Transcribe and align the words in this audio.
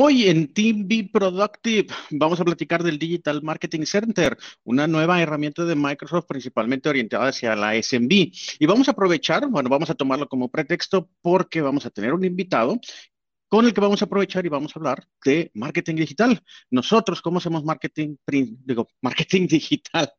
Hoy 0.00 0.28
en 0.28 0.54
Team 0.54 0.86
Be 0.86 1.10
Productive 1.12 1.88
vamos 2.10 2.38
a 2.38 2.44
platicar 2.44 2.84
del 2.84 3.00
Digital 3.00 3.42
Marketing 3.42 3.84
Center, 3.84 4.38
una 4.62 4.86
nueva 4.86 5.20
herramienta 5.20 5.64
de 5.64 5.74
Microsoft 5.74 6.26
principalmente 6.28 6.88
orientada 6.88 7.26
hacia 7.26 7.56
la 7.56 7.74
SMB. 7.82 8.12
Y 8.60 8.66
vamos 8.66 8.86
a 8.86 8.92
aprovechar, 8.92 9.48
bueno, 9.48 9.68
vamos 9.68 9.90
a 9.90 9.96
tomarlo 9.96 10.28
como 10.28 10.52
pretexto 10.52 11.10
porque 11.20 11.62
vamos 11.62 11.84
a 11.84 11.90
tener 11.90 12.14
un 12.14 12.24
invitado 12.24 12.78
con 13.48 13.64
el 13.64 13.74
que 13.74 13.80
vamos 13.80 14.00
a 14.00 14.04
aprovechar 14.04 14.46
y 14.46 14.48
vamos 14.48 14.70
a 14.70 14.78
hablar 14.78 15.04
de 15.24 15.50
marketing 15.54 15.96
digital. 15.96 16.44
Nosotros, 16.70 17.20
¿cómo 17.20 17.38
hacemos 17.38 17.64
marketing, 17.64 18.14
digo, 18.64 18.86
marketing 19.02 19.48
digital? 19.48 20.12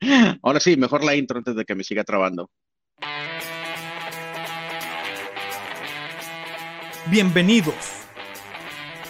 Ahora 0.44 0.60
sí, 0.60 0.76
mejor 0.76 1.06
la 1.06 1.16
intro 1.16 1.38
antes 1.38 1.56
de 1.56 1.64
que 1.64 1.76
me 1.76 1.86
siga 1.86 2.04
trabando. 2.04 2.52
Bienvenidos 7.10 7.99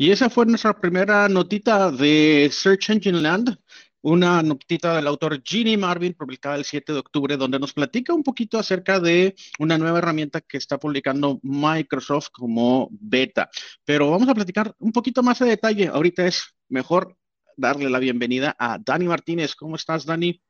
Y 0.00 0.12
esa 0.12 0.30
fue 0.30 0.46
nuestra 0.46 0.80
primera 0.80 1.28
notita 1.28 1.90
de 1.90 2.48
Search 2.52 2.90
Engine 2.90 3.20
Land, 3.20 3.58
una 4.00 4.40
notita 4.44 4.94
del 4.94 5.08
autor 5.08 5.42
Ginny 5.44 5.76
Marvin, 5.76 6.14
publicada 6.14 6.54
el 6.54 6.64
7 6.64 6.92
de 6.92 7.00
octubre, 7.00 7.36
donde 7.36 7.58
nos 7.58 7.72
platica 7.72 8.14
un 8.14 8.22
poquito 8.22 8.60
acerca 8.60 9.00
de 9.00 9.34
una 9.58 9.76
nueva 9.76 9.98
herramienta 9.98 10.40
que 10.40 10.56
está 10.56 10.78
publicando 10.78 11.40
Microsoft 11.42 12.28
como 12.30 12.88
beta. 12.92 13.50
Pero 13.84 14.08
vamos 14.08 14.28
a 14.28 14.36
platicar 14.36 14.72
un 14.78 14.92
poquito 14.92 15.24
más 15.24 15.40
de 15.40 15.46
detalle. 15.46 15.88
Ahorita 15.88 16.24
es 16.24 16.54
mejor 16.68 17.16
darle 17.56 17.90
la 17.90 17.98
bienvenida 17.98 18.54
a 18.56 18.78
Dani 18.78 19.06
Martínez. 19.08 19.56
¿Cómo 19.56 19.74
estás, 19.74 20.06
Dani? 20.06 20.40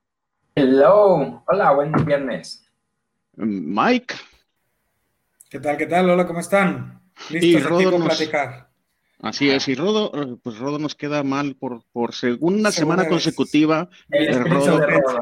Hello, 0.56 1.42
hola, 1.46 1.72
buen 1.72 1.92
viernes. 2.04 2.70
Mike. 3.34 4.14
¿Qué 5.48 5.58
tal, 5.58 5.78
qué 5.78 5.86
tal? 5.86 6.10
Hola, 6.10 6.26
¿cómo 6.26 6.40
están? 6.40 7.00
Listos 7.30 7.62
para 7.62 8.04
platicar. 8.04 8.67
Así 9.20 9.50
es, 9.50 9.66
y 9.68 9.74
Rodo, 9.74 10.12
eh, 10.14 10.36
pues 10.42 10.58
Rodo 10.58 10.78
nos 10.78 10.94
queda 10.94 11.22
mal 11.24 11.56
por, 11.56 11.82
por 11.92 12.14
segunda 12.14 12.70
semana 12.70 13.08
consecutiva. 13.08 13.88
Rodo, 14.08 14.78
Rodo 14.80 15.18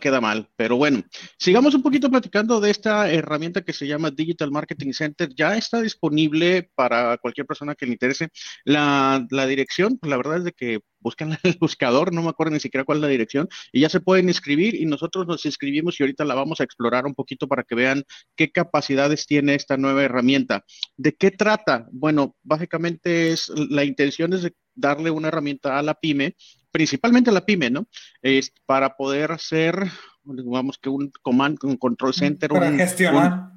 queda 0.00 0.20
mal, 0.20 0.48
pero 0.56 0.76
bueno, 0.76 1.02
sigamos 1.38 1.74
un 1.74 1.82
poquito 1.82 2.10
platicando 2.10 2.60
de 2.60 2.70
esta 2.70 3.10
herramienta 3.10 3.62
que 3.62 3.72
se 3.72 3.86
llama 3.86 4.10
Digital 4.10 4.50
Marketing 4.50 4.92
Center. 4.92 5.28
Ya 5.34 5.56
está 5.56 5.80
disponible 5.80 6.70
para 6.74 7.18
cualquier 7.18 7.46
persona 7.46 7.74
que 7.74 7.86
le 7.86 7.92
interese. 7.92 8.28
La, 8.64 9.26
dirección, 9.46 9.98
pues 9.98 10.10
la 10.10 10.16
verdad 10.16 10.38
es 10.38 10.44
de 10.44 10.52
que 10.52 10.80
buscan 11.00 11.30
el 11.42 11.56
buscador, 11.60 12.12
no 12.12 12.22
me 12.22 12.30
acuerdo 12.30 12.54
ni 12.54 12.60
siquiera 12.60 12.84
cuál 12.84 12.98
es 12.98 13.02
la 13.02 13.08
dirección, 13.08 13.48
y 13.72 13.80
ya 13.80 13.88
se 13.88 14.00
pueden 14.00 14.28
inscribir 14.28 14.74
y 14.74 14.86
nosotros 14.86 15.26
nos 15.26 15.44
inscribimos 15.44 16.00
y 16.00 16.02
ahorita 16.02 16.24
la 16.24 16.34
vamos 16.34 16.60
a 16.60 16.64
explorar 16.64 17.06
un 17.06 17.14
poquito 17.14 17.46
para 17.46 17.62
que 17.62 17.74
vean 17.74 18.04
qué 18.36 18.50
capacidades 18.50 19.26
tiene 19.26 19.54
esta 19.54 19.76
nueva 19.76 20.02
herramienta. 20.02 20.64
¿De 20.96 21.14
qué 21.14 21.30
trata? 21.30 21.86
Bueno, 21.92 22.36
básicamente 22.42 23.32
es 23.32 23.48
la 23.48 23.84
intención 23.84 24.32
es 24.32 24.50
darle 24.74 25.10
una 25.10 25.28
herramienta 25.28 25.78
a 25.78 25.82
la 25.82 25.94
pyme 25.94 26.36
principalmente 26.76 27.32
la 27.32 27.46
pyme, 27.46 27.70
¿no? 27.70 27.86
Es 28.20 28.52
para 28.66 28.98
poder 28.98 29.32
hacer, 29.32 29.90
digamos 30.24 30.76
que 30.76 30.90
un 30.90 31.10
command, 31.22 31.56
un 31.62 31.78
control 31.78 32.12
center. 32.12 32.50
Para 32.50 32.70
gestionar. 32.70 33.50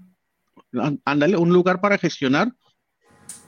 ándale, 1.03 1.35
un 1.35 1.50
lugar 1.50 1.81
para 1.81 1.97
gestionar 1.97 2.53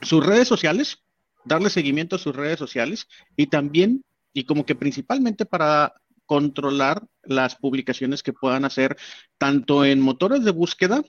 sus 0.01 0.25
redes 0.25 0.49
sociales, 0.49 0.97
darle 1.45 1.69
seguimiento 1.69 2.17
a 2.17 2.19
sus 2.19 2.35
redes 2.35 2.59
sociales 2.59 3.07
y 3.37 3.47
también, 3.47 4.03
y 4.33 4.43
como 4.43 4.65
que 4.65 4.75
principalmente 4.75 5.45
para 5.45 5.93
controlar 6.25 7.07
las 7.23 7.55
publicaciones 7.55 8.23
que 8.23 8.33
puedan 8.33 8.65
hacer 8.65 8.97
tanto 9.37 9.85
en 9.85 10.01
motores 10.01 10.43
de 10.43 10.51
búsqueda 10.51 11.01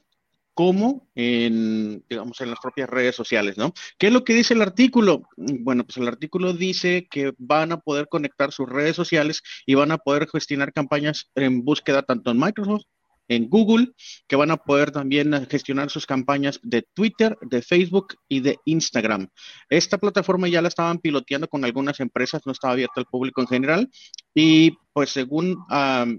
como 0.54 1.08
en, 1.14 2.04
digamos, 2.08 2.40
en 2.40 2.50
las 2.50 2.60
propias 2.60 2.88
redes 2.88 3.14
sociales, 3.14 3.56
¿no? 3.56 3.72
¿Qué 3.98 4.08
es 4.08 4.12
lo 4.12 4.24
que 4.24 4.34
dice 4.34 4.54
el 4.54 4.62
artículo? 4.62 5.22
Bueno, 5.36 5.84
pues 5.84 5.96
el 5.96 6.08
artículo 6.08 6.52
dice 6.52 7.08
que 7.10 7.32
van 7.38 7.72
a 7.72 7.80
poder 7.80 8.08
conectar 8.08 8.52
sus 8.52 8.68
redes 8.68 8.96
sociales 8.96 9.42
y 9.66 9.74
van 9.74 9.92
a 9.92 9.98
poder 9.98 10.28
gestionar 10.28 10.72
campañas 10.72 11.30
en 11.34 11.64
búsqueda 11.64 12.02
tanto 12.02 12.30
en 12.30 12.38
Microsoft 12.38 12.84
en 13.28 13.48
Google, 13.48 13.92
que 14.26 14.36
van 14.36 14.50
a 14.50 14.56
poder 14.56 14.90
también 14.90 15.46
gestionar 15.48 15.90
sus 15.90 16.06
campañas 16.06 16.60
de 16.62 16.82
Twitter, 16.94 17.36
de 17.40 17.62
Facebook 17.62 18.14
y 18.28 18.40
de 18.40 18.58
Instagram. 18.64 19.28
Esta 19.70 19.98
plataforma 19.98 20.48
ya 20.48 20.62
la 20.62 20.68
estaban 20.68 20.98
piloteando 20.98 21.48
con 21.48 21.64
algunas 21.64 22.00
empresas, 22.00 22.42
no 22.44 22.52
estaba 22.52 22.74
abierta 22.74 22.94
al 22.96 23.06
público 23.06 23.40
en 23.40 23.46
general, 23.46 23.90
y 24.34 24.76
pues 24.92 25.10
según, 25.10 25.64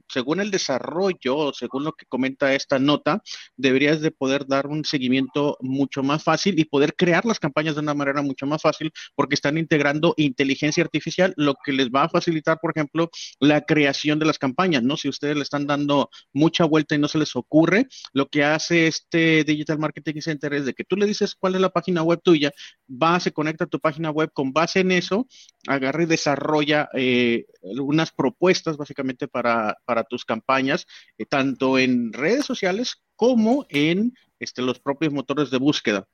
según 0.09 0.41
el 0.41 0.51
desarrollo, 0.51 1.53
según 1.53 1.84
lo 1.84 1.94
que 1.94 2.06
comenta 2.06 2.53
esta 2.53 2.79
nota, 2.79 3.22
deberías 3.56 4.01
de 4.01 4.12
poder 4.12 4.47
dar 4.47 4.68
un 4.68 4.84
seguimiento 4.84 5.57
mucho 5.62 6.01
más 6.03 6.24
fácil 6.24 6.59
y 6.59 6.66
poder 6.66 6.96
crear 6.96 7.25
las 7.25 7.40
campañas 7.40 7.75
de 7.75 7.81
una 7.81 7.94
manera 7.94 8.22
mucho 8.22 8.46
más 8.46 8.62
fácil 8.62 8.91
porque 9.16 9.35
están 9.35 9.57
integrando 9.57 10.13
inteligencia 10.18 10.84
artificial, 10.84 11.34
lo 11.38 11.56
que 11.63 11.72
les 11.72 11.90
va 11.90 12.03
a 12.03 12.09
facilitar, 12.09 12.59
por 12.59 12.72
ejemplo, 12.75 13.09
la 13.40 13.62
creación 13.62 14.19
de 14.19 14.25
las 14.25 14.40
campañas, 14.40 14.84
¿no? 14.84 14.97
Si 14.97 15.07
ustedes 15.07 15.35
le 15.35 15.44
están 15.44 15.68
dando 15.68 16.09
mucha 16.34 16.66
vuelta 16.66 16.95
y 16.95 17.00
no 17.00 17.07
se 17.07 17.19
les 17.19 17.35
ocurre, 17.35 17.88
lo 18.13 18.28
que 18.28 18.44
hace 18.44 18.88
este 18.88 19.44
Digital 19.44 19.80
Marketing 19.80 20.19
Center 20.22 20.53
es 20.53 20.66
de 20.66 20.74
que 20.74 20.84
tú 20.84 20.95
le 20.95 21.06
dices 21.06 21.35
cuál 21.35 21.56
es 21.56 21.62
la 21.62 21.69
página 21.69 22.01
web 22.01 22.22
tuya, 22.24 22.51
va, 22.90 23.19
se 23.19 23.31
conecta 23.31 23.66
a 23.66 23.68
tu 23.68 23.80
página 23.80 24.09
web, 24.09 24.31
con 24.34 24.51
base 24.51 24.80
en 24.80 24.91
eso, 24.91 25.28
agarra 25.68 26.03
y 26.03 26.07
desarrolla 26.07 26.90
eh, 26.95 27.45
propuestas 28.11 28.77
básicamente 28.77 29.27
para, 29.27 29.77
tus 30.09 30.25
campañas, 30.25 30.85
eh, 31.17 31.25
tanto 31.25 31.77
en 31.77 32.13
redes 32.13 32.45
sociales 32.45 33.03
como 33.15 33.65
en 33.69 34.13
este, 34.39 34.61
los 34.61 34.79
propios 34.79 35.13
motores 35.13 35.49
de 35.49 35.57
búsqueda. 35.57 36.07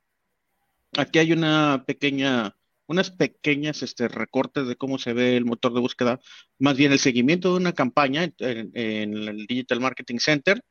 Aquí 0.96 1.18
hay 1.18 1.32
una 1.32 1.84
pequeña, 1.86 2.56
unas 2.86 3.10
pequeñas 3.10 3.82
este, 3.82 4.08
recortes 4.08 4.66
de 4.66 4.76
cómo 4.76 4.98
se 4.98 5.12
ve 5.12 5.36
el 5.36 5.44
motor 5.44 5.72
de 5.72 5.80
búsqueda, 5.80 6.20
más 6.58 6.76
bien 6.76 6.92
el 6.92 6.98
seguimiento 6.98 7.50
de 7.50 7.56
una 7.56 7.72
campaña 7.72 8.24
en, 8.38 8.70
en 8.74 9.14
el 9.28 9.46
Digital 9.46 9.80
Marketing 9.80 10.18
Center. 10.18 10.62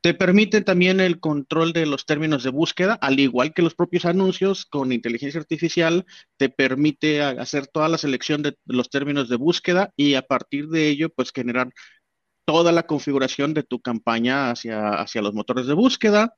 Te 0.00 0.14
permite 0.14 0.60
también 0.60 1.00
el 1.00 1.18
control 1.18 1.72
de 1.72 1.84
los 1.84 2.06
términos 2.06 2.44
de 2.44 2.50
búsqueda, 2.50 2.94
al 3.00 3.18
igual 3.18 3.52
que 3.52 3.62
los 3.62 3.74
propios 3.74 4.04
anuncios 4.04 4.64
con 4.64 4.92
inteligencia 4.92 5.40
artificial, 5.40 6.06
te 6.36 6.48
permite 6.48 7.20
hacer 7.22 7.66
toda 7.66 7.88
la 7.88 7.98
selección 7.98 8.42
de 8.42 8.56
los 8.64 8.90
términos 8.90 9.28
de 9.28 9.36
búsqueda 9.36 9.92
y 9.96 10.14
a 10.14 10.22
partir 10.22 10.68
de 10.68 10.88
ello, 10.88 11.08
pues 11.10 11.32
generar 11.32 11.72
toda 12.44 12.70
la 12.70 12.86
configuración 12.86 13.54
de 13.54 13.64
tu 13.64 13.80
campaña 13.80 14.50
hacia, 14.50 14.90
hacia 15.00 15.20
los 15.20 15.34
motores 15.34 15.66
de 15.66 15.74
búsqueda 15.74 16.32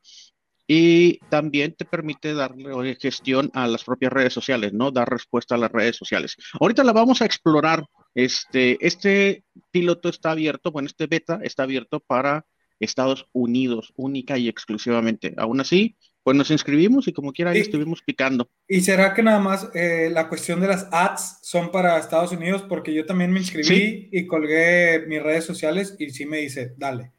y 0.67 1.19
también 1.29 1.75
te 1.75 1.85
permite 1.85 2.33
darle 2.33 2.97
gestión 3.01 3.51
a 3.55 3.67
las 3.67 3.85
propias 3.85 4.13
redes 4.13 4.33
sociales, 4.33 4.73
¿no? 4.73 4.91
Dar 4.91 5.09
respuesta 5.09 5.57
a 5.57 5.59
las 5.59 5.71
redes 5.71 5.97
sociales. 5.97 6.37
Ahorita 6.61 6.83
la 6.85 6.93
vamos 6.93 7.21
a 7.21 7.27
explorar. 7.27 7.85
Este, 8.15 8.79
este 8.85 9.45
piloto 9.71 10.09
está 10.09 10.31
abierto, 10.31 10.71
bueno, 10.71 10.87
este 10.87 11.07
beta 11.07 11.41
está 11.43 11.65
abierto 11.65 12.01
para 12.01 12.47
Estados 12.81 13.27
Unidos, 13.33 13.93
única 13.97 14.39
y 14.39 14.49
exclusivamente. 14.49 15.35
Aún 15.37 15.61
así, 15.61 15.97
pues 16.23 16.37
nos 16.37 16.51
inscribimos 16.51 17.09
y 17.09 17.13
como 17.13 17.33
quiera 17.33 17.53
ahí 17.53 17.61
estuvimos 17.61 18.03
picando. 18.03 18.51
¿Y 18.69 18.81
será 18.81 19.15
que 19.15 19.23
nada 19.23 19.39
más 19.39 19.71
eh, 19.75 20.11
la 20.13 20.29
cuestión 20.29 20.61
de 20.61 20.69
las 20.69 20.89
ads 20.91 21.39
son 21.43 21.71
para 21.71 21.99
Estados 21.99 22.33
Unidos? 22.33 22.63
Porque 22.69 22.93
yo 22.93 23.07
también 23.07 23.31
me 23.31 23.41
inscribí 23.41 24.09
y 24.13 24.27
colgué 24.27 25.05
mis 25.07 25.23
redes 25.23 25.45
sociales 25.45 25.97
y 25.99 26.11
sí 26.11 26.27
me 26.27 26.39
dice, 26.39 26.75
dale. 26.77 27.13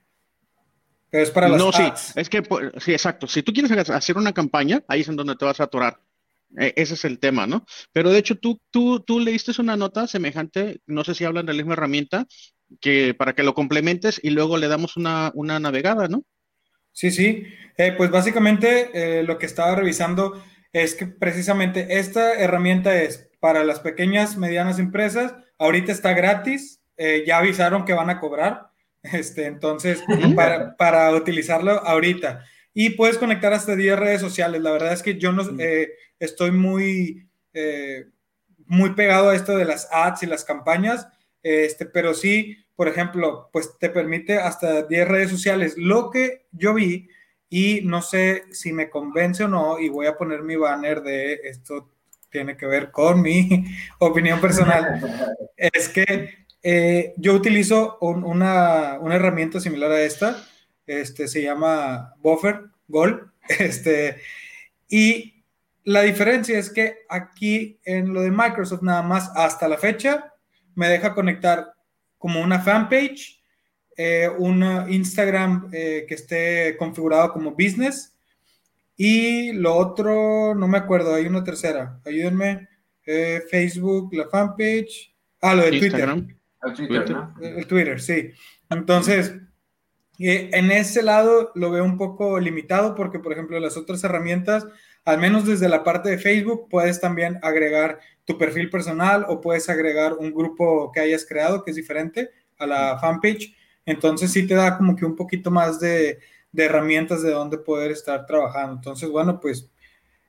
Pero 1.10 1.24
es 1.24 1.32
para 1.32 1.50
las 1.50 1.60
no, 1.60 1.72
sí, 1.74 1.84
es 2.16 2.30
que, 2.30 2.42
pues, 2.42 2.72
sí, 2.78 2.94
exacto. 2.94 3.28
Si 3.28 3.44
tú 3.44 3.52
quieres 3.52 3.90
hacer 3.90 4.18
una 4.18 4.34
campaña, 4.34 4.84
ahí 4.88 5.02
es 5.02 5.10
en 5.10 5.18
donde 5.18 5.36
te 5.36 5.46
vas 5.46 5.60
a 5.60 5.66
atorar. 5.66 6.00
E, 6.58 6.74
ese 6.78 6.94
es 6.94 7.06
el 7.06 7.20
tema, 7.20 7.48
¿no? 7.48 7.66
Pero 7.92 8.12
de 8.12 8.20
hecho, 8.20 8.36
tú, 8.36 8.62
tú, 8.72 9.02
tú 9.02 9.20
leíste 9.20 9.52
una 9.60 9.76
nota 9.76 10.08
semejante, 10.08 10.82
no 10.86 11.04
sé 11.04 11.14
si 11.14 11.26
hablan 11.26 11.46
de 11.46 11.54
la 11.54 11.58
misma 11.58 11.74
herramienta, 11.74 12.28
que 12.80 13.14
para 13.14 13.34
que 13.34 13.44
lo 13.44 13.54
complementes 13.54 14.20
y 14.24 14.30
luego 14.30 14.58
le 14.58 14.68
damos 14.68 14.98
una, 14.98 15.32
navegada, 15.36 16.08
¿no? 16.08 16.24
Sí, 16.92 17.12
sí. 17.12 17.46
Eh, 17.78 17.94
pues 17.98 18.12
básicamente 18.12 18.92
eh, 18.94 19.24
lo 19.24 19.38
que 19.38 19.46
estaba 19.46 19.76
revisando 19.76 20.44
es 20.74 20.96
que 20.96 21.08
precisamente 21.08 22.00
esta 22.00 22.34
herramienta 22.34 23.02
es 23.02 23.30
para 23.40 23.64
las 23.64 23.80
pequeñas, 23.80 24.38
medianas 24.38 24.80
empresas. 24.80 25.36
Ahorita 25.58 25.92
está 25.92 26.14
gratis. 26.14 26.82
Eh, 26.98 27.24
ya 27.26 27.40
avisaron 27.40 27.86
que 27.86 27.94
van 27.94 28.10
a 28.10 28.20
cobrar. 28.20 28.70
Este, 29.04 29.48
entonces, 29.48 30.04
para, 30.36 30.78
para, 30.78 31.10
utilizarlo 31.16 31.72
ahorita. 31.72 32.46
Y 32.72 32.92
puedes 32.92 33.18
conectar 33.18 33.52
hasta 33.52 33.76
10 33.76 33.98
redes 33.98 34.22
sociales. 34.22 34.62
La 34.62 34.72
verdad 34.72 34.94
es 34.94 35.02
que 35.02 35.18
yo 35.18 35.32
no 35.32 35.42
estoy 36.20 36.52
muy 36.52 37.28
muy 38.72 38.94
pegado 38.94 39.30
a 39.30 39.36
esto 39.36 39.58
de 39.58 39.66
las 39.66 39.90
ads 39.92 40.24
y 40.24 40.28
las 40.28 40.46
campañas, 40.46 41.06
este, 41.44 41.86
pero 41.86 42.14
sí, 42.14 42.58
por 42.76 42.88
ejemplo, 42.88 43.50
pues 43.52 43.78
te 43.78 43.90
permite 43.90 44.38
hasta 44.38 44.84
10 44.84 45.08
redes 45.08 45.30
sociales. 45.30 45.76
Lo 45.78 46.10
que 46.10 46.46
yo 46.52 46.74
vi, 46.74 47.10
y 47.50 47.82
no 47.84 48.02
sé 48.02 48.46
si 48.52 48.74
me 48.74 48.90
convence 48.90 49.44
o 49.44 49.48
no, 49.48 49.80
y 49.80 49.90
voy 49.90 50.08
a 50.08 50.18
poner 50.18 50.42
mi 50.42 50.56
banner 50.56 51.02
de 51.02 51.34
esto 51.44 51.90
tiene 52.32 52.58
que 52.58 52.66
ver 52.66 52.92
con 52.92 53.22
mi 53.22 53.66
opinión 54.00 54.42
personal, 54.42 55.02
es 55.58 55.90
que 55.90 56.46
eh, 56.64 57.14
yo 57.18 57.34
utilizo 57.34 57.98
una, 58.00 58.98
una, 59.00 59.16
herramienta 59.16 59.60
similar 59.60 59.92
a 59.92 60.02
esta, 60.02 60.44
este, 60.88 61.28
se 61.28 61.44
llama 61.44 62.16
Buffer, 62.20 62.62
Gol, 62.88 63.32
este, 63.60 64.18
y 64.88 65.44
la 65.84 66.02
diferencia 66.02 66.58
es 66.58 66.70
que 66.70 67.00
aquí 67.10 67.80
en 67.84 68.14
lo 68.14 68.22
de 68.22 68.32
Microsoft 68.32 68.84
nada 68.84 69.02
más 69.02 69.32
hasta 69.36 69.68
la 69.68 69.78
fecha 69.78 70.31
me 70.76 70.90
deja 70.90 71.14
conectar 71.14 71.74
como 72.18 72.42
una 72.42 72.60
fanpage, 72.60 73.42
eh, 73.98 74.30
un 74.38 74.64
Instagram 74.90 75.70
eh, 75.74 76.06
que 76.08 76.16
esté 76.16 76.76
configurado 76.78 77.34
como 77.34 77.52
business. 77.52 78.16
Y 78.96 79.54
lo 79.54 79.76
otro, 79.76 80.54
no 80.54 80.68
me 80.68 80.78
acuerdo, 80.78 81.16
hay 81.16 81.26
una 81.26 81.44
tercera, 81.44 82.00
ayúdenme, 82.06 82.70
eh, 83.06 83.42
Facebook, 83.50 84.14
la 84.14 84.30
fanpage, 84.30 85.16
ah, 85.42 85.56
lo 85.56 85.64
de 85.64 85.80
Twitter. 85.80 86.10
El 86.64 86.74
Twitter, 86.76 87.18
el 87.42 87.68
Twitter, 87.68 88.00
sí. 88.00 88.30
Entonces, 88.70 89.34
en 90.20 90.72
ese 90.72 91.02
lado 91.02 91.52
lo 91.56 91.72
veo 91.72 91.84
un 91.84 91.98
poco 91.98 92.40
limitado 92.40 92.94
porque, 92.94 93.18
por 93.18 93.34
ejemplo, 93.34 93.60
las 93.60 93.78
otras 93.78 94.04
herramientas 94.04 94.68
al 95.06 95.20
menos 95.20 95.46
desde 95.46 95.70
la 95.70 95.84
parte 95.84 96.10
de 96.10 96.18
Facebook, 96.18 96.68
puedes 96.70 97.00
también 97.00 97.40
agregar 97.42 98.00
tu 98.26 98.38
perfil 98.38 98.70
personal 98.70 99.26
o 99.28 99.42
puedes 99.42 99.68
agregar 99.70 100.14
un 100.14 100.32
grupo 100.34 100.92
que 100.92 101.00
hayas 101.00 101.26
creado 101.26 101.64
que 101.64 101.72
es 101.72 101.78
diferente 101.78 102.30
a 102.58 102.68
la 102.68 103.00
fanpage. 103.00 103.56
Entonces 103.86 104.32
sí 104.32 104.46
te 104.46 104.54
da 104.54 104.78
como 104.78 104.96
que 104.96 105.06
un 105.06 105.16
poquito 105.16 105.50
más 105.50 105.80
de, 105.80 106.20
herramientas 106.56 107.24
de 107.24 107.32
dónde 107.32 107.58
poder 107.58 107.92
estar 107.92 108.26
trabajando. 108.26 108.76
Entonces, 108.76 109.10
bueno, 109.10 109.40
pues 109.40 109.70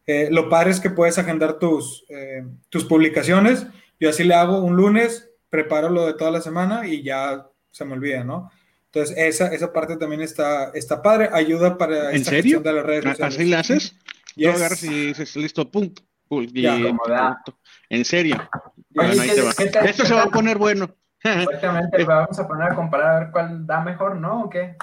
eh, 0.07 0.29
lo 0.31 0.49
padre 0.49 0.71
es 0.71 0.81
que 0.81 0.91
puedes 0.91 1.19
agendar 1.19 1.59
tus, 1.59 2.05
eh, 2.09 2.43
tus 2.71 2.85
publicaciones. 2.85 3.67
Yo 4.01 4.09
así 4.09 4.25
le 4.25 4.35
hago 4.35 4.65
un 4.65 4.77
lunes, 4.77 5.31
preparo 5.51 5.91
lo 5.91 6.07
de 6.07 6.15
toda 6.15 6.31
la 6.31 6.41
semana 6.41 6.87
y 6.87 7.03
ya 7.03 7.47
se 7.71 7.85
me 7.85 7.93
olvida, 7.93 8.25
¿no? 8.25 8.51
Entonces, 8.87 9.17
esa, 9.17 9.55
esa 9.55 9.73
parte 9.73 9.97
también 9.97 10.21
está, 10.21 10.71
está 10.75 11.01
padre, 11.01 11.31
ayuda 11.33 11.79
para 11.79 12.13
¿En 12.13 12.25
serio? 12.25 12.61
de 12.61 12.73
las 12.73 12.85
redes 12.85 13.05
sociales. 13.05 13.35
¿Así 13.35 13.45
le 13.47 13.57
haces? 13.57 13.97
Yes. 14.35 14.53
Tú 14.53 14.59
agarras 14.59 14.83
y 14.85 15.07
dices, 15.07 15.37
listo, 15.37 15.71
pum, 15.71 15.93
pum 16.29 16.47
y, 16.53 16.67
en 17.91 18.05
serio. 18.05 18.37
Bueno, 18.91 19.21
ahí 19.21 19.31
te 19.31 19.43
va. 19.43 19.51
Esto 19.85 20.05
se 20.05 20.15
va 20.15 20.25
a 20.25 20.31
poner 20.31 20.59
bueno. 20.59 20.95
Exactamente, 21.23 22.05
vamos 22.05 22.39
a 22.39 22.49
poner 22.49 22.73
a 22.73 22.75
comparar 22.75 23.17
a 23.17 23.21
ver 23.21 23.31
cuál 23.31 23.67
da 23.67 23.81
mejor, 23.81 24.17
¿no? 24.17 24.45
¿O 24.45 24.51
qué? 24.51 24.77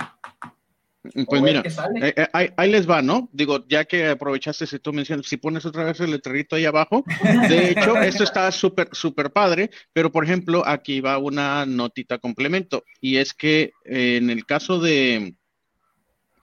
Pues 1.01 1.41
mira, 1.41 1.63
eh, 2.01 2.13
eh, 2.15 2.27
ahí, 2.33 2.49
ahí, 2.57 2.71
les 2.71 2.89
va, 2.89 3.01
¿no? 3.01 3.29
Digo, 3.31 3.65
ya 3.67 3.85
que 3.85 4.09
aprovechaste 4.09 4.67
si 4.67 4.79
tú 4.79 4.91
mencionas, 4.91 5.25
si 5.25 5.37
pones 5.37 5.65
otra 5.65 5.85
vez 5.85 5.99
el 6.01 6.11
letrerito 6.11 6.55
ahí 6.55 6.65
abajo, 6.65 7.05
de 7.47 7.71
hecho, 7.71 7.95
esto 8.01 8.23
está 8.25 8.51
súper, 8.51 8.89
súper 8.91 9.31
padre, 9.31 9.69
pero 9.93 10.11
por 10.11 10.25
ejemplo, 10.25 10.61
aquí 10.65 10.99
va 10.99 11.17
una 11.17 11.65
notita 11.65 12.19
complemento, 12.19 12.83
y 12.99 13.17
es 13.17 13.33
que 13.33 13.71
eh, 13.85 14.17
en 14.17 14.29
el 14.29 14.45
caso 14.45 14.79
de, 14.79 15.35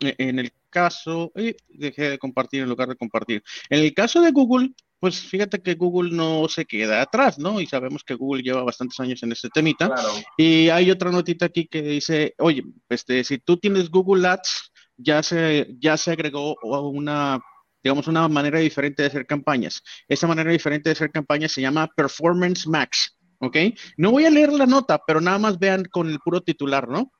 en 0.00 0.38
el 0.38 0.52
caso, 0.76 1.32
eh, 1.36 1.56
dejé 1.70 2.10
de 2.10 2.18
compartir 2.18 2.60
en 2.62 2.68
lugar 2.68 2.86
de 2.86 2.96
compartir. 2.96 3.42
En 3.70 3.80
el 3.80 3.94
caso 3.94 4.20
de 4.20 4.30
Google, 4.30 4.72
pues 5.00 5.18
fíjate 5.20 5.62
que 5.62 5.74
Google 5.74 6.14
no 6.14 6.48
se 6.48 6.66
queda 6.66 7.00
atrás, 7.00 7.38
¿no? 7.38 7.62
Y 7.62 7.66
sabemos 7.66 8.04
que 8.04 8.12
Google 8.12 8.42
lleva 8.42 8.62
bastantes 8.62 9.00
años 9.00 9.22
en 9.22 9.32
este 9.32 9.48
temita. 9.48 9.94
Y 10.36 10.68
hay 10.68 10.90
otra 10.90 11.10
notita 11.10 11.46
aquí 11.46 11.66
que 11.66 11.80
dice, 11.80 12.34
oye, 12.36 12.62
este, 12.90 13.24
si 13.24 13.38
tú 13.38 13.56
tienes 13.56 13.88
Google 13.88 14.28
Ads, 14.28 14.70
ya 14.98 15.22
se, 15.22 15.66
ya 15.80 15.96
se 15.96 16.10
agregó 16.10 16.56
una 16.62 17.40
digamos, 17.82 18.08
una 18.08 18.28
manera 18.28 18.58
diferente 18.58 19.02
de 19.02 19.08
hacer 19.08 19.26
campañas. 19.26 19.80
Esa 20.08 20.26
manera 20.26 20.50
diferente 20.50 20.88
de 20.88 20.94
hacer 20.94 21.10
campañas 21.10 21.52
se 21.52 21.60
llama 21.60 21.88
Performance 21.96 22.66
Max, 22.66 23.16
¿ok? 23.38 23.56
No 23.96 24.10
voy 24.10 24.24
a 24.26 24.30
leer 24.30 24.52
la 24.52 24.66
nota, 24.66 25.00
pero 25.06 25.20
nada 25.20 25.38
más 25.38 25.58
vean 25.58 25.84
con 25.84 26.10
el 26.10 26.18
puro 26.18 26.40
titular, 26.40 26.88
¿no? 26.88 27.12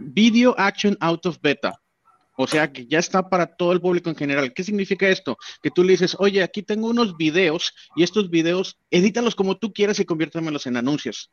Video 0.00 0.54
Action 0.58 0.96
Out 1.00 1.26
of 1.26 1.38
Beta. 1.40 1.78
O 2.40 2.46
sea 2.46 2.72
que 2.72 2.86
ya 2.86 3.00
está 3.00 3.28
para 3.28 3.46
todo 3.46 3.72
el 3.72 3.80
público 3.80 4.08
en 4.10 4.14
general. 4.14 4.52
¿Qué 4.54 4.62
significa 4.62 5.08
esto? 5.08 5.36
Que 5.60 5.72
tú 5.72 5.82
le 5.82 5.92
dices, 5.92 6.14
oye, 6.20 6.40
aquí 6.44 6.62
tengo 6.62 6.86
unos 6.86 7.16
videos 7.16 7.74
y 7.96 8.04
estos 8.04 8.30
videos, 8.30 8.78
edítalos 8.92 9.34
como 9.34 9.56
tú 9.56 9.72
quieras 9.72 9.98
y 9.98 10.04
conviértamelos 10.04 10.64
en 10.68 10.76
anuncios. 10.76 11.32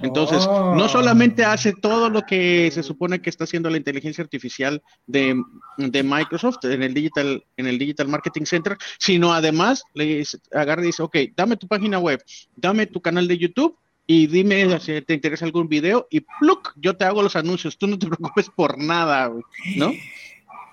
Entonces, 0.00 0.44
no 0.48 0.88
solamente 0.88 1.44
hace 1.44 1.74
todo 1.74 2.10
lo 2.10 2.22
que 2.22 2.72
se 2.72 2.82
supone 2.82 3.22
que 3.22 3.30
está 3.30 3.44
haciendo 3.44 3.70
la 3.70 3.76
inteligencia 3.76 4.24
artificial 4.24 4.82
de, 5.06 5.40
Microsoft 5.78 6.64
en 6.64 6.82
el 6.82 6.92
Digital, 6.92 7.44
en 7.56 7.66
el 7.68 7.78
Digital 7.78 8.08
Marketing 8.08 8.44
Center, 8.44 8.76
sino 8.98 9.32
además 9.32 9.84
le 9.94 10.24
agarra 10.52 10.82
y 10.82 10.86
dice, 10.86 11.04
ok, 11.04 11.16
dame 11.36 11.56
tu 11.56 11.68
página 11.68 12.00
web, 12.00 12.20
dame 12.56 12.86
tu 12.86 13.00
canal 13.00 13.28
de 13.28 13.38
YouTube 13.38 13.78
y 14.06 14.26
dime 14.26 14.80
si 14.80 15.02
te 15.02 15.14
interesa 15.14 15.44
algún 15.44 15.68
video 15.68 16.08
y 16.10 16.20
pluk, 16.40 16.72
yo 16.76 16.96
te 16.96 17.04
hago 17.04 17.22
los 17.22 17.36
anuncios, 17.36 17.78
tú 17.78 17.86
no 17.86 17.96
te 17.96 18.06
preocupes 18.08 18.50
por 18.50 18.78
nada, 18.78 19.30
¿no? 19.76 19.92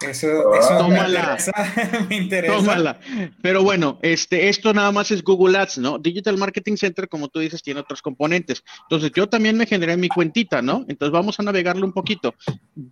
Eso, 0.01 0.53
eso 0.55 0.87
me 2.09 2.15
interesa, 2.15 2.55
Tómala. 2.55 2.99
Pero 3.41 3.63
bueno, 3.63 3.99
este, 4.01 4.47
esto 4.47 4.73
nada 4.73 4.91
más 4.93 5.11
es 5.11 5.23
Google 5.23 5.57
Ads, 5.57 5.79
¿no? 5.79 5.97
Digital 5.97 6.37
Marketing 6.37 6.77
Center, 6.77 7.09
como 7.09 7.27
tú 7.27 7.39
dices, 7.39 7.61
tiene 7.61 7.81
otros 7.81 8.01
componentes. 8.01 8.63
Entonces, 8.83 9.11
yo 9.13 9.27
también 9.27 9.57
me 9.57 9.65
generé 9.65 9.97
mi 9.97 10.07
cuentita, 10.07 10.61
¿no? 10.61 10.85
Entonces, 10.87 11.11
vamos 11.11 11.37
a 11.39 11.43
navegarlo 11.43 11.85
un 11.85 11.91
poquito. 11.91 12.33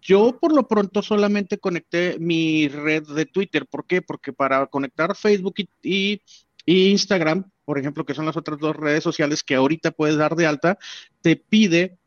Yo, 0.01 0.37
por 0.39 0.53
lo 0.53 0.67
pronto, 0.67 1.01
solamente 1.01 1.59
conecté 1.59 2.17
mi 2.19 2.67
red 2.67 3.03
de 3.03 3.25
Twitter. 3.25 3.65
¿Por 3.65 3.85
qué? 3.85 4.01
Porque 4.01 4.33
para 4.33 4.65
conectar 4.67 5.15
Facebook 5.15 5.55
y, 5.81 6.21
y 6.65 6.89
Instagram, 6.89 7.49
por 7.63 7.79
ejemplo, 7.79 8.05
que 8.05 8.15
son 8.15 8.25
las 8.25 8.35
otras 8.35 8.59
dos 8.59 8.75
redes 8.75 9.03
sociales 9.03 9.43
que 9.43 9.55
ahorita 9.55 9.91
puedes 9.91 10.17
dar 10.17 10.35
de 10.35 10.45
alta, 10.45 10.77
te 11.21 11.37
pide 11.37 11.97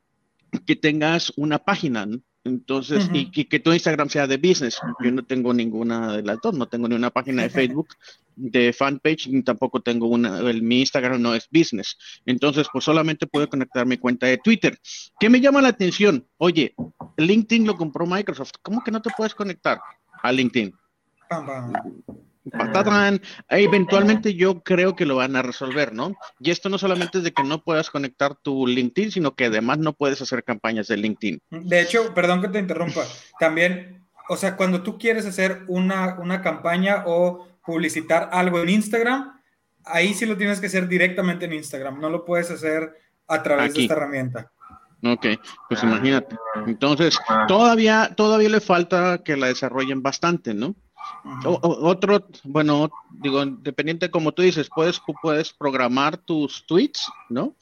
que 0.66 0.76
tengas 0.76 1.32
una 1.36 1.58
página, 1.58 2.04
¿no? 2.04 2.20
Entonces, 2.44 3.10
y, 3.12 3.30
que 3.30 3.60
tu 3.60 3.72
Instagram 3.72 4.08
sea 4.08 4.26
de 4.26 4.38
business. 4.38 4.80
Yo 5.04 5.10
no 5.10 5.22
tengo 5.24 5.52
ninguna 5.52 6.16
de 6.16 6.22
las 6.22 6.38
dos, 6.42 6.54
no 6.54 6.66
tengo 6.66 6.88
ni 6.88 6.94
una 6.94 7.10
página 7.10 7.42
de 7.42 7.50
Facebook 7.50 7.88
de 8.34 8.72
fanpage, 8.72 9.28
ni 9.28 9.42
tampoco 9.42 9.80
tengo 9.80 10.06
una, 10.06 10.38
el, 10.38 10.62
mi 10.62 10.80
Instagram 10.80 11.20
no 11.20 11.34
es 11.34 11.48
business. 11.52 11.98
Entonces, 12.24 12.66
pues 12.72 12.84
solamente 12.84 13.26
puedo 13.26 13.48
conectar 13.48 13.84
mi 13.86 13.98
cuenta 13.98 14.26
de 14.26 14.38
Twitter. 14.38 14.78
¿Qué 15.18 15.28
me 15.28 15.40
llama 15.40 15.60
la 15.60 15.68
atención? 15.68 16.26
Oye, 16.38 16.74
LinkedIn 17.18 17.66
lo 17.66 17.76
compró 17.76 18.06
Microsoft. 18.06 18.52
¿Cómo 18.62 18.82
que 18.82 18.90
no 18.90 19.02
te 19.02 19.10
puedes 19.14 19.34
conectar 19.34 19.78
a 20.22 20.32
LinkedIn? 20.32 20.72
Eventualmente 23.48 24.34
yo 24.34 24.62
creo 24.62 24.96
que 24.96 25.06
lo 25.06 25.16
van 25.16 25.36
a 25.36 25.42
resolver, 25.42 25.92
¿no? 25.92 26.14
Y 26.38 26.50
esto 26.50 26.68
no 26.68 26.78
solamente 26.78 27.18
es 27.18 27.24
de 27.24 27.32
que 27.32 27.44
no 27.44 27.62
puedas 27.62 27.90
conectar 27.90 28.34
tu 28.34 28.66
LinkedIn, 28.66 29.10
sino 29.10 29.34
que 29.34 29.46
además 29.46 29.78
no 29.78 29.92
puedes 29.92 30.20
hacer 30.22 30.42
campañas 30.42 30.88
de 30.88 30.96
LinkedIn. 30.96 31.40
De 31.50 31.80
hecho, 31.80 32.14
perdón 32.14 32.40
que 32.40 32.48
te 32.48 32.58
interrumpa, 32.58 33.02
también, 33.38 34.04
o 34.28 34.36
sea, 34.36 34.56
cuando 34.56 34.82
tú 34.82 34.98
quieres 34.98 35.26
hacer 35.26 35.64
una, 35.68 36.16
una 36.18 36.40
campaña 36.40 37.04
o 37.06 37.46
publicitar 37.64 38.30
algo 38.32 38.60
en 38.60 38.70
Instagram, 38.70 39.40
ahí 39.84 40.14
sí 40.14 40.26
lo 40.26 40.36
tienes 40.36 40.60
que 40.60 40.66
hacer 40.66 40.88
directamente 40.88 41.44
en 41.44 41.52
Instagram, 41.52 42.00
no 42.00 42.10
lo 42.10 42.24
puedes 42.24 42.50
hacer 42.50 42.96
a 43.28 43.42
través 43.42 43.74
de 43.74 43.82
esta 43.82 43.94
herramienta. 43.94 44.50
Ok, 45.02 45.26
pues 45.68 45.82
imagínate. 45.82 46.36
Entonces, 46.66 47.18
todavía, 47.48 48.12
todavía 48.16 48.50
le 48.50 48.60
falta 48.60 49.22
que 49.24 49.36
la 49.36 49.46
desarrollen 49.46 50.02
bastante, 50.02 50.52
¿no? 50.52 50.74
Otro, 51.44 52.26
bueno, 52.44 52.90
digo, 53.10 53.42
independiente 53.42 54.10
como 54.10 54.32
tú 54.32 54.42
dices, 54.42 54.68
puedes, 54.74 55.00
puedes 55.22 55.52
programar 55.52 56.16
tus 56.18 56.64
tweets, 56.66 57.10
¿no? 57.28 57.56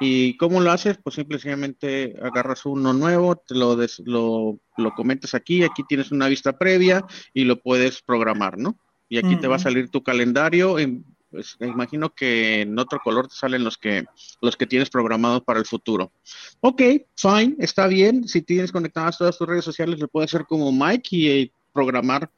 ¿Y 0.00 0.36
cómo 0.36 0.60
lo 0.60 0.72
haces? 0.72 0.98
Pues 1.02 1.16
simplemente 1.16 2.16
agarras 2.22 2.66
uno 2.66 2.92
nuevo, 2.92 3.36
te 3.36 3.54
lo, 3.54 3.76
lo, 4.04 4.58
lo 4.76 4.94
comentas 4.94 5.34
aquí, 5.34 5.62
aquí 5.62 5.82
tienes 5.88 6.10
una 6.10 6.28
vista 6.28 6.58
previa 6.58 7.04
y 7.32 7.44
lo 7.44 7.60
puedes 7.60 8.02
programar, 8.02 8.58
¿no? 8.58 8.76
Y 9.08 9.18
aquí 9.18 9.36
te 9.36 9.46
va 9.46 9.56
a 9.56 9.58
salir 9.58 9.90
tu 9.90 10.02
calendario. 10.02 10.78
En, 10.78 11.04
pues, 11.32 11.56
me 11.60 11.66
imagino 11.66 12.14
que 12.14 12.62
en 12.62 12.78
otro 12.78 12.98
color 12.98 13.28
te 13.28 13.34
salen 13.34 13.62
los 13.62 13.76
que, 13.76 14.06
los 14.40 14.56
que 14.56 14.66
tienes 14.66 14.90
programados 14.90 15.42
para 15.42 15.58
el 15.58 15.66
futuro. 15.66 16.12
Ok, 16.60 16.82
fine, 17.16 17.56
está 17.58 17.86
bien. 17.88 18.26
Si 18.26 18.42
tienes 18.42 18.72
conectadas 18.72 19.18
todas 19.18 19.36
tus 19.36 19.46
redes 19.46 19.64
sociales, 19.64 19.98
lo 19.98 20.08
puedes 20.08 20.30
hacer 20.34 20.46
como 20.46 20.72
Mike 20.72 21.08
y 21.16 21.28
eh, 21.28 21.52
programar 21.72 22.30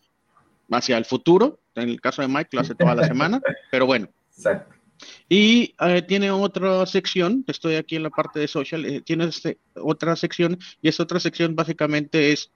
hacia 0.70 0.96
el 0.96 1.04
futuro. 1.04 1.60
En 1.74 1.88
el 1.88 2.00
caso 2.00 2.22
de 2.22 2.28
Mike 2.28 2.50
lo 2.52 2.60
hace 2.60 2.74
toda 2.74 2.94
la 2.94 3.06
semana, 3.06 3.40
pero 3.70 3.86
bueno. 3.86 4.08
Y 5.28 5.74
eh, 5.80 6.02
tiene 6.02 6.30
otra 6.30 6.86
sección, 6.86 7.44
estoy 7.46 7.76
aquí 7.76 7.96
en 7.96 8.04
la 8.04 8.10
parte 8.10 8.40
de 8.40 8.48
social, 8.48 8.84
eh, 8.84 9.00
tiene 9.00 9.24
este, 9.24 9.58
otra 9.74 10.16
sección 10.16 10.58
y 10.80 10.88
esta 10.88 11.02
otra 11.02 11.20
sección 11.20 11.54
básicamente 11.56 12.32
es 12.32 12.50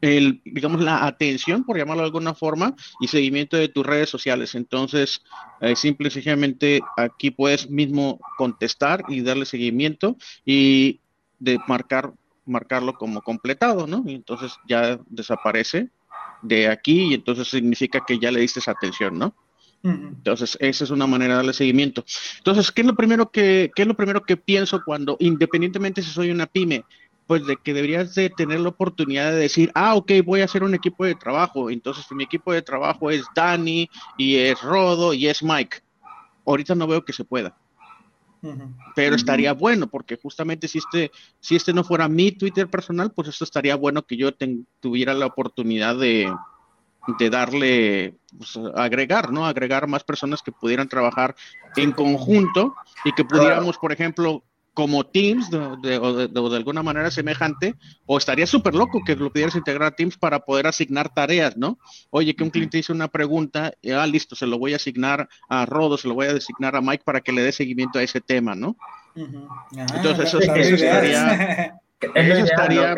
el, 0.00 0.40
digamos, 0.44 0.80
la 0.80 1.04
atención, 1.06 1.64
por 1.64 1.76
llamarlo 1.76 2.02
de 2.02 2.06
alguna 2.06 2.34
forma, 2.34 2.74
y 3.00 3.08
seguimiento 3.08 3.56
de 3.56 3.68
tus 3.68 3.84
redes 3.84 4.08
sociales. 4.08 4.54
Entonces, 4.54 5.22
eh, 5.60 5.76
simple 5.76 6.08
y 6.08 6.10
sencillamente 6.10 6.80
aquí 6.96 7.30
puedes 7.30 7.68
mismo 7.68 8.18
contestar 8.38 9.04
y 9.08 9.20
darle 9.20 9.44
seguimiento 9.44 10.16
y 10.44 11.00
de 11.38 11.58
marcar, 11.68 12.12
marcarlo 12.46 12.94
como 12.94 13.20
completado, 13.20 13.86
¿no? 13.86 14.02
Y 14.06 14.14
entonces 14.14 14.52
ya 14.66 14.98
desaparece 15.06 15.90
de 16.42 16.68
aquí 16.68 17.10
y 17.10 17.14
entonces 17.14 17.48
significa 17.48 18.04
que 18.06 18.18
ya 18.18 18.30
le 18.30 18.40
diste 18.40 18.60
esa 18.60 18.72
atención, 18.72 19.18
¿no? 19.18 19.34
Entonces, 19.82 20.58
esa 20.60 20.84
es 20.84 20.90
una 20.90 21.06
manera 21.06 21.34
de 21.34 21.36
darle 21.38 21.52
seguimiento. 21.54 22.04
Entonces, 22.36 22.70
¿qué 22.70 22.82
es 22.82 22.86
lo 22.86 22.94
primero 22.94 23.30
que, 23.30 23.70
qué 23.74 23.82
es 23.82 23.88
lo 23.88 23.94
primero 23.94 24.22
que 24.22 24.36
pienso 24.36 24.82
cuando, 24.84 25.16
independientemente 25.20 26.02
si 26.02 26.10
soy 26.10 26.30
una 26.30 26.46
pyme, 26.46 26.84
pues 27.26 27.46
de 27.46 27.56
que 27.56 27.72
deberías 27.72 28.14
de 28.14 28.28
tener 28.28 28.60
la 28.60 28.68
oportunidad 28.68 29.30
de 29.30 29.38
decir, 29.38 29.70
ah, 29.74 29.94
ok, 29.94 30.12
voy 30.24 30.42
a 30.42 30.44
hacer 30.44 30.64
un 30.64 30.74
equipo 30.74 31.04
de 31.04 31.14
trabajo. 31.14 31.70
Entonces, 31.70 32.04
mi 32.10 32.24
equipo 32.24 32.52
de 32.52 32.60
trabajo 32.60 33.10
es 33.10 33.24
Dani, 33.34 33.88
y 34.18 34.36
es 34.36 34.60
Rodo, 34.60 35.14
y 35.14 35.28
es 35.28 35.42
Mike. 35.42 35.78
Ahorita 36.44 36.74
no 36.74 36.86
veo 36.86 37.04
que 37.04 37.12
se 37.12 37.24
pueda. 37.24 37.56
Pero 38.94 39.16
estaría 39.16 39.52
bueno, 39.52 39.88
porque 39.88 40.16
justamente 40.16 40.68
si 40.68 40.78
este, 40.78 41.10
si 41.40 41.56
este 41.56 41.72
no 41.72 41.84
fuera 41.84 42.08
mi 42.08 42.32
Twitter 42.32 42.68
personal, 42.68 43.12
pues 43.12 43.28
esto 43.28 43.44
estaría 43.44 43.76
bueno 43.76 44.02
que 44.02 44.16
yo 44.16 44.30
tuviera 44.80 45.14
la 45.14 45.26
oportunidad 45.26 45.96
de, 45.96 46.32
de 47.18 47.30
darle, 47.30 48.18
pues, 48.36 48.58
agregar, 48.74 49.32
¿no? 49.32 49.46
Agregar 49.46 49.86
más 49.86 50.04
personas 50.04 50.42
que 50.42 50.52
pudieran 50.52 50.88
trabajar 50.88 51.34
en 51.76 51.92
conjunto 51.92 52.74
y 53.04 53.12
que 53.12 53.24
pudiéramos, 53.24 53.78
por 53.78 53.92
ejemplo, 53.92 54.42
como 54.74 55.04
Teams 55.04 55.50
de, 55.50 55.58
de, 55.82 55.98
de, 55.98 56.56
alguna 56.56 56.82
manera 56.82 57.10
semejante, 57.10 57.74
o 58.06 58.18
estaría 58.18 58.46
súper 58.46 58.74
loco 58.74 59.02
que 59.04 59.16
lo 59.16 59.30
pudieras 59.30 59.56
integrar 59.56 59.88
a 59.88 59.96
Teams 59.96 60.16
para 60.16 60.40
poder 60.40 60.66
asignar 60.66 61.12
tareas, 61.12 61.56
¿no? 61.56 61.78
Oye, 62.10 62.34
que 62.34 62.44
un 62.44 62.50
cliente 62.50 62.78
hizo 62.78 62.92
una 62.92 63.08
pregunta, 63.08 63.72
y, 63.82 63.90
ah, 63.90 64.06
listo, 64.06 64.36
se 64.36 64.46
lo 64.46 64.58
voy 64.58 64.72
a 64.72 64.76
asignar 64.76 65.28
a 65.48 65.66
Rodo, 65.66 65.98
se 65.98 66.08
lo 66.08 66.14
voy 66.14 66.26
a 66.26 66.34
designar 66.34 66.76
a 66.76 66.80
Mike 66.80 67.04
para 67.04 67.20
que 67.20 67.32
le 67.32 67.42
dé 67.42 67.52
seguimiento 67.52 67.98
a 67.98 68.02
ese 68.02 68.20
tema, 68.20 68.54
¿no? 68.54 68.76
Entonces, 69.14 70.26
eso, 70.26 70.38
estaría... 70.38 71.80
eso 72.14 72.44
estaría 72.44 72.96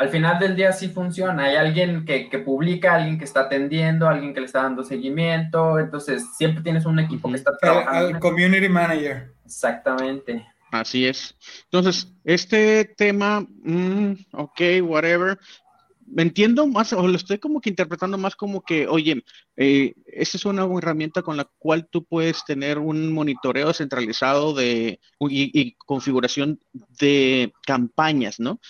al 0.00 0.08
final 0.08 0.38
del 0.38 0.56
día 0.56 0.72
sí 0.72 0.88
funciona. 0.88 1.44
Hay 1.44 1.56
alguien 1.56 2.06
que, 2.06 2.26
publica, 2.42 2.94
alguien 2.94 3.18
que 3.18 3.26
está 3.26 3.40
atendiendo, 3.40 4.08
alguien 4.08 4.32
que 4.32 4.40
le 4.40 4.46
está 4.46 4.62
dando 4.62 4.82
seguimiento. 4.82 5.78
Entonces, 5.78 6.24
siempre 6.38 6.62
tienes 6.62 6.86
un 6.86 6.98
equipo 6.98 7.28
que 7.28 7.36
está 7.36 7.54
trabajando. 7.58 8.08
El, 8.08 8.18
community 8.18 8.66
manager. 8.70 9.30
Exactamente. 9.44 10.46
Así 10.70 11.06
es. 11.06 11.36
Entonces, 11.64 12.12
este 12.24 12.84
tema, 12.96 13.40
mm, 13.40 14.12
ok, 14.32 14.60
whatever. 14.82 15.38
Me 16.06 16.22
entiendo 16.22 16.66
más, 16.66 16.92
o 16.92 17.06
lo 17.06 17.16
estoy 17.16 17.38
como 17.38 17.60
que 17.60 17.70
interpretando 17.70 18.18
más 18.18 18.34
como 18.34 18.62
que, 18.62 18.88
oye, 18.88 19.24
eh, 19.56 19.94
esta 20.06 20.36
es 20.36 20.44
una 20.44 20.66
herramienta 20.76 21.22
con 21.22 21.36
la 21.36 21.48
cual 21.58 21.88
tú 21.88 22.04
puedes 22.04 22.44
tener 22.44 22.78
un 22.78 23.12
monitoreo 23.12 23.72
centralizado 23.72 24.52
de 24.52 24.98
y, 25.20 25.72
configuración 25.74 26.58
de 26.98 27.52
campañas, 27.64 28.40
¿no? 28.40 28.60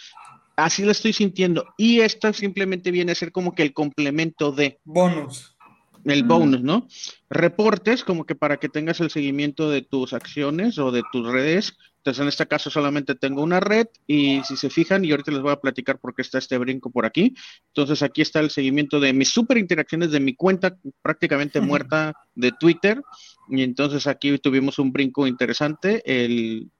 Así 0.56 0.84
lo 0.84 0.90
estoy 0.90 1.14
sintiendo. 1.14 1.64
Y 1.78 2.00
esto 2.00 2.30
simplemente 2.34 2.90
viene 2.90 3.12
a 3.12 3.14
ser 3.14 3.32
como 3.32 3.54
que 3.54 3.62
el 3.62 3.72
complemento 3.72 4.52
de 4.52 4.78
bonus 4.84 5.56
el 6.04 6.24
bonus, 6.24 6.62
¿no? 6.62 6.86
Reportes, 7.28 8.04
como 8.04 8.24
que 8.24 8.34
para 8.34 8.58
que 8.58 8.68
tengas 8.68 9.00
el 9.00 9.10
seguimiento 9.10 9.70
de 9.70 9.82
tus 9.82 10.12
acciones 10.12 10.78
o 10.78 10.90
de 10.90 11.02
tus 11.12 11.26
redes. 11.30 11.76
Entonces, 12.00 12.22
en 12.22 12.28
este 12.28 12.46
caso 12.46 12.70
solamente 12.70 13.14
tengo 13.14 13.42
una 13.42 13.60
red 13.60 13.86
y 14.06 14.42
si 14.44 14.56
se 14.56 14.70
fijan, 14.70 15.04
y 15.04 15.10
ahorita 15.10 15.32
les 15.32 15.42
voy 15.42 15.52
a 15.52 15.60
platicar 15.60 15.98
por 15.98 16.14
qué 16.14 16.22
está 16.22 16.38
este 16.38 16.56
brinco 16.56 16.90
por 16.90 17.04
aquí. 17.04 17.34
Entonces, 17.68 18.02
aquí 18.02 18.22
está 18.22 18.40
el 18.40 18.50
seguimiento 18.50 19.00
de 19.00 19.12
mis 19.12 19.28
super 19.28 19.58
interacciones 19.58 20.10
de 20.10 20.20
mi 20.20 20.34
cuenta 20.34 20.78
prácticamente 21.02 21.60
muerta 21.60 22.14
de 22.34 22.52
Twitter. 22.52 23.02
Y 23.50 23.62
entonces 23.62 24.06
aquí 24.06 24.38
tuvimos 24.38 24.78
un 24.78 24.92
brinco 24.92 25.26
interesante. 25.26 26.02
El 26.06 26.70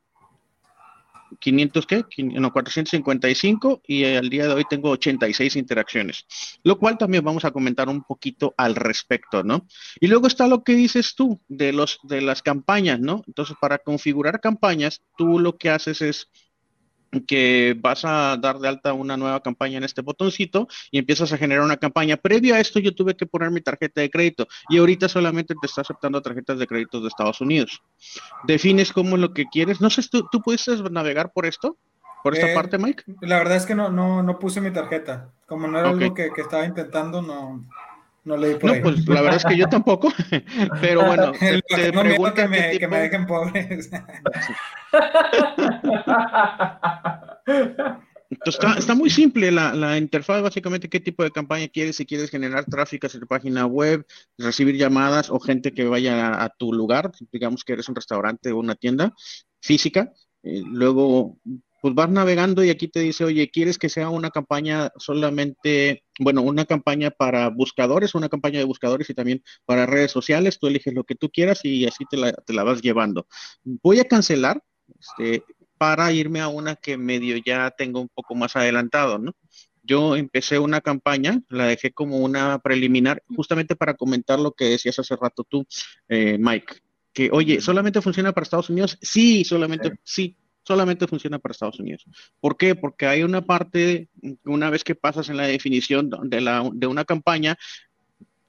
500, 1.39 1.87
¿qué? 1.87 2.05
No, 2.19 2.53
455 2.53 3.83
y 3.87 4.05
al 4.05 4.29
día 4.29 4.47
de 4.47 4.55
hoy 4.55 4.65
tengo 4.69 4.91
86 4.91 5.57
interacciones, 5.57 6.27
lo 6.65 6.79
cual 6.79 6.99
también 6.99 7.25
vamos 7.25 7.45
a 7.45 7.51
comentar 7.51 7.89
un 7.89 8.03
poquito 8.03 8.55
al 8.57 8.75
respecto, 8.75 9.43
¿no? 9.45 9.67
Y 10.01 10.09
luego 10.09 10.27
está 10.27 10.47
lo 10.47 10.65
que 10.65 10.75
dices 10.75 11.15
tú 11.15 11.41
de, 11.49 11.73
los, 11.73 12.01
de 12.03 12.21
las 12.21 12.43
campañas, 12.43 13.01
¿no? 13.01 13.23
Entonces, 13.27 13.57
para 13.61 13.79
configurar 13.79 14.41
campañas, 14.41 15.03
tú 15.17 15.39
lo 15.39 15.57
que 15.57 15.71
haces 15.71 16.03
es 16.03 16.29
que 17.27 17.77
vas 17.79 18.05
a 18.05 18.37
dar 18.37 18.59
de 18.59 18.69
alta 18.69 18.93
una 18.93 19.17
nueva 19.17 19.41
campaña 19.41 19.79
en 19.79 19.85
este 19.85 20.03
botoncito 20.03 20.69
y 20.91 20.99
empiezas 20.99 21.33
a 21.33 21.39
generar 21.39 21.65
una 21.65 21.77
campaña. 21.77 22.17
Previo 22.17 22.55
a 22.55 22.61
esto 22.61 22.79
yo 22.79 22.95
tuve 22.95 23.17
que 23.17 23.27
poner 23.27 23.51
mi 23.51 23.61
tarjeta 23.61 24.01
de 24.01 24.11
crédito 24.11 24.47
y 24.69 24.79
ahorita 24.79 25.09
solamente 25.09 25.55
te 25.61 25.67
está 25.67 25.81
aceptando 25.81 26.23
tarjetas 26.23 26.59
de 26.59 26.67
crédito 26.67 27.01
de 27.01 27.09
Estados 27.09 27.41
Unidos. 27.41 27.83
Defines 28.45 28.93
cómo 28.93 29.17
es 29.17 29.21
lo 29.21 29.33
que 29.33 29.47
quieres. 29.47 29.81
No 29.81 29.91
sé, 29.91 30.03
¿tú, 30.11 30.27
tú 30.31 30.41
puedes 30.41 30.69
navegar 30.91 31.33
por 31.33 31.47
esto? 31.47 31.77
¿Por 32.23 32.35
esta 32.35 32.51
eh, 32.51 32.55
parte, 32.55 32.79
Mike? 32.79 33.05
La 33.23 33.39
verdad 33.39 33.57
es 33.57 33.67
que 33.67 33.75
no, 33.75 33.91
no, 33.91 34.23
no 34.23 34.39
puse 34.39 34.61
mi 34.61 34.71
tarjeta. 34.71 35.31
Como 35.47 35.67
no 35.67 35.79
era 35.79 35.89
algo 35.89 36.15
que, 36.15 36.31
que, 36.33 36.41
estaba 36.43 36.65
intentando, 36.65 37.23
no, 37.23 37.67
no 38.25 38.37
leí 38.37 38.57
por 38.57 38.77
no, 38.77 38.83
pues 38.83 39.09
la 39.09 39.23
verdad 39.23 39.37
es 39.37 39.45
que 39.45 39.57
yo 39.57 39.69
tampoco. 39.69 40.13
Pero 40.81 41.07
bueno, 41.07 41.33
te, 41.41 41.63
te 41.63 41.93
no 41.93 42.35
que 42.35 42.49
me, 42.49 42.79
que 42.79 42.89
me 42.89 43.01
dejen 43.01 43.27
pobres. 43.27 43.91
Entonces 48.31 48.79
está, 48.79 48.95
muy 48.95 49.11
simple 49.11 49.51
la, 49.51 49.75
la, 49.75 49.99
interfaz, 49.99 50.41
básicamente 50.41 50.89
qué 50.89 51.01
tipo 51.01 51.25
de 51.25 51.33
campaña 51.33 51.67
quieres, 51.67 51.97
si 51.97 52.07
quieres 52.07 52.31
generar 52.31 52.65
tráfico 52.65 53.09
a 53.09 53.11
tu 53.11 53.27
página 53.27 53.67
web, 53.67 54.07
recibir 54.39 54.77
llamadas 54.77 55.31
o 55.31 55.41
gente 55.41 55.75
que 55.75 55.85
vaya 55.85 56.41
a, 56.41 56.49
tu 56.49 56.73
lugar, 56.73 57.11
digamos 57.33 57.65
que 57.65 57.73
eres 57.73 57.89
un 57.89 57.97
restaurante 57.97 58.53
o 58.53 58.59
una 58.59 58.77
tienda 58.77 59.13
física, 59.61 60.13
eh, 60.45 60.63
luego 60.65 61.41
pues 61.81 61.95
vas 61.95 62.11
navegando 62.11 62.63
y 62.63 62.71
aquí 62.71 62.89
te 62.89 63.01
dice, 63.01 63.25
oye, 63.25 63.51
¿quieres 63.51 63.79
que 63.79 63.89
sea 63.89 64.11
una 64.11 64.31
campaña 64.31 64.91
solamente, 64.97 66.05
bueno, 66.19 66.43
una 66.43 66.65
campaña 66.65 67.11
para 67.11 67.49
buscadores, 67.49 68.15
una 68.15 68.29
campaña 68.29 68.59
de 68.59 68.65
buscadores 68.65 69.09
y 69.11 69.15
también 69.15 69.43
para 69.65 69.87
redes 69.87 70.11
sociales? 70.11 70.59
Tú 70.59 70.67
eliges 70.67 70.95
lo 70.95 71.05
que 71.05 71.15
tú 71.15 71.31
quieras 71.31 71.65
y 71.65 71.87
así 71.87 72.05
te 72.11 72.17
la, 72.17 72.33
te 72.33 72.53
la 72.53 72.65
vas 72.65 72.83
llevando. 72.83 73.27
Voy 73.65 74.01
a 74.01 74.05
cancelar 74.05 74.63
este, 74.99 75.45
para 75.79 76.13
irme 76.13 76.41
a 76.41 76.49
una 76.49 76.77
que 76.77 76.99
medio 76.99 77.37
ya 77.39 77.71
tengo 77.71 78.01
un 78.01 78.09
poco 78.09 78.35
más 78.35 78.57
adelantado, 78.57 79.19
¿no? 79.19 79.35
Yo 79.83 80.15
empecé 80.15 80.59
una 80.59 80.83
campaña, 80.83 81.41
la 81.49 81.65
dejé 81.65 81.91
como 81.93 82.19
una 82.19 82.59
preliminar, 82.59 83.23
justamente 83.35 83.77
para 83.77 83.95
comentar 83.95 84.39
lo 84.39 84.53
que 84.53 84.67
decías 84.67 84.99
hace 84.99 85.17
rato 85.17 85.43
tú, 85.49 85.65
eh, 86.09 86.37
Mike, 86.39 86.75
que, 87.13 87.31
oye, 87.33 87.61
¿solamente 87.63 88.03
funciona 88.03 88.33
para 88.33 88.43
Estados 88.45 88.69
Unidos? 88.69 88.99
Sí, 89.01 89.43
solamente, 89.45 89.93
sí, 90.05 90.37
solamente 90.65 91.07
funciona 91.07 91.39
para 91.39 91.53
Estados 91.53 91.81
Unidos. 91.81 92.05
¿Por 92.41 92.57
qué? 92.57 92.75
Porque 92.75 93.07
hay 93.07 93.23
una 93.23 93.43
parte, 93.43 94.09
una 94.45 94.71
vez 94.71 94.85
que 94.85 94.95
pasas 94.95 95.29
en 95.29 95.37
la 95.37 95.47
definición 95.47 96.11
de, 96.25 96.41
la, 96.41 96.69
de 96.73 96.87
una 96.87 97.05
campaña, 97.05 97.59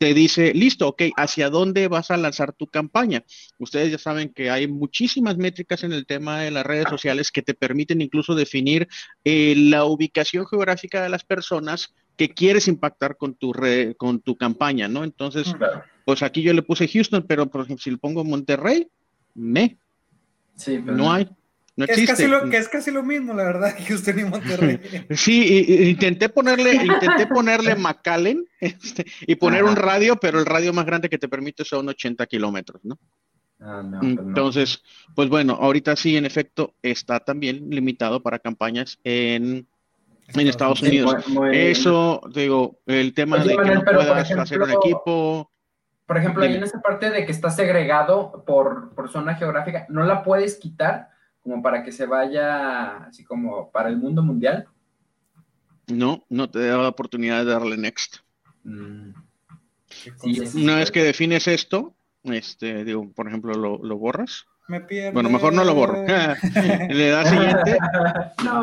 te 0.02 0.16
dice, 0.16 0.52
listo, 0.56 0.88
ok, 0.88 1.04
¿hacia 1.16 1.52
dónde 1.52 1.88
vas 1.88 2.10
a 2.10 2.18
lanzar 2.18 2.54
tu 2.54 2.66
campaña? 2.66 3.24
Ustedes 3.60 3.92
ya 3.92 4.00
saben 4.00 4.30
que 4.34 4.50
hay 4.50 4.68
muchísimas 4.68 5.38
métricas 5.38 5.84
en 5.84 5.94
el 5.94 6.08
tema 6.08 6.40
de 6.40 6.50
las 6.50 6.66
redes 6.66 6.88
sociales 6.90 7.32
que 7.32 7.44
te 7.44 7.54
permiten 7.54 8.02
incluso 8.02 8.34
definir 8.34 8.88
eh, 9.24 9.54
la 9.56 9.86
ubicación 9.86 10.48
geográfica 10.48 11.04
de 11.04 11.10
las 11.10 11.24
personas 11.24 11.94
que 12.18 12.30
quieres 12.30 12.68
impactar 12.68 13.16
con 13.16 13.36
tu, 13.36 13.54
con 13.98 14.22
tu 14.22 14.36
campaña, 14.36 14.88
¿no? 14.88 15.04
Entonces, 15.04 15.54
pues 16.04 16.24
aquí 16.24 16.42
yo 16.42 16.54
le 16.54 16.64
puse 16.64 16.88
Houston, 16.88 17.24
pero 17.28 17.46
por 17.46 17.62
ejemplo, 17.62 17.84
si 17.84 17.92
le 17.92 17.98
pongo 17.98 18.24
Monterrey, 18.24 18.88
me. 19.36 19.78
Sí, 20.56 20.80
no 20.84 21.14
hay, 21.14 21.30
que, 21.76 21.86
es 21.86 22.08
casi 22.08 22.28
lo, 22.28 22.50
que 22.50 22.58
es 22.58 22.70
casi 22.70 22.92
lo 22.92 23.04
mismo, 23.04 23.34
la 23.34 23.44
verdad, 23.44 23.76
que 23.88 23.94
usted 23.94 24.16
ni 24.16 24.24
Monterrey. 24.24 24.80
Sí, 25.12 25.90
intenté 25.90 26.30
ponerle, 26.30 26.76
intenté 26.76 27.28
ponerle 27.28 27.76
McAllen 27.78 28.46
este, 28.60 29.06
y 29.22 29.36
poner 29.36 29.64
un 29.64 29.76
radio, 29.76 30.18
pero 30.18 30.40
el 30.40 30.46
radio 30.46 30.74
más 30.74 30.86
grande 30.86 31.10
que 31.10 31.18
te 31.18 31.30
permite 31.30 31.64
son 31.64 31.88
80 31.90 32.26
kilómetros, 32.28 32.84
¿no? 32.84 33.00
Ah, 33.60 33.84
pues 34.00 34.18
Entonces, 34.18 34.84
pues 35.16 35.30
bueno, 35.30 35.54
ahorita 35.54 35.96
sí, 35.96 36.18
en 36.18 36.26
efecto, 36.26 36.74
está 36.82 37.20
también 37.20 37.70
limitado 37.70 38.24
para 38.24 38.40
campañas 38.40 38.98
en, 39.04 39.68
en 40.28 40.48
Estados 40.48 40.82
Unidos. 40.82 41.16
Eso, 41.54 42.22
digo, 42.34 42.80
el 42.88 43.14
tema 43.14 43.38
de 43.38 43.56
que 43.56 43.76
no 43.76 43.84
puedas 43.84 44.32
hacer 44.32 44.62
un 44.62 44.72
equipo. 44.72 45.52
Por 46.08 46.18
ejemplo, 46.18 46.44
ahí 46.44 46.56
en 46.56 46.64
esa 46.64 46.82
parte 46.82 47.12
de 47.12 47.26
que 47.26 47.32
está 47.32 47.52
segregado 47.52 48.44
por, 48.46 48.94
por 48.96 49.10
zona 49.12 49.36
geográfica, 49.36 49.86
¿no 49.90 50.04
la 50.04 50.24
puedes 50.24 50.58
quitar? 50.58 51.10
Como 51.42 51.62
para 51.62 51.84
que 51.84 51.92
se 51.92 52.06
vaya 52.06 53.06
así 53.06 53.24
como 53.24 53.72
para 53.72 53.90
el 53.90 53.98
mundo 53.98 54.22
mundial? 54.22 54.68
No, 55.88 56.24
no 56.30 56.50
te 56.50 56.60
da 56.68 56.78
la 56.78 56.88
oportunidad 56.88 57.44
de 57.44 57.52
darle 57.52 57.78
next. 57.78 58.18
Mm. 58.64 59.14
una 60.56 60.76
vez 60.76 60.92
que 60.92 61.04
defines 61.04 61.48
esto, 61.48 61.96
este, 62.24 62.86
digo, 62.86 63.12
por 63.12 63.28
ejemplo, 63.28 63.54
lo, 63.54 63.98
borras. 63.98 64.46
me 64.68 64.82
pierdo. 64.82 65.14
Bueno, 65.14 65.30
mejor 65.30 65.54
no 65.54 65.64
lo 65.64 65.74
borro. 65.74 66.06
le 66.90 67.10
da 67.10 67.26
siguiente. 67.26 67.78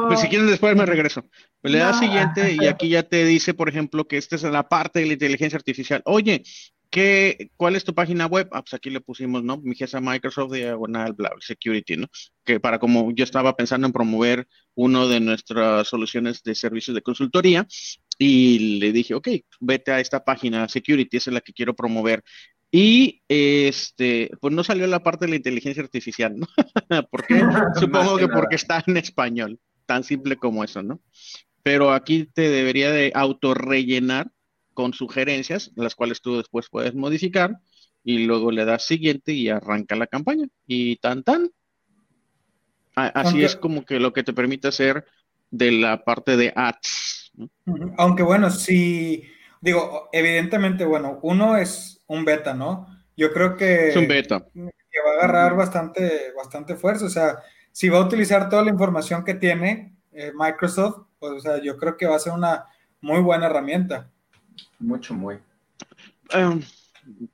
Pues 0.06 0.20
si 0.20 0.28
quieren 0.28 0.46
después 0.46 0.76
me 0.76 0.86
regreso. 0.86 1.24
Pues 1.60 1.72
le 1.72 1.80
da 1.80 1.92
siguiente 1.92 2.56
y 2.58 2.66
aquí 2.66 2.88
ya 2.88 3.02
te 3.02 3.24
dice, 3.24 3.54
por 3.54 3.68
ejemplo, 3.68 4.06
que 4.06 4.16
esta 4.16 4.36
es 4.36 4.44
la 4.44 4.68
parte 4.68 5.00
de 5.00 5.06
la 5.06 5.12
inteligencia 5.14 5.56
artificial. 5.56 6.02
Oye, 6.04 6.44
¿qué, 6.90 7.50
¿cuál 7.56 7.76
es 7.76 7.84
tu 7.84 7.94
página 7.94 8.26
web? 8.26 8.48
Ah, 8.52 8.62
pues 8.62 8.74
aquí 8.74 8.90
le 8.90 9.00
pusimos, 9.00 9.42
¿no? 9.44 9.58
Mi 9.58 9.74
jefa 9.74 10.00
Microsoft 10.00 10.52
diagonal, 10.52 11.12
bla, 11.12 11.30
security, 11.40 11.96
¿no? 11.96 12.06
Que 12.44 12.60
para 12.60 12.78
como 12.78 13.12
yo 13.12 13.24
estaba 13.24 13.56
pensando 13.56 13.86
en 13.86 13.92
promover 13.92 14.48
uno 14.74 15.08
de 15.08 15.20
nuestras 15.20 15.88
soluciones 15.88 16.42
de 16.42 16.54
servicios 16.54 16.94
de 16.94 17.02
consultoría 17.02 17.66
y 18.18 18.78
le 18.80 18.92
dije, 18.92 19.14
ok, 19.14 19.28
vete 19.60 19.92
a 19.92 20.00
esta 20.00 20.24
página 20.24 20.68
security, 20.68 21.16
esa 21.16 21.30
es 21.30 21.34
la 21.34 21.40
que 21.40 21.52
quiero 21.52 21.74
promover. 21.74 22.22
Y 22.70 23.22
este, 23.28 24.30
pues 24.40 24.52
no 24.52 24.62
salió 24.62 24.86
la 24.86 25.02
parte 25.02 25.24
de 25.24 25.30
la 25.30 25.36
inteligencia 25.36 25.82
artificial, 25.82 26.36
¿no? 26.36 26.46
¿Por 27.10 27.26
qué? 27.26 27.40
Supongo 27.80 28.18
que 28.18 28.28
porque 28.28 28.56
está 28.56 28.82
en 28.86 28.96
español, 28.98 29.58
tan 29.86 30.04
simple 30.04 30.36
como 30.36 30.64
eso, 30.64 30.82
¿no? 30.82 31.00
Pero 31.62 31.92
aquí 31.92 32.28
te 32.32 32.48
debería 32.48 32.90
de 32.90 33.12
autorrellenar 33.14 34.30
con 34.78 34.92
sugerencias, 34.92 35.72
las 35.74 35.96
cuales 35.96 36.20
tú 36.20 36.36
después 36.36 36.68
puedes 36.70 36.94
modificar, 36.94 37.58
y 38.04 38.18
luego 38.26 38.52
le 38.52 38.64
das 38.64 38.84
siguiente 38.84 39.32
y 39.32 39.48
arranca 39.48 39.96
la 39.96 40.06
campaña. 40.06 40.46
Y 40.68 40.98
tan 40.98 41.24
tan. 41.24 41.50
Así 42.94 43.42
es 43.42 43.56
como 43.56 43.84
que 43.84 43.98
lo 43.98 44.12
que 44.12 44.22
te 44.22 44.32
permite 44.32 44.68
hacer 44.68 45.04
de 45.50 45.72
la 45.72 46.04
parte 46.04 46.36
de 46.36 46.52
ads. 46.54 47.32
Aunque 47.96 48.22
bueno, 48.22 48.50
si 48.50 49.24
digo, 49.60 50.10
evidentemente, 50.12 50.84
bueno, 50.84 51.18
uno 51.22 51.56
es 51.56 52.04
un 52.06 52.24
beta, 52.24 52.54
¿no? 52.54 52.86
Yo 53.16 53.32
creo 53.32 53.56
que, 53.56 53.88
es 53.88 53.96
un 53.96 54.06
beta. 54.06 54.46
que 54.54 55.00
va 55.04 55.10
a 55.10 55.24
agarrar 55.24 55.56
bastante, 55.56 56.32
bastante 56.36 56.76
fuerza. 56.76 57.06
O 57.06 57.10
sea, 57.10 57.38
si 57.72 57.88
va 57.88 57.98
a 57.98 58.06
utilizar 58.06 58.48
toda 58.48 58.62
la 58.62 58.70
información 58.70 59.24
que 59.24 59.34
tiene 59.34 59.96
eh, 60.12 60.30
Microsoft, 60.38 61.08
pues 61.18 61.32
o 61.32 61.40
sea, 61.40 61.60
yo 61.60 61.76
creo 61.78 61.96
que 61.96 62.06
va 62.06 62.14
a 62.14 62.20
ser 62.20 62.32
una 62.32 62.66
muy 63.00 63.20
buena 63.20 63.46
herramienta. 63.46 64.12
Mucho, 64.78 65.14
muy. 65.14 65.38
Em, 66.30 66.62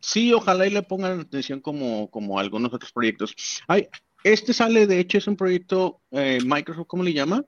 sí, 0.01 0.33
ojalá 0.33 0.67
y 0.67 0.71
le 0.71 0.83
pongan 0.83 1.21
atención 1.21 1.61
como, 1.61 2.11
como 2.11 2.39
algunos 2.39 2.73
otros 2.73 2.93
proyectos. 2.93 3.35
Hay, 3.67 3.89
este 4.23 4.53
sale, 4.53 4.87
de 4.87 5.01
hecho, 5.01 5.19
es 5.19 5.27
un 5.27 5.37
proyecto 5.37 6.01
eh, 6.11 6.39
Microsoft, 6.45 6.87
¿cómo 6.87 7.03
le 7.03 7.13
llama? 7.13 7.45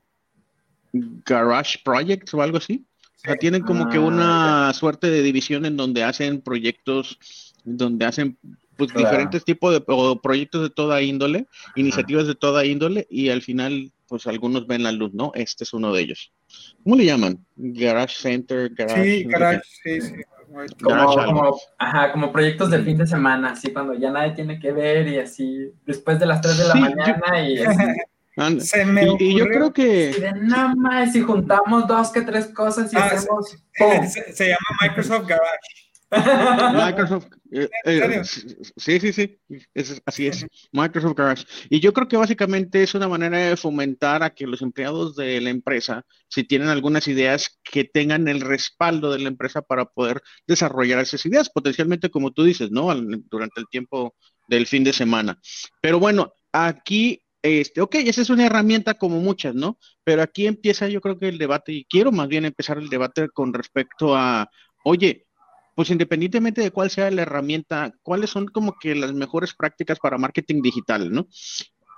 Garage 0.93 1.79
Project 1.85 2.33
o 2.35 2.43
algo 2.43 2.59
así 2.59 2.87
tienen 3.35 3.63
como 3.63 3.89
que 3.89 3.99
una 3.99 4.69
ah, 4.69 4.75
suerte 4.75 5.11
de 5.11 5.23
división 5.23 5.67
en 5.67 5.77
donde 5.77 6.05
hacen 6.05 6.41
proyectos, 6.41 7.19
donde 7.65 8.05
hacen 8.05 8.39
pues 8.77 8.95
diferentes 8.95 9.45
tipos 9.45 9.73
de 9.73 9.81
proyectos 10.23 10.63
de 10.63 10.71
toda 10.71 11.03
índole, 11.03 11.47
iniciativas 11.75 12.27
de 12.27 12.35
toda 12.35 12.65
índole, 12.65 13.07
y 13.11 13.31
al 13.31 13.43
final, 13.43 13.91
pues 14.09 14.27
algunos 14.27 14.67
ven 14.67 14.83
la 14.83 14.93
luz, 14.93 15.13
¿no? 15.15 15.33
Este 15.35 15.65
es 15.65 15.73
uno 15.73 15.93
de 15.93 16.03
ellos. 16.03 16.33
¿Cómo 16.83 16.97
le 16.97 17.05
llaman? 17.05 17.45
Garage 17.57 18.17
Center, 18.17 18.71
Garage. 18.75 19.03
Sí, 19.03 19.25
Garage, 19.25 19.63
sí, 19.83 20.01
sí. 20.01 20.15
Como, 20.83 21.59
ajá, 21.79 22.13
como 22.13 22.33
proyectos 22.33 22.71
del 22.71 22.85
fin 22.85 22.97
de 22.97 23.07
semana, 23.07 23.51
así 23.51 23.73
cuando 23.73 23.95
ya 23.95 24.11
nadie 24.11 24.33
tiene 24.33 24.61
que 24.61 24.73
ver 24.73 25.09
y 25.09 25.19
así, 25.19 25.73
después 25.85 26.21
de 26.21 26.27
las 26.27 26.41
3 26.41 26.59
de 26.59 26.69
la 26.69 26.75
mañana 26.77 27.49
y 27.49 27.59
así. 27.65 27.85
Se 28.61 28.85
me 28.85 29.17
y, 29.19 29.39
yo 29.39 29.47
creo 29.47 29.73
que. 29.73 30.13
Si 30.13 30.21
nada 30.21 30.75
más, 30.77 31.13
si 31.13 31.23
juntamos 31.23 31.89
dos 31.89 32.11
que 32.11 32.21
tres 32.21 32.49
cosas 32.49 32.93
y 32.93 32.97
ah, 32.97 33.07
hacemos. 33.07 33.57
Se, 34.35 34.49
llama 34.49 34.79
Microsoft 34.83 35.27
Garage. 35.27 35.86
Microsoft. 36.11 37.27
Eh, 37.51 37.69
eh, 37.85 38.23
sí, 38.77 39.01
sí, 39.01 39.13
sí. 39.13 39.39
así 40.05 40.27
es. 40.27 40.47
Microsoft 40.73 41.17
Garage. 41.17 41.45
Y 41.69 41.81
yo 41.81 41.93
creo 41.93 42.09
que 42.09 42.17
básicamente 42.17 42.83
es 42.83 42.95
una 42.95 43.09
manera 43.09 43.39
de 43.39 43.57
fomentar 43.57 44.23
a 44.23 44.31
que 44.31 44.47
los 44.47 44.63
empleados 44.63 45.17
de 45.17 45.41
la 45.41 45.51
empresa, 45.51 46.05
si 46.29 46.45
tienen 46.45 46.69
algunas 46.69 47.09
ideas, 47.09 47.59
que 47.65 47.85
tengan 47.85 48.29
el 48.29 48.41
respaldo 48.41 49.11
de 49.13 49.19
la 49.19 49.29
empresa 49.29 49.63
para 49.63 49.87
poder 49.87 50.23
desarrollar 50.47 51.01
esas 51.01 51.25
ideas, 51.27 51.51
potencialmente, 51.51 52.11
como 52.11 52.33
tú 52.33 52.45
dices, 52.45 52.71
¿no? 52.71 52.95
Durante 52.95 53.61
el 53.61 53.67
tiempo 53.69 54.15
del 54.49 54.67
fin 54.67 54.85
de 54.85 54.93
semana. 54.93 55.41
Pero 55.81 55.99
bueno, 55.99 56.33
aquí 56.53 57.23
este, 57.43 57.81
ok, 57.81 57.95
esa 57.97 58.23
es 58.23 58.31
una 58.31 58.47
herramienta 58.47 58.95
como 58.95 59.21
muchas, 59.21 59.55
¿no? 59.55 59.79
Pero 60.03 60.23
aquí 60.23 60.47
empieza 60.47 60.89
yo 60.89 61.01
creo 61.01 61.19
que 61.19 61.29
el 61.29 61.39
debate, 61.39 61.73
y 61.73 61.85
quiero 61.85 62.11
más 62.11 62.27
bien 62.27 62.45
empezar 62.45 62.79
el 62.79 62.89
debate 62.89 63.29
con 63.29 63.53
respecto 63.55 64.17
a, 64.17 64.51
oye, 64.85 65.27
pues 65.77 65.91
independientemente 65.91 66.63
de 66.63 66.71
cuál 66.73 66.91
sea 66.91 67.11
la 67.11 67.23
herramienta, 67.23 67.93
¿cuáles 68.03 68.31
son 68.31 68.47
como 68.47 68.77
que 68.81 68.95
las 68.95 69.13
mejores 69.13 69.55
prácticas 69.55 70.01
para 70.01 70.19
marketing 70.19 70.63
digital, 70.63 71.13
¿no? 71.13 71.29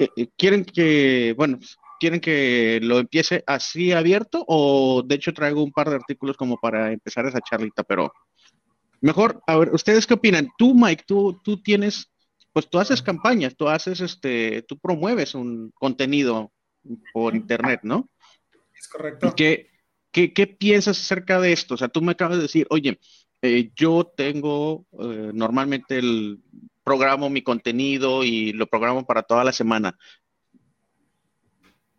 Eh, 0.01 0.09
eh, 0.17 0.29
¿Quieren 0.37 0.65
que, 0.65 1.33
bueno, 1.37 1.59
quieren 2.01 2.21
que 2.21 2.81
lo 2.83 2.99
empiece 2.99 3.45
así 3.47 3.93
abierto 3.93 4.45
o 4.49 5.03
de 5.07 5.15
hecho 5.15 5.33
traigo 5.33 5.63
un 5.63 5.73
par 5.73 5.89
de 5.89 5.97
artículos 5.97 6.37
como 6.37 6.59
para 6.59 6.93
empezar 6.93 7.25
esa 7.27 7.41
charlita, 7.41 7.85
pero 7.85 8.13
mejor, 9.01 9.41
a 9.47 9.57
ver, 9.57 9.73
¿ustedes 9.73 10.09
qué 10.09 10.15
opinan? 10.15 10.49
Tú, 10.59 10.75
Mike, 10.75 11.05
tú, 11.07 11.41
tú 11.45 11.63
tienes 11.63 12.11
pues 12.53 12.69
tú 12.69 12.81
haces 12.81 13.03
campañas, 13.03 13.55
tú 13.57 13.69
haces 13.69 14.01
este, 14.01 14.63
tú 14.63 14.77
promueves 14.79 15.37
un 15.37 15.71
contenido 15.77 16.53
por 17.13 17.37
internet, 17.37 17.81
¿no? 17.85 18.11
Es 18.77 18.89
correcto. 18.89 19.33
¿Qué, 19.37 19.71
qué, 20.11 20.47
piensas 20.49 20.99
acerca 20.99 21.41
de 21.41 21.53
esto? 21.53 21.75
O 21.75 21.77
sea, 21.77 21.87
tú 21.87 22.03
me 22.03 22.11
acabas 22.11 22.39
de 22.39 22.43
decir, 22.43 22.67
oye, 22.71 22.99
eh, 23.43 23.71
yo 23.75 24.05
tengo 24.17 24.87
eh, 24.93 25.31
normalmente 25.33 25.99
el 25.99 26.41
programo 26.83 27.31
mi 27.31 27.43
contenido 27.43 28.25
y 28.25 28.53
lo 28.53 28.67
programo 28.67 29.07
para 29.07 29.23
toda 29.23 29.45
la 29.45 29.53
semana. 29.53 29.97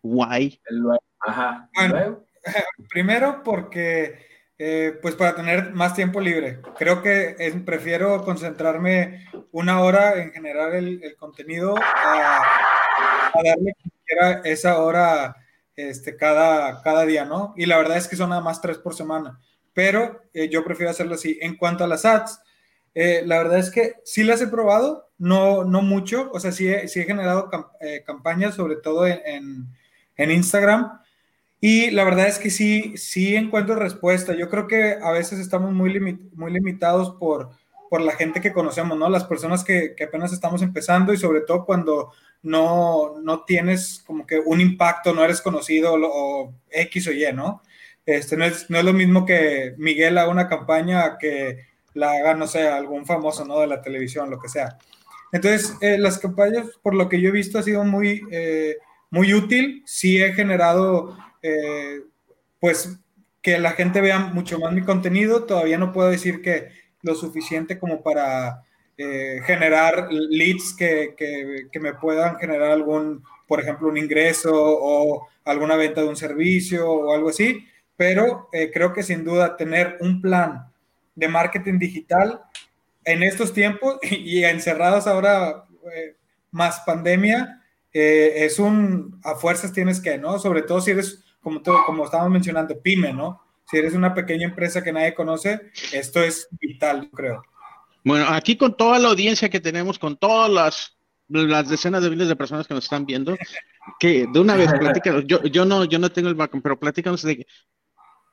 Why? 0.02 0.60
Ajá. 1.20 1.70
primero 2.88 3.42
porque 3.44 4.30
eh, 4.62 4.98
pues 5.00 5.14
para 5.14 5.34
tener 5.34 5.72
más 5.72 5.94
tiempo 5.94 6.20
libre. 6.20 6.60
Creo 6.76 7.00
que 7.00 7.34
prefiero 7.64 8.22
concentrarme 8.24 9.26
una 9.52 9.80
hora 9.80 10.22
en 10.22 10.32
generar 10.32 10.74
el, 10.74 11.16
contenido 11.18 11.76
a, 11.78 12.42
darle 13.42 13.72
esa 14.44 14.82
hora 14.82 15.34
este, 15.76 16.14
cada, 16.14 16.82
cada 16.82 17.06
día, 17.06 17.24
¿no? 17.24 17.54
Y 17.56 17.64
la 17.64 17.78
verdad 17.78 17.96
es 17.96 18.06
que 18.06 18.16
son 18.16 18.28
nada 18.28 18.42
más 18.42 18.60
tres 18.60 18.76
por 18.76 18.94
semana, 18.94 19.40
pero 19.72 20.22
eh, 20.34 20.48
yo 20.48 20.64
prefiero 20.64 20.90
hacerlo 20.90 21.14
así. 21.14 21.38
En 21.40 21.56
cuanto 21.56 21.84
a 21.84 21.88
las 21.88 22.04
ads, 22.04 22.40
eh, 22.94 23.22
la 23.24 23.38
verdad 23.38 23.58
es 23.58 23.70
que 23.70 23.94
sí 24.04 24.22
las 24.22 24.40
he 24.40 24.48
probado, 24.48 25.10
no, 25.18 25.64
no 25.64 25.82
mucho, 25.82 26.30
o 26.32 26.40
sea, 26.40 26.52
sí 26.52 26.68
he, 26.68 26.88
sí 26.88 27.00
he 27.00 27.04
generado 27.04 27.50
campañas, 28.04 28.54
sobre 28.54 28.76
todo 28.76 29.06
en, 29.06 29.66
en 30.16 30.30
Instagram, 30.30 31.00
y 31.60 31.90
la 31.90 32.04
verdad 32.04 32.26
es 32.26 32.38
que 32.38 32.50
sí, 32.50 32.96
sí 32.96 33.36
encuentro 33.36 33.74
respuesta. 33.74 34.34
Yo 34.34 34.48
creo 34.48 34.66
que 34.66 34.96
a 35.02 35.12
veces 35.12 35.38
estamos 35.38 35.72
muy, 35.72 36.00
muy 36.32 36.52
limitados 36.52 37.10
por, 37.18 37.50
por 37.90 38.00
la 38.00 38.12
gente 38.12 38.40
que 38.40 38.52
conocemos, 38.52 38.96
¿no? 38.96 39.10
Las 39.10 39.24
personas 39.24 39.62
que, 39.62 39.94
que 39.94 40.04
apenas 40.04 40.32
estamos 40.32 40.62
empezando 40.62 41.12
y 41.12 41.18
sobre 41.18 41.42
todo 41.42 41.66
cuando 41.66 42.12
no, 42.42 43.18
no, 43.20 43.44
tienes 43.44 44.02
como 44.06 44.26
que 44.26 44.38
un 44.38 44.62
impacto, 44.62 45.12
no 45.12 45.22
eres 45.22 45.42
conocido 45.42 45.92
o, 45.94 46.54
X 46.70 47.08
o 47.08 47.12
Y, 47.12 47.30
¿no? 47.34 47.60
Este, 48.06 48.36
no, 48.36 48.44
es, 48.44 48.68
no 48.70 48.78
es 48.78 48.84
lo 48.84 48.92
mismo 48.92 49.24
que 49.26 49.74
Miguel 49.78 50.18
haga 50.18 50.30
una 50.30 50.48
campaña 50.48 51.18
que 51.18 51.66
la 51.94 52.12
haga, 52.12 52.34
no 52.34 52.46
sé, 52.46 52.68
algún 52.68 53.06
famoso, 53.06 53.44
¿no? 53.44 53.60
De 53.60 53.66
la 53.66 53.82
televisión, 53.82 54.30
lo 54.30 54.40
que 54.40 54.48
sea. 54.48 54.78
Entonces, 55.32 55.76
eh, 55.80 55.98
las 55.98 56.18
campañas, 56.18 56.66
por 56.82 56.94
lo 56.94 57.08
que 57.08 57.20
yo 57.20 57.28
he 57.28 57.32
visto, 57.32 57.58
ha 57.58 57.62
sido 57.62 57.84
muy, 57.84 58.22
eh, 58.30 58.76
muy 59.10 59.34
útil. 59.34 59.82
Sí 59.86 60.22
he 60.22 60.32
generado 60.32 61.16
eh, 61.42 62.00
pues 62.58 62.98
que 63.42 63.58
la 63.58 63.72
gente 63.72 64.00
vea 64.00 64.18
mucho 64.18 64.58
más 64.58 64.72
mi 64.72 64.82
contenido. 64.82 65.44
Todavía 65.44 65.78
no 65.78 65.92
puedo 65.92 66.10
decir 66.10 66.42
que 66.42 66.68
lo 67.02 67.14
suficiente 67.14 67.78
como 67.78 68.02
para 68.02 68.62
eh, 68.98 69.40
generar 69.46 70.08
leads 70.10 70.74
que, 70.76 71.14
que, 71.16 71.80
me 71.80 71.94
puedan 71.94 72.36
generar 72.36 72.70
algún, 72.70 73.24
por 73.46 73.60
ejemplo, 73.60 73.88
un 73.88 73.96
ingreso 73.96 74.52
o 74.54 75.26
alguna 75.44 75.76
venta 75.76 76.02
de 76.02 76.08
un 76.08 76.16
servicio 76.16 76.90
o 76.90 77.14
algo 77.14 77.30
así. 77.30 77.66
Pero 78.00 78.48
eh, 78.50 78.70
creo 78.72 78.94
que 78.94 79.02
sin 79.02 79.26
duda 79.26 79.58
tener 79.58 79.98
un 80.00 80.22
plan 80.22 80.72
de 81.14 81.28
marketing 81.28 81.78
digital 81.78 82.40
en 83.04 83.22
estos 83.22 83.52
tiempos 83.52 83.98
y, 84.10 84.42
encerrados 84.42 85.06
ahora 85.06 85.66
más 86.50 86.80
pandemia, 86.86 87.62
es 87.92 88.58
un, 88.58 89.20
a 89.22 89.34
fuerzas 89.34 89.74
tienes 89.74 90.00
que, 90.00 90.16
¿no? 90.16 90.38
Sobre 90.38 90.62
todo 90.62 90.80
si 90.80 90.92
eres 90.92 91.22
como, 91.42 91.60
todo, 91.60 91.84
como 91.84 92.06
estábamos 92.06 92.32
mencionando, 92.32 92.80
pyme, 92.80 93.12
¿no? 93.12 93.42
Si 93.70 93.76
eres 93.76 93.92
una 93.92 94.14
pequeña 94.14 94.46
empresa 94.46 94.82
que 94.82 94.92
nadie 94.94 95.12
conoce, 95.12 95.60
esto 95.92 96.22
es 96.22 96.48
vital, 96.52 97.10
creo. 97.12 97.42
Bueno, 98.02 98.24
aquí 98.30 98.56
con 98.56 98.78
toda 98.78 98.98
la 98.98 99.10
audiencia 99.10 99.50
que 99.50 99.60
tenemos, 99.60 99.98
con 99.98 100.16
todas 100.16 100.48
las, 100.50 100.96
las 101.28 101.68
decenas 101.68 102.02
de 102.02 102.08
miles 102.08 102.28
de 102.28 102.36
personas 102.36 102.66
que 102.66 102.72
nos 102.72 102.84
están 102.84 103.04
viendo, 103.04 103.36
que 103.98 104.26
de 104.32 104.40
una 104.40 104.56
vez 104.56 104.72
platícanos, 104.72 105.24
yo, 105.26 105.42
yo, 105.42 105.66
no, 105.66 105.84
yo 105.84 105.98
no 105.98 106.10
tengo 106.10 106.28
el 106.28 106.34
background, 106.34 106.62
pero 106.62 106.78
platícanos 106.78 107.22
de 107.22 107.46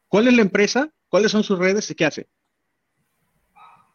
cuál 0.08 0.28
es 0.28 0.34
la 0.34 0.42
empresa, 0.42 0.90
cuáles 1.10 1.32
son 1.32 1.44
sus 1.44 1.60
redes 1.60 1.90
y 1.90 1.96
qué 1.96 2.06
hace. 2.06 2.28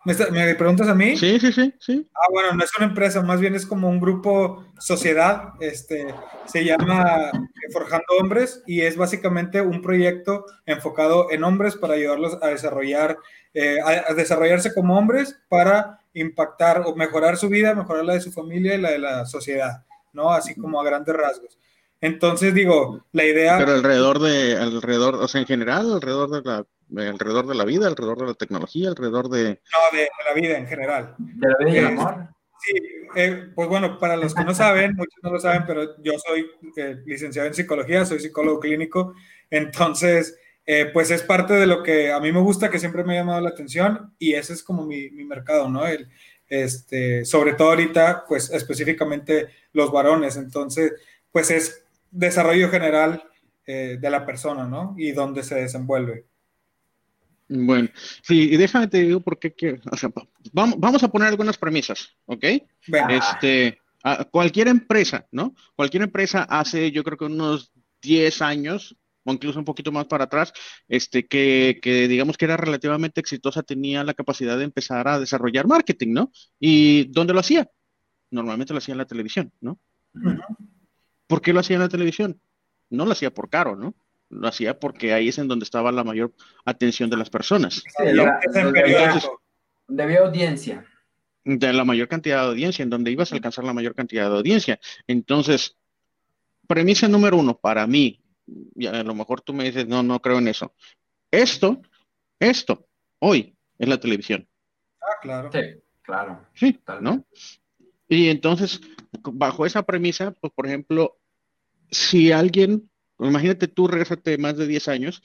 ¿Me, 0.05 0.55
preguntas 0.57 0.89
a 0.89 0.95
mí? 0.95 1.17
Sí, 1.17 1.39
sí, 1.39 1.53
sí, 1.53 1.73
sí. 1.79 2.11
Ah, 2.15 2.27
bueno, 2.33 2.55
no 2.55 2.65
es 2.65 2.71
una 2.77 2.87
empresa, 2.87 3.23
más 3.23 3.39
bien 3.39 3.55
es 3.55 3.65
como 3.65 3.89
un 3.89 4.01
grupo, 4.01 4.65
sociedad, 4.81 5.51
este, 5.61 6.13
se 6.45 6.65
llama 6.65 7.31
Forjando 7.73 8.17
Hombres 8.19 8.65
y 8.67 8.81
es 8.81 8.97
básicamente 8.97 9.61
un 9.61 9.81
proyecto 9.81 10.45
enfocado 10.67 11.31
en 11.31 11.45
hombres 11.45 11.77
para 11.77 11.95
ayudarlos 11.95 12.37
a 12.43 12.49
desarrollar, 12.49 13.17
eh, 13.55 13.79
a, 13.81 14.13
desarrollarse 14.15 14.75
como 14.75 14.99
hombres 14.99 15.39
para 15.49 16.01
impactar 16.15 16.83
o 16.85 16.97
mejorar 16.97 17.37
su 17.37 17.49
vida, 17.49 17.73
mejorar 17.73 18.05
la 18.05 18.15
de 18.15 18.23
su 18.23 18.33
familia 18.33 18.75
y 18.75 18.81
la 18.81 18.91
de 18.91 18.99
la 18.99 19.25
sociedad, 19.25 19.85
¿no? 20.13 20.33
Así 20.33 20.57
como 20.57 20.81
a 20.81 20.85
grandes 20.85 21.15
rasgos. 21.15 21.57
Entonces 22.03 22.53
digo, 22.53 23.07
la 23.13 23.25
idea... 23.25 23.57
Pero 23.59 23.73
alrededor 23.73 24.19
de, 24.19 24.57
alrededor, 24.59 25.15
o 25.15 25.29
sea, 25.29 25.41
en 25.41 25.47
general, 25.47 25.93
alrededor 25.95 26.31
de 26.31 26.43
la 26.43 26.67
alrededor 26.97 27.47
de 27.47 27.55
la 27.55 27.65
vida, 27.65 27.87
alrededor 27.87 28.19
de 28.19 28.27
la 28.27 28.35
tecnología, 28.35 28.89
alrededor 28.89 29.29
de... 29.29 29.45
No, 29.45 29.97
de, 29.99 30.09
la 30.27 30.35
vida 30.35 30.59
en 30.59 30.67
general. 30.67 31.15
De 31.17 31.49
la 31.49 31.57
vida 31.59 31.71
y 31.71 31.79
el 31.79 31.87
amor. 31.87 32.29
Sí, 32.59 32.75
eh, 33.17 33.51
pues 33.55 33.69
bueno, 33.69 33.99
para 33.99 34.17
los 34.17 34.35
que 34.35 34.45
no 34.45 34.55
saben, 34.55 34.95
muchos 34.97 35.19
no 35.23 35.31
lo 35.31 35.41
saben, 35.41 35.65
pero 35.67 36.03
yo 36.03 36.13
soy 36.19 36.51
eh, 36.77 36.99
licenciado 37.07 37.49
en 37.49 37.55
psicología, 37.55 38.05
soy 38.05 38.21
psicólogo 38.21 38.61
clínico, 38.61 39.15
entonces, 39.49 40.39
eh, 40.67 40.91
pues 40.93 41.11
es 41.11 41.23
parte 41.23 41.55
de 41.55 41.67
lo 41.67 41.83
que 41.83 42.13
a 42.13 42.21
mí 42.21 42.31
me 42.33 42.41
gusta, 42.41 42.71
que 42.71 42.79
siempre 42.79 43.05
me 43.05 43.15
ha 43.15 43.21
llamado 43.21 43.41
la 43.41 43.51
atención 43.51 44.15
y 44.19 44.35
ese 44.35 44.53
es 44.53 44.63
como 44.63 44.85
mi, 44.85 45.11
mi 45.11 45.25
mercado, 45.25 45.69
¿no? 45.69 45.87
El, 45.87 46.09
este, 46.49 47.25
sobre 47.25 47.55
todo 47.55 47.71
ahorita, 47.71 48.25
pues 48.29 48.51
específicamente 48.51 49.49
los 49.73 49.91
varones, 49.91 50.37
entonces, 50.37 50.93
pues 51.33 51.51
es 51.51 51.82
desarrollo 52.13 52.69
general 52.69 53.25
de 53.67 54.11
la 54.11 54.27
persona, 54.27 54.67
¿no? 54.67 54.95
Y 54.99 55.13
dónde 55.13 55.43
se 55.43 55.55
desenvuelve. 55.55 56.27
Bueno, 57.49 57.89
sí, 58.23 58.51
y 58.53 58.57
déjame 58.57 58.87
te 58.89 58.99
digo 58.99 59.21
por 59.21 59.39
qué 59.39 59.81
o 59.91 59.97
sea, 59.97 60.11
vamos, 60.53 60.77
vamos 60.79 61.03
a 61.03 61.09
poner 61.09 61.29
algunas 61.29 61.59
premisas, 61.59 62.17
¿ok? 62.27 62.45
Este, 63.11 63.79
cualquier 64.31 64.69
empresa, 64.69 65.27
¿no? 65.31 65.55
Cualquier 65.77 66.05
empresa 66.05 66.45
hace, 66.45 66.91
yo 66.91 67.05
creo 67.05 67.19
que 67.19 67.25
unos 67.27 67.73
10 68.01 68.43
años, 68.43 68.97
o 69.25 69.33
incluso 69.33 69.59
un 69.59 69.65
poquito 69.65 69.93
más 69.93 70.07
para 70.07 70.25
atrás, 70.25 70.53
este, 70.89 71.27
que, 71.27 71.79
que, 71.83 72.09
digamos 72.09 72.37
que 72.37 72.47
era 72.47 72.57
relativamente 72.57 73.21
exitosa, 73.21 73.63
tenía 73.63 74.03
la 74.03 74.15
capacidad 74.15 74.57
de 74.57 74.65
empezar 74.65 75.07
a 75.07 75.21
desarrollar 75.21 75.67
marketing, 75.67 76.13
¿no? 76.13 76.33
¿Y 76.59 77.05
dónde 77.13 77.35
lo 77.35 77.41
hacía? 77.41 77.69
Normalmente 78.31 78.73
lo 78.73 78.79
hacía 78.79 78.93
en 78.93 78.99
la 78.99 79.07
televisión, 79.07 79.53
¿no? 79.61 79.79
¿Por 81.27 81.41
qué 81.41 81.53
lo 81.53 81.61
hacía 81.61 81.77
en 81.77 81.83
la 81.83 81.89
televisión? 81.89 82.41
No 82.91 83.07
lo 83.07 83.13
hacía 83.13 83.33
por 83.33 83.49
caro, 83.49 83.77
¿no? 83.77 83.95
lo 84.33 84.49
hacía 84.49 84.79
porque 84.79 85.13
ahí 85.13 85.29
es 85.29 85.39
en 85.39 85.47
donde 85.47 85.65
estaba 85.65 85.93
la 85.93 86.05
mayor 86.05 86.33
atención 86.65 87.11
de 87.11 87.17
las 87.17 87.31
personas. 87.31 87.83
donde 89.87 90.03
había 90.03 90.21
audiencia. 90.21 90.87
De 91.45 91.73
la 91.73 91.85
mayor 91.85 92.09
cantidad 92.09 92.43
de 92.43 92.49
audiencia, 92.49 92.83
en 92.83 92.91
donde 92.91 93.11
ibas 93.11 93.33
a 93.33 93.35
alcanzar 93.35 93.65
la 93.65 93.75
mayor 93.75 93.95
cantidad 93.95 94.31
de 94.31 94.37
audiencia. 94.37 94.81
Entonces, 95.07 95.77
premisa 96.67 97.09
número 97.09 97.37
uno, 97.37 97.59
para 97.59 97.87
mí, 97.87 98.23
y 98.75 98.87
a 98.87 99.03
lo 99.03 99.15
mejor 99.15 99.41
tú 99.41 99.53
me 99.53 99.65
dices, 99.65 99.87
no, 99.87 100.03
no 100.03 100.21
creo 100.23 100.39
en 100.39 100.49
eso. 100.49 100.75
Esto, 101.31 101.83
esto, 102.39 102.87
hoy, 103.19 103.57
es 103.79 103.89
la 103.89 103.99
televisión. 103.99 104.49
Ah, 105.01 105.19
claro. 105.21 105.51
Sí, 105.53 105.83
claro. 106.03 106.47
Sí, 106.55 106.81
¿no? 107.01 107.25
Y 108.13 108.29
entonces, 108.29 108.81
bajo 109.23 109.65
esa 109.65 109.83
premisa, 109.85 110.33
pues, 110.33 110.53
por 110.53 110.67
ejemplo, 110.67 111.19
si 111.91 112.33
alguien 112.33 112.91
Imagínate 113.29 113.69
tú, 113.69 113.89
regresate 113.89 114.39
más 114.39 114.57
de 114.57 114.67
10 114.67 114.89
años, 114.89 115.23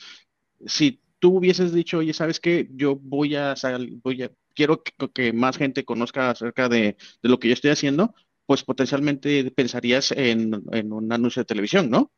si 0.66 1.02
tú 1.20 1.38
hubieses 1.38 1.74
dicho, 1.74 2.00
oye, 2.00 2.14
¿sabes 2.14 2.40
qué? 2.40 2.68
Yo 2.72 2.96
voy 2.96 3.36
a, 3.36 3.56
voy 4.04 4.24
a 4.24 4.32
quiero 4.54 4.84
que, 4.84 5.34
más 5.34 5.58
gente 5.58 5.86
conozca 5.86 6.32
acerca 6.32 6.70
de, 6.70 6.98
lo 7.22 7.40
que 7.40 7.48
yo 7.48 7.54
estoy 7.54 7.72
haciendo, 7.72 8.14
pues 8.46 8.64
potencialmente 8.64 9.52
pensarías 9.52 10.12
en, 10.12 10.54
un 10.92 11.12
anuncio 11.12 11.42
de 11.42 11.46
televisión, 11.46 11.90
¿no? 11.90 12.12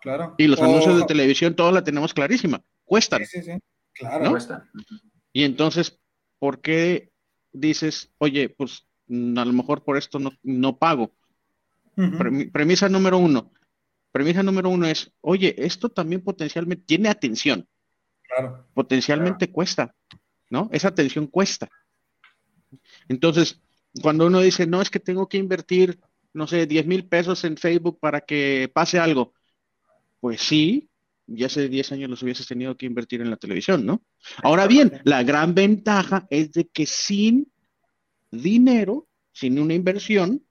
Claro, 0.00 0.34
Y 0.38 0.46
los 0.46 0.60
anuncios 0.62 0.98
de 0.98 1.04
televisión, 1.04 1.54
todos 1.54 1.72
la 1.72 1.84
tenemos 1.84 2.14
clarísima, 2.14 2.62
cuestan. 2.84 3.24
Sí, 3.26 3.42
sí, 3.42 3.52
sí. 3.52 3.58
Claro. 3.92 4.30
Cuestan. 4.30 4.70
Y 5.32 5.44
entonces, 5.44 5.98
¿por 6.38 6.60
qué 6.60 7.10
dices, 7.52 8.10
oye, 8.18 8.48
pues 8.48 8.86
a 9.10 9.44
lo 9.44 9.52
mejor 9.52 9.82
por 9.82 9.96
esto 9.96 10.18
no, 10.42 10.78
pago? 10.78 11.12
premisa 12.52 12.88
número 12.88 13.18
uno, 13.18 13.50
Premisa 14.12 14.42
número 14.42 14.70
uno 14.70 14.86
es, 14.86 15.12
oye, 15.20 15.54
esto 15.58 15.88
también 15.88 16.22
potencialmente 16.22 16.84
tiene 16.84 17.08
atención. 17.08 17.68
Claro. 18.22 18.66
Potencialmente 18.74 19.50
cuesta, 19.50 19.94
¿no? 20.48 20.68
Esa 20.72 20.88
atención 20.88 21.26
cuesta. 21.26 21.68
Entonces, 23.08 23.60
cuando 24.02 24.26
uno 24.26 24.40
dice, 24.40 24.66
no, 24.66 24.82
es 24.82 24.90
que 24.90 25.00
tengo 25.00 25.28
que 25.28 25.38
invertir, 25.38 26.00
no 26.32 26.46
sé, 26.46 26.66
10 26.66 26.86
mil 26.86 27.06
pesos 27.06 27.44
en 27.44 27.56
Facebook 27.56 27.98
para 28.00 28.20
que 28.20 28.70
pase 28.72 28.98
algo, 28.98 29.32
pues 30.20 30.40
sí, 30.40 30.88
ya 31.26 31.46
hace 31.46 31.68
10 31.68 31.92
años 31.92 32.10
los 32.10 32.22
hubieses 32.22 32.46
tenido 32.46 32.76
que 32.76 32.86
invertir 32.86 33.20
en 33.20 33.30
la 33.30 33.36
televisión, 33.36 33.86
¿no? 33.86 34.02
Ahora 34.42 34.66
bien, 34.66 35.00
la 35.04 35.22
gran 35.22 35.54
ventaja 35.54 36.26
es 36.30 36.52
de 36.52 36.66
que 36.66 36.86
sin 36.86 37.50
dinero, 38.30 39.08
sin 39.32 39.58
una 39.58 39.74
inversión 39.74 40.44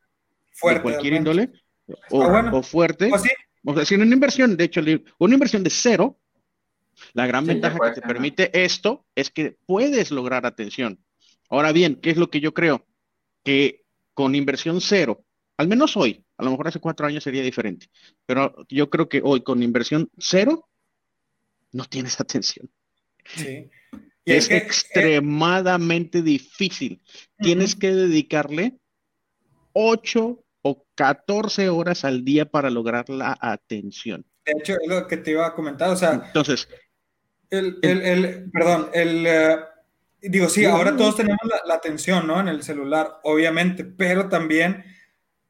fuerte, 0.51 0.79
de 0.79 0.83
cualquier 0.83 1.13
índole 1.13 1.51
o, 2.09 2.61
fuerte, 2.61 3.09
pues 3.09 3.23
o 3.65 3.75
sea, 3.75 3.85
si 3.85 3.95
una 3.95 4.05
inversión, 4.05 4.55
de 4.55 4.63
hecho, 4.65 4.81
una 5.17 5.33
inversión 5.33 5.63
de 5.63 5.69
cero, 5.69 6.19
la 7.13 7.27
gran 7.27 7.45
ventaja 7.45 7.77
que 7.79 8.01
te 8.01 8.07
permite 8.07 8.63
esto 8.63 9.05
es 9.15 9.29
que 9.29 9.57
puedes 9.65 10.11
lograr 10.11 10.45
atención. 10.45 10.99
Ahora 11.49 11.71
bien, 11.71 11.95
¿qué 11.95 12.11
es 12.11 12.17
lo 12.17 12.29
que 12.29 12.39
yo 12.39 12.53
creo? 12.53 12.85
Que 13.43 13.83
con 14.13 14.35
inversión 14.35 14.81
cero, 14.81 15.23
al 15.57 15.67
menos 15.67 15.97
hoy, 15.97 16.23
a 16.37 16.43
lo 16.43 16.51
mejor 16.51 16.67
hace 16.67 16.79
cuatro 16.79 17.07
años 17.07 17.23
sería 17.23 17.41
diferente, 17.41 17.89
pero 18.25 18.55
yo 18.69 18.89
creo 18.89 19.09
que 19.09 19.21
hoy 19.23 19.41
con 19.41 19.63
inversión 19.63 20.09
cero, 20.17 20.69
no 21.71 21.85
tienes 21.85 22.19
atención. 22.19 22.69
Sí. 23.25 23.69
Es, 24.37 24.51
extremadamente 24.51 26.21
difícil. 26.21 27.01
Tienes 27.37 27.75
que 27.75 27.93
dedicarle 27.93 28.77
ocho 29.73 30.43
o 30.61 30.85
14 30.95 31.69
horas 31.69 32.03
al 32.03 32.25
día 32.25 32.45
para 32.45 32.69
lograr 32.69 33.09
la 33.09 33.37
atención. 33.39 34.25
De 34.45 34.53
hecho, 34.57 34.73
es 34.81 34.87
lo 34.87 35.07
que 35.07 35.17
te 35.17 35.31
iba 35.31 35.45
a 35.45 35.53
comentar, 35.53 35.89
o 35.89 35.95
sea, 35.95 36.23
entonces, 36.25 36.67
el, 37.49 37.79
el, 37.81 38.49
perdón, 38.51 38.89
el, 38.93 39.25
eh, 39.25 39.57
digo, 40.21 40.49
sí, 40.49 40.65
ahora 40.65 40.95
todos 40.95 41.15
tenemos 41.15 41.39
la, 41.65 41.73
atención, 41.73 42.27
¿no? 42.27 42.39
En 42.39 42.47
el 42.47 42.63
celular, 42.63 43.19
obviamente, 43.23 43.83
pero 43.83 44.29
también 44.29 44.83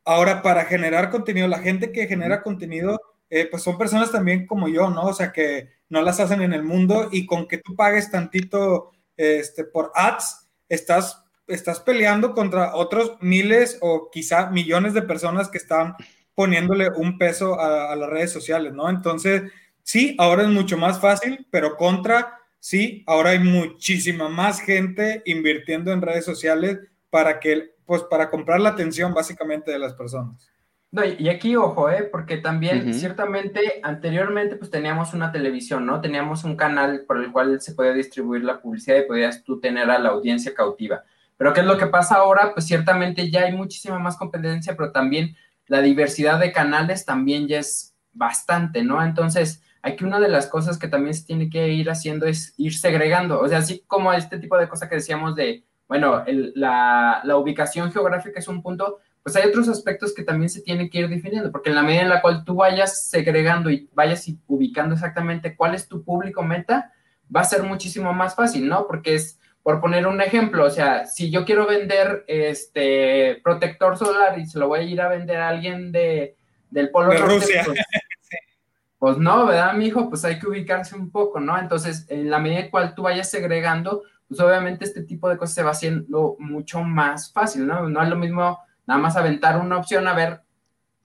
ahora 0.06 0.42
para 0.42 0.66
generar 0.66 1.10
contenido, 1.10 1.48
la 1.48 1.60
gente 1.60 1.92
que 1.92 2.08
genera 2.08 2.42
contenido, 2.42 3.00
eh, 3.30 3.48
pues 3.50 3.64
son 3.64 3.78
personas 3.78 4.12
también 4.12 4.48
como 4.48 4.68
yo, 4.68 4.90
¿no? 4.90 5.04
O 5.04 5.14
sea, 5.14 5.32
que 5.32 5.70
no 5.90 6.02
las 6.02 6.20
hacen 6.20 6.42
en 6.42 6.54
el 6.54 6.64
mundo 6.64 7.10
y 7.12 7.26
con 7.26 7.48
que 7.48 7.58
tú 7.58 7.76
pagues 7.76 8.12
tantito 8.12 8.92
este, 9.18 9.64
por 9.64 9.92
ads, 9.96 10.48
estás 10.70 11.26
estás 11.50 11.80
peleando 11.80 12.34
contra 12.34 12.76
otros 12.76 13.18
miles 13.22 13.78
o 13.82 14.10
quizá 14.12 14.50
millones 14.52 14.94
de 14.94 15.02
personas 15.02 15.50
que 15.50 15.58
están 15.58 15.96
poniéndole 16.36 16.90
un 16.96 17.18
peso 17.18 17.60
a, 17.60 17.96
las 17.96 18.10
redes 18.10 18.32
sociales, 18.32 18.74
¿no? 18.74 18.90
Entonces, 18.90 19.52
sí, 19.84 20.16
ahora 20.18 20.44
es 20.44 20.50
mucho 20.50 20.78
más 20.78 21.02
fácil, 21.02 21.48
pero 21.52 21.76
contra, 21.76 22.40
sí, 22.60 23.04
ahora 23.08 23.32
hay 23.32 23.40
muchísima 23.40 24.30
más 24.30 24.62
gente 24.62 25.22
invirtiendo 25.26 25.92
en 25.92 26.02
redes 26.02 26.24
sociales 26.24 26.78
para 27.10 27.40
que, 27.40 27.76
pues, 27.86 28.04
para 28.04 28.30
comprar 28.30 28.62
la 28.62 28.70
atención 28.70 29.14
básicamente 29.14 29.72
de 29.72 29.80
las 29.80 29.94
personas. 29.94 30.50
No, 30.92 31.04
y 31.06 31.30
aquí, 31.30 31.56
ojo, 31.56 31.92
¿eh? 31.92 32.10
porque 32.12 32.38
también, 32.38 32.96
ciertamente, 32.96 33.80
anteriormente, 33.84 34.56
pues 34.56 34.72
teníamos 34.72 35.14
una 35.14 35.32
televisión, 35.32 35.86
¿no? 35.86 36.02
Teníamos 36.02 36.44
un 36.44 36.56
canal 36.56 37.02
por 37.08 37.18
el 37.24 37.32
cual 37.32 37.62
se 37.62 37.74
podía 37.74 37.94
distribuir 37.94 38.44
la 38.44 38.60
publicidad 38.60 38.98
y 38.98 39.08
podías 39.08 39.44
tú 39.44 39.60
tener 39.60 39.92
a 39.92 40.00
la 40.00 40.10
audiencia 40.10 40.54
cautiva. 40.56 41.04
Pero 41.38 41.54
¿qué 41.54 41.60
es 41.60 41.68
lo 41.68 41.78
que 41.78 41.86
pasa 41.86 42.16
ahora? 42.16 42.54
Pues 42.54 42.66
ciertamente 42.66 43.30
ya 43.30 43.44
hay 43.44 43.54
muchísima 43.54 44.00
más 44.00 44.18
competencia, 44.18 44.76
pero 44.76 44.92
también 44.92 45.36
la 45.68 45.82
diversidad 45.82 46.40
de 46.40 46.52
canales 46.52 47.06
también 47.06 47.48
ya 47.48 47.60
es 47.60 47.96
bastante, 48.12 48.84
¿no? 48.84 49.04
Entonces, 49.04 49.62
aquí 49.84 50.04
una 50.04 50.20
de 50.20 50.28
las 50.28 50.48
cosas 50.48 50.78
que 50.78 50.88
también 50.88 51.14
se 51.14 51.26
tiene 51.26 51.50
que 51.50 51.70
ir 51.70 51.90
haciendo 51.90 52.26
es 52.26 52.54
ir 52.58 52.76
segregando, 52.76 53.40
o 53.40 53.48
sea, 53.48 53.60
así 53.60 53.84
como 53.88 54.12
este 54.12 54.40
tipo 54.40 54.58
de 54.58 54.68
cosas 54.68 54.90
que 54.90 54.96
decíamos 54.96 55.36
de, 55.36 55.64
bueno, 55.88 56.24
la, 56.28 57.22
la, 57.24 57.38
ubicación 57.38 57.92
geográfica 57.92 58.40
es 58.40 58.48
un 58.48 58.62
punto, 58.62 59.00
pues 59.24 59.36
hay 59.36 59.48
otros 59.48 59.68
aspectos 59.68 60.14
que 60.14 60.24
también 60.24 60.50
se 60.50 60.62
tienen 60.62 60.90
que 60.90 61.00
ir 61.00 61.10
definiendo, 61.10 61.52
porque 61.52 61.70
en 61.70 61.76
la 61.76 61.84
medida 61.84 62.02
en 62.02 62.10
la 62.10 62.22
cual 62.22 62.44
tú 62.44 62.56
vayas 62.56 63.08
segregando 63.08 63.70
y 63.70 63.90
vayas 63.94 64.26
ubicando 64.48 64.96
exactamente 64.96 65.56
cuál 65.56 65.76
es 65.76 65.88
tu 65.88 66.04
público 66.04 66.44
meta, 66.44 66.94
va 67.34 67.42
a 67.42 67.46
ser 67.46 67.64
muchísimo 67.64 68.14
más 68.14 68.36
fácil, 68.36 68.68
¿no? 68.68 68.88
Porque 68.88 69.16
es 69.16 69.40
por 69.62 69.82
poner 69.82 70.08
un 70.08 70.22
ejemplo, 70.22 70.66
o 70.66 70.70
sea, 70.70 71.06
si 71.06 71.30
yo 71.30 71.46
quiero 71.46 71.68
vender 71.68 72.24
este 72.28 73.40
protector 73.44 73.98
solar 73.98 74.40
y 74.40 74.46
se 74.46 74.58
lo 74.58 74.68
voy 74.68 74.80
a 74.80 74.84
ir 74.84 75.02
a 75.02 75.10
vender 75.10 75.38
a 75.38 75.50
alguien 75.50 75.92
de, 75.92 76.38
del 76.70 76.90
Polo 76.90 77.12
de 77.12 77.18
Rusia. 77.18 77.64
Pues, 77.66 77.80
pues, 79.00 79.18
no, 79.18 79.46
¿verdad, 79.46 79.74
mi 79.74 79.88
hijo? 79.88 80.10
Pues 80.10 80.24
hay 80.26 80.40
que 80.40 80.48
ubicarse 80.48 80.96
un 80.96 81.12
poco, 81.12 81.40
¿no? 81.40 81.60
Entonces, 81.60 82.06
en 82.10 82.30
la 82.30 82.40
medida 82.40 82.62
en 82.62 82.70
cual 82.70 82.96
tú 82.96 83.04
vayas 83.04 83.30
segregando, 83.30 84.04
pues 84.28 84.40
obviamente 84.40 84.86
este 84.86 85.04
tipo 85.04 85.28
de 85.30 85.38
cosas 85.38 85.56
se 85.56 85.64
va 85.64 85.72
haciendo 85.72 86.36
mucho 86.40 86.82
más 86.82 87.34
fácil, 87.34 87.68
¿no? 87.68 87.90
No 87.90 88.02
es 88.02 88.10
lo 88.10 88.16
mismo 88.16 88.60
nada 88.90 89.00
más 89.00 89.16
aventar 89.16 89.60
una 89.60 89.78
opción 89.78 90.08
a 90.08 90.16
ver 90.16 90.42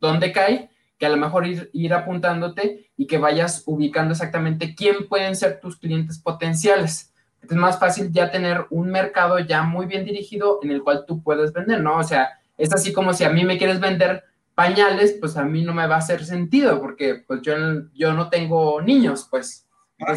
dónde 0.00 0.32
cae, 0.32 0.70
que 0.98 1.04
a 1.04 1.10
lo 1.10 1.18
mejor 1.18 1.46
ir, 1.46 1.68
ir 1.74 1.92
apuntándote 1.92 2.90
y 2.96 3.06
que 3.06 3.18
vayas 3.18 3.62
ubicando 3.66 4.12
exactamente 4.12 4.74
quién 4.74 5.06
pueden 5.06 5.36
ser 5.36 5.60
tus 5.60 5.76
clientes 5.76 6.18
potenciales. 6.18 7.12
Es 7.42 7.52
más 7.52 7.78
fácil 7.78 8.10
ya 8.10 8.30
tener 8.30 8.64
un 8.70 8.88
mercado 8.88 9.38
ya 9.38 9.64
muy 9.64 9.84
bien 9.84 10.06
dirigido 10.06 10.60
en 10.62 10.70
el 10.70 10.82
cual 10.82 11.04
tú 11.06 11.22
puedes 11.22 11.52
vender, 11.52 11.82
¿no? 11.82 11.98
O 11.98 12.02
sea, 12.02 12.30
es 12.56 12.72
así 12.72 12.90
como 12.94 13.12
si 13.12 13.24
a 13.24 13.28
mí 13.28 13.44
me 13.44 13.58
quieres 13.58 13.80
vender 13.80 14.24
pañales, 14.54 15.14
pues 15.20 15.36
a 15.36 15.44
mí 15.44 15.62
no 15.62 15.74
me 15.74 15.86
va 15.86 15.96
a 15.96 15.98
hacer 15.98 16.24
sentido 16.24 16.80
porque 16.80 17.22
pues 17.26 17.42
yo, 17.42 17.52
yo 17.92 18.14
no 18.14 18.30
tengo 18.30 18.80
niños, 18.80 19.28
pues. 19.30 19.66
Ah, 20.00 20.16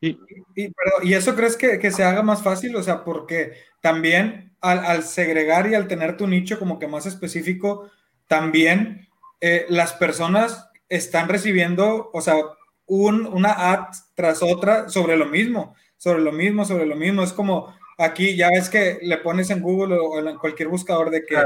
y, 0.00 0.18
y, 0.56 1.14
eso 1.14 1.36
crees 1.36 1.56
que, 1.56 1.78
que, 1.78 1.92
se 1.92 2.02
haga 2.02 2.22
más 2.22 2.42
fácil? 2.42 2.74
O 2.74 2.82
sea, 2.82 3.04
porque 3.04 3.52
también 3.80 4.45
al, 4.66 4.84
al, 4.84 5.02
segregar 5.02 5.68
y 5.68 5.74
al 5.74 5.88
tener 5.88 6.16
tu 6.16 6.26
nicho 6.26 6.58
como 6.58 6.78
que 6.78 6.86
más 6.86 7.06
específico, 7.06 7.90
también 8.28 9.08
eh, 9.40 9.66
las 9.68 9.92
personas 9.92 10.68
están 10.88 11.28
recibiendo, 11.28 12.10
o 12.12 12.20
sea, 12.20 12.36
un, 12.86 13.26
una 13.26 13.72
ad 13.72 13.88
tras 14.14 14.42
otra 14.42 14.88
sobre 14.88 15.16
lo 15.16 15.26
mismo, 15.26 15.74
sobre 15.96 16.20
lo 16.20 16.32
mismo, 16.32 16.64
sobre 16.64 16.86
lo 16.86 16.96
mismo. 16.96 17.22
Es 17.22 17.32
como 17.32 17.74
aquí, 17.98 18.36
ya 18.36 18.50
ves 18.50 18.68
que 18.68 18.98
le 19.02 19.18
pones 19.18 19.50
en 19.50 19.60
Google 19.60 19.96
o 19.98 20.18
en 20.18 20.38
cualquier 20.38 20.68
buscador 20.68 21.10
de 21.10 21.24
que... 21.24 21.36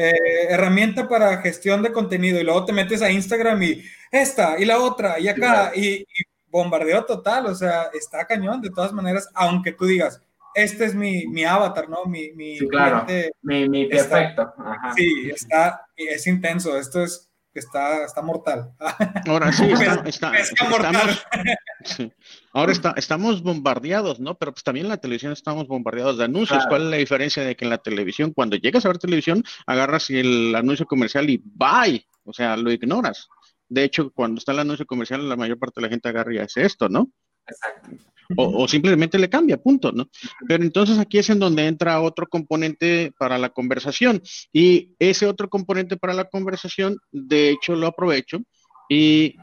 Eh, 0.00 0.12
herramienta 0.50 1.08
para 1.08 1.42
gestión 1.42 1.82
de 1.82 1.90
contenido 1.90 2.38
y 2.38 2.44
luego 2.44 2.64
te 2.64 2.72
metes 2.72 3.02
a 3.02 3.10
Instagram 3.10 3.60
y 3.64 3.82
esta 4.12 4.56
y 4.56 4.64
la 4.64 4.78
otra 4.78 5.18
y 5.18 5.26
acá 5.26 5.72
y, 5.74 6.06
bombardeo 6.50 7.04
total, 7.04 7.46
o 7.46 7.54
sea, 7.56 7.90
está 7.92 8.24
cañón 8.24 8.62
de 8.62 8.70
todas 8.70 8.92
maneras, 8.92 9.28
aunque 9.34 9.72
tú 9.72 9.86
digas, 9.86 10.22
este 10.54 10.84
es 10.86 10.94
mi, 10.94 11.26
mi 11.26 11.44
avatar, 11.44 11.88
¿no? 11.88 12.04
Mi, 12.04 12.32
mi, 12.32 12.58
claro. 12.68 13.06
mi, 13.42 13.68
mi 13.68 13.86
perfecto. 13.86 14.52
Sí, 14.96 15.30
está, 15.30 15.86
es 15.96 16.26
intenso, 16.26 16.76
esto 16.78 17.02
es 17.02 17.28
está, 17.58 18.04
está 18.04 18.22
mortal. 18.22 18.72
Ahora 19.28 19.52
sí, 19.52 19.64
está, 19.64 20.32
estamos, 20.38 20.80
Ahora 22.52 22.72
está, 22.72 22.94
estamos 22.96 23.42
bombardeados, 23.42 24.20
¿no? 24.20 24.36
Pero 24.36 24.52
pues 24.52 24.64
también 24.64 24.86
en 24.86 24.90
la 24.90 24.96
televisión 24.96 25.32
estamos 25.32 25.66
bombardeados 25.66 26.18
de 26.18 26.24
anuncios. 26.24 26.64
¿Cuál 26.68 26.84
es 26.84 26.90
la 26.90 26.96
diferencia 26.96 27.42
de 27.42 27.56
que 27.56 27.64
en 27.64 27.70
la 27.70 27.78
televisión, 27.78 28.32
cuando 28.32 28.56
llegas 28.56 28.84
a 28.84 28.88
ver 28.88 28.98
televisión, 28.98 29.42
agarras 29.66 30.10
el 30.10 30.54
anuncio 30.54 30.86
comercial 30.86 31.28
y 31.28 31.42
bye, 31.44 32.06
o 32.24 32.32
sea, 32.32 32.56
lo 32.56 32.72
ignoras? 32.72 33.28
De 33.68 33.84
hecho, 33.84 34.10
cuando 34.12 34.38
está 34.38 34.52
el 34.52 34.60
anuncio 34.60 34.86
comercial, 34.86 35.28
la 35.28 35.36
mayor 35.36 35.58
parte 35.58 35.80
de 35.80 35.86
la 35.86 35.90
gente 35.90 36.08
agarra 36.08 36.34
y 36.34 36.38
hace 36.38 36.64
esto, 36.64 36.88
¿no? 36.88 37.10
Exacto 37.46 37.90
o, 38.36 38.68
simplemente 38.68 39.18
le 39.18 39.28
cambia, 39.28 39.56
punto, 39.56 39.92
¿no? 39.92 40.08
Pero 40.46 40.62
entonces 40.62 40.98
aquí 40.98 41.18
es 41.18 41.30
en 41.30 41.38
donde 41.38 41.66
entra 41.66 42.00
otro 42.00 42.26
componente 42.26 43.12
para 43.18 43.38
la 43.38 43.50
conversación 43.50 44.22
y 44.52 44.94
ese 44.98 45.26
otro 45.26 45.48
componente 45.48 45.96
para 45.96 46.14
la 46.14 46.24
conversación, 46.24 46.98
de 47.10 47.50
hecho, 47.50 47.74
lo 47.74 47.86
aprovecho 47.86 48.40
y 48.88 49.36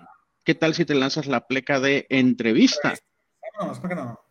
¿qué 0.43 0.55
tal 0.55 0.73
si 0.73 0.85
te 0.85 0.95
lanzas 0.95 1.27
la 1.27 1.47
pleca 1.47 1.79
de 1.79 2.05
entrevista? 2.09 2.95
No, 3.59 3.73
no, 3.73 3.95
no. 3.95 4.24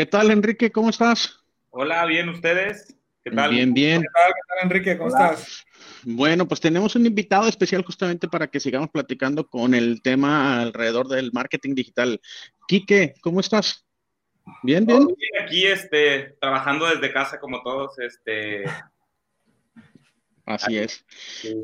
¿Qué 0.00 0.06
tal, 0.06 0.30
Enrique? 0.30 0.72
¿Cómo 0.72 0.88
estás? 0.88 1.44
Hola, 1.68 2.06
bien, 2.06 2.30
¿ustedes? 2.30 2.96
¿Qué 3.22 3.32
tal? 3.32 3.50
Bien, 3.50 3.74
bien. 3.74 4.00
¿Qué 4.00 4.08
tal, 4.14 4.32
Enrique? 4.62 4.96
¿Cómo 4.96 5.10
estás? 5.10 5.66
Bueno, 6.04 6.48
pues 6.48 6.58
tenemos 6.58 6.96
un 6.96 7.04
invitado 7.04 7.46
especial 7.46 7.84
justamente 7.84 8.26
para 8.26 8.46
que 8.46 8.60
sigamos 8.60 8.88
platicando 8.88 9.46
con 9.46 9.74
el 9.74 10.00
tema 10.00 10.62
alrededor 10.62 11.06
del 11.06 11.32
marketing 11.34 11.74
digital. 11.74 12.18
Quique, 12.66 13.12
¿cómo 13.20 13.40
estás? 13.40 13.84
Bien, 14.62 14.86
bien. 14.86 15.04
bien 15.04 15.44
aquí 15.44 15.66
este, 15.66 16.34
trabajando 16.40 16.86
desde 16.86 17.12
casa 17.12 17.38
como 17.38 17.62
todos, 17.62 17.98
este, 17.98 18.64
Así 20.46 20.78
es. 20.78 21.04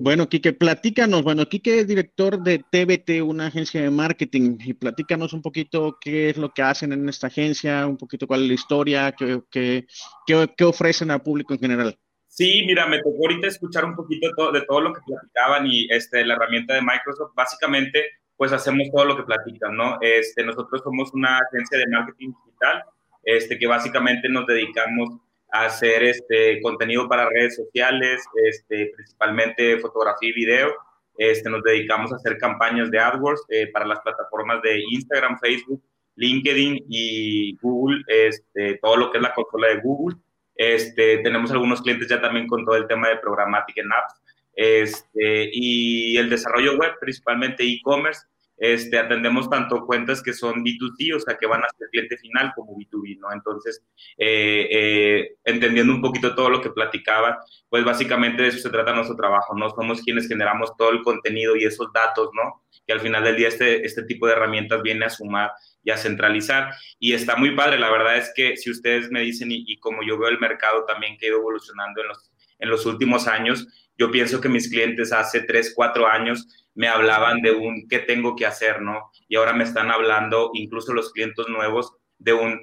Bueno, 0.01 0.29
Quique, 0.29 0.53
platícanos. 0.53 1.23
Bueno, 1.23 1.47
Quique 1.47 1.81
es 1.81 1.87
director 1.87 2.43
de 2.43 2.59
TBT, 2.59 3.23
una 3.23 3.47
agencia 3.47 3.81
de 3.83 3.91
marketing, 3.91 4.59
y 4.65 4.75
platícanos 4.75 5.33
un 5.33 5.43
poquito 5.43 5.99
qué 6.01 6.31
es 6.31 6.37
lo 6.37 6.51
que 6.51 6.62
hacen 6.62 6.93
en 6.93 7.09
esta 7.09 7.27
agencia, 7.27 7.87
un 7.87 7.97
poquito 7.97 8.27
cuál 8.27 8.43
es 8.43 8.49
la 8.49 8.55
historia, 8.55 9.12
qué, 9.12 9.41
qué, 9.51 9.87
qué, 10.27 10.65
ofrecen 10.65 11.11
al 11.11 11.23
público 11.23 11.55
en 11.55 11.61
general. 11.61 11.99
Sí, 12.29 12.65
mira, 12.67 12.87
me 12.87 12.99
tocó 12.99 13.17
ahorita 13.23 13.49
escuchar 13.49 13.85
un 13.85 13.97
poquito 13.97 14.53
de 14.53 14.61
todo, 14.62 14.81
lo 14.81 14.93
que 14.93 15.01
platicaban 15.07 15.67
y 15.67 15.87
este, 15.91 16.25
la 16.25 16.35
herramienta 16.35 16.75
de 16.75 16.83
Microsoft. 16.83 17.33
Básicamente, 17.35 18.05
pues 18.37 18.53
hacemos 18.53 18.89
todo 18.95 19.07
lo 19.07 19.17
que 19.17 19.23
platican, 19.23 19.75
¿no? 19.75 19.99
Este, 20.01 20.45
nosotros 20.45 20.83
somos 20.85 21.12
una 21.15 21.39
agencia 21.39 21.79
de 21.79 21.87
marketing 21.87 22.33
digital, 22.45 22.85
este, 23.25 23.59
que 23.59 23.67
básicamente 23.67 24.29
nos 24.29 24.47
dedicamos 24.47 25.19
hacer 25.51 26.03
este 26.05 26.61
contenido 26.61 27.09
para 27.09 27.29
redes 27.29 27.57
sociales, 27.57 28.23
este, 28.45 28.93
principalmente 28.95 29.79
fotografía 29.79 30.31
y 30.31 30.33
video. 30.33 30.75
Este, 31.19 31.49
nos 31.49 31.63
dedicamos 31.63 32.13
a 32.13 32.17
hacer 32.17 32.37
campañas 32.39 32.91
de 32.91 32.99
AdWords 32.99 33.45
eh, 33.49 33.69
para 33.73 33.87
las 33.87 34.01
plataformas 34.01 34.61
de 34.63 34.81
Instagram, 34.91 35.39
Facebook, 35.39 35.83
LinkedIn 36.17 36.85
y 36.89 37.57
Google, 37.59 38.03
este, 38.09 38.79
todo 38.83 38.97
lo 38.97 39.11
que 39.11 39.19
es 39.19 39.23
la 39.23 39.35
consola 39.35 39.69
de 39.69 39.81
Google. 39.81 40.17
Este, 40.55 41.19
tenemos 41.19 41.51
algunos 41.51 41.83
clientes 41.83 42.09
ya 42.09 42.21
también 42.21 42.47
con 42.47 42.65
todo 42.65 42.77
el 42.77 42.87
tema 42.87 43.09
de 43.09 43.19
programática 43.19 43.83
en 43.83 43.93
apps 43.93 44.15
este, 44.57 45.51
y 45.53 46.17
el 46.17 46.31
desarrollo 46.31 46.77
web, 46.77 46.93
principalmente 47.01 47.63
e-commerce. 47.63 48.23
Este, 48.59 48.99
atendemos 48.99 49.51
tanto 49.51 49.85
cuentas 49.85 50.23
que 50.23 50.33
son 50.33 50.64
B2C, 50.64 51.14
o 51.14 51.21
sea, 51.21 51.37
que 51.37 51.47
van 51.47 51.62
a 51.62 51.69
ser 51.77 51.88
cliente 51.90 52.16
final, 52.16 52.53
como 52.55 52.77
B2B, 52.77 53.19
¿no? 53.19 53.33
Entonces, 53.33 53.85
eh, 54.16 54.69
eh, 54.71 55.37
entendiendo 55.45 55.92
un 55.92 56.01
poquito 56.01 56.35
todo 56.35 56.49
lo 56.49 56.61
que 56.61 56.71
platicaba, 56.71 57.38
pues 57.69 57.85
básicamente 57.85 58.42
de 58.42 58.49
eso 58.49 58.59
se 58.59 58.71
trata 58.71 58.95
nuestro 58.95 59.16
trabajo, 59.16 59.55
¿no? 59.57 59.69
Somos 59.71 60.01
quienes 60.03 60.29
generamos 60.29 60.77
todo 60.77 60.90
el 60.90 61.03
contenido 61.03 61.57
y 61.57 61.64
esos 61.64 61.92
datos, 61.92 62.31
¿no? 62.35 62.64
Que 62.87 62.92
al 62.92 63.01
final 63.01 63.25
del 63.25 63.37
día 63.37 63.49
este, 63.49 63.85
este 63.85 64.05
tipo 64.05 64.27
de 64.27 64.33
herramientas 64.33 64.83
viene 64.83 65.05
a 65.05 65.11
sumar 65.11 65.53
y 65.83 65.90
a 65.90 65.97
centralizar. 65.97 66.73
Y 66.99 67.12
está 67.12 67.37
muy 67.37 67.55
padre, 67.55 67.79
la 67.79 67.90
verdad 67.90 68.16
es 68.16 68.33
que 68.35 68.57
si 68.57 68.71
ustedes 68.71 69.11
me 69.11 69.21
dicen, 69.21 69.53
y, 69.53 69.64
y 69.66 69.79
como 69.79 70.03
yo 70.03 70.19
veo 70.19 70.31
el 70.31 70.38
mercado 70.38 70.85
también 70.87 71.19
que 71.19 71.27
ha 71.27 71.29
ido 71.31 71.38
evolucionando 71.38 72.01
en 72.01 72.09
los, 72.09 72.31
en 72.59 72.71
los 72.71 72.87
últimos 72.87 73.27
años, 73.27 73.66
yo 73.99 74.11
pienso 74.11 74.40
que 74.40 74.49
mis 74.49 74.69
clientes 74.69 75.12
hace 75.12 75.42
3, 75.42 75.73
4 75.75 76.07
años 76.07 76.69
me 76.75 76.88
hablaban 76.88 77.40
de 77.40 77.53
un 77.53 77.88
qué 77.88 78.01
tengo 78.01 78.37
que 78.37 78.47
hacer, 78.47 78.83
¿no? 78.83 79.11
Y 79.29 79.37
ahora 79.37 79.55
me 79.55 79.64
están 79.64 79.90
hablando, 79.90 80.51
incluso 80.53 80.92
los 80.92 81.12
clientes 81.12 81.47
nuevos, 81.49 81.95
de 82.19 82.35
un 82.35 82.61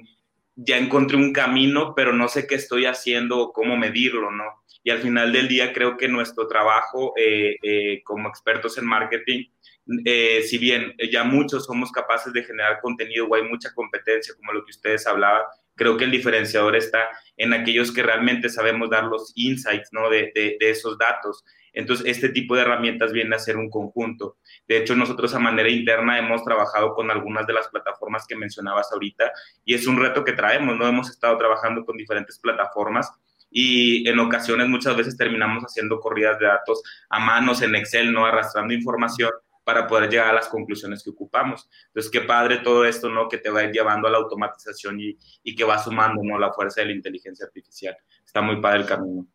ya 0.56 0.78
encontré 0.78 1.16
un 1.16 1.32
camino, 1.32 1.94
pero 1.96 2.12
no 2.12 2.28
sé 2.28 2.46
qué 2.46 2.54
estoy 2.54 2.86
haciendo 2.86 3.38
o 3.38 3.52
cómo 3.52 3.76
medirlo, 3.76 4.30
¿no? 4.30 4.44
Y 4.84 4.90
al 4.90 5.00
final 5.00 5.32
del 5.32 5.48
día 5.48 5.72
creo 5.72 5.96
que 5.96 6.08
nuestro 6.08 6.46
trabajo 6.46 7.12
eh, 7.16 7.56
eh, 7.62 8.02
como 8.04 8.28
expertos 8.28 8.78
en 8.78 8.86
marketing, 8.86 9.46
eh, 10.04 10.42
si 10.42 10.58
bien 10.58 10.94
ya 11.10 11.24
muchos 11.24 11.64
somos 11.66 11.90
capaces 11.90 12.32
de 12.32 12.44
generar 12.44 12.80
contenido 12.80 13.26
o 13.26 13.34
hay 13.34 13.42
mucha 13.42 13.74
competencia, 13.74 14.34
como 14.36 14.52
lo 14.52 14.64
que 14.64 14.70
ustedes 14.70 15.06
hablaban, 15.06 15.42
creo 15.74 15.96
que 15.96 16.04
el 16.04 16.10
diferenciador 16.10 16.76
está 16.76 17.08
en 17.36 17.52
aquellos 17.52 17.92
que 17.92 18.02
realmente 18.02 18.48
sabemos 18.48 18.90
dar 18.90 19.04
los 19.04 19.32
insights, 19.34 19.88
¿no? 19.92 20.08
De, 20.08 20.32
de, 20.34 20.56
de 20.58 20.70
esos 20.70 20.96
datos 20.98 21.44
entonces, 21.74 22.06
este 22.06 22.28
tipo 22.28 22.54
de 22.54 22.62
herramientas 22.62 23.12
viene 23.12 23.34
a 23.34 23.40
ser 23.40 23.56
un 23.56 23.68
conjunto. 23.68 24.38
De 24.66 24.78
hecho, 24.78 24.94
nosotros 24.94 25.34
a 25.34 25.40
manera 25.40 25.68
interna 25.68 26.18
hemos 26.18 26.42
trabajado 26.44 26.94
con 26.94 27.10
algunas 27.10 27.46
de 27.46 27.52
las 27.52 27.68
plataformas 27.68 28.26
que 28.26 28.36
mencionabas 28.36 28.90
ahorita 28.92 29.32
y 29.64 29.74
es 29.74 29.86
un 29.86 30.00
reto 30.00 30.24
que 30.24 30.32
traemos, 30.32 30.76
¿no? 30.76 30.86
Hemos 30.86 31.10
estado 31.10 31.36
trabajando 31.36 31.84
con 31.84 31.96
diferentes 31.96 32.38
plataformas 32.38 33.10
y 33.50 34.08
en 34.08 34.18
ocasiones 34.20 34.68
muchas 34.68 34.96
veces 34.96 35.16
terminamos 35.16 35.64
haciendo 35.64 36.00
corridas 36.00 36.38
de 36.38 36.46
datos 36.46 36.82
a 37.10 37.18
manos 37.18 37.60
en 37.62 37.74
Excel, 37.74 38.12
¿no? 38.12 38.24
Arrastrando 38.24 38.72
información 38.72 39.30
para 39.64 39.86
poder 39.86 40.10
llegar 40.10 40.28
a 40.28 40.34
las 40.34 40.48
conclusiones 40.48 41.02
que 41.02 41.10
ocupamos. 41.10 41.68
Entonces, 41.86 42.10
qué 42.10 42.20
padre 42.20 42.58
todo 42.58 42.84
esto, 42.84 43.08
¿no? 43.08 43.28
Que 43.28 43.38
te 43.38 43.50
va 43.50 43.60
a 43.60 43.64
ir 43.64 43.72
llevando 43.72 44.08
a 44.08 44.10
la 44.10 44.18
automatización 44.18 45.00
y, 45.00 45.18
y 45.42 45.54
que 45.54 45.64
va 45.64 45.82
sumando, 45.82 46.22
¿no? 46.22 46.38
La 46.38 46.52
fuerza 46.52 46.82
de 46.82 46.88
la 46.88 46.92
inteligencia 46.92 47.46
artificial. 47.46 47.96
Está 48.24 48.42
muy 48.42 48.60
padre 48.60 48.80
el 48.80 48.86
camino. 48.86 49.26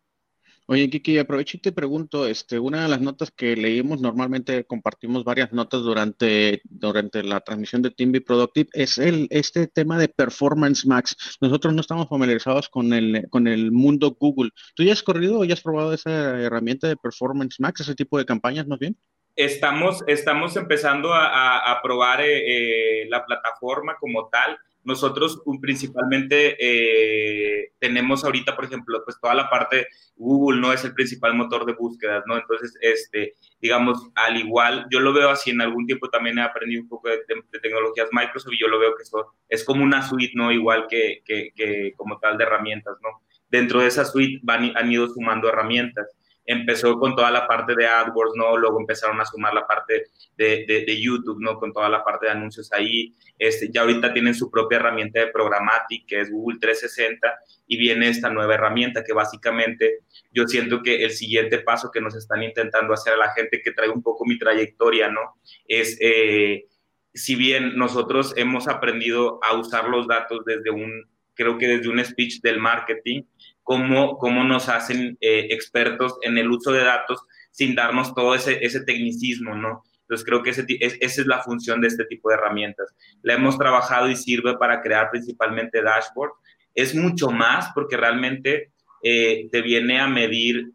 Oye, 0.70 0.88
Kiki, 0.88 1.18
aprovecho 1.18 1.56
y 1.56 1.60
te 1.60 1.72
pregunto, 1.72 2.28
este, 2.28 2.60
una 2.60 2.84
de 2.84 2.88
las 2.88 3.00
notas 3.00 3.32
que 3.32 3.56
leímos, 3.56 4.00
normalmente 4.00 4.64
compartimos 4.64 5.24
varias 5.24 5.52
notas 5.52 5.82
durante, 5.82 6.60
durante 6.62 7.24
la 7.24 7.40
transmisión 7.40 7.82
de 7.82 7.90
Team 7.90 8.12
Productive, 8.24 8.70
es 8.72 8.96
el, 8.96 9.26
este 9.30 9.66
tema 9.66 9.98
de 9.98 10.06
Performance 10.08 10.86
Max. 10.86 11.16
Nosotros 11.40 11.74
no 11.74 11.80
estamos 11.80 12.08
familiarizados 12.08 12.68
con 12.68 12.92
el, 12.92 13.26
con 13.30 13.48
el 13.48 13.72
mundo 13.72 14.16
Google. 14.20 14.50
¿Tú 14.76 14.84
ya 14.84 14.92
has 14.92 15.02
corrido 15.02 15.40
o 15.40 15.44
ya 15.44 15.54
has 15.54 15.60
probado 15.60 15.92
esa 15.92 16.40
herramienta 16.40 16.86
de 16.86 16.96
Performance 16.96 17.56
Max, 17.58 17.80
ese 17.80 17.96
tipo 17.96 18.16
de 18.16 18.24
campañas 18.24 18.68
más 18.68 18.78
bien? 18.78 18.96
Estamos, 19.44 20.02
estamos 20.06 20.56
empezando 20.56 21.14
a, 21.14 21.72
a, 21.72 21.82
probar 21.82 22.20
eh, 22.20 23.02
eh, 23.02 23.06
la 23.08 23.24
plataforma 23.24 23.96
como 23.98 24.28
tal 24.28 24.58
nosotros 24.82 25.42
principalmente 25.60 26.56
eh, 26.58 27.72
tenemos 27.78 28.24
ahorita, 28.24 28.56
por 28.56 28.64
ejemplo, 28.64 29.02
pues 29.04 29.18
toda 29.20 29.34
la 29.34 29.50
parte, 29.50 29.86
Google 30.16 30.60
no 30.60 30.72
es 30.72 30.84
el 30.84 30.94
principal 30.94 31.34
motor 31.34 31.66
de 31.66 31.74
búsquedas, 31.74 32.22
¿no? 32.26 32.36
Entonces, 32.36 32.74
este, 32.80 33.34
digamos, 33.60 34.10
al 34.14 34.38
igual, 34.38 34.86
yo 34.90 35.00
lo 35.00 35.12
veo 35.12 35.28
así, 35.28 35.50
en 35.50 35.60
algún 35.60 35.86
tiempo 35.86 36.08
también 36.08 36.38
he 36.38 36.42
aprendido 36.42 36.82
un 36.82 36.88
poco 36.88 37.08
de, 37.08 37.18
tecnologías 37.60 38.08
Microsoft 38.12 38.54
y 38.54 38.60
yo 38.60 38.68
lo 38.68 38.78
veo 38.78 38.96
que 38.96 39.02
eso 39.02 39.34
es 39.48 39.64
como 39.64 39.84
una 39.84 40.06
suite, 40.06 40.32
¿no? 40.34 40.50
Igual 40.50 40.86
que, 40.88 41.22
que, 41.26 41.52
que 41.54 41.92
como 41.96 42.18
tal 42.18 42.38
de 42.38 42.44
herramientas, 42.44 42.96
¿no? 43.02 43.22
Dentro 43.50 43.80
de 43.80 43.88
esa 43.88 44.04
suite 44.04 44.40
van, 44.42 44.72
han 44.76 44.90
ido 44.90 45.08
sumando 45.08 45.48
herramientas 45.48 46.06
empezó 46.50 46.98
con 46.98 47.14
toda 47.14 47.30
la 47.30 47.46
parte 47.46 47.74
de 47.76 47.86
AdWords, 47.86 48.34
¿no? 48.34 48.56
Luego 48.56 48.80
empezaron 48.80 49.20
a 49.20 49.24
sumar 49.24 49.54
la 49.54 49.66
parte 49.66 50.06
de, 50.36 50.64
de, 50.66 51.00
YouTube, 51.00 51.40
¿no? 51.40 51.58
Con 51.58 51.72
toda 51.72 51.88
la 51.88 52.02
parte 52.02 52.26
de 52.26 52.32
anuncios 52.32 52.72
ahí. 52.72 53.14
Este, 53.38 53.70
ya 53.70 53.82
ahorita 53.82 54.12
tienen 54.12 54.34
su 54.34 54.50
propia 54.50 54.78
herramienta 54.78 55.20
de 55.20 55.28
programática, 55.28 56.04
que 56.08 56.20
es 56.20 56.30
Google 56.30 56.58
360, 56.60 57.38
y 57.68 57.76
viene 57.76 58.08
esta 58.08 58.30
nueva 58.30 58.54
herramienta 58.54 59.04
que 59.04 59.12
básicamente 59.12 60.00
yo 60.32 60.48
siento 60.48 60.82
que 60.82 61.04
el 61.04 61.12
siguiente 61.12 61.58
paso 61.60 61.90
que 61.92 62.00
nos 62.00 62.16
están 62.16 62.42
intentando 62.42 62.92
hacer 62.94 63.12
a 63.12 63.18
la 63.18 63.32
gente 63.32 63.62
que 63.62 63.70
trae 63.70 63.88
un 63.88 64.02
poco 64.02 64.24
mi 64.26 64.36
trayectoria, 64.36 65.08
¿no? 65.08 65.36
Es, 65.68 65.98
eh, 66.00 66.66
si 67.14 67.36
bien 67.36 67.76
nosotros 67.76 68.34
hemos 68.36 68.66
aprendido 68.66 69.38
a 69.44 69.54
usar 69.56 69.88
los 69.88 70.08
datos 70.08 70.44
desde 70.44 70.70
un, 70.70 71.08
creo 71.34 71.58
que 71.58 71.68
desde 71.68 71.88
un 71.88 72.04
speech 72.04 72.40
del 72.40 72.58
marketing, 72.58 73.22
cómo, 73.70 74.18
cómo 74.18 74.42
nos 74.42 74.68
hacen 74.68 75.16
eh, 75.20 75.46
expertos 75.50 76.18
en 76.22 76.36
el 76.38 76.50
uso 76.50 76.72
de 76.72 76.82
datos 76.82 77.22
sin 77.52 77.76
darnos 77.76 78.12
todo 78.16 78.34
ese, 78.34 78.58
ese 78.64 78.80
tecnicismo, 78.80 79.54
¿no? 79.54 79.84
Entonces 80.00 80.26
creo 80.26 80.42
que 80.42 80.50
ese, 80.50 80.66
esa 80.80 81.20
es 81.20 81.26
la 81.28 81.40
función 81.44 81.80
de 81.80 81.86
este 81.86 82.04
tipo 82.06 82.28
de 82.28 82.34
herramientas. 82.34 82.92
La 83.22 83.34
hemos 83.34 83.56
trabajado 83.56 84.10
y 84.10 84.16
sirve 84.16 84.56
para 84.56 84.82
crear 84.82 85.08
principalmente 85.12 85.82
dashboard. 85.82 86.32
Es 86.74 86.96
mucho 86.96 87.30
más 87.30 87.70
porque 87.72 87.96
realmente 87.96 88.72
eh, 89.04 89.48
te 89.52 89.62
viene 89.62 90.00
a 90.00 90.08
medir, 90.08 90.72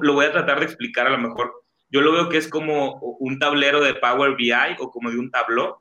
lo 0.00 0.14
voy 0.14 0.26
a 0.26 0.30
tratar 0.30 0.60
de 0.60 0.66
explicar 0.66 1.08
a 1.08 1.10
lo 1.10 1.18
mejor, 1.18 1.52
yo 1.90 2.00
lo 2.00 2.12
veo 2.12 2.28
que 2.28 2.36
es 2.36 2.46
como 2.46 2.94
un 3.18 3.40
tablero 3.40 3.82
de 3.82 3.94
Power 3.94 4.36
BI 4.36 4.76
o 4.78 4.92
como 4.92 5.10
de 5.10 5.18
un 5.18 5.32
tablón, 5.32 5.72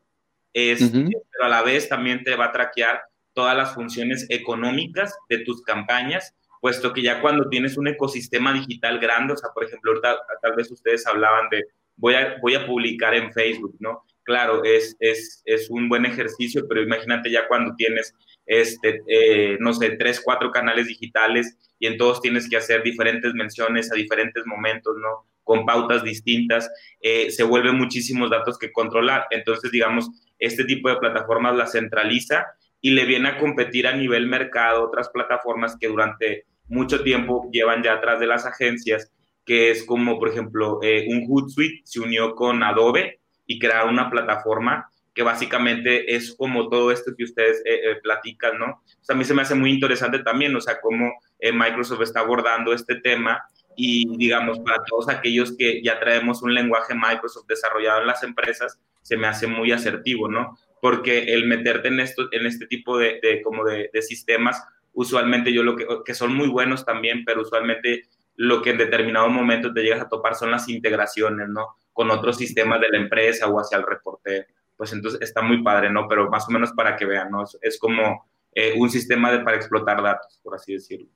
es, 0.54 0.92
pero 0.92 1.46
a 1.46 1.48
la 1.48 1.62
vez 1.62 1.88
también 1.90 2.24
te 2.24 2.36
va 2.36 2.46
a 2.46 2.52
traquear 2.52 3.04
todas 3.34 3.56
las 3.56 3.76
funciones 3.76 4.26
económicas 4.30 5.16
de 5.30 5.44
tus 5.46 5.62
campañas 5.62 6.36
puesto 6.60 6.94
que 6.94 7.02
ya 7.02 7.22
cuando 7.22 7.50
tienes 7.50 7.78
un 7.78 7.88
ecosistema 7.88 8.54
digital 8.54 9.00
grande, 9.00 9.34
o 9.34 9.38
sea, 9.38 9.50
por 9.54 9.64
ejemplo, 9.64 9.92
ahorita 9.92 10.18
tal 10.42 10.56
vez 10.56 10.72
ustedes 10.72 11.06
hablaban 11.08 11.50
de 11.50 11.66
voy 11.96 12.16
a, 12.16 12.38
voy 12.42 12.56
a 12.56 12.66
publicar 12.66 13.14
en 13.14 13.32
Facebook, 13.32 13.76
¿no? 13.80 14.04
Claro, 14.24 14.64
es, 14.64 14.96
es, 15.00 15.42
es 15.46 15.70
un 15.70 15.90
buen 15.90 16.06
ejercicio, 16.06 16.68
pero 16.68 16.82
imagínate 16.82 17.32
ya 17.32 17.48
cuando 17.48 17.76
tienes, 17.76 18.14
este, 18.46 19.02
eh, 19.08 19.58
no 19.60 19.74
sé, 19.74 19.92
tres, 19.92 20.22
cuatro 20.24 20.52
canales 20.52 20.88
digitales 20.88 21.58
y 21.80 21.88
en 21.88 21.98
todos 21.98 22.22
tienes 22.22 22.48
que 22.48 22.58
hacer 22.58 22.84
diferentes 22.84 23.34
menciones 23.34 23.92
a 23.92 23.96
diferentes 23.96 24.46
momentos, 24.46 24.96
¿no? 25.02 25.26
Con 25.44 25.66
pautas 25.66 26.04
distintas, 26.04 26.70
eh, 27.02 27.32
se 27.32 27.44
vuelven 27.44 27.76
muchísimos 27.76 28.30
datos 28.30 28.60
que 28.60 28.72
controlar. 28.72 29.26
Entonces, 29.32 29.72
digamos, 29.72 30.08
este 30.38 30.64
tipo 30.64 30.90
de 30.90 30.98
plataformas 30.98 31.56
la 31.56 31.66
centraliza 31.66 32.46
y 32.82 32.92
le 32.92 33.06
viene 33.06 33.30
a 33.30 33.38
competir 33.38 33.88
a 33.88 33.96
nivel 33.96 34.28
mercado 34.28 34.84
otras 34.84 35.10
plataformas 35.10 35.78
que 35.78 35.88
durante 35.88 36.46
mucho 36.68 37.04
tiempo 37.04 37.50
llevan 37.52 37.84
ya 37.84 37.94
atrás 37.94 38.20
de 38.20 38.28
las 38.28 38.46
agencias, 38.46 39.12
que 39.46 39.72
es 39.72 39.84
como, 39.84 40.20
por 40.20 40.30
ejemplo, 40.30 40.80
eh, 40.82 41.08
un 41.10 41.26
Hootsuite 41.28 41.82
se 41.84 42.00
unió 42.00 42.36
con 42.36 42.64
Adobe 42.64 43.20
y 43.46 43.60
crearon 43.60 43.94
una 43.94 44.10
plataforma 44.10 44.90
que 45.14 45.24
básicamente 45.24 46.16
es 46.16 46.36
como 46.36 46.70
todo 46.70 46.92
esto 46.92 47.12
que 47.18 47.24
ustedes 47.24 47.58
eh, 47.66 47.92
eh, 47.92 47.96
platican, 48.02 48.60
¿no? 48.60 48.66
O 48.68 49.12
a 49.12 49.16
mí 49.16 49.26
se 49.26 49.34
me 49.34 49.42
hace 49.42 49.56
muy 49.56 49.72
interesante 49.72 50.20
también, 50.20 50.56
o 50.56 50.62
sea, 50.62 50.80
cómo 50.80 51.12
Microsoft 51.42 52.02
está 52.02 52.20
abordando 52.20 52.74
este 52.74 52.96
tema 52.96 53.42
y, 53.76 54.06
digamos, 54.18 54.60
para 54.60 54.84
todos 54.84 55.10
aquellos 55.10 55.56
que 55.58 55.82
ya 55.82 56.00
traemos 56.00 56.44
un 56.44 56.54
lenguaje 56.54 56.94
Microsoft 56.94 57.48
desarrollado 57.48 58.02
en 58.02 58.08
las 58.08 58.24
empresas, 58.24 58.80
se 59.02 59.18
me 59.18 59.26
hace 59.26 59.48
muy 59.48 59.72
asertivo, 59.72 60.28
¿no? 60.28 60.58
Porque 60.82 61.34
el 61.34 61.46
meterte 61.46 61.90
en, 61.90 62.00
esto, 62.00 62.28
en 62.32 62.46
este 62.46 62.68
tipo 62.68 62.98
de, 62.98 63.42
como 63.44 63.66
de, 63.66 63.90
sistemas 64.02 64.64
usualmente 64.94 65.54
yo 65.54 65.64
lo 65.64 65.76
que, 65.76 65.86
que 66.04 66.14
son 66.14 66.36
muy 66.36 66.48
buenos 66.48 66.86
también, 66.86 67.24
pero 67.24 67.42
usualmente 67.42 68.10
lo 68.36 68.62
que 68.62 68.70
en 68.70 68.78
determinado 68.78 69.30
momento 69.30 69.74
te 69.74 69.82
llegas 69.82 70.02
a 70.02 70.08
topar 70.08 70.34
son 70.34 70.52
las 70.52 70.70
integraciones, 70.70 71.50
¿no? 71.50 71.76
Con 71.92 72.10
otros 72.10 72.38
sistemas 72.38 72.80
de 72.80 72.90
la 72.90 72.98
empresa 72.98 73.48
o 73.48 73.60
hacia 73.60 73.78
el 73.78 73.86
reporte. 73.86 74.48
Pues 74.78 74.94
entonces 74.94 75.22
está 75.22 75.42
muy 75.42 75.62
padre, 75.62 75.90
¿no? 75.90 76.08
Pero 76.08 76.30
más 76.30 76.48
o 76.48 76.52
menos 76.52 76.72
para 76.72 76.96
que 76.96 77.06
vean, 77.06 77.30
¿no? 77.32 77.44
Es, 77.62 77.78
como 77.78 78.30
eh, 78.54 78.76
un 78.78 78.90
sistema 78.90 79.30
de, 79.32 79.40
para 79.40 79.58
explotar 79.58 80.02
datos, 80.02 80.40
por 80.42 80.56
así 80.56 80.72
decirlo. 80.72 81.10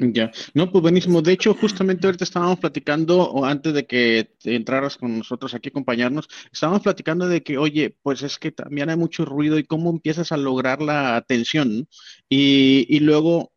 Ya, 0.00 0.30
no, 0.54 0.70
pues 0.70 0.82
buenísimo. 0.82 1.22
De 1.22 1.32
hecho, 1.32 1.54
justamente 1.54 2.06
ahorita 2.06 2.22
estábamos 2.22 2.60
platicando, 2.60 3.18
o 3.20 3.44
antes 3.44 3.74
de 3.74 3.84
que 3.84 4.30
entraras 4.44 4.96
con 4.96 5.18
nosotros 5.18 5.54
aquí 5.54 5.68
a 5.68 5.70
acompañarnos, 5.70 6.28
estábamos 6.52 6.82
platicando 6.82 7.26
de 7.26 7.42
que, 7.42 7.58
oye, 7.58 7.96
pues 8.02 8.22
es 8.22 8.38
que 8.38 8.52
también 8.52 8.90
hay 8.90 8.96
mucho 8.96 9.24
ruido 9.24 9.58
y 9.58 9.64
cómo 9.64 9.90
empiezas 9.90 10.30
a 10.30 10.36
lograr 10.36 10.80
la 10.82 11.16
atención. 11.16 11.88
Y, 12.28 12.86
y 12.88 13.00
luego, 13.00 13.52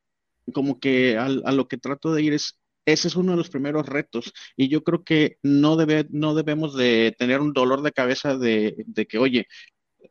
como 0.54 0.80
que 0.80 1.16
a, 1.18 1.26
a 1.26 1.52
lo 1.52 1.68
que 1.68 1.78
trato 1.78 2.12
de 2.14 2.24
ir 2.24 2.34
es, 2.34 2.60
ese 2.86 3.08
es 3.10 3.16
uno 3.16 3.34
de 3.34 3.38
los 3.38 3.50
primeros 3.52 3.86
retos. 3.88 4.34
Y 4.58 4.68
yo 4.68 4.84
creo 4.84 5.04
que 5.04 5.38
no, 5.44 5.76
debe, 5.76 6.08
no 6.10 6.34
debemos 6.34 6.76
de 6.76 7.16
tener 7.20 7.42
un 7.42 7.54
dolor 7.54 7.84
de 7.84 7.92
cabeza 7.92 8.36
de, 8.38 8.76
de 8.88 9.06
que, 9.06 9.20
oye, 9.20 9.46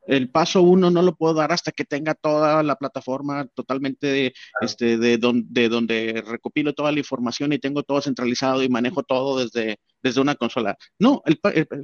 el 0.06 0.30
paso 0.30 0.62
uno 0.62 0.90
no 0.90 1.02
lo 1.02 1.14
puedo 1.14 1.34
dar 1.34 1.52
hasta 1.52 1.72
que 1.72 1.84
tenga 1.84 2.14
toda 2.14 2.62
la 2.62 2.76
plataforma 2.76 3.46
totalmente 3.54 4.32
este, 4.60 4.96
de, 4.98 5.18
de 5.18 5.68
donde 5.68 6.22
recopilo 6.26 6.72
toda 6.72 6.92
la 6.92 6.98
información 6.98 7.52
y 7.52 7.58
tengo 7.58 7.82
todo 7.82 8.00
centralizado 8.00 8.62
y 8.62 8.68
manejo 8.68 9.02
todo 9.02 9.38
desde, 9.38 9.78
desde 10.02 10.20
una 10.20 10.34
consola. 10.34 10.76
No, 10.98 11.22
el, 11.26 11.38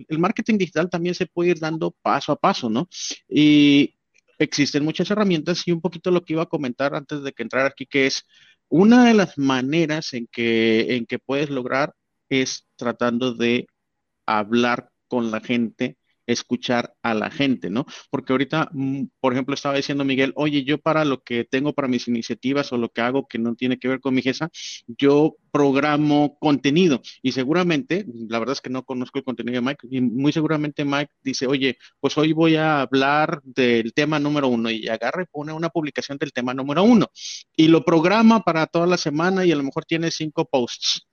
el, 0.08 0.18
marketing 0.18 0.58
digital 0.58 0.90
también 0.90 1.14
se 1.14 1.26
puede 1.26 1.50
ir 1.50 1.60
dando 1.60 1.94
paso 2.02 2.32
a 2.32 2.36
paso, 2.36 2.70
¿no? 2.70 2.88
Y 3.28 3.94
existen 4.38 4.84
muchas 4.84 5.10
herramientas 5.10 5.62
y 5.66 5.72
un 5.72 5.80
poquito 5.80 6.10
lo 6.10 6.22
que 6.22 6.34
iba 6.34 6.42
a 6.42 6.46
comentar 6.46 6.94
antes 6.94 7.22
de 7.22 7.32
que 7.32 7.42
entrara 7.42 7.68
aquí, 7.68 7.86
que 7.86 8.06
es 8.06 8.24
una 8.68 9.06
de 9.06 9.14
las 9.14 9.38
maneras 9.38 10.12
en 10.14 10.26
que, 10.26 10.96
en 10.96 11.06
que 11.06 11.18
puedes 11.18 11.50
lograr 11.50 11.94
es 12.28 12.66
tratando 12.76 13.34
de 13.34 13.66
hablar 14.26 14.90
con 15.08 15.30
la 15.30 15.40
gente 15.40 15.96
escuchar 16.26 16.94
a 17.02 17.14
la 17.14 17.30
gente, 17.30 17.70
¿no? 17.70 17.86
Porque 18.10 18.32
ahorita, 18.32 18.70
mm, 18.72 19.04
por 19.20 19.32
ejemplo, 19.32 19.54
estaba 19.54 19.76
diciendo 19.76 20.04
Miguel, 20.04 20.32
oye, 20.36 20.64
yo 20.64 20.78
para 20.78 21.04
lo 21.04 21.22
que 21.22 21.44
tengo 21.44 21.72
para 21.72 21.88
mis 21.88 22.08
iniciativas 22.08 22.72
o 22.72 22.78
lo 22.78 22.88
que 22.90 23.00
hago 23.00 23.26
que 23.26 23.38
no 23.38 23.54
tiene 23.54 23.78
que 23.78 23.88
ver 23.88 24.00
con 24.00 24.14
mi 24.14 24.22
GESA, 24.22 24.50
yo 24.86 25.36
programo 25.50 26.36
contenido 26.38 27.00
y 27.22 27.32
seguramente, 27.32 28.06
la 28.28 28.38
verdad 28.38 28.54
es 28.54 28.60
que 28.60 28.70
no 28.70 28.84
conozco 28.84 29.18
el 29.18 29.24
contenido 29.24 29.54
de 29.56 29.66
Mike 29.66 29.88
y 29.90 30.00
muy 30.00 30.32
seguramente 30.32 30.84
Mike 30.84 31.12
dice, 31.22 31.46
oye, 31.46 31.78
pues 32.00 32.16
hoy 32.18 32.32
voy 32.32 32.56
a 32.56 32.82
hablar 32.82 33.40
del 33.44 33.92
tema 33.94 34.18
número 34.18 34.48
uno 34.48 34.70
y 34.70 34.88
agarra 34.88 35.22
y 35.22 35.26
pone 35.26 35.52
una 35.52 35.70
publicación 35.70 36.18
del 36.18 36.32
tema 36.32 36.54
número 36.54 36.82
uno 36.82 37.10
y 37.56 37.68
lo 37.68 37.84
programa 37.84 38.40
para 38.42 38.66
toda 38.66 38.86
la 38.86 38.96
semana 38.96 39.44
y 39.44 39.52
a 39.52 39.56
lo 39.56 39.62
mejor 39.62 39.84
tiene 39.84 40.10
cinco 40.10 40.44
posts. 40.46 41.06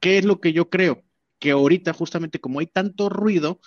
¿Qué 0.00 0.18
es 0.18 0.24
lo 0.24 0.40
que 0.40 0.52
yo 0.52 0.68
creo? 0.68 1.02
que 1.44 1.50
ahorita 1.50 1.92
justamente 1.92 2.40
como 2.40 2.60
hay 2.60 2.66
tanto 2.66 3.10
ruido, 3.10 3.60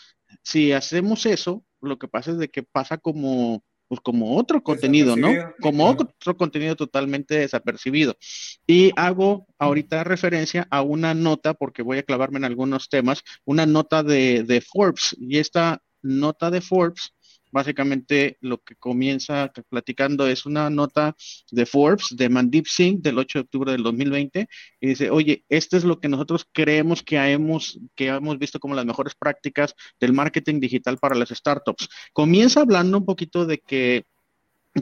si 0.43 0.71
hacemos 0.71 1.25
eso, 1.25 1.63
lo 1.81 1.97
que 1.97 2.07
pasa 2.07 2.31
es 2.31 2.37
de 2.37 2.49
que 2.49 2.63
pasa 2.63 2.97
como, 2.97 3.63
pues 3.87 4.01
como 4.01 4.37
otro 4.37 4.63
contenido, 4.63 5.15
¿no? 5.15 5.29
Como 5.61 5.87
otro 5.87 6.37
contenido 6.37 6.75
totalmente 6.75 7.37
desapercibido. 7.39 8.15
Y 8.65 8.91
hago 8.95 9.47
ahorita 9.59 10.03
referencia 10.03 10.67
a 10.71 10.81
una 10.81 11.13
nota, 11.13 11.53
porque 11.53 11.81
voy 11.81 11.99
a 11.99 12.03
clavarme 12.03 12.37
en 12.37 12.45
algunos 12.45 12.89
temas, 12.89 13.23
una 13.45 13.65
nota 13.65 14.03
de, 14.03 14.43
de 14.43 14.61
Forbes. 14.61 15.15
Y 15.19 15.37
esta 15.37 15.81
nota 16.01 16.51
de 16.51 16.61
Forbes 16.61 17.13
básicamente 17.51 18.37
lo 18.41 18.59
que 18.59 18.75
comienza 18.75 19.51
platicando 19.69 20.27
es 20.27 20.45
una 20.45 20.69
nota 20.69 21.15
de 21.51 21.65
Forbes 21.65 22.07
de 22.11 22.29
Mandip 22.29 22.65
Singh 22.65 23.01
del 23.01 23.17
8 23.17 23.39
de 23.39 23.43
octubre 23.43 23.71
del 23.71 23.83
2020 23.83 24.47
y 24.79 24.87
dice, 24.87 25.09
oye, 25.09 25.43
esto 25.49 25.77
es 25.77 25.83
lo 25.83 25.99
que 25.99 26.09
nosotros 26.09 26.47
creemos 26.51 27.03
que 27.03 27.17
hemos, 27.17 27.79
que 27.95 28.07
hemos 28.07 28.37
visto 28.37 28.59
como 28.59 28.75
las 28.75 28.85
mejores 28.85 29.15
prácticas 29.15 29.75
del 29.99 30.13
marketing 30.13 30.59
digital 30.59 30.97
para 30.97 31.15
las 31.15 31.29
startups. 31.29 31.89
Comienza 32.13 32.61
hablando 32.61 32.97
un 32.97 33.05
poquito 33.05 33.45
de 33.45 33.59
que 33.59 34.05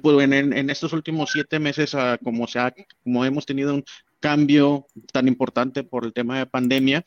pues, 0.01 0.23
en, 0.23 0.53
en 0.53 0.69
estos 0.69 0.93
últimos 0.93 1.31
siete 1.31 1.59
meses, 1.59 1.95
ah, 1.95 2.17
como, 2.23 2.47
se 2.47 2.59
como 3.03 3.25
hemos 3.25 3.45
tenido 3.45 3.73
un 3.73 3.83
cambio 4.19 4.87
tan 5.11 5.27
importante 5.27 5.83
por 5.83 6.05
el 6.05 6.13
tema 6.13 6.39
de 6.39 6.45
pandemia, 6.45 7.03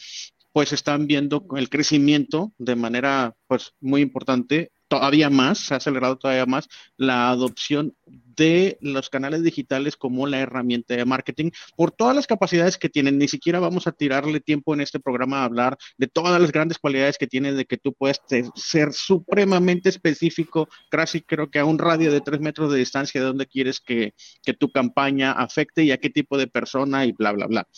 pues 0.52 0.72
están 0.72 1.06
viendo 1.06 1.44
el 1.56 1.68
crecimiento 1.68 2.52
de 2.58 2.76
manera 2.76 3.34
pues 3.46 3.74
muy 3.80 4.00
importante 4.00 4.72
todavía 4.88 5.30
más, 5.30 5.58
se 5.58 5.74
ha 5.74 5.76
acelerado 5.76 6.16
todavía 6.16 6.46
más 6.46 6.68
la 6.96 7.30
adopción 7.30 7.94
de 8.06 8.78
los 8.80 9.10
canales 9.10 9.42
digitales 9.42 9.96
como 9.96 10.26
la 10.26 10.38
herramienta 10.38 10.96
de 10.96 11.04
marketing 11.04 11.50
por 11.76 11.90
todas 11.90 12.14
las 12.14 12.26
capacidades 12.26 12.78
que 12.78 12.88
tienen. 12.88 13.18
Ni 13.18 13.28
siquiera 13.28 13.58
vamos 13.58 13.86
a 13.86 13.92
tirarle 13.92 14.40
tiempo 14.40 14.74
en 14.74 14.80
este 14.80 15.00
programa 15.00 15.40
a 15.40 15.44
hablar 15.44 15.76
de 15.96 16.06
todas 16.06 16.40
las 16.40 16.52
grandes 16.52 16.78
cualidades 16.78 17.18
que 17.18 17.26
tiene 17.26 17.52
de 17.52 17.64
que 17.64 17.76
tú 17.76 17.92
puedes 17.92 18.20
ser 18.54 18.92
supremamente 18.92 19.88
específico, 19.88 20.68
casi 20.88 21.20
creo 21.20 21.50
que 21.50 21.58
a 21.58 21.64
un 21.64 21.78
radio 21.78 22.12
de 22.12 22.20
tres 22.20 22.40
metros 22.40 22.72
de 22.72 22.78
distancia 22.78 23.20
de 23.20 23.26
donde 23.26 23.46
quieres 23.46 23.80
que, 23.80 24.14
que 24.42 24.54
tu 24.54 24.70
campaña 24.70 25.32
afecte 25.32 25.82
y 25.82 25.90
a 25.90 25.98
qué 25.98 26.10
tipo 26.10 26.38
de 26.38 26.46
persona 26.46 27.04
y 27.04 27.12
bla, 27.12 27.32
bla, 27.32 27.46
bla. 27.46 27.68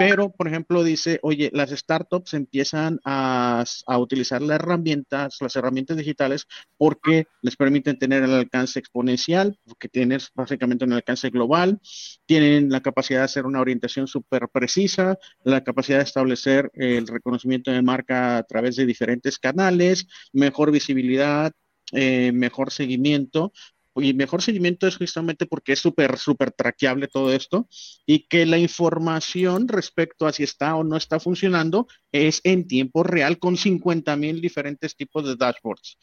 Pero, 0.00 0.32
por 0.32 0.48
ejemplo, 0.48 0.82
dice, 0.82 1.18
oye, 1.22 1.50
las 1.52 1.68
startups 1.68 2.32
empiezan 2.32 3.00
a, 3.04 3.66
utilizar 3.98 4.40
las 4.40 4.58
herramientas, 4.58 5.36
las 5.42 5.56
herramientas 5.56 5.98
digitales, 5.98 6.46
porque 6.78 7.26
les 7.42 7.54
permiten 7.54 7.98
tener 7.98 8.22
el 8.22 8.32
alcance 8.32 8.78
exponencial, 8.78 9.58
porque 9.66 9.90
tienes 9.90 10.30
básicamente 10.34 10.86
un 10.86 10.94
alcance 10.94 11.28
global, 11.28 11.82
tienen 12.24 12.70
la 12.70 12.80
capacidad 12.80 13.18
de 13.18 13.24
hacer 13.26 13.44
una 13.44 13.60
orientación 13.60 14.06
súper 14.06 14.48
precisa, 14.48 15.18
la 15.44 15.62
capacidad 15.64 15.98
de 15.98 16.04
establecer 16.04 16.70
el 16.72 17.06
reconocimiento 17.06 17.70
de 17.70 17.82
marca 17.82 18.38
a 18.38 18.42
través 18.44 18.76
de 18.76 18.86
diferentes 18.86 19.38
canales, 19.38 20.06
mejor 20.32 20.70
visibilidad, 20.72 21.52
eh, 21.92 22.32
mejor 22.32 22.70
seguimiento, 22.70 23.52
y 23.96 24.14
mejor 24.14 24.42
seguimiento 24.42 24.86
es 24.86 24.96
justamente 24.96 25.46
porque 25.46 25.72
es 25.72 25.80
súper, 25.80 26.18
súper 26.18 26.52
traqueable 26.52 27.08
todo 27.08 27.32
esto 27.32 27.68
y 28.06 28.26
que 28.26 28.46
la 28.46 28.58
información 28.58 29.68
respecto 29.68 30.26
a 30.26 30.32
si 30.32 30.44
está 30.44 30.76
o 30.76 30.84
no 30.84 30.96
está 30.96 31.18
funcionando 31.18 31.88
es 32.12 32.40
en 32.44 32.66
tiempo 32.66 33.02
real 33.02 33.38
con 33.38 33.56
50 33.56 34.16
mil 34.16 34.40
diferentes 34.40 34.96
tipos 34.96 35.26
de 35.26 35.36
dashboards. 35.36 35.98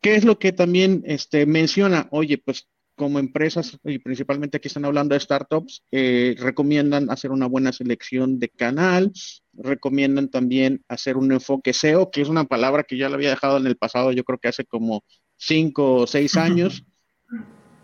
¿Qué 0.00 0.16
es 0.16 0.24
lo 0.24 0.38
que 0.38 0.52
también 0.52 1.02
este, 1.06 1.46
menciona? 1.46 2.08
Oye, 2.10 2.38
pues 2.38 2.68
como 2.96 3.18
empresas, 3.18 3.78
y 3.84 3.98
principalmente 3.98 4.58
aquí 4.58 4.68
están 4.68 4.84
hablando 4.84 5.14
de 5.14 5.20
startups, 5.20 5.82
eh, 5.90 6.36
recomiendan 6.38 7.10
hacer 7.10 7.30
una 7.30 7.46
buena 7.46 7.72
selección 7.72 8.38
de 8.38 8.48
canal, 8.48 9.12
recomiendan 9.54 10.28
también 10.28 10.84
hacer 10.88 11.16
un 11.16 11.32
enfoque 11.32 11.72
SEO, 11.72 12.10
que 12.10 12.20
es 12.20 12.28
una 12.28 12.44
palabra 12.44 12.84
que 12.84 12.96
ya 12.96 13.08
la 13.08 13.16
había 13.16 13.30
dejado 13.30 13.56
en 13.56 13.66
el 13.66 13.76
pasado, 13.76 14.12
yo 14.12 14.24
creo 14.24 14.38
que 14.38 14.48
hace 14.48 14.64
como 14.64 15.04
cinco 15.36 15.94
o 15.94 16.06
seis 16.06 16.36
años, 16.36 16.84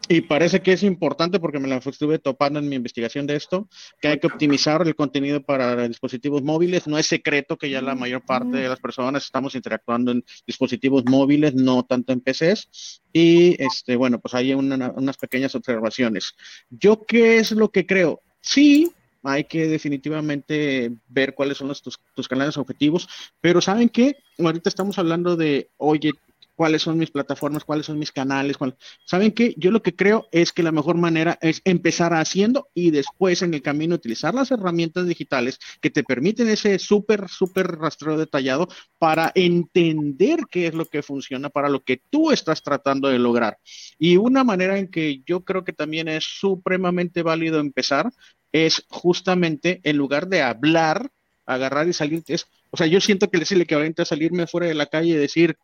y 0.09 0.23
parece 0.23 0.63
que 0.63 0.73
es 0.73 0.83
importante 0.83 1.39
porque 1.39 1.59
me 1.59 1.69
la 1.69 1.77
estuve 1.77 2.19
topando 2.19 2.59
en 2.59 2.69
mi 2.69 2.77
investigación 2.77 3.27
de 3.27 3.37
esto, 3.37 3.69
que 4.01 4.09
hay 4.09 4.19
que 4.19 4.27
optimizar 4.27 4.81
el 4.87 4.95
contenido 4.97 5.43
para 5.43 5.87
dispositivos 5.87 6.43
móviles. 6.43 6.87
No 6.87 6.97
es 6.97 7.07
secreto 7.07 7.59
que 7.59 7.69
ya 7.69 7.83
la 7.83 7.95
mayor 7.95 8.25
parte 8.25 8.57
de 8.57 8.69
las 8.69 8.81
personas 8.81 9.25
estamos 9.25 9.55
interactuando 9.55 10.13
en 10.13 10.25
dispositivos 10.47 11.05
móviles, 11.05 11.55
no 11.55 11.83
tanto 11.83 12.15
en 12.15 12.21
PCs. 12.21 13.03
Y 13.13 13.63
este, 13.63 13.97
bueno, 13.97 14.19
pues 14.19 14.33
hay 14.33 14.55
unas 14.55 15.17
pequeñas 15.19 15.55
observaciones. 15.55 16.33
¿Yo 16.71 17.05
qué 17.05 17.37
es 17.37 17.53
lo 17.53 17.71
que 17.71 17.85
creo? 17.85 18.23
Sí, 18.41 18.91
hay 19.23 19.45
que 19.45 19.67
definitivamente 19.67 20.91
ver 21.09 21.35
cuáles 21.35 21.59
son 21.59 21.69
tus, 21.69 22.01
tus, 22.15 22.29
canales 22.29 22.57
objetivos, 22.57 23.09
pero 23.43 23.61
¿saben 23.61 23.91
qué? 23.91 24.17
Ahorita 24.39 24.71
estamos 24.71 24.99
hablando 24.99 25.37
de, 25.37 25.69
oye, 25.77 26.13
cuáles 26.59 26.83
son 26.83 26.99
mis 26.99 27.13
plataformas, 27.13 27.63
cuáles 27.63 27.87
son 27.87 28.01
mis 28.01 28.11
canales. 28.11 28.57
¿Saben 29.05 29.31
qué? 29.31 29.55
Yo 29.57 29.71
lo 29.71 29.81
que 29.81 29.95
creo 29.95 30.27
es 30.33 30.53
que 30.53 30.65
la 30.65 30.73
mejor 30.73 30.97
manera 30.97 31.39
es 31.41 31.63
empezar 31.65 32.13
haciendo 32.15 32.69
y 32.75 32.91
después 32.91 33.43
en 33.43 33.55
el 33.55 33.63
camino 33.63 33.95
utilizar 33.95 34.35
las 34.35 34.51
herramientas 34.51 35.07
digitales 35.07 35.61
que 35.81 35.91
te 35.91 36.03
permiten 36.03 36.49
ese 36.49 36.81
súper, 36.81 37.29
súper 37.29 37.69
rastreo 37.79 38.19
detallado 38.19 38.67
para 38.99 39.31
entender 39.37 40.41
qué 40.51 40.67
es 40.67 40.75
lo 40.75 40.87
que 40.87 41.05
funciona 41.05 41.49
para 41.49 41.69
lo 41.69 41.85
que 41.85 42.03
tú 42.11 42.33
estás 42.33 42.61
tratando 42.61 43.07
de 43.07 43.21
lograr. 43.21 43.59
Y 43.97 44.17
una 44.17 44.43
manera 44.43 44.81
en 44.81 44.89
que 44.89 45.23
yo 45.25 45.45
creo 45.45 45.63
que 45.63 45.73
también 45.73 46.09
es 46.09 46.25
supremamente 46.25 47.23
válido 47.23 47.61
empezar 47.61 48.11
es 48.51 48.85
justamente 48.89 49.81
en 49.85 49.97
lugar 49.97 50.27
de 50.27 50.43
hablar, 50.43 51.09
agarrar 51.47 51.87
y 51.87 51.93
salir, 51.93 52.25
o 52.71 52.77
sea, 52.77 52.89
yo 52.89 53.01
siento 53.01 53.31
que 53.31 53.39
es 53.39 53.53
el 53.53 53.61
equivalente 53.61 54.03
a 54.03 54.07
salirme 54.07 54.49
fuera 54.49 54.67
de 54.67 54.75
la 54.75 54.87
calle 54.87 55.11
y 55.11 55.15
decir, 55.15 55.57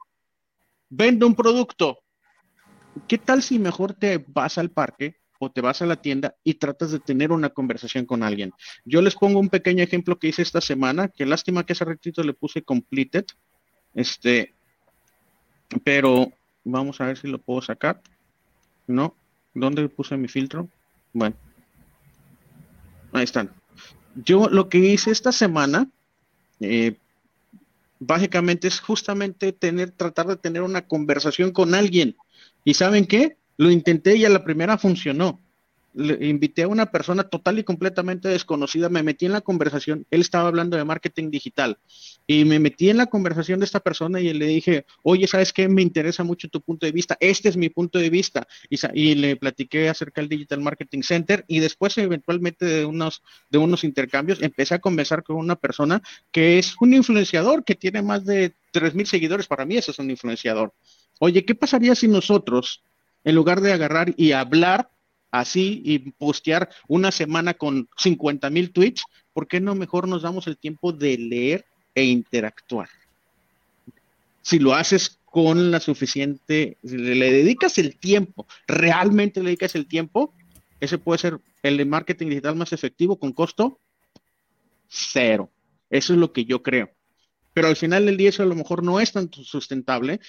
vendo 0.89 1.27
un 1.27 1.35
producto. 1.35 1.99
¿Qué 3.09 3.19
tal 3.19 3.43
si 3.43 3.59
mejor 3.59 3.95
te 3.95 4.25
vas 4.29 4.59
al 4.59 4.71
parque 4.71 5.17
o 5.41 5.51
te 5.51 5.61
vas 5.61 5.83
a 5.83 5.87
la 5.87 5.97
tienda 5.97 6.37
y 6.45 6.55
tratas 6.55 6.93
de 6.93 7.01
tener 7.01 7.33
una 7.33 7.51
conversación 7.51 8.07
con 8.07 8.23
alguien? 8.23 8.53
Yo 8.85 9.03
les 9.03 9.15
pongo 9.17 9.41
un 9.41 9.49
pequeño 9.49 9.83
ejemplo 9.83 10.19
que 10.19 10.29
hice 10.29 10.43
esta 10.43 10.61
semana, 10.61 11.09
que 11.09 11.27
lástima 11.27 11.65
que 11.65 11.73
hace 11.73 11.85
ratito 11.85 12.23
le 12.23 12.35
puse 12.35 12.63
completed, 12.63 13.25
este, 13.95 14.55
pero 15.83 16.33
vamos 16.63 17.01
a 17.01 17.07
ver 17.07 17.19
si 17.19 17.29
lo 17.29 17.39
puedo 17.39 17.63
sacar. 17.63 18.01
No, 18.87 19.17
¿dónde 19.55 19.89
puse 19.89 20.17
mi 20.17 20.29
filtro? 20.29 20.69
Bueno, 21.13 21.37
ahí 23.13 23.25
están. 23.25 23.51
Yo 24.15 24.49
lo 24.49 24.69
que 24.69 24.79
hice 24.79 25.11
esta 25.11 25.33
semana, 25.33 25.89
eh, 26.61 26.97
básicamente 27.99 28.69
es 28.69 28.81
justamente 28.81 29.53
tener, 29.53 29.91
tratar 29.91 30.27
de 30.27 30.37
tener 30.37 30.63
una 30.63 30.87
conversación 30.87 31.53
con 31.53 31.75
alguien. 31.75 32.17
¿Y 32.65 32.75
saben 32.75 33.07
qué? 33.07 33.37
Lo 33.57 33.71
intenté 33.71 34.17
y 34.17 34.25
a 34.25 34.31
la 34.31 34.45
primera 34.45 34.79
funcionó. 34.79 35.41
Le 35.95 36.27
invité 36.27 36.65
a 36.65 36.69
una 36.69 36.87
persona 36.87 37.23
total 37.25 37.59
y 37.61 37.65
completamente 37.65 38.29
desconocida, 38.29 38.89
me 38.89 39.03
metí 39.03 39.27
en 39.27 39.33
la 39.33 39.43
conversación, 39.43 40.07
él 40.11 40.21
estaba 40.21 40.49
hablando 40.49 40.77
de 40.77 40.85
marketing 40.85 41.31
digital 41.31 41.79
y 42.27 42.45
me 42.45 42.59
metí 42.59 42.91
en 42.91 42.97
la 42.97 43.07
conversación 43.07 43.61
de 43.61 43.67
esta 43.67 43.81
persona 43.81 44.21
y 44.21 44.33
le 44.33 44.47
dije, 44.47 44.87
oye, 45.03 45.27
¿sabes 45.29 45.53
qué? 45.53 45.69
Me 45.69 45.83
interesa 45.83 46.25
mucho 46.25 46.49
tu 46.49 46.61
punto 46.61 46.85
de 46.85 46.93
vista, 46.93 47.17
este 47.21 47.49
es 47.49 47.57
mi 47.57 47.69
punto 47.69 47.99
de 47.99 48.11
vista 48.11 48.47
y, 48.69 48.79
y 48.93 49.15
le 49.15 49.37
platiqué 49.37 49.89
acerca 49.89 50.21
del 50.21 50.29
Digital 50.29 50.61
Marketing 50.61 51.03
Center 51.03 51.45
y 51.47 51.61
después 51.61 51.97
eventualmente 51.99 52.65
de 52.65 52.85
unos, 52.85 53.23
de 53.51 53.59
unos 53.59 53.85
intercambios 53.85 54.43
empecé 54.43 54.75
a 54.75 54.81
conversar 54.81 55.23
con 55.23 55.37
una 55.37 55.57
persona 55.57 56.03
que 56.33 56.59
es 56.59 56.75
un 56.81 56.93
influenciador 56.95 57.65
que 57.65 57.75
tiene 57.75 58.03
más 58.03 58.25
de 58.25 58.55
3.000 58.73 59.07
seguidores, 59.07 59.47
para 59.47 59.65
mí 59.65 59.77
eso 59.77 59.93
es 59.93 59.99
un 59.99 60.11
influenciador. 60.11 60.73
Oye, 61.21 61.45
¿qué 61.45 61.55
pasaría 61.55 61.95
si 61.95 62.09
nosotros, 62.09 62.83
en 63.23 63.35
lugar 63.35 63.61
de 63.61 63.73
agarrar 63.73 64.13
y 64.17 64.33
hablar 64.33 64.91
así 65.35 65.83
y 65.85 65.99
postear 65.99 66.71
una 66.87 67.11
semana 67.11 67.55
con 67.55 67.89
50 67.97 68.51
mil 68.51 68.71
tweets, 68.71 69.05
¿por 69.33 69.49
qué 69.49 69.61
no 69.61 69.75
mejor 69.75 70.07
nos 70.07 70.23
damos 70.23 70.47
el 70.47 70.57
tiempo 70.57 70.93
de 70.93 71.19
leer 71.19 71.65
e 71.95 72.05
interactuar? 72.05 72.89
Si 74.43 74.61
lo 74.61 74.75
haces 74.75 75.19
con 75.25 75.73
la 75.73 75.81
suficiente, 75.81 76.77
si 76.85 76.97
le 76.97 77.33
dedicas 77.33 77.79
el 77.79 77.97
tiempo, 77.97 78.47
realmente 78.69 79.41
le 79.41 79.47
dedicas 79.47 79.75
el 79.75 79.87
tiempo, 79.87 80.33
ese 80.79 80.99
puede 80.99 81.19
ser 81.19 81.41
el 81.65 81.85
marketing 81.85 82.29
digital 82.29 82.55
más 82.55 82.73
efectivo 82.73 83.19
con 83.19 83.33
costo 83.33 83.79
cero. 84.89 85.51
Eso 85.91 86.13
es 86.13 86.19
lo 86.21 86.33
que 86.33 86.45
yo 86.45 86.63
creo. 86.63 86.91
Pero 87.53 87.67
al 87.67 87.77
final 87.77 88.07
del 88.07 88.17
día 88.17 88.29
eso 88.29 88.45
a 88.45 88.47
lo 88.47 88.55
mejor 88.55 88.85
no 88.85 89.01
es 89.01 89.11
tan 89.11 89.33
sustentable 89.33 90.21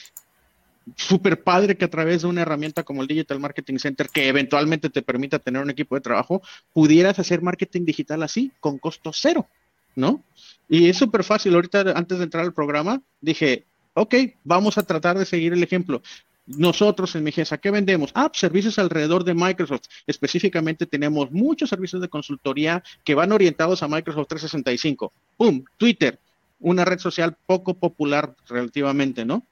súper 0.95 1.41
padre 1.41 1.77
que 1.77 1.86
a 1.86 1.89
través 1.89 2.21
de 2.21 2.27
una 2.27 2.41
herramienta 2.41 2.83
como 2.83 3.01
el 3.01 3.07
Digital 3.07 3.39
Marketing 3.39 3.77
Center, 3.77 4.09
que 4.09 4.27
eventualmente 4.27 4.89
te 4.89 5.01
permita 5.01 5.39
tener 5.39 5.61
un 5.61 5.69
equipo 5.69 5.95
de 5.95 6.01
trabajo, 6.01 6.41
pudieras 6.73 7.17
hacer 7.19 7.41
marketing 7.41 7.86
digital 7.86 8.23
así, 8.23 8.51
con 8.59 8.77
costo 8.77 9.11
cero, 9.13 9.47
¿no? 9.95 10.23
Y 10.69 10.89
es 10.89 10.97
súper 10.97 11.23
fácil. 11.23 11.55
Ahorita, 11.55 11.81
antes 11.95 12.17
de 12.17 12.23
entrar 12.23 12.43
al 12.43 12.53
programa, 12.53 13.01
dije, 13.21 13.65
ok, 13.93 14.15
vamos 14.43 14.77
a 14.77 14.83
tratar 14.83 15.17
de 15.17 15.25
seguir 15.25 15.53
el 15.53 15.63
ejemplo. 15.63 16.01
Nosotros 16.47 17.15
en 17.15 17.23
Migesa, 17.23 17.57
¿qué 17.57 17.71
vendemos? 17.71 18.11
Ah, 18.13 18.29
pues, 18.29 18.39
servicios 18.39 18.77
alrededor 18.77 19.23
de 19.23 19.33
Microsoft. 19.33 19.86
Específicamente 20.05 20.86
tenemos 20.86 21.31
muchos 21.31 21.69
servicios 21.69 22.01
de 22.01 22.09
consultoría 22.09 22.83
que 23.03 23.15
van 23.15 23.31
orientados 23.31 23.81
a 23.81 23.88
Microsoft 23.88 24.27
365. 24.27 25.11
¡Pum! 25.38 25.63
Twitter, 25.77 26.19
una 26.59 26.86
red 26.86 26.99
social 26.99 27.36
poco 27.47 27.73
popular 27.73 28.36
relativamente, 28.47 29.25
¿no? 29.25 29.43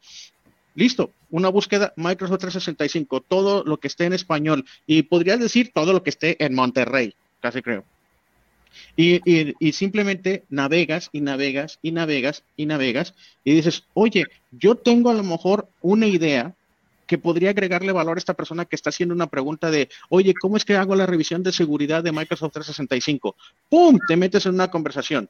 Listo, 0.75 1.11
una 1.29 1.49
búsqueda 1.49 1.93
Microsoft 1.95 2.39
365, 2.39 3.21
todo 3.21 3.63
lo 3.63 3.77
que 3.77 3.87
esté 3.87 4.05
en 4.05 4.13
español 4.13 4.65
y 4.87 5.03
podrías 5.03 5.39
decir 5.39 5.71
todo 5.73 5.93
lo 5.93 6.03
que 6.03 6.09
esté 6.09 6.43
en 6.43 6.55
Monterrey, 6.55 7.15
casi 7.41 7.61
creo. 7.61 7.85
Y, 8.95 9.71
simplemente 9.71 10.45
navegas 10.49 11.09
y 11.11 11.21
navegas 11.21 11.77
y 11.83 11.91
navegas 11.91 12.43
y 12.57 12.65
navegas 12.65 13.13
y 13.43 13.53
dices, 13.53 13.83
oye, 13.93 14.25
yo 14.51 14.75
tengo 14.75 15.11
a 15.11 15.13
lo 15.13 15.23
mejor 15.23 15.69
una 15.81 16.07
idea 16.07 16.55
que 17.05 17.19
podría 17.19 17.51
agregarle 17.51 17.91
valor 17.91 18.17
a 18.17 18.19
esta 18.19 18.33
persona 18.33 18.65
que 18.65 18.75
está 18.75 18.89
haciendo 18.89 19.13
una 19.13 19.27
pregunta 19.27 19.69
de, 19.69 19.89
oye, 20.09 20.33
¿cómo 20.33 20.57
es 20.57 20.65
que 20.65 20.75
hago 20.75 20.95
la 20.95 21.05
revisión 21.05 21.43
de 21.43 21.51
seguridad 21.51 22.03
de 22.03 22.11
Microsoft 22.11 22.53
365? 22.53 23.35
¡Pum! 23.69 23.99
Te 24.07 24.15
metes 24.15 24.47
en 24.47 24.55
una 24.55 24.71
conversación. 24.71 25.29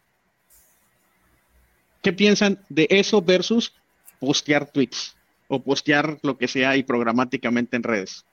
¿Qué 2.02 2.14
piensan 2.14 2.60
de 2.70 2.88
eso 2.90 3.22
versus 3.22 3.74
postear 4.20 4.70
tweets? 4.72 5.16
O 5.54 5.64
postear 5.64 6.18
lo 6.24 6.38
que 6.38 6.48
sea 6.48 6.76
y 6.76 6.84
programáticamente 6.84 7.76
en 7.76 7.84
redes. 7.84 8.26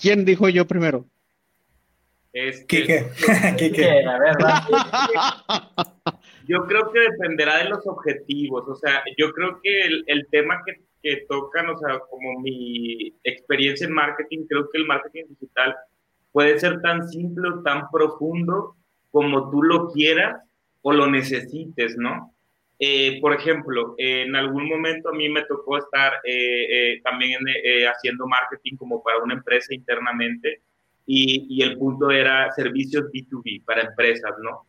¿Quién 0.00 0.24
dijo 0.24 0.48
yo 0.48 0.66
primero? 0.66 1.06
Es 2.32 2.64
Quique. 2.66 3.08
Quique, 3.58 4.02
la 4.04 4.18
verdad. 4.18 4.62
Yo 6.48 6.66
creo 6.66 6.90
que 6.90 6.98
dependerá 6.98 7.58
de 7.58 7.70
los 7.70 7.86
objetivos, 7.86 8.66
o 8.66 8.74
sea, 8.74 9.04
yo 9.16 9.32
creo 9.32 9.60
que 9.62 9.82
el, 9.82 10.02
el 10.08 10.26
tema 10.26 10.60
que, 10.66 10.80
que, 11.00 11.24
tocan, 11.28 11.70
o 11.70 11.78
sea, 11.78 12.00
como 12.10 12.40
mi 12.40 13.14
experiencia 13.22 13.86
en 13.86 13.92
marketing, 13.92 14.46
creo 14.48 14.68
que 14.68 14.78
el 14.78 14.86
marketing 14.86 15.26
digital 15.28 15.76
puede 16.32 16.58
ser 16.58 16.82
tan 16.82 17.08
simple 17.08 17.48
o 17.48 17.62
tan 17.62 17.88
profundo 17.92 18.74
como 19.12 19.50
tú 19.50 19.62
lo 19.62 19.92
quieras 19.92 20.42
o 20.82 20.92
lo 20.92 21.06
necesites, 21.06 21.96
¿no? 21.96 22.31
Eh, 22.84 23.20
por 23.20 23.32
ejemplo, 23.32 23.94
en 23.96 24.34
algún 24.34 24.68
momento 24.68 25.10
a 25.10 25.12
mí 25.12 25.28
me 25.28 25.44
tocó 25.44 25.78
estar 25.78 26.14
eh, 26.24 26.94
eh, 26.94 27.00
también 27.04 27.38
haciendo 27.86 28.26
marketing 28.26 28.74
como 28.74 29.00
para 29.04 29.18
una 29.18 29.34
empresa 29.34 29.72
internamente 29.72 30.62
y, 31.06 31.46
y, 31.48 31.62
el 31.62 31.78
punto 31.78 32.10
era 32.10 32.50
servicios 32.50 33.04
B2B 33.12 33.64
para 33.64 33.82
empresas, 33.82 34.32
¿no? 34.42 34.66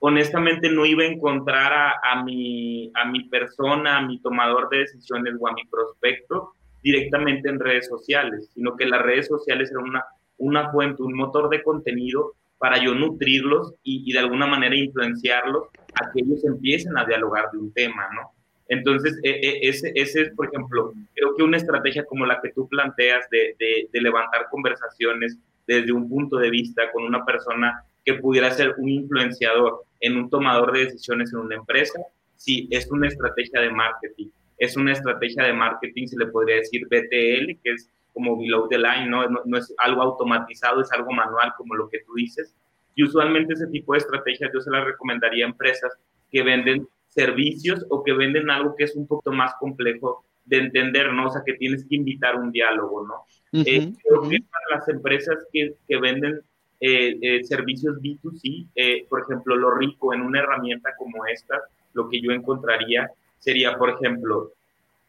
Honestamente 0.00 0.68
no 0.68 0.84
iba 0.84 1.04
a 1.04 1.06
encontrar 1.06 1.72
a, 1.72 2.00
a, 2.02 2.24
mi, 2.24 2.90
a 2.92 3.04
mi 3.04 3.28
persona, 3.28 3.98
a 3.98 4.02
mi 4.02 4.18
tomador 4.18 4.68
de 4.68 4.78
decisiones 4.78 5.34
o 5.38 5.46
a 5.46 5.52
mi 5.52 5.64
prospecto 5.66 6.54
directamente 6.82 7.48
en 7.48 7.60
redes 7.60 7.86
sociales, 7.86 8.50
sino 8.52 8.76
que 8.76 8.86
las 8.86 9.00
redes 9.00 9.28
sociales 9.28 9.70
eran 9.70 9.84
una, 9.84 10.04
una 10.38 10.72
fuente, 10.72 11.04
un 11.04 11.14
motor 11.14 11.48
de 11.50 11.62
contenido 11.62 12.32
para 12.58 12.82
yo 12.82 12.94
nutrirlos 12.94 13.74
y, 13.84 14.12
de 14.12 14.18
alguna 14.18 14.46
manera 14.46 14.74
influenciarlos 14.74 15.68
a 16.00 16.12
que 16.12 16.22
ellos 16.22 16.44
empiecen 16.44 16.96
a 16.96 17.04
dialogar 17.04 17.50
de 17.52 17.58
un 17.58 17.72
tema, 17.72 18.08
¿no? 18.14 18.32
Entonces, 18.68 19.18
e, 19.22 19.30
e, 19.30 19.68
ese, 19.68 19.92
es, 19.94 20.30
por 20.34 20.46
ejemplo, 20.46 20.92
creo 21.14 21.34
que 21.36 21.42
una 21.42 21.58
estrategia 21.58 22.04
como 22.06 22.24
la 22.24 22.40
que 22.40 22.52
tú 22.52 22.68
planteas 22.68 23.28
de, 23.30 23.88
levantar 23.92 24.48
conversaciones 24.50 25.38
desde 25.66 25.92
un 25.92 26.08
punto 26.08 26.38
de 26.38 26.50
vista 26.50 26.90
con 26.92 27.04
una 27.04 27.24
persona 27.24 27.84
que 28.04 28.14
pudiera 28.14 28.50
ser 28.50 28.74
un 28.78 28.88
influenciador 28.88 29.82
en 30.00 30.16
un 30.16 30.30
tomador 30.30 30.72
de 30.72 30.86
decisiones 30.86 31.32
en 31.32 31.40
una 31.40 31.56
empresa, 31.56 31.98
sí, 32.36 32.68
es 32.70 32.90
una 32.90 33.08
estrategia 33.08 33.60
de 33.60 33.70
marketing. 33.70 34.28
Es 34.58 34.76
una 34.76 34.92
estrategia 34.92 35.44
de 35.44 35.52
marketing, 35.52 36.06
se 36.06 36.18
le 36.18 36.26
podría 36.26 36.56
decir 36.56 36.86
BTL, 36.86 37.60
que 37.62 37.72
es 37.72 37.90
como 38.12 38.38
below 38.38 38.68
the 38.68 38.78
line, 38.78 39.08
¿no? 39.08 39.26
¿no? 39.28 39.58
es 39.58 39.74
algo 39.78 40.02
automatizado, 40.02 40.80
es 40.80 40.92
algo 40.92 41.10
manual 41.12 41.52
como 41.56 41.74
lo 41.74 41.88
que 41.88 41.98
tú 42.06 42.14
dices. 42.14 42.54
Y 42.94 43.04
usualmente 43.04 43.54
ese 43.54 43.66
tipo 43.68 43.92
de 43.92 43.98
estrategias 43.98 44.50
yo 44.52 44.60
se 44.60 44.70
las 44.70 44.84
recomendaría 44.84 45.44
a 45.44 45.48
empresas 45.48 45.92
que 46.30 46.42
venden 46.42 46.86
servicios 47.08 47.84
o 47.90 48.02
que 48.02 48.12
venden 48.12 48.50
algo 48.50 48.74
que 48.76 48.84
es 48.84 48.96
un 48.96 49.06
poco 49.06 49.32
más 49.32 49.54
complejo 49.60 50.24
de 50.44 50.58
entender, 50.58 51.12
¿no? 51.12 51.26
O 51.26 51.30
sea, 51.30 51.42
que 51.44 51.54
tienes 51.54 51.84
que 51.88 51.96
invitar 51.96 52.36
un 52.36 52.52
diálogo, 52.52 53.06
¿no? 53.06 53.24
Eh, 53.52 53.92
creo 54.02 54.28
que 54.28 54.38
para 54.50 54.78
las 54.78 54.88
empresas 54.88 55.46
que, 55.52 55.74
que 55.88 55.96
venden 55.96 56.40
eh, 56.80 57.16
eh, 57.22 57.44
servicios 57.44 57.96
B2C, 58.00 59.06
por 59.08 59.22
ejemplo, 59.22 59.56
lo 59.56 59.70
rico 59.76 60.12
en 60.12 60.22
una 60.22 60.40
herramienta 60.40 60.90
como 60.98 61.24
esta, 61.26 61.62
lo 61.94 62.08
que 62.08 62.20
yo 62.20 62.32
encontraría 62.32 63.10
sería, 63.38 63.76
por 63.78 63.90
ejemplo, 63.90 64.52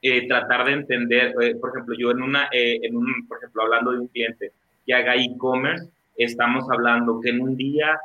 eh, 0.01 0.27
tratar 0.27 0.65
de 0.65 0.73
entender, 0.73 1.33
eh, 1.41 1.55
por 1.55 1.71
ejemplo, 1.71 1.95
yo 1.97 2.11
en 2.11 2.21
una, 2.21 2.47
eh, 2.51 2.79
en 2.83 2.95
un, 2.95 3.27
por 3.27 3.37
ejemplo, 3.37 3.63
hablando 3.63 3.91
de 3.91 3.99
un 4.01 4.07
cliente 4.07 4.51
que 4.85 4.93
haga 4.93 5.15
e-commerce, 5.15 5.89
estamos 6.17 6.69
hablando 6.69 7.19
que 7.21 7.29
en 7.29 7.41
un 7.41 7.55
día 7.55 7.99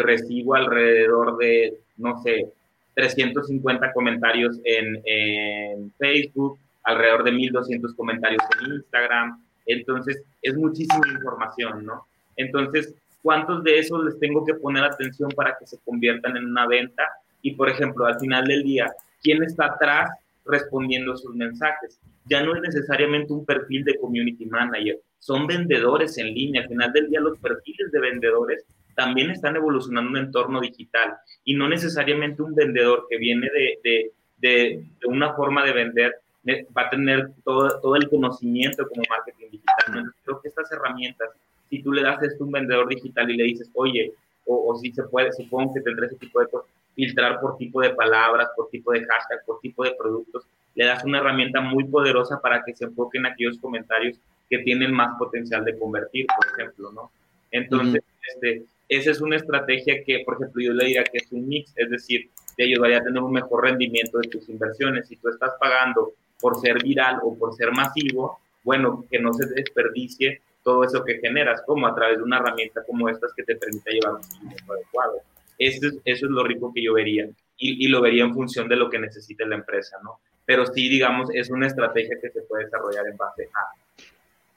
recibo 0.00 0.54
alrededor 0.54 1.36
de, 1.36 1.74
no 1.98 2.22
sé, 2.22 2.46
350 2.94 3.92
comentarios 3.92 4.58
en, 4.64 5.02
en 5.04 5.92
Facebook, 5.98 6.58
alrededor 6.82 7.24
de 7.24 7.32
1200 7.32 7.94
comentarios 7.94 8.42
en 8.58 8.74
Instagram. 8.74 9.42
Entonces, 9.66 10.22
es 10.40 10.56
muchísima 10.56 11.06
información, 11.08 11.84
¿no? 11.84 12.06
Entonces, 12.36 12.94
¿cuántos 13.22 13.62
de 13.64 13.80
esos 13.80 14.02
les 14.04 14.18
tengo 14.18 14.46
que 14.46 14.54
poner 14.54 14.84
atención 14.84 15.30
para 15.32 15.56
que 15.58 15.66
se 15.66 15.78
conviertan 15.84 16.36
en 16.36 16.46
una 16.46 16.66
venta? 16.66 17.02
Y, 17.42 17.54
por 17.54 17.68
ejemplo, 17.68 18.06
al 18.06 18.18
final 18.18 18.46
del 18.46 18.62
día, 18.62 18.90
¿quién 19.22 19.42
está 19.42 19.66
atrás 19.66 20.10
respondiendo 20.46 21.16
sus 21.16 21.34
mensajes. 21.34 21.98
Ya 22.26 22.42
no 22.42 22.54
es 22.54 22.62
necesariamente 22.62 23.32
un 23.32 23.44
perfil 23.44 23.84
de 23.84 23.98
community 23.98 24.46
manager, 24.46 24.98
son 25.18 25.46
vendedores 25.46 26.18
en 26.18 26.34
línea. 26.34 26.62
Al 26.62 26.68
final 26.68 26.92
del 26.92 27.08
día 27.08 27.20
los 27.20 27.38
perfiles 27.38 27.90
de 27.92 28.00
vendedores 28.00 28.64
también 28.94 29.30
están 29.30 29.56
evolucionando 29.56 30.10
en 30.10 30.16
un 30.16 30.26
entorno 30.26 30.60
digital 30.60 31.16
y 31.44 31.54
no 31.54 31.68
necesariamente 31.68 32.42
un 32.42 32.54
vendedor 32.54 33.06
que 33.08 33.18
viene 33.18 33.48
de, 33.50 33.78
de, 33.84 34.12
de, 34.38 34.84
una 35.06 35.34
forma 35.34 35.64
de 35.64 35.72
vender 35.72 36.16
eh, 36.46 36.66
va 36.76 36.82
a 36.82 36.90
tener 36.90 37.30
todo, 37.44 37.80
todo 37.80 37.96
el 37.96 38.08
conocimiento 38.08 38.88
como 38.88 39.02
marketing 39.10 39.50
digital. 39.50 40.12
creo 40.24 40.40
que 40.40 40.48
estas 40.48 40.70
herramientas, 40.72 41.28
si 41.68 41.82
tú 41.82 41.92
le 41.92 42.02
das 42.02 42.22
esto 42.22 42.44
a 42.44 42.46
un 42.46 42.52
vendedor 42.52 42.88
digital 42.88 43.30
y 43.30 43.36
le 43.36 43.44
dices, 43.44 43.70
oye, 43.74 44.12
o, 44.46 44.72
o 44.72 44.76
si 44.76 44.92
se 44.92 45.02
puede, 45.02 45.32
supongo 45.32 45.74
que 45.74 45.80
tendrá 45.80 46.06
ese 46.06 46.16
tipo 46.16 46.40
de 46.40 46.48
cosas, 46.48 46.70
filtrar 46.94 47.40
por 47.40 47.58
tipo 47.58 47.82
de 47.82 47.90
palabras, 47.90 48.48
por 48.56 48.70
tipo 48.70 48.92
de 48.92 49.04
hashtag, 49.04 49.44
por 49.44 49.60
tipo 49.60 49.84
de 49.84 49.94
productos. 49.98 50.46
Le 50.74 50.86
das 50.86 51.04
una 51.04 51.18
herramienta 51.18 51.60
muy 51.60 51.84
poderosa 51.84 52.40
para 52.40 52.62
que 52.64 52.74
se 52.74 52.84
enfoquen 52.84 53.26
aquellos 53.26 53.58
comentarios 53.58 54.18
que 54.48 54.58
tienen 54.58 54.92
más 54.92 55.16
potencial 55.18 55.64
de 55.64 55.78
convertir, 55.78 56.26
por 56.26 56.46
ejemplo, 56.52 56.92
¿no? 56.92 57.10
Entonces, 57.50 58.02
este, 58.28 58.64
esa 58.88 59.10
es 59.10 59.20
una 59.20 59.36
estrategia 59.36 60.02
que, 60.04 60.22
por 60.24 60.34
ejemplo, 60.36 60.62
yo 60.62 60.72
le 60.72 60.84
diría 60.84 61.04
que 61.04 61.18
es 61.18 61.32
un 61.32 61.48
mix, 61.48 61.72
es 61.76 61.90
decir, 61.90 62.30
te 62.56 62.64
ayudaría 62.64 62.98
a 62.98 63.04
tener 63.04 63.22
un 63.22 63.32
mejor 63.32 63.64
rendimiento 63.64 64.18
de 64.18 64.28
tus 64.28 64.48
inversiones. 64.48 65.08
Si 65.08 65.16
tú 65.16 65.28
estás 65.28 65.52
pagando 65.60 66.12
por 66.40 66.60
ser 66.60 66.82
viral 66.82 67.18
o 67.22 67.36
por 67.36 67.54
ser 67.54 67.72
masivo, 67.72 68.38
bueno, 68.62 69.04
que 69.10 69.18
no 69.18 69.32
se 69.32 69.46
desperdicie 69.46 70.40
todo 70.62 70.82
eso 70.84 71.04
que 71.04 71.18
generas, 71.20 71.62
como 71.64 71.86
a 71.86 71.94
través 71.94 72.18
de 72.18 72.24
una 72.24 72.38
herramienta 72.38 72.82
como 72.84 73.08
estas 73.08 73.32
que 73.34 73.44
te 73.44 73.56
permite 73.56 73.92
llevar 73.92 74.14
un 74.14 74.24
seguimiento 74.24 74.72
adecuado. 74.72 75.20
Eso 75.58 75.86
es, 75.86 75.98
eso 76.04 76.26
es 76.26 76.32
lo 76.32 76.42
rico 76.42 76.72
que 76.74 76.82
yo 76.82 76.94
vería 76.94 77.28
y, 77.56 77.84
y, 77.86 77.88
lo 77.88 78.02
vería 78.02 78.24
en 78.24 78.34
función 78.34 78.68
de 78.68 78.76
lo 78.76 78.90
que 78.90 78.98
necesite 78.98 79.46
la 79.46 79.54
empresa, 79.54 79.96
¿no? 80.02 80.18
Pero 80.44 80.66
sí, 80.66 80.88
digamos, 80.88 81.30
es 81.32 81.50
una 81.50 81.66
estrategia 81.66 82.18
que 82.20 82.30
se 82.30 82.42
puede 82.42 82.64
desarrollar 82.64 83.06
en 83.06 83.16
base 83.16 83.48
a... 83.54 83.85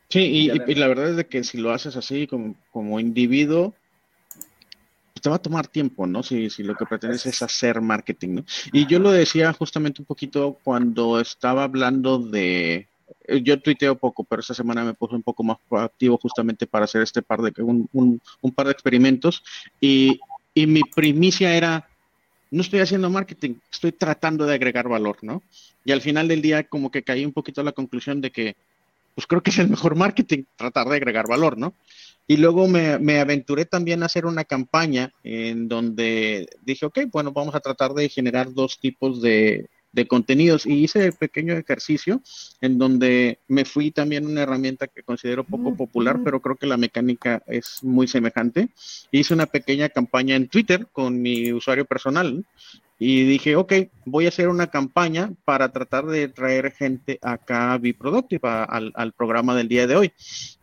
Sí, 0.10 0.20
y, 0.20 0.72
y, 0.72 0.76
la 0.76 0.88
verdad 0.88 1.10
es 1.10 1.16
de 1.18 1.28
que 1.28 1.44
si 1.44 1.60
lo 1.60 1.72
haces 1.72 1.96
así 1.96 2.26
como, 2.26 2.56
como 2.72 3.00
individuo, 3.00 3.76
pues 5.14 5.22
te 5.22 5.30
va 5.30 5.36
a 5.36 5.42
tomar 5.42 5.68
tiempo, 5.68 6.08
¿no? 6.08 6.24
Si, 6.24 6.50
si 6.50 6.64
lo 6.64 6.76
que 6.76 6.86
pretendes 6.86 7.26
es 7.28 7.42
hacer 7.44 7.80
marketing, 7.80 8.30
¿no? 8.30 8.46
Y 8.74 8.88
yo 8.88 9.00
lo 9.00 9.12
decía 9.12 9.54
justamente 9.54 10.02
un 10.02 10.08
poquito 10.08 10.58
cuando 10.64 11.20
estaba 11.20 11.64
hablando 11.64 12.18
de, 12.18 12.88
yo 13.44 13.62
tuiteo 13.62 14.00
poco, 14.00 14.24
pero 14.24 14.40
esta 14.40 14.56
semana 14.56 14.84
me 14.84 14.96
puse 14.96 15.14
un 15.14 15.24
poco 15.24 15.44
más 15.44 15.58
proactivo 15.70 16.18
justamente 16.18 16.66
para 16.66 16.86
hacer 16.86 17.04
este 17.04 17.22
par 17.22 17.42
de 17.42 17.54
un, 17.62 17.88
un, 17.94 18.20
un, 18.42 18.52
par 18.52 18.66
de 18.66 18.72
experimentos 18.72 19.44
y 19.80 20.20
y 20.54 20.68
mi 20.68 20.82
primicia 20.82 21.56
era, 21.56 21.88
no 22.52 22.62
estoy 22.62 22.80
haciendo 22.80 23.10
marketing, 23.10 23.56
estoy 23.72 23.92
tratando 23.92 24.46
de 24.46 24.56
agregar 24.56 24.90
valor, 24.90 25.18
¿no? 25.22 25.42
Y 25.86 25.92
al 25.92 26.02
final 26.02 26.28
del 26.28 26.42
día 26.42 26.64
como 26.64 26.92
que 26.92 27.04
caí 27.04 27.26
un 27.26 27.32
poquito 27.32 27.62
a 27.62 27.64
la 27.64 27.72
conclusión 27.72 28.22
de 28.22 28.32
que, 28.32 28.56
pues 29.16 29.28
creo 29.28 29.42
que 29.42 29.52
es 29.52 29.60
el 29.60 29.70
mejor 29.70 29.96
marketing, 29.96 30.44
tratar 30.56 30.88
de 30.88 30.96
agregar 30.96 31.28
valor, 31.28 31.58
¿no? 31.58 31.74
Y 32.28 32.38
luego 32.38 32.68
me, 32.68 33.00
me, 33.00 33.20
aventuré 33.20 33.66
también 33.66 34.04
a 34.04 34.06
hacer 34.06 34.26
una 34.26 34.44
campaña 34.44 35.12
en 35.24 35.68
donde 35.68 36.48
dije, 36.62 36.86
ok, 36.86 37.00
bueno, 37.12 37.32
vamos 37.32 37.56
a 37.56 37.60
tratar 37.60 37.94
de 37.94 38.08
generar 38.08 38.54
dos 38.54 38.80
tipos 38.80 39.20
de, 39.22 39.68
de 39.92 40.08
contenidos 40.08 40.66
y 40.66 40.84
hice 40.84 41.06
el 41.06 41.14
pequeño 41.14 41.54
ejercicio 41.54 42.22
en 42.62 42.78
donde 42.78 43.40
me 43.48 43.66
fui 43.66 43.92
también 43.92 44.28
una 44.28 44.44
herramienta 44.44 44.88
que 44.88 45.04
considero 45.04 45.44
poco 45.44 45.76
popular, 45.76 46.20
pero 46.24 46.42
creo 46.42 46.56
que 46.56 46.68
la 46.68 46.78
mecánica 46.78 47.42
es 47.48 47.84
muy 47.84 48.08
semejante. 48.08 48.70
Hice 49.12 49.34
una 49.34 49.48
pequeña 49.48 49.90
campaña 49.90 50.36
en 50.36 50.48
Twitter 50.48 50.88
con 50.92 51.22
mi 51.22 51.52
usuario 51.52 51.86
personal 51.86 52.46
y 53.00 53.24
dije, 53.24 53.56
ok, 53.56 53.74
voy 54.06 54.26
a 54.26 54.30
hacer 54.30 54.50
una 54.50 54.68
campaña 54.68 55.32
para 55.46 55.72
tratar 55.72 56.06
de 56.06 56.28
traer 56.28 56.74
gente 56.74 57.18
acá 57.22 57.74
a 57.74 57.78
Biproductive, 57.78 58.42
al, 58.44 58.92
al 58.94 59.14
programa 59.14 59.56
del 59.56 59.70
día 59.70 59.88
de 59.88 59.96
hoy. 59.96 60.14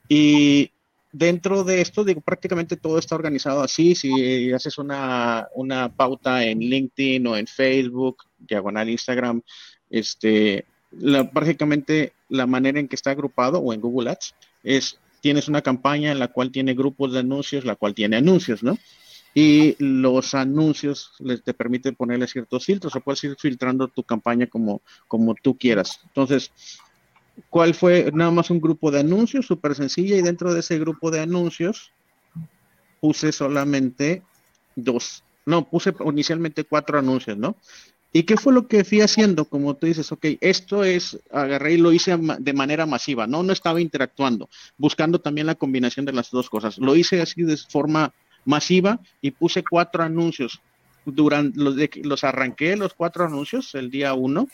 Y 0.06 0.70
dentro 1.12 1.64
de 1.64 1.80
esto, 1.80 2.04
digo, 2.04 2.20
prácticamente 2.20 2.76
todo 2.76 2.98
está 2.98 3.14
organizado 3.14 3.62
así. 3.62 3.94
Si 3.94 4.52
haces 4.52 4.76
una, 4.76 5.48
una 5.54 5.88
pauta 5.88 6.44
en 6.44 6.58
LinkedIn 6.60 7.26
o 7.26 7.36
en 7.38 7.46
Facebook, 7.46 8.24
diagonal 8.38 8.90
Instagram, 8.90 9.40
este, 9.88 10.66
la, 10.90 11.30
prácticamente 11.30 12.12
la 12.28 12.46
manera 12.46 12.78
en 12.78 12.88
que 12.88 12.96
está 12.96 13.12
agrupado 13.12 13.60
o 13.60 13.72
en 13.72 13.80
Google 13.80 14.10
Ads 14.10 14.34
es, 14.62 14.98
tienes 15.22 15.48
una 15.48 15.62
campaña 15.62 16.12
en 16.12 16.18
la 16.18 16.28
cual 16.28 16.50
tiene 16.50 16.74
grupos 16.74 17.14
de 17.14 17.20
anuncios, 17.20 17.64
la 17.64 17.76
cual 17.76 17.94
tiene 17.94 18.16
anuncios, 18.16 18.62
¿no? 18.62 18.76
Y 19.38 19.76
los 19.78 20.34
anuncios 20.34 21.12
les 21.18 21.42
te 21.44 21.52
permite 21.52 21.92
ponerle 21.92 22.26
ciertos 22.26 22.64
filtros 22.64 22.96
o 22.96 23.00
puedes 23.00 23.22
ir 23.24 23.36
filtrando 23.38 23.86
tu 23.86 24.02
campaña 24.02 24.46
como, 24.46 24.80
como 25.08 25.34
tú 25.34 25.58
quieras. 25.58 26.00
Entonces, 26.06 26.50
¿Cuál 27.50 27.74
fue? 27.74 28.10
Nada 28.14 28.30
más 28.30 28.50
un 28.50 28.60
grupo 28.60 28.90
de 28.90 29.00
anuncios, 29.00 29.46
súper 29.46 29.74
sencilla, 29.74 30.16
y 30.16 30.22
dentro 30.22 30.54
de 30.54 30.60
ese 30.60 30.78
grupo 30.78 31.10
de 31.10 31.20
anuncios 31.20 31.92
puse 33.00 33.30
solamente 33.30 34.22
dos, 34.74 35.22
no, 35.44 35.68
puse 35.68 35.94
inicialmente 36.04 36.64
cuatro 36.64 36.98
anuncios, 36.98 37.36
¿no? 37.36 37.56
¿Y 38.12 38.22
qué 38.22 38.38
fue 38.38 38.54
lo 38.54 38.66
que 38.66 38.84
fui 38.84 39.02
haciendo? 39.02 39.44
Como 39.44 39.74
tú 39.74 39.86
dices, 39.86 40.10
ok, 40.10 40.24
esto 40.40 40.84
es, 40.84 41.18
agarré 41.30 41.74
y 41.74 41.76
lo 41.76 41.92
hice 41.92 42.16
de 42.16 42.52
manera 42.54 42.86
masiva, 42.86 43.26
¿no? 43.26 43.42
No 43.42 43.52
estaba 43.52 43.80
interactuando, 43.80 44.48
buscando 44.78 45.20
también 45.20 45.46
la 45.46 45.54
combinación 45.54 46.06
de 46.06 46.14
las 46.14 46.30
dos 46.30 46.48
cosas. 46.48 46.78
Lo 46.78 46.96
hice 46.96 47.20
así 47.20 47.42
de 47.42 47.58
forma 47.58 48.14
masiva 48.46 49.00
y 49.20 49.32
puse 49.32 49.62
cuatro 49.62 50.02
anuncios 50.02 50.60
durante 51.04 51.60
los, 51.60 51.76
los 52.02 52.24
arranqué 52.24 52.76
los 52.76 52.94
cuatro 52.94 53.24
anuncios 53.26 53.74
el 53.74 53.90
día 53.90 54.14
uno 54.14 54.48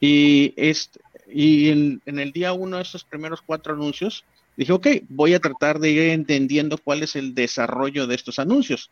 y, 0.00 0.54
este, 0.56 1.00
y 1.32 1.70
en, 1.70 2.00
el 2.06 2.32
día 2.32 2.52
uno 2.52 2.76
de 2.76 2.82
esos 2.82 3.04
primeros 3.04 3.40
cuatro 3.42 3.74
anuncios 3.74 4.24
dije, 4.56 4.72
ok, 4.72 4.86
voy 5.08 5.34
a 5.34 5.40
tratar 5.40 5.78
de 5.78 5.90
ir 5.90 6.02
entendiendo 6.10 6.78
cuál 6.78 7.02
es 7.02 7.16
el 7.16 7.34
desarrollo 7.34 8.06
de 8.06 8.14
estos 8.14 8.38
anuncios. 8.38 8.90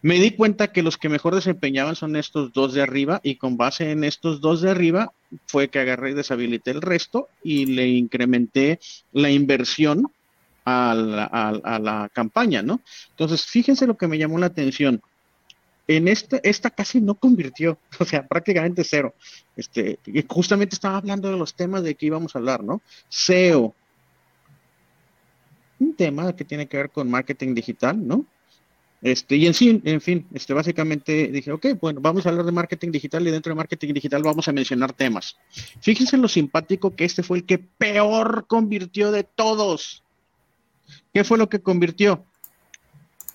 Me 0.00 0.16
di 0.16 0.32
cuenta 0.32 0.72
que 0.72 0.82
los 0.82 0.98
que 0.98 1.08
mejor 1.08 1.34
desempeñaban 1.34 1.96
son 1.96 2.16
estos 2.16 2.52
dos 2.52 2.74
de 2.74 2.82
arriba 2.82 3.20
y 3.22 3.36
con 3.36 3.56
base 3.56 3.90
en 3.90 4.04
estos 4.04 4.40
dos 4.40 4.60
de 4.60 4.70
arriba 4.70 5.12
fue 5.46 5.68
que 5.68 5.78
agarré 5.78 6.10
y 6.10 6.14
deshabilité 6.14 6.70
el 6.72 6.82
resto 6.82 7.28
y 7.42 7.66
le 7.66 7.88
incrementé 7.88 8.80
la 9.12 9.30
inversión 9.30 10.12
a 10.64 10.94
la, 10.94 12.10
campaña, 12.12 12.62
¿no? 12.62 12.80
Entonces, 13.10 13.44
fíjense 13.44 13.86
lo 13.86 13.96
que 13.96 14.08
me 14.08 14.18
llamó 14.18 14.38
la 14.38 14.46
atención. 14.46 15.02
En 15.86 16.08
esta, 16.08 16.38
esta 16.42 16.70
casi 16.70 17.00
no 17.00 17.14
convirtió, 17.14 17.78
o 17.98 18.04
sea, 18.04 18.26
prácticamente 18.26 18.84
cero. 18.84 19.14
Este, 19.56 19.98
justamente 20.28 20.74
estaba 20.74 20.96
hablando 20.96 21.30
de 21.30 21.36
los 21.36 21.54
temas 21.54 21.82
de 21.82 21.94
que 21.94 22.06
íbamos 22.06 22.34
a 22.34 22.38
hablar, 22.38 22.64
¿no? 22.64 22.80
SEO, 23.08 23.74
un 25.78 25.94
tema 25.94 26.34
que 26.34 26.44
tiene 26.44 26.66
que 26.66 26.76
ver 26.76 26.90
con 26.90 27.10
marketing 27.10 27.54
digital, 27.54 28.06
¿no? 28.06 28.24
Este, 29.02 29.36
y 29.36 29.46
en 29.46 29.52
fin, 29.52 29.82
en 29.84 30.00
fin, 30.00 30.26
este, 30.32 30.54
básicamente 30.54 31.28
dije, 31.28 31.52
ok, 31.52 31.78
bueno, 31.78 32.00
vamos 32.00 32.24
a 32.24 32.30
hablar 32.30 32.46
de 32.46 32.52
marketing 32.52 32.90
digital 32.90 33.26
y 33.28 33.30
dentro 33.30 33.50
de 33.50 33.56
marketing 33.56 33.92
digital 33.92 34.22
vamos 34.22 34.48
a 34.48 34.52
mencionar 34.52 34.94
temas. 34.94 35.36
Fíjense 35.82 36.16
lo 36.16 36.26
simpático 36.26 36.96
que 36.96 37.04
este 37.04 37.22
fue 37.22 37.38
el 37.38 37.44
que 37.44 37.58
peor 37.58 38.46
convirtió 38.48 39.12
de 39.12 39.24
todos. 39.24 40.02
¿Qué 41.12 41.24
fue 41.24 41.38
lo 41.38 41.48
que 41.48 41.60
convirtió? 41.60 42.24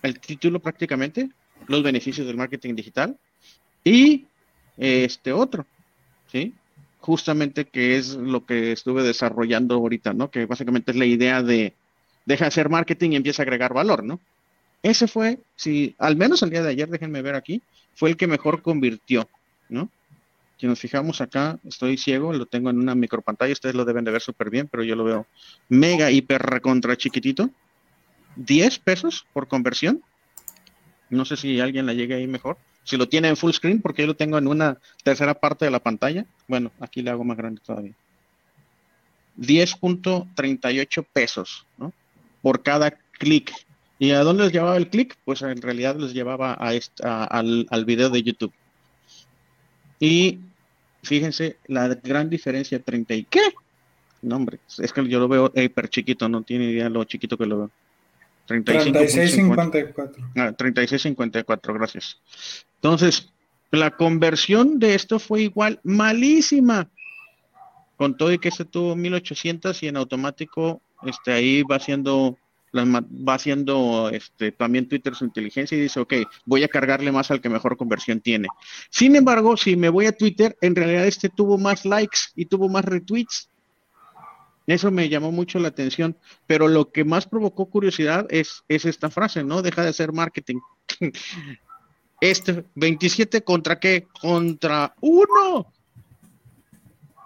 El 0.02 0.20
título 0.20 0.60
prácticamente, 0.60 1.30
los 1.68 1.84
beneficios 1.84 2.28
del 2.28 2.38
marketing 2.38 2.76
digital 2.76 3.18
y 3.84 4.28
este 4.78 5.34
otro, 5.34 5.66
¿sí? 6.32 6.54
Justamente 7.00 7.66
que 7.66 7.98
es 7.98 8.16
lo 8.16 8.46
que 8.46 8.72
estuve 8.72 9.04
desarrollando 9.04 9.76
ahorita, 9.76 10.14
¿no? 10.14 10.30
Que 10.32 10.46
básicamente 10.46 10.92
es 10.92 10.98
la 10.98 11.06
idea 11.06 11.42
de 11.44 11.74
deja 12.26 12.46
de 12.46 12.50
hacer 12.50 12.70
marketing 12.70 13.12
y 13.12 13.16
empieza 13.16 13.42
a 13.42 13.46
agregar 13.46 13.74
valor, 13.74 14.04
¿no? 14.04 14.20
Ese 14.84 15.08
fue, 15.08 15.40
si 15.56 15.96
al 15.98 16.16
menos 16.16 16.42
el 16.44 16.52
día 16.52 16.64
de 16.64 16.70
ayer, 16.70 16.90
déjenme 16.90 17.22
ver 17.22 17.36
aquí, 17.36 17.62
fue 17.96 18.10
el 18.10 18.18
que 18.18 18.28
mejor 18.28 18.62
convirtió, 18.62 19.28
¿no? 19.68 19.90
Si 20.60 20.68
nos 20.68 20.80
fijamos 20.80 21.22
acá, 21.22 21.58
estoy 21.66 21.98
ciego, 21.98 22.34
lo 22.34 22.46
tengo 22.46 22.70
en 22.70 22.80
una 22.80 22.94
micropantalla, 22.94 23.54
ustedes 23.54 23.76
lo 23.76 23.86
deben 23.86 24.04
de 24.04 24.12
ver 24.12 24.22
súper 24.22 24.50
bien, 24.50 24.68
pero 24.68 24.84
yo 24.84 24.96
lo 24.98 25.06
veo 25.06 25.26
mega, 25.70 26.12
hiper, 26.12 26.60
contra 26.60 26.98
chiquitito. 26.98 27.50
10 28.36 28.80
pesos 28.80 29.26
por 29.32 29.48
conversión. 29.48 30.04
No 31.10 31.24
sé 31.24 31.38
si 31.38 31.62
alguien 31.62 31.86
la 31.86 31.94
llegue 31.94 32.16
ahí 32.16 32.28
mejor. 32.28 32.58
Si 32.84 32.98
lo 32.98 33.08
tiene 33.08 33.30
en 33.30 33.38
full 33.38 33.54
screen, 33.54 33.82
porque 33.82 34.02
yo 34.02 34.08
lo 34.08 34.16
tengo 34.16 34.38
en 34.38 34.48
una 34.48 34.78
tercera 35.04 35.34
parte 35.34 35.64
de 35.64 35.72
la 35.72 35.80
pantalla. 35.80 36.26
Bueno, 36.48 36.72
aquí 36.82 37.02
le 37.02 37.12
hago 37.12 37.24
más 37.24 37.38
grande 37.38 37.62
todavía. 37.66 37.94
10.38 39.38 41.06
pesos, 41.14 41.66
¿no? 41.78 41.94
Por 42.42 42.64
cada 42.64 42.92
clic 42.92 43.54
¿Y 43.98 44.12
a 44.12 44.24
dónde 44.24 44.44
les 44.44 44.54
llevaba 44.54 44.78
el 44.78 44.90
clic? 44.90 45.18
Pues 45.26 45.42
en 45.42 45.62
realidad 45.62 45.98
les 45.98 46.14
llevaba 46.14 46.54
a 46.54 46.72
al, 47.04 47.68
al 47.70 47.86
video 47.86 48.10
de 48.10 48.24
YouTube. 48.24 48.54
Y 50.00 50.40
fíjense 51.04 51.58
la 51.68 51.88
gran 51.88 52.30
diferencia, 52.30 52.80
30 52.80 53.14
y 53.14 53.24
qué? 53.26 53.54
No, 54.22 54.36
hombre, 54.36 54.60
es 54.78 54.92
que 54.92 55.08
yo 55.08 55.20
lo 55.20 55.28
veo 55.28 55.52
hiper 55.56 55.90
chiquito, 55.90 56.28
no 56.28 56.42
tiene 56.44 56.66
idea 56.66 56.90
lo 56.90 57.04
chiquito 57.06 57.38
que 57.38 57.46
lo 57.46 57.58
veo. 57.58 57.72
36.54. 58.48 60.32
Ah, 60.36 60.52
36.54, 60.58 61.74
gracias. 61.74 62.20
Entonces, 62.76 63.30
la 63.72 63.92
conversión 63.92 64.80
de 64.80 64.96
esto 64.96 65.20
fue 65.20 65.44
igual, 65.44 65.80
malísima. 65.84 66.90
Con 67.96 68.18
todo 68.18 68.32
y 68.34 68.40
que 68.40 68.50
se 68.50 68.66
tuvo 68.66 68.96
1800 68.96 69.84
y 69.84 69.88
en 69.88 69.98
automático, 69.98 70.82
este 71.04 71.32
ahí 71.32 71.64
va 71.64 71.80
siendo 71.80 72.38
va 72.74 73.34
haciendo 73.34 74.10
este, 74.12 74.52
también 74.52 74.88
Twitter 74.88 75.16
su 75.16 75.26
inteligencia 75.26 75.78
y 75.78 75.82
dice, 75.82 76.00
ok, 76.00 76.14
voy 76.46 76.64
a 76.64 76.68
cargarle 76.68 77.12
más 77.12 77.32
al 77.32 77.42
que 77.42 77.50
mejor 77.50 77.78
conversión 77.78 78.22
tiene. 78.22 78.48
Sin 78.90 79.16
embargo, 79.16 79.58
si 79.58 79.76
me 79.76 79.90
voy 79.90 80.06
a 80.06 80.12
Twitter, 80.12 80.58
en 80.62 80.76
realidad 80.76 81.06
este 81.06 81.30
tuvo 81.30 81.58
más 81.58 81.86
likes 81.86 82.20
y 82.36 82.46
tuvo 82.46 82.70
más 82.70 82.86
retweets. 82.86 83.50
Eso 84.68 84.92
me 84.92 85.10
llamó 85.10 85.32
mucho 85.32 85.58
la 85.58 85.70
atención, 85.70 86.16
pero 86.46 86.68
lo 86.68 86.92
que 86.92 87.04
más 87.04 87.26
provocó 87.26 87.66
curiosidad 87.66 88.28
es, 88.30 88.64
es 88.68 88.86
esta 88.86 89.10
frase, 89.10 89.44
¿no? 89.44 89.64
Deja 89.64 89.84
de 89.84 89.90
hacer 89.90 90.14
marketing. 90.14 90.60
Este 92.22 92.66
27 92.76 93.44
contra 93.44 93.80
qué? 93.80 94.06
Contra 94.20 94.94
uno. 95.00 95.72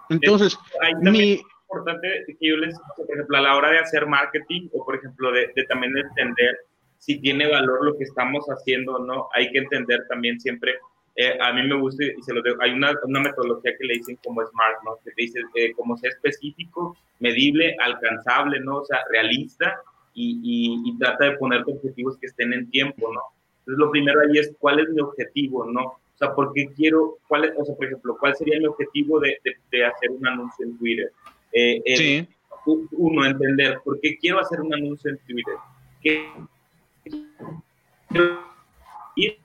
Entonces, 0.08 0.56
mi, 1.00 1.42
importante 1.74 2.24
que 2.26 2.48
yo 2.48 2.56
les, 2.56 2.78
por 2.96 3.10
ejemplo, 3.10 3.36
a 3.36 3.40
la 3.40 3.56
hora 3.56 3.70
de 3.70 3.78
hacer 3.78 4.06
marketing 4.06 4.68
o, 4.72 4.84
por 4.84 4.96
ejemplo, 4.96 5.32
de, 5.32 5.52
también 5.68 5.96
entender 5.96 6.58
si 6.98 7.20
tiene 7.20 7.50
valor 7.50 7.84
lo 7.84 7.96
que 7.96 8.04
estamos 8.04 8.44
haciendo 8.46 8.94
o 8.94 8.98
no, 9.04 9.28
hay 9.34 9.50
que 9.50 9.58
entender 9.58 10.06
también 10.08 10.40
siempre, 10.40 10.76
eh, 11.16 11.36
a 11.38 11.52
mí 11.52 11.62
me 11.66 11.78
gusta 11.78 12.04
y 12.04 12.22
se 12.22 12.32
lo 12.32 12.42
digo, 12.42 12.56
hay 12.60 12.72
una, 12.72 12.92
una, 13.04 13.20
metodología 13.20 13.76
que 13.78 13.86
le 13.86 13.94
dicen 13.94 14.18
como 14.24 14.44
SMART, 14.44 14.82
¿no? 14.84 14.96
Que 15.04 15.10
dice 15.16 15.40
eh, 15.54 15.72
como 15.74 15.96
sea 15.98 16.10
específico, 16.10 16.96
medible, 17.20 17.76
alcanzable, 17.80 18.58
¿no? 18.60 18.78
O 18.78 18.84
sea, 18.84 19.00
realista 19.10 19.76
y, 20.14 20.80
y, 20.84 20.98
trata 20.98 21.26
de 21.26 21.36
poner 21.36 21.62
objetivos 21.66 22.16
que 22.18 22.26
estén 22.26 22.52
en 22.52 22.70
tiempo, 22.70 23.12
¿no? 23.12 23.20
Entonces, 23.58 23.78
lo 23.78 23.90
primero 23.90 24.20
ahí 24.20 24.38
es 24.38 24.54
cuál 24.58 24.80
es 24.80 24.88
mi 24.88 25.00
objetivo, 25.02 25.66
¿no? 25.66 25.82
O 25.82 26.16
sea, 26.16 26.34
¿por 26.34 26.52
qué 26.52 26.68
quiero, 26.74 27.18
cuál 27.28 27.44
es, 27.44 27.52
o 27.58 27.64
sea, 27.64 27.74
por 27.74 27.86
ejemplo, 27.86 28.16
cuál 28.18 28.34
sería 28.36 28.58
mi 28.58 28.66
objetivo 28.66 29.20
de, 29.20 29.38
de, 29.44 29.56
de 29.70 29.84
hacer 29.84 30.10
un 30.10 30.26
anuncio 30.26 30.64
en 30.64 30.78
Twitter? 30.78 31.10
Eh, 31.54 32.26
uno, 32.92 33.24
entender 33.24 33.78
por 33.84 34.00
qué 34.00 34.16
quiero 34.18 34.40
hacer 34.40 34.60
un 34.60 34.74
anuncio 34.74 35.10
en 35.10 35.18
Twitter. 35.18 35.54
y, 39.16 39.38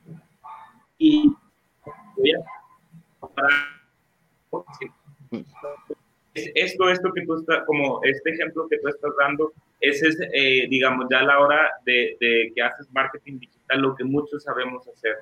y 0.98 1.34
voy 2.18 2.34
esto, 6.34 6.90
esto 6.90 7.12
que 7.14 7.26
tú 7.26 7.36
estás, 7.36 7.64
como 7.66 8.00
este 8.04 8.32
ejemplo 8.32 8.68
que 8.70 8.78
tú 8.80 8.88
estás 8.88 9.12
dando, 9.20 9.52
ese 9.82 10.08
es, 10.08 10.18
eh, 10.34 10.68
digamos, 10.70 11.08
ya 11.10 11.20
a 11.20 11.24
la 11.24 11.40
hora 11.40 11.70
de, 11.86 12.18
de, 12.20 12.52
que 12.56 12.62
haces 12.62 12.88
marketing 12.92 13.40
digital, 13.40 13.82
lo 13.82 13.96
que 13.96 14.04
muchos 14.04 14.44
sabemos 14.44 14.88
hacer. 14.88 15.18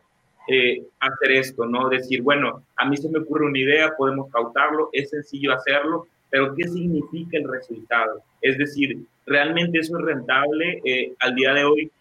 Eh, 0.49 0.81
hacer 1.01 1.31
esto, 1.31 1.65
¿no? 1.65 1.89
Decir, 1.89 2.21
bueno, 2.21 2.63
a 2.77 2.85
mí 2.85 2.95
se 2.95 3.09
me 3.09 3.19
ocurre 3.19 3.47
una 3.47 3.59
idea, 3.59 3.93
podemos 3.97 4.31
cautarlo, 4.31 4.89
es 4.93 5.09
sencillo 5.09 5.51
hacerlo, 5.51 6.07
pero 6.29 6.53
¿qué 6.55 6.67
significa 6.67 7.37
el 7.37 7.47
resultado? 7.47 8.21
Es 8.41 8.57
decir, 8.57 9.05
¿realmente 9.25 9.79
eso 9.79 9.97
es 9.97 10.05
rentable? 10.05 10.81
Eh, 10.83 11.13
al 11.19 11.35
día 11.35 11.53
de 11.53 11.63
hoy 11.63 11.91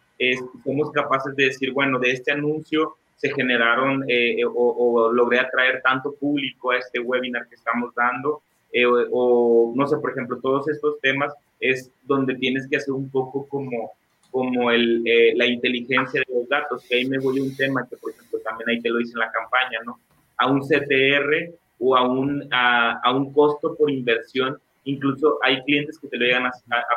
somos 0.64 0.90
capaces 0.92 1.36
de 1.36 1.46
decir, 1.46 1.72
bueno, 1.72 1.98
de 1.98 2.12
este 2.12 2.32
anuncio 2.32 2.96
se 3.16 3.30
generaron 3.32 4.04
eh, 4.08 4.42
o, 4.44 5.10
logré 5.12 5.40
atraer 5.40 5.80
tanto 5.82 6.14
público 6.14 6.70
a 6.70 6.78
este 6.78 7.00
webinar 7.00 7.48
que 7.48 7.54
estamos 7.54 7.94
dando, 7.94 8.42
eh, 8.72 8.84
o, 8.86 9.72
no 9.74 9.86
sé, 9.86 9.96
por 9.98 10.10
ejemplo, 10.10 10.38
todos 10.40 10.68
estos 10.68 11.00
temas 11.00 11.32
es 11.60 11.90
donde 12.04 12.34
tienes 12.34 12.66
que 12.68 12.76
hacer 12.76 12.92
un 12.92 13.10
poco 13.10 13.46
como, 13.46 13.92
como 14.30 14.70
el, 14.70 15.02
la 15.34 15.46
inteligencia 15.46 16.20
de 16.26 16.34
los 16.34 16.48
datos, 16.48 16.84
que 16.88 16.96
ahí 16.96 17.04
me 17.06 17.18
voy 17.18 17.38
a 17.38 17.42
un 17.42 17.56
tema 17.56 17.86
que, 17.88 17.96
por 17.96 18.12
ejemplo, 18.12 18.38
también 18.40 18.70
ahí 18.70 18.80
te 18.80 18.90
lo 18.90 19.00
hice 19.00 19.12
en 19.12 19.20
la 19.20 19.30
campaña, 19.30 19.78
¿no? 19.84 19.98
A 20.36 20.48
un 20.48 20.60
CTR 20.60 21.54
o 21.78 21.96
a 21.96 22.06
un, 22.06 22.48
a, 22.52 23.12
un 23.12 23.32
costo 23.32 23.74
por 23.76 23.90
inversión. 23.90 24.58
Incluso 24.84 25.38
hay 25.42 25.62
clientes 25.62 25.98
que 25.98 26.08
te 26.08 26.16
lo 26.16 26.24
llegan 26.24 26.46
a, 26.46 26.52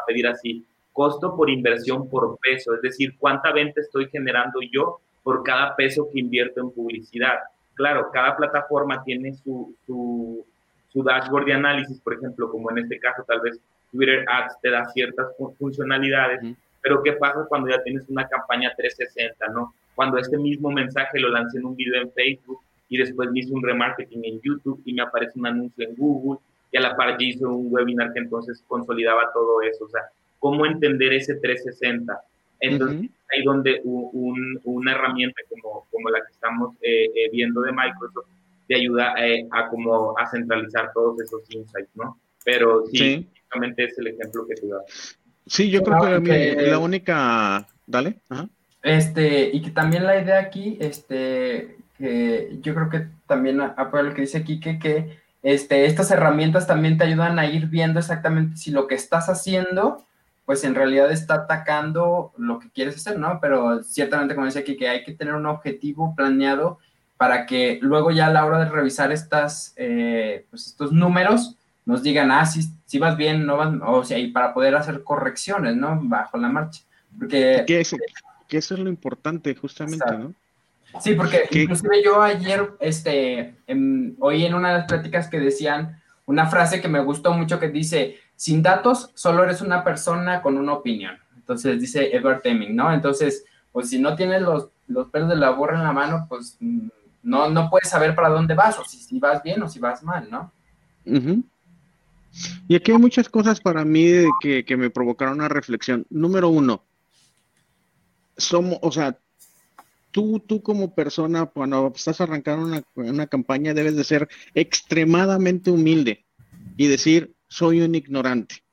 pedir 0.07 0.27
así, 0.27 0.65
costo 0.93 1.35
por 1.35 1.49
inversión 1.49 2.09
por 2.09 2.37
peso, 2.39 2.73
es 2.75 2.81
decir, 2.81 3.15
cuánta 3.17 3.51
venta 3.51 3.81
estoy 3.81 4.09
generando 4.09 4.59
yo 4.71 4.99
por 5.23 5.43
cada 5.43 5.75
peso 5.75 6.07
que 6.11 6.19
invierto 6.19 6.61
en 6.61 6.71
publicidad. 6.71 7.39
Claro, 7.73 8.09
cada 8.11 8.35
plataforma 8.35 9.03
tiene 9.03 9.33
su, 9.33 9.73
su, 9.85 10.45
dashboard 10.93 11.45
de 11.45 11.53
análisis, 11.53 11.99
por 12.01 12.13
ejemplo, 12.15 12.51
como 12.51 12.69
en 12.71 12.79
este 12.79 12.99
caso, 12.99 13.23
tal 13.27 13.41
vez 13.41 13.59
Twitter 13.91 14.25
Ads 14.27 14.59
te 14.61 14.69
da 14.69 14.85
ciertas 14.85 15.27
funcionalidades, 15.57 16.41
pero 16.81 17.01
¿qué 17.01 17.13
pasa 17.13 17.45
cuando 17.47 17.69
ya 17.69 17.81
tienes 17.83 18.07
una 18.09 18.27
campaña 18.27 18.73
360, 18.75 19.47
no? 19.47 19.73
Cuando 19.95 20.17
este 20.17 20.37
mismo 20.37 20.69
mensaje 20.71 21.19
lo 21.19 21.29
lancé 21.29 21.57
en 21.57 21.65
un 21.65 21.75
video 21.75 22.01
en 22.01 22.11
Facebook 22.11 22.61
y 22.89 22.97
después 22.97 23.31
me 23.31 23.39
hice 23.39 23.53
un 23.53 23.63
remarketing 23.63 24.25
en 24.25 24.41
YouTube 24.41 24.81
y 24.83 24.93
me 24.93 25.03
aparece 25.03 25.39
un 25.39 25.45
anuncio 25.45 25.87
en 25.87 25.95
Google 25.95 26.39
y 26.71 26.77
a 26.77 26.81
la 26.81 26.95
par 26.95 27.15
hice 27.19 27.45
un 27.45 27.67
webinar 27.69 28.11
que 28.13 28.19
entonces 28.19 28.63
consolidaba 28.67 29.31
todo 29.33 29.61
eso. 29.61 29.85
O 29.85 29.89
sea, 29.89 30.01
cómo 30.39 30.65
entender 30.65 31.13
ese 31.13 31.35
360. 31.35 32.19
Entonces, 32.61 33.09
ahí 33.31 33.43
donde 33.43 33.79
un, 33.83 34.59
una 34.63 34.91
herramienta 34.91 35.41
como, 35.49 35.87
como 35.91 36.09
la 36.09 36.19
que 36.19 36.31
estamos 36.31 36.75
eh, 36.81 37.05
eh, 37.05 37.29
viendo 37.31 37.61
de 37.61 37.71
Microsoft 37.71 38.27
te 38.67 38.75
ayuda 38.75 39.13
eh, 39.17 39.47
a 39.51 39.67
como 39.69 40.17
a 40.17 40.29
centralizar 40.29 40.91
todos 40.93 41.19
esos 41.21 41.41
insights, 41.49 41.89
¿no? 41.95 42.19
Pero 42.43 42.85
sí, 42.87 42.97
sí. 42.97 43.29
es 43.77 43.97
el 43.97 44.07
ejemplo 44.07 44.45
que 44.47 44.55
te 44.55 44.67
da. 44.67 44.81
Sí, 45.47 45.71
yo 45.71 45.81
creo 45.81 46.21
que, 46.21 46.67
la 46.67 46.77
única... 46.77 47.67
Dale. 47.87 48.21
Ajá. 48.29 48.47
Este, 48.83 49.49
y 49.51 49.61
que 49.61 49.71
también 49.71 50.05
la 50.05 50.21
idea 50.21 50.39
aquí, 50.39 50.77
este, 50.79 51.75
que 51.99 52.57
yo 52.61 52.73
creo 52.73 52.89
que 52.89 53.07
también 53.27 53.61
apoya 53.61 54.03
lo 54.03 54.13
que 54.13 54.21
dice 54.21 54.43
Kike, 54.43 54.79
que 54.79 55.19
este, 55.43 55.85
estas 55.85 56.09
herramientas 56.11 56.65
también 56.65 56.97
te 56.97 57.03
ayudan 57.03 57.37
a 57.37 57.45
ir 57.45 57.67
viendo 57.67 57.99
exactamente 57.99 58.57
si 58.57 58.71
lo 58.71 58.87
que 58.87 58.95
estás 58.95 59.29
haciendo, 59.29 60.05
pues 60.45 60.63
en 60.63 60.75
realidad 60.75 61.11
está 61.11 61.35
atacando 61.35 62.33
lo 62.37 62.59
que 62.59 62.69
quieres 62.71 62.95
hacer, 62.95 63.19
¿no? 63.19 63.39
Pero 63.39 63.83
ciertamente, 63.83 64.33
como 64.33 64.47
decía 64.47 64.63
Kike, 64.63 64.89
hay 64.89 65.03
que 65.03 65.13
tener 65.13 65.35
un 65.35 65.45
objetivo 65.45 66.15
planeado 66.15 66.79
para 67.17 67.45
que 67.45 67.79
luego 67.81 68.11
ya 68.11 68.27
a 68.27 68.33
la 68.33 68.45
hora 68.45 68.59
de 68.59 68.69
revisar 68.69 69.11
estas, 69.11 69.73
eh, 69.75 70.45
pues 70.49 70.67
estos 70.67 70.91
números, 70.93 71.57
nos 71.85 72.01
digan, 72.01 72.31
ah, 72.31 72.45
si, 72.45 72.61
si 72.85 72.99
vas 72.99 73.17
bien, 73.17 73.45
no 73.45 73.57
vas, 73.57 73.73
o 73.85 74.03
sea, 74.03 74.17
y 74.17 74.31
para 74.31 74.53
poder 74.53 74.75
hacer 74.75 75.03
correcciones, 75.03 75.75
¿no? 75.75 75.99
Bajo 76.01 76.37
la 76.37 76.47
marcha. 76.47 76.83
Porque... 77.17 77.63
Que, 77.67 77.79
eso 77.81 77.97
es 78.73 78.79
lo 78.79 78.89
importante, 78.89 79.53
justamente, 79.55 80.17
¿no? 80.17 80.33
Sí, 81.01 81.13
porque 81.13 81.47
inclusive 81.51 82.03
yo 82.03 82.21
ayer, 82.21 82.71
este, 82.79 83.55
oí 84.19 84.45
en 84.45 84.53
una 84.53 84.69
de 84.69 84.77
las 84.79 84.87
pláticas 84.87 85.27
que 85.27 85.39
decían 85.39 86.01
una 86.25 86.47
frase 86.47 86.81
que 86.81 86.87
me 86.87 86.99
gustó 86.99 87.33
mucho 87.33 87.59
que 87.59 87.69
dice, 87.69 88.17
sin 88.35 88.61
datos, 88.61 89.11
solo 89.13 89.43
eres 89.43 89.61
una 89.61 89.83
persona 89.83 90.41
con 90.41 90.57
una 90.57 90.73
opinión. 90.73 91.17
Entonces 91.35 91.79
dice 91.79 92.15
Edward 92.15 92.43
Deming, 92.43 92.75
¿no? 92.75 92.93
Entonces, 92.93 93.45
pues 93.71 93.89
si 93.89 93.99
no 93.99 94.15
tienes 94.15 94.41
los, 94.41 94.69
los 94.87 95.09
pelos 95.09 95.29
de 95.29 95.35
la 95.35 95.51
borra 95.51 95.77
en 95.77 95.83
la 95.83 95.91
mano, 95.91 96.27
pues 96.29 96.57
no, 97.23 97.49
no 97.49 97.69
puedes 97.69 97.89
saber 97.89 98.15
para 98.15 98.29
dónde 98.29 98.53
vas, 98.53 98.77
o 98.77 98.85
si, 98.85 98.97
si 98.97 99.19
vas 99.19 99.41
bien 99.41 99.61
o 99.63 99.69
si 99.69 99.79
vas 99.79 100.03
mal, 100.03 100.29
¿no? 100.29 100.51
Y 102.67 102.75
aquí 102.75 102.91
hay 102.91 102.97
muchas 102.97 103.27
cosas 103.29 103.59
para 103.59 103.83
mí 103.83 104.11
que, 104.39 104.63
que, 104.63 104.77
me 104.77 104.89
provocaron 104.89 105.35
una 105.35 105.49
reflexión. 105.49 106.05
Número 106.09 106.49
uno, 106.49 106.83
somos, 108.37 108.77
o 108.81 108.91
sea, 108.91 109.17
tú, 110.11 110.39
tú 110.39 110.61
como 110.61 110.93
persona, 110.95 111.45
cuando 111.45 111.91
estás 111.95 112.21
arrancando 112.21 112.83
una, 112.95 113.27
campaña, 113.27 113.73
debes 113.73 113.95
de 113.95 114.03
ser 114.03 114.29
extremadamente 114.53 115.71
humilde 115.71 116.25
y 116.77 116.87
decir, 116.87 117.33
soy 117.47 117.81
un 117.81 117.95
ignorante. 117.95 118.63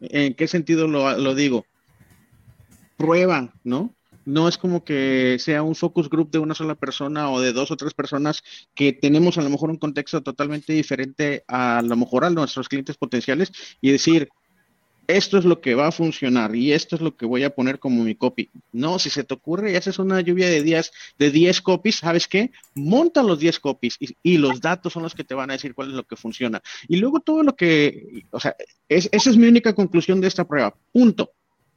¿En 0.00 0.34
qué 0.34 0.48
sentido 0.48 0.88
lo 0.88 1.34
digo? 1.34 1.64
Prueba, 2.96 3.52
¿no? 3.64 3.94
no 4.24 4.48
es 4.48 4.58
como 4.58 4.84
que 4.84 5.36
sea 5.38 5.62
un 5.62 5.74
focus 5.74 6.08
group 6.08 6.30
de 6.30 6.38
una 6.38 6.54
sola 6.54 6.74
persona 6.74 7.30
o 7.30 7.40
de 7.40 7.52
dos 7.52 7.70
o 7.70 7.76
tres 7.76 7.94
personas 7.94 8.42
que 8.74 8.92
tenemos 8.92 9.38
a 9.38 9.42
lo 9.42 9.50
mejor 9.50 9.70
un 9.70 9.78
contexto 9.78 10.22
totalmente 10.22 10.72
diferente 10.72 11.44
a, 11.48 11.82
lo 11.82 11.96
mejor 11.96 12.24
a 12.24 12.30
nuestros 12.30 12.68
clientes 12.68 12.96
potenciales 12.96 13.52
y 13.80 13.90
decir, 13.90 14.28
esto 15.06 15.38
es 15.38 15.44
lo 15.44 15.60
que 15.60 15.74
va 15.74 15.88
a 15.88 15.92
funcionar 15.92 16.54
y 16.54 16.72
esto 16.72 16.96
es 16.96 17.02
lo 17.02 17.16
que 17.16 17.26
voy 17.26 17.44
a 17.44 17.54
poner 17.54 17.78
como 17.78 18.04
mi 18.04 18.14
copy. 18.14 18.50
No, 18.72 18.98
si 18.98 19.10
se 19.10 19.24
te 19.24 19.34
ocurre 19.34 19.72
y 19.72 19.76
haces 19.76 19.98
una 19.98 20.20
lluvia 20.20 20.48
de 20.48 20.62
10 20.62 20.92
de 21.18 21.30
10 21.30 21.60
copies, 21.60 21.96
¿sabes 21.96 22.28
qué? 22.28 22.52
Monta 22.74 23.22
los 23.22 23.38
10 23.38 23.60
copies 23.60 23.96
y, 24.00 24.38
los 24.38 24.60
datos 24.60 24.92
son 24.92 25.02
los 25.02 25.14
que 25.14 25.24
te 25.24 25.34
van 25.34 25.50
a 25.50 25.54
decir 25.54 25.74
cuál 25.74 25.88
es 25.88 25.94
lo 25.94 26.04
que 26.04 26.16
funciona. 26.16 26.60
Y 26.88 26.96
luego 26.96 27.20
todo 27.20 27.42
lo 27.42 27.54
que, 27.54 28.24
o 28.30 28.40
sea, 28.40 28.56
esa 28.88 29.30
es 29.30 29.36
mi 29.36 29.46
única 29.46 29.74
conclusión 29.74 30.20
de 30.20 30.28
esta 30.28 30.44
prueba. 30.44 30.74
Punto. 30.92 31.32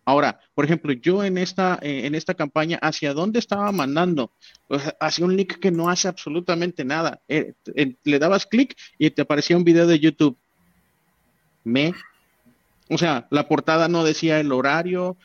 Ahora, 0.08 0.40
por 0.54 0.66
ejemplo, 0.66 0.94
yo 0.94 1.24
en 1.24 1.40
esta, 1.40 1.80
eh, 1.82 2.06
en 2.06 2.14
esta 2.14 2.36
campaña, 2.36 2.78
¿hacia 2.80 3.14
dónde 3.14 3.40
estaba 3.40 3.72
mandando? 3.72 4.32
Pues, 4.68 4.84
hacia 5.00 5.26
un 5.26 5.36
link 5.36 5.54
que 5.60 5.72
no 5.72 5.90
hace 5.90 6.08
absolutamente 6.08 6.86
nada. 6.86 7.22
Eh, 7.28 7.54
le 8.04 8.20
dabas 8.20 8.46
clic 8.46 8.78
y 9.00 9.10
te 9.10 9.24
aparecía 9.24 9.58
un 9.58 9.64
video 9.64 9.88
de 9.88 10.00
YouTube. 10.00 10.38
Me. 11.64 11.92
O 12.90 12.98
sea, 12.98 13.28
la 13.30 13.48
portada 13.48 13.88
no 13.88 14.04
decía 14.04 14.40
el 14.40 14.52
horario. 14.52 15.18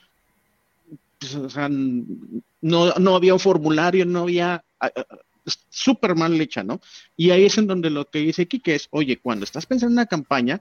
Pues, 1.18 1.36
no, 2.62 2.92
no 2.92 3.14
había 3.14 3.34
un 3.34 3.40
formulario, 3.40 4.04
no 4.06 4.20
había 4.20 4.64
súper 5.68 6.14
mal 6.14 6.40
hecha, 6.40 6.62
¿no? 6.62 6.80
Y 7.16 7.30
ahí 7.30 7.44
es 7.44 7.58
en 7.58 7.66
donde 7.66 7.90
lo 7.90 8.08
que 8.08 8.20
dice 8.20 8.46
Kike 8.46 8.74
es, 8.74 8.88
oye, 8.90 9.18
cuando 9.18 9.44
estás 9.44 9.66
pensando 9.66 9.92
en 9.92 9.98
una 9.98 10.06
campaña, 10.06 10.60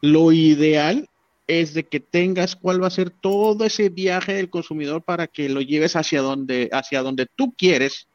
lo 0.00 0.32
ideal 0.32 1.08
es 1.46 1.74
de 1.74 1.84
que 1.84 2.00
tengas 2.00 2.56
cuál 2.56 2.82
va 2.82 2.88
a 2.88 2.90
ser 2.90 3.10
todo 3.10 3.64
ese 3.64 3.88
viaje 3.88 4.34
del 4.34 4.50
consumidor 4.50 5.02
para 5.02 5.26
que 5.26 5.48
lo 5.48 5.60
lleves 5.60 5.94
hacia 5.96 6.20
donde, 6.20 6.68
hacia 6.72 7.02
donde 7.02 7.26
tú 7.26 7.54
quieres, 7.56 8.08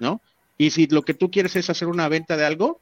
¿no? 0.00 0.20
Y 0.56 0.70
si 0.70 0.86
lo 0.86 1.02
que 1.02 1.14
tú 1.14 1.30
quieres 1.30 1.56
es 1.56 1.68
hacer 1.70 1.88
una 1.88 2.08
venta 2.08 2.36
de 2.36 2.44
algo, 2.44 2.80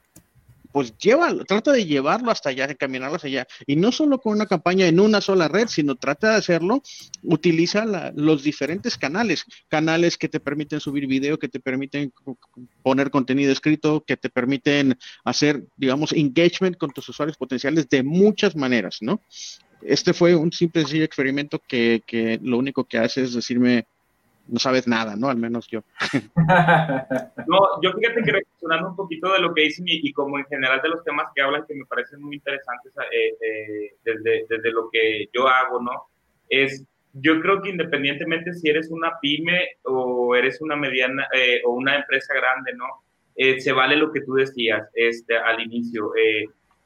pues 0.73 0.97
llévalo, 0.99 1.45
trata 1.45 1.73
de 1.73 1.85
llevarlo 1.85 2.31
hasta 2.31 2.51
allá, 2.51 2.67
encaminarlo 2.67 3.17
hacia 3.17 3.29
allá. 3.29 3.47
Y 3.67 3.77
no 3.77 3.93
solo 3.93 4.19
con 4.19 4.35
una 4.35 4.47
campaña 4.47 4.87
en 4.87 5.01
una 5.01 5.21
sola 5.21 5.49
red, 5.49 5.69
sino 5.69 5.97
trata 5.97 6.31
de 6.31 6.37
hacerlo, 6.37 6.83
utiliza 7.23 7.85
los 8.15 8.43
diferentes 8.43 8.97
canales, 8.97 9.45
canales 9.69 10.17
que 10.17 10.29
te 10.29 10.41
permiten 10.41 10.81
subir 10.81 11.07
video, 11.07 11.39
que 11.39 11.49
te 11.49 11.61
permiten 11.61 12.13
poner 12.83 13.11
contenido 13.11 13.53
escrito, 13.53 14.05
que 14.07 14.17
te 14.17 14.31
permiten 14.31 14.99
hacer, 15.25 15.65
digamos, 15.77 16.13
engagement 16.13 16.77
con 16.77 16.91
tus 16.91 17.09
usuarios 17.09 17.37
potenciales 17.37 17.89
de 17.89 18.03
muchas 18.03 18.57
maneras, 18.57 18.99
¿no? 19.01 19.21
este 19.83 20.13
fue 20.13 20.35
un 20.35 20.53
simple 20.53 20.83
sencillo 20.83 21.05
experimento 21.05 21.59
que, 21.67 22.03
que, 22.07 22.39
lo 22.43 22.59
único 22.59 22.85
que 22.85 22.99
hace 22.99 23.23
es 23.23 23.33
decirme, 23.33 23.87
no 24.51 24.59
sabes 24.59 24.87
nada, 24.87 25.17
¿no? 25.17 25.29
Al 25.29 25.37
menos 25.37 25.69
yo. 25.69 25.83
no, 27.47 27.83
yo 27.83 27.93
fíjate 27.93 28.23
que 28.23 28.33
reflexionando 28.33 28.91
un 28.91 28.97
poquito 28.97 29.33
de 29.33 29.41
lo 29.41 29.55
que 29.55 29.63
dicen 29.63 29.85
y, 29.89 30.13
como 30.13 30.39
en 30.39 30.45
general 30.47 30.81
de 30.83 30.89
los 30.89 31.05
temas 31.05 31.27
que 31.35 31.43
hablan 31.43 31.65
que 31.67 31.75
me 31.75 31.87
parecen 31.87 32.21
muy 32.23 32.37
interesantes 32.37 32.93
eh, 33.13 33.35
eh, 33.41 33.95
desde, 34.05 34.47
desde 34.49 34.71
lo 34.73 34.91
que 34.91 35.29
yo 35.33 35.49
hago, 35.49 35.81
¿no? 35.81 36.09
Es, 36.49 36.85
yo 37.13 37.41
creo 37.41 37.63
que 37.63 37.71
independientemente 37.71 38.53
si 38.53 38.69
eres 38.69 38.91
una 38.91 39.13
pyme 39.21 39.77
o 39.85 40.35
eres 40.35 40.61
una 40.61 40.77
mediana 40.77 41.27
eh, 41.35 41.61
o 41.65 41.73
una 41.73 41.97
empresa 41.97 42.35
grande, 42.35 42.75
¿no? 42.75 42.87
se 43.59 43.73
vale 43.73 43.97
lo 43.97 44.13
que 44.13 44.21
tú 44.21 44.35
decías 44.35 44.87
este, 44.93 45.35
al 45.35 45.63
inicio 45.63 46.13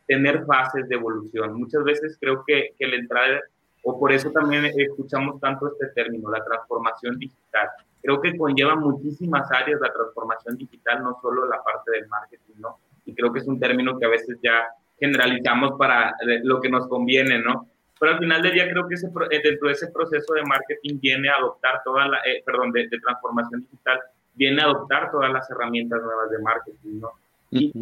tener 0.07 0.45
fases 0.47 0.89
de 0.89 0.95
evolución. 0.95 1.55
Muchas 1.59 1.83
veces 1.83 2.17
creo 2.21 2.45
que, 2.47 2.75
que 2.79 2.87
la 2.87 2.97
entrada, 2.97 3.41
o 3.85 3.99
por 3.99 4.13
eso 4.13 4.31
también 4.31 4.65
escuchamos 4.65 5.41
tanto 5.41 5.69
este 5.69 5.89
término, 5.89 6.31
la 6.31 6.45
transformación 6.45 7.19
digital. 7.19 7.69
Creo 8.03 8.21
que 8.21 8.37
conlleva 8.37 8.75
muchísimas 8.77 9.51
áreas 9.53 9.81
la 9.81 9.93
transformación 9.93 10.57
digital, 10.57 11.03
no 11.03 11.19
solo 11.23 11.47
la 11.47 11.63
parte 11.63 11.93
del 11.93 12.09
marketing, 12.09 12.55
¿no? 12.59 12.79
Y 13.07 13.15
creo 13.15 13.33
que 13.33 13.41
es 13.41 13.47
un 13.47 13.61
término 13.61 13.99
que 13.99 14.07
a 14.07 14.11
veces 14.11 14.39
ya 14.43 14.67
generalizamos 14.99 15.79
para 15.79 16.11
eh, 16.11 16.41
lo 16.43 16.61
que 16.61 16.69
nos 16.69 16.89
conviene, 16.89 17.39
¿no? 17.39 17.69
Pero 18.01 18.13
al 18.13 18.19
final 18.19 18.43
del 18.43 18.55
día 18.55 18.69
creo 18.69 18.89
que 18.89 18.95
ese, 18.95 19.07
eh, 19.07 19.41
dentro 19.43 19.69
de 19.69 19.75
ese 19.75 19.91
proceso 19.93 20.35
de 20.35 20.43
marketing 20.43 20.99
viene 21.01 21.29
a 21.29 21.37
adoptar 21.37 21.83
toda 21.85 22.09
la, 22.09 22.19
eh, 22.19 22.43
perdón, 22.45 22.73
de, 22.73 22.89
de 22.89 22.99
transformación 22.99 23.61
digital, 23.63 24.01
viene 24.35 24.63
a 24.63 24.65
adoptar 24.65 25.11
todas 25.11 25.33
las 25.33 25.49
herramientas 25.51 26.03
nuevas 26.03 26.31
de 26.31 26.39
marketing, 26.39 27.01
¿no? 27.01 27.13
Y, 27.51 27.73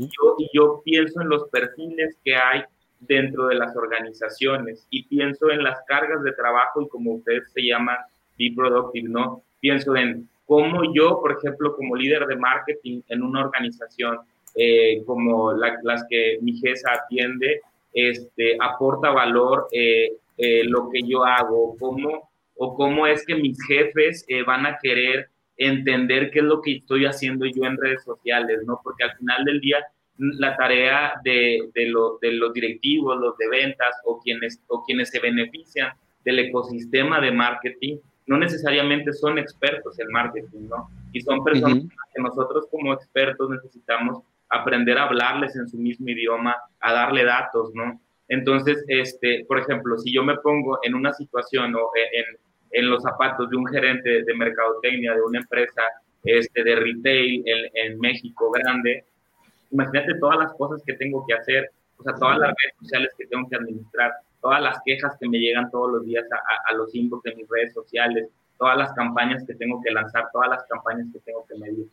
yo, 0.53 0.83
pienso 0.85 1.23
en 1.23 1.29
los 1.29 1.49
perfiles 1.49 2.17
que 2.25 2.37
hay 2.37 2.63
dentro 3.07 3.49
de 3.49 3.57
las 3.57 3.77
organizaciones 3.77 4.87
y 4.91 5.05
pienso 5.05 5.51
en 5.51 5.63
las 5.63 5.81
cargas 5.87 6.23
de 6.23 6.33
trabajo 6.33 6.83
y 6.83 6.89
como 6.89 7.15
ustedes 7.15 7.51
se 7.53 7.63
llaman, 7.63 7.97
be 8.39 8.53
productive, 8.55 9.09
¿no? 9.09 9.43
Pienso 9.61 9.97
en 9.97 10.29
cómo 10.47 10.93
yo, 10.95 11.21
por 11.21 11.37
ejemplo, 11.39 11.75
como 11.77 11.97
líder 11.97 12.27
de 12.27 12.37
marketing 12.37 13.03
en 13.09 13.23
una 13.23 13.45
organización 13.45 14.19
eh, 14.55 15.03
como 15.07 15.53
las 15.55 16.05
que 16.11 16.39
mi 16.43 16.55
GESA 16.59 16.93
atiende, 16.93 17.63
este, 17.95 18.57
aporta 18.61 19.11
valor 19.11 19.67
eh, 19.73 20.13
eh, 20.37 20.65
lo 20.65 20.91
que 20.91 21.01
yo 21.07 21.25
hago, 21.25 21.77
cómo, 21.79 22.31
o 22.57 22.75
cómo 22.75 23.07
es 23.07 23.25
que 23.25 23.35
mis 23.35 23.59
jefes 23.67 24.27
van 24.47 24.67
a 24.67 24.79
querer 24.83 25.29
entender 25.57 26.31
qué 26.31 26.41
es 26.41 26.45
lo 26.45 26.61
que 26.61 26.77
estoy 26.77 27.07
haciendo 27.07 27.47
yo 27.47 27.65
en 27.65 27.79
redes 27.79 28.03
sociales, 28.05 28.61
¿no? 28.67 28.81
Porque 28.83 29.05
al 29.05 29.17
final 29.17 29.45
del 29.45 29.61
día 29.61 29.79
la 30.39 30.57
tarea 30.57 31.15
de, 31.25 31.69
de, 31.75 31.95
de 32.21 32.33
los 32.33 32.53
directivos, 32.53 33.19
los 33.21 33.37
de 33.39 33.49
ventas 33.49 33.95
o 34.05 34.21
quienes, 34.21 34.61
o 34.69 34.83
quienes 34.85 35.11
se 35.11 35.21
benefician 35.21 35.93
del 36.25 36.39
ecosistema 36.39 37.21
de 37.21 37.33
marketing 37.33 37.99
no 38.27 38.39
necesariamente 38.39 39.13
son 39.13 39.39
expertos 39.39 39.99
en 39.99 40.09
marketing, 40.09 40.69
¿no? 40.69 40.89
Y 41.13 41.21
son 41.21 41.43
personas 41.43 41.85
que 42.15 42.23
nosotros 42.23 42.67
como 42.71 42.93
expertos 42.93 43.51
necesitamos 43.51 44.23
aprender 44.49 44.97
a 44.97 45.05
hablarles 45.05 45.57
en 45.57 45.69
su 45.69 45.77
mismo 45.77 46.09
idioma, 46.09 46.57
a 46.81 46.93
darle 46.93 47.25
datos, 47.25 47.73
¿no? 47.75 48.01
Entonces, 48.29 48.85
este, 48.89 49.45
por 49.47 49.59
ejemplo, 49.59 49.99
si 49.99 50.15
yo 50.15 50.23
me 50.23 50.37
pongo 50.39 50.79
en 50.83 50.95
una 50.95 51.13
situación 51.13 51.75
o 51.75 51.91
en, 51.97 52.25
en 52.71 52.91
los 52.91 53.03
zapatos 53.03 53.51
de 53.51 53.57
un 53.57 53.67
gerente 53.67 54.23
de 54.25 54.35
mercadotecnia 54.35 55.15
de 55.15 55.23
una 55.23 55.41
empresa 55.41 55.83
este, 56.25 56.63
de 56.63 56.77
retail 56.77 57.43
en, 57.45 57.71
en, 57.75 57.99
México 57.99 58.51
grande, 58.53 59.05
imagínate 59.73 60.19
todas 60.21 60.39
las 60.39 60.53
cosas 60.55 60.83
que 60.87 60.95
tengo 60.95 61.25
que 61.27 61.35
hacer, 61.35 61.71
o 61.99 62.03
sea, 62.03 62.15
todas 62.15 62.39
las 62.39 62.49
redes 62.49 62.77
sociales 62.81 63.11
que 63.17 63.27
tengo 63.27 63.49
que 63.49 63.57
administrar, 63.57 64.13
todas 64.41 64.63
las 64.63 64.79
quejas 64.85 65.17
que 65.19 65.29
me 65.29 65.39
llegan 65.39 65.71
todos 65.71 65.93
los 65.93 66.05
días 66.05 66.25
a, 66.31 66.71
a, 66.71 66.75
los 66.75 66.95
inbox 66.95 67.23
de 67.25 67.35
mis 67.37 67.49
redes 67.49 67.73
sociales, 67.73 68.29
todas 68.59 68.77
las 68.77 68.93
campañas 68.93 69.45
que 69.47 69.55
tengo 69.55 69.81
que 69.83 69.91
lanzar, 69.91 70.29
todas 70.33 70.51
las 70.51 70.65
campañas 70.65 71.07
que 71.13 71.21
tengo 71.21 71.45
que 71.47 71.59
medir. 71.59 71.87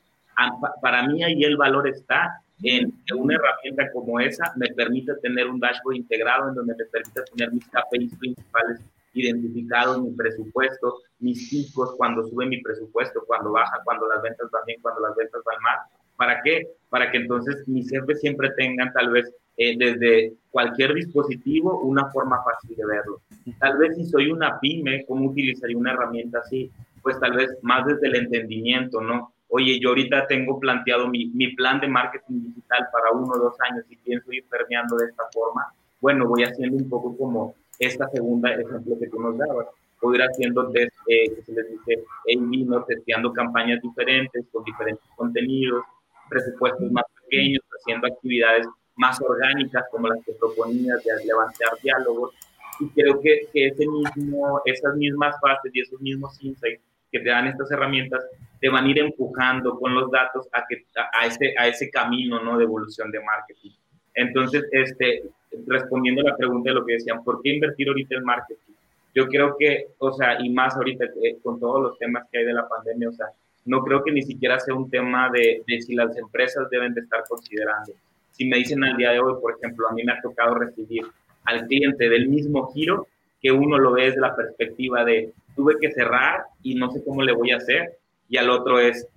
Para 0.82 1.06
mí 1.08 1.24
ahí 1.24 1.44
el 1.44 1.58
valor 1.58 1.88
está 1.88 2.42
en 2.64 2.94
que 3.06 3.14
una 3.14 3.36
herramienta 3.36 3.92
como 3.92 4.20
esa 4.20 4.54
me 4.56 4.68
permite 4.70 5.14
tener 5.22 5.48
un 5.48 5.60
dashboard 5.60 5.96
integrado 5.96 6.50
en 6.50 6.56
donde 6.56 6.76
me 6.76 6.86
permite 6.86 7.22
tener 7.36 7.52
mis 7.52 7.66
KPIs 7.68 8.16
principales 8.18 8.80
identificado 9.14 10.02
mi 10.02 10.12
presupuesto, 10.12 11.02
mis 11.20 11.50
picos, 11.50 11.96
cuando 11.98 12.24
sube 12.24 12.46
mi 12.46 12.62
presupuesto, 12.62 13.24
cuando 13.26 13.52
baja, 13.52 13.82
cuando 13.84 14.08
las 14.08 14.22
ventas 14.22 14.50
van 14.52 14.64
bien, 14.66 14.82
cuando 14.82 15.02
las 15.02 15.16
ventas 15.16 15.42
van 15.44 15.62
mal. 15.62 15.80
¿Para 16.16 16.42
qué? 16.42 16.68
Para 16.90 17.12
que 17.12 17.18
entonces 17.18 17.68
mis 17.68 17.90
jefes 17.90 18.20
siempre 18.20 18.50
tengan 18.58 18.92
tal 18.94 19.12
vez 19.12 19.32
eh, 19.58 19.76
desde 19.78 20.34
cualquier 20.52 20.94
dispositivo 20.94 21.80
una 21.82 22.10
forma 22.12 22.42
fácil 22.44 22.76
de 22.76 22.86
verlo. 22.86 23.22
Tal 23.60 23.78
vez 23.78 23.96
si 23.96 24.06
soy 24.06 24.32
una 24.32 24.60
pyme, 24.60 25.06
¿cómo 25.06 25.30
utilizaría 25.30 25.78
una 25.78 25.92
herramienta 25.92 26.40
así? 26.40 26.72
Pues 27.02 27.20
tal 27.20 27.34
vez 27.34 27.50
más 27.62 27.86
desde 27.86 28.08
el 28.08 28.16
entendimiento, 28.16 29.02
¿no? 29.02 29.34
Oye, 29.50 29.80
yo 29.80 29.90
ahorita 29.90 30.28
tengo 30.28 30.60
planteado 30.60 31.08
mi, 31.08 31.28
mi 31.28 31.56
plan 31.56 31.80
de 31.80 31.88
marketing 31.88 32.44
digital 32.46 32.88
para 32.92 33.12
uno 33.12 33.34
o 33.34 33.40
dos 33.40 33.56
años 33.70 33.84
y 33.90 33.98
pienso 33.98 34.32
ir 34.32 34.46
permeando 34.48 34.96
de 34.98 35.08
esta 35.08 35.24
forma. 35.34 35.74
Bueno, 36.00 36.28
voy 36.28 36.44
haciendo 36.44 36.78
un 36.78 36.88
poco 36.88 37.18
como 37.18 37.56
esta 37.80 38.08
segunda 38.10 38.54
ejemplo 38.54 38.98
que 39.00 39.08
tú 39.08 39.20
nos 39.20 39.38
dabas. 39.38 39.68
Voy 40.02 40.16
ir 40.16 40.24
haciendo 40.24 40.70
test, 40.72 40.96
eh, 41.08 41.36
que 41.36 41.42
se 41.42 41.52
les 41.52 41.70
dice, 41.70 42.04
en 42.28 42.50
vino, 42.50 42.84
testeando 42.86 43.34
campañas 43.34 43.82
diferentes 43.82 44.46
con 44.52 44.64
diferentes 44.64 45.04
contenidos, 45.16 45.84
presupuestos 46.30 46.92
más 46.92 47.06
pequeños, 47.24 47.62
haciendo 47.80 48.08
actividades 48.08 48.68
más 48.96 49.20
orgánicas 49.22 49.86
como 49.92 50.10
las 50.10 50.24
que 50.26 50.34
proponías 50.34 51.04
de 51.04 51.26
levantar 51.26 51.70
diálogos. 51.82 52.34
Y 52.80 52.90
creo 52.90 53.20
que, 53.22 53.48
que 53.54 53.68
ese 53.68 53.86
mismo, 53.88 54.62
esas 54.66 54.96
mismas 54.96 55.36
fases 55.42 55.72
y 55.74 55.82
esos 55.82 56.00
mismos 56.02 56.42
insights 56.42 56.82
que 57.12 57.20
te 57.20 57.30
dan 57.30 57.48
estas 57.48 57.72
herramientas 57.72 58.24
te 58.60 58.70
van 58.70 58.86
a 58.86 58.90
ir 58.90 59.00
empujando 59.00 59.78
con 59.80 59.96
los 59.96 60.12
datos 60.12 60.48
a, 60.54 60.66
que, 60.68 60.86
a, 61.14 61.26
ese, 61.26 61.54
a 61.58 61.68
ese 61.68 61.90
camino 61.90 62.42
¿no? 62.44 62.58
de 62.58 62.66
evolución 62.66 63.10
de 63.12 63.20
marketing. 63.22 63.72
Entonces, 64.14 64.66
este, 64.72 65.24
respondiendo 65.66 66.22
a 66.22 66.32
la 66.32 66.38
pregunta 66.38 66.70
de 66.70 66.76
lo 66.76 66.86
que 66.86 66.94
decían, 66.94 67.24
¿por 67.24 67.42
qué 67.42 67.54
invertir 67.54 67.88
ahorita 67.88 68.16
en 68.16 68.24
marketing? 68.24 68.74
Yo 69.16 69.28
creo 69.28 69.56
que, 69.58 69.88
o 69.98 70.12
sea, 70.12 70.40
y 70.40 70.50
más 70.50 70.76
ahorita 70.76 71.06
eh, 71.24 71.38
con 71.42 71.60
todos 71.60 71.82
los 71.82 71.98
temas 71.98 72.28
que 72.32 72.40
hay 72.40 72.46
de 72.46 72.54
la 72.54 72.68
pandemia, 72.68 73.10
o 73.10 73.14
sea, 73.14 73.28
no 73.70 73.84
creo 73.84 74.04
que 74.04 74.12
ni 74.12 74.24
siquiera 74.24 74.60
sea 74.60 74.74
un 74.74 74.90
tema 74.90 75.30
de, 75.30 75.62
si 75.80 75.94
las 75.94 76.18
empresas 76.18 76.68
deben 76.72 76.96
de 76.96 77.02
estar 77.02 77.24
considerando. 77.30 77.94
Si 78.32 78.46
me 78.46 78.58
dicen 78.58 78.84
al 78.84 78.98
día 78.98 79.12
de 79.12 79.20
hoy, 79.20 79.36
por 79.40 79.56
ejemplo, 79.56 79.88
a 79.88 79.94
mí 79.94 80.04
me 80.04 80.12
ha 80.12 80.22
tocado 80.22 80.56
recibir 80.56 81.06
al 81.46 81.68
cliente 81.68 82.10
del 82.10 82.30
mismo 82.30 82.74
giro, 82.74 83.08
que 83.40 83.52
uno 83.52 83.78
lo 83.78 83.92
ve 83.92 84.06
desde 84.06 84.22
la 84.22 84.36
perspectiva 84.36 85.06
de 85.06 85.32
tuve 85.56 85.76
que 85.80 85.92
cerrar 85.92 86.46
y 86.64 86.74
no 86.74 86.90
sé 86.92 87.04
cómo 87.06 87.22
le 87.22 87.32
voy 87.32 87.52
a 87.52 87.58
hacer, 87.58 87.98
y 88.28 88.38
al 88.38 88.50
otro 88.50 88.80
es 88.80 89.08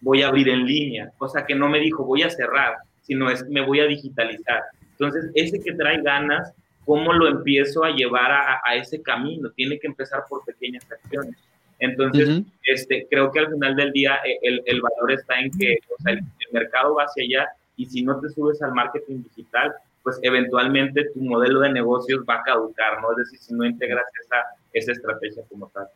voy 0.00 0.22
a 0.22 0.28
abrir 0.28 0.48
en 0.48 0.64
línea, 0.64 1.12
o 1.18 1.28
sea 1.28 1.44
que 1.44 1.54
no 1.54 1.68
me 1.68 1.78
dijo 1.78 2.02
voy 2.04 2.22
a 2.22 2.30
cerrar, 2.30 2.76
sino 3.02 3.30
es 3.30 3.46
me 3.48 3.60
voy 3.60 3.80
a 3.80 3.84
digitalizar. 3.86 4.62
Entonces, 4.92 5.30
ese 5.34 5.60
que 5.60 5.74
trae 5.74 6.00
ganas, 6.00 6.54
¿cómo 6.86 7.12
lo 7.12 7.28
empiezo 7.28 7.84
a 7.84 7.90
llevar 7.90 8.30
a, 8.30 8.62
a 8.64 8.74
ese 8.76 9.02
camino? 9.02 9.50
Tiene 9.50 9.78
que 9.78 9.86
empezar 9.86 10.22
por 10.30 10.44
pequeñas 10.46 10.90
acciones. 10.90 11.36
Entonces, 11.80 12.42
este, 12.64 13.06
creo 13.08 13.30
que 13.30 13.40
al 13.40 13.52
final 13.52 13.76
del 13.76 13.92
día 13.92 14.16
eh, 14.26 14.38
el, 14.42 14.62
el 14.66 14.80
valor 14.80 15.12
está 15.12 15.38
en 15.38 15.50
que 15.56 15.78
o 15.96 16.02
sea, 16.02 16.12
el, 16.12 16.18
el, 16.18 16.52
mercado 16.52 16.94
va 16.94 17.04
hacia 17.04 17.22
allá 17.24 17.48
y 17.76 17.86
si 17.86 18.02
no 18.02 18.20
te 18.20 18.28
subes 18.30 18.60
al 18.62 18.74
marketing 18.74 19.22
digital, 19.22 19.72
pues 20.02 20.18
eventualmente 20.22 21.10
tu 21.14 21.20
modelo 21.20 21.60
de 21.60 21.72
negocios 21.72 22.24
va 22.28 22.36
a 22.36 22.42
caducar, 22.42 23.00
¿no? 23.00 23.12
Es 23.12 23.18
decir, 23.18 23.38
si 23.38 23.54
no 23.54 23.64
integras 23.64 24.04
esa, 24.24 24.36
esa 24.72 24.92
estrategia 24.92 25.42
como 25.48 25.68
tal. 25.68 25.86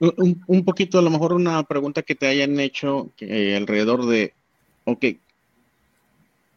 Un, 0.00 0.42
un, 0.46 0.64
poquito, 0.64 0.98
a 0.98 1.02
lo 1.02 1.10
mejor 1.10 1.32
una 1.32 1.62
pregunta 1.62 2.02
que 2.02 2.14
te 2.14 2.26
hayan 2.26 2.58
hecho 2.58 3.12
eh, 3.20 3.56
alrededor 3.56 4.06
de, 4.06 4.34
ok, 4.84 5.04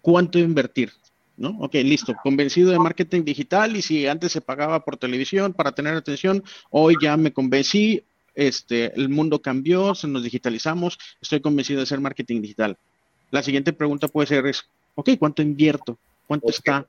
¿cuánto 0.01 0.39
invertir? 0.39 0.91
¿No? 1.37 1.57
Ok, 1.59 1.75
listo, 1.75 2.13
convencido 2.23 2.71
de 2.71 2.79
marketing 2.79 3.23
digital 3.23 3.75
y 3.75 3.81
si 3.81 4.07
antes 4.07 4.31
se 4.31 4.41
pagaba 4.41 4.83
por 4.83 4.97
televisión 4.97 5.53
para 5.53 5.71
tener 5.71 5.95
atención, 5.95 6.43
hoy 6.69 6.95
ya 7.01 7.17
me 7.17 7.31
convencí, 7.33 8.03
este, 8.35 8.93
el 8.95 9.09
mundo 9.09 9.41
cambió, 9.41 9.95
se 9.95 10.07
nos 10.07 10.23
digitalizamos, 10.23 10.97
estoy 11.21 11.41
convencido 11.41 11.79
de 11.79 11.83
hacer 11.83 11.99
marketing 11.99 12.41
digital. 12.41 12.77
La 13.31 13.43
siguiente 13.43 13.73
pregunta 13.73 14.07
puede 14.07 14.27
ser 14.27 14.45
es, 14.45 14.63
ok, 14.95 15.11
¿cuánto 15.17 15.41
invierto? 15.41 15.97
¿Cuánto 16.27 16.47
okay. 16.47 16.55
está 16.57 16.85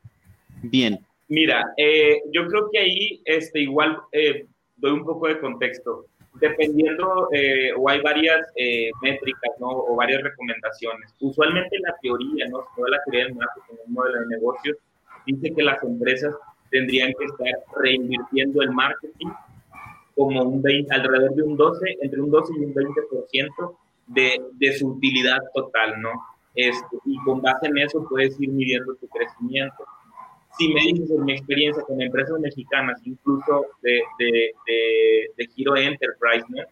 bien? 0.63 0.99
Mira, 1.29 1.73
eh, 1.77 2.21
yo 2.33 2.47
creo 2.47 2.69
que 2.71 2.79
ahí 2.79 3.23
este, 3.25 3.61
igual 3.61 3.97
eh, 4.13 4.47
doy 4.77 4.93
un 4.93 5.05
poco 5.05 5.29
de 5.29 5.41
contexto. 5.41 6.07
Dependiendo, 6.35 7.29
eh, 7.33 7.73
o 7.77 7.89
hay 7.89 8.01
varias 8.01 8.53
eh, 8.57 8.91
métricas, 9.03 9.53
¿no? 9.61 9.69
O 9.69 9.97
varias 9.97 10.23
recomendaciones. 10.23 11.15
Usualmente 11.21 11.79
la 11.81 11.95
teoría, 12.01 12.49
¿no? 12.49 12.65
Toda 12.75 12.91
la 12.91 13.03
teoría 13.05 13.25
del 13.27 13.35
marketing, 13.35 13.75
un 13.87 13.93
modelo 13.93 14.21
de 14.21 14.27
negocios, 14.29 14.77
dice 15.27 15.55
que 15.55 15.63
las 15.63 15.83
empresas 15.83 16.35
tendrían 16.71 17.13
que 17.19 17.27
estar 17.27 17.53
reinvirtiendo 17.81 18.63
el 18.63 18.71
marketing 18.71 19.29
como 20.17 20.43
un 20.43 20.63
20, 20.63 20.95
alrededor 20.95 21.35
de 21.35 21.43
un 21.43 21.57
12, 21.57 21.99
entre 22.01 22.21
un 22.21 22.31
12 22.31 22.53
y 22.57 22.65
un 22.65 22.75
20% 22.75 23.77
de, 24.07 24.43
de 24.55 24.73
su 24.73 24.89
utilidad 24.89 25.39
total, 25.55 26.01
¿no? 26.01 26.13
Este, 26.55 26.97
y 27.07 27.17
con 27.25 27.41
base 27.41 27.67
en 27.67 27.79
eso 27.79 28.07
puedes 28.09 28.39
ir 28.41 28.51
midiendo 28.51 28.95
tu 28.97 29.09
crecimiento 29.09 29.85
si 30.59 30.69
me 30.73 30.81
dices 30.81 31.11
en 31.11 31.25
mi 31.25 31.33
experiencia 31.33 31.83
con 31.85 32.01
empresas 32.01 32.39
mexicanas, 32.41 33.01
incluso 33.05 33.67
de, 33.83 34.03
de, 34.19 34.53
de, 34.67 35.31
de 35.37 35.47
Giro 35.49 35.77
Enterprise, 35.77 36.45
¿no? 36.49 36.63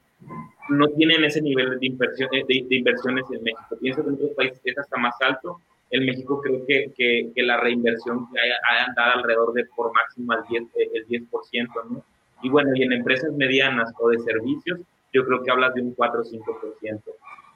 no 0.71 0.89
tienen 0.89 1.25
ese 1.25 1.43
nivel 1.43 1.79
de, 1.79 1.87
inversión, 1.87 2.29
de, 2.31 2.45
de, 2.47 2.77
inversiones 2.77 3.25
en 3.33 3.43
México. 3.43 3.77
Pienso 3.81 4.03
que 4.03 4.09
en 4.09 4.15
otros 4.15 4.31
países 4.37 4.61
es 4.65 4.79
hasta 4.79 4.97
más 4.99 5.15
alto. 5.21 5.61
En 5.91 6.07
México 6.07 6.41
creo 6.41 6.65
que, 6.67 6.93
que, 6.97 7.31
que 7.35 7.43
la 7.43 7.59
reinversión 7.59 8.29
ha 8.69 8.85
andado 8.85 9.19
alrededor 9.19 9.53
de 9.55 9.65
por 9.75 9.93
máximo 9.93 10.33
al 10.33 10.45
10, 10.49 10.65
el 10.95 11.07
10%, 11.09 11.69
¿no? 11.91 12.05
Y 12.43 12.49
bueno, 12.49 12.71
y 12.75 12.83
en 12.83 12.93
empresas 12.93 13.33
medianas 13.33 13.93
o 13.99 14.09
de 14.09 14.19
servicios, 14.21 14.81
yo 15.13 15.25
creo 15.27 15.43
que 15.43 15.51
hablas 15.51 15.75
de 15.75 15.83
un 15.83 15.93
4 15.95 16.21
o 16.21 16.25
5%. 16.25 17.03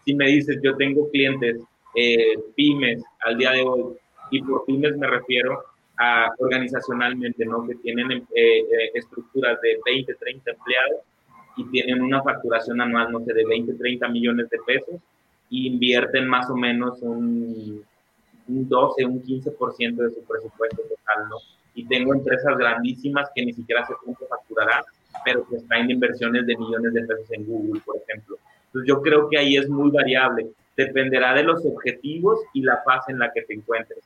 Si 0.05 0.15
me 0.15 0.27
dices, 0.27 0.59
yo 0.63 0.77
tengo 0.77 1.09
clientes 1.11 1.61
eh, 1.95 2.35
pymes 2.57 3.03
al 3.25 3.39
día 3.39 3.53
de 3.53 3.63
hoy, 3.63 3.95
y 4.31 4.43
por 4.43 4.65
pymes 4.67 4.97
me 4.97 5.07
refiero 5.07 5.63
organizacionalmente, 6.39 7.45
¿no? 7.47 7.67
Que 7.67 7.75
tienen 7.77 8.11
eh, 8.13 8.23
eh, 8.35 8.91
estructuras 8.95 9.61
de 9.61 9.79
20, 9.85 10.15
30 10.15 10.51
empleados 10.51 11.01
y 11.57 11.65
tienen 11.71 12.03
una 12.03 12.23
facturación 12.23 12.81
anual, 12.81 13.13
no 13.13 13.21
sé, 13.25 13.33
de 13.33 13.45
20, 13.45 13.75
30 13.75 14.09
millones 14.09 14.51
de 14.51 14.59
pesos 14.67 15.01
y 15.51 15.69
invierten 15.69 16.27
más 16.27 16.51
o 16.51 16.57
menos 16.57 17.01
un, 17.03 17.85
un 18.49 18.69
12, 18.69 19.05
un 19.05 19.23
15% 19.23 19.97
de 19.97 20.11
su 20.11 20.25
presupuesto 20.25 20.83
total, 20.83 21.29
¿no? 21.29 21.37
Y 21.75 21.87
tengo 21.87 22.15
empresas 22.15 22.57
grandísimas 22.57 23.29
que 23.35 23.45
ni 23.45 23.53
siquiera 23.53 23.87
sé 23.87 23.95
cuánto 24.03 24.27
facturarán, 24.27 24.83
pero 25.25 25.47
que 25.49 25.57
están 25.57 25.83
en 25.83 25.93
inversiones 25.93 26.47
de 26.47 26.57
millones 26.57 26.93
de 26.93 27.03
pesos 27.03 27.31
en 27.31 27.47
Google, 27.47 27.81
por 27.85 27.97
ejemplo. 27.97 28.37
Entonces 28.67 28.89
yo 28.89 29.01
creo 29.03 29.29
que 29.29 29.39
ahí 29.39 29.57
es 29.57 29.69
muy 29.69 29.91
variable. 29.91 30.49
Dependerá 30.77 31.35
de 31.35 31.45
los 31.45 31.65
objetivos 31.65 32.41
y 32.53 32.63
la 32.63 32.83
fase 32.85 33.13
en 33.13 33.21
la 33.21 33.33
que 33.33 33.43
te 33.43 33.55
encuentres 33.55 34.05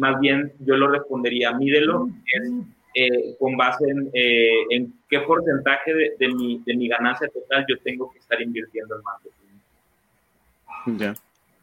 más 0.00 0.18
bien 0.18 0.52
yo 0.60 0.76
lo 0.76 0.88
respondería, 0.88 1.52
mídelo 1.52 2.08
es, 2.32 2.50
eh, 2.94 3.36
con 3.38 3.56
base 3.56 3.88
en, 3.88 4.10
eh, 4.12 4.64
en, 4.70 4.94
qué 5.08 5.20
porcentaje 5.20 5.94
de, 5.94 6.16
de, 6.18 6.28
mi, 6.28 6.62
de, 6.66 6.74
mi, 6.74 6.88
ganancia 6.88 7.28
total 7.28 7.64
yo 7.68 7.78
tengo 7.84 8.10
que 8.10 8.18
estar 8.18 8.40
invirtiendo 8.40 8.96
en 8.96 9.02
marketing. 9.02 9.36
Ya. 10.98 11.14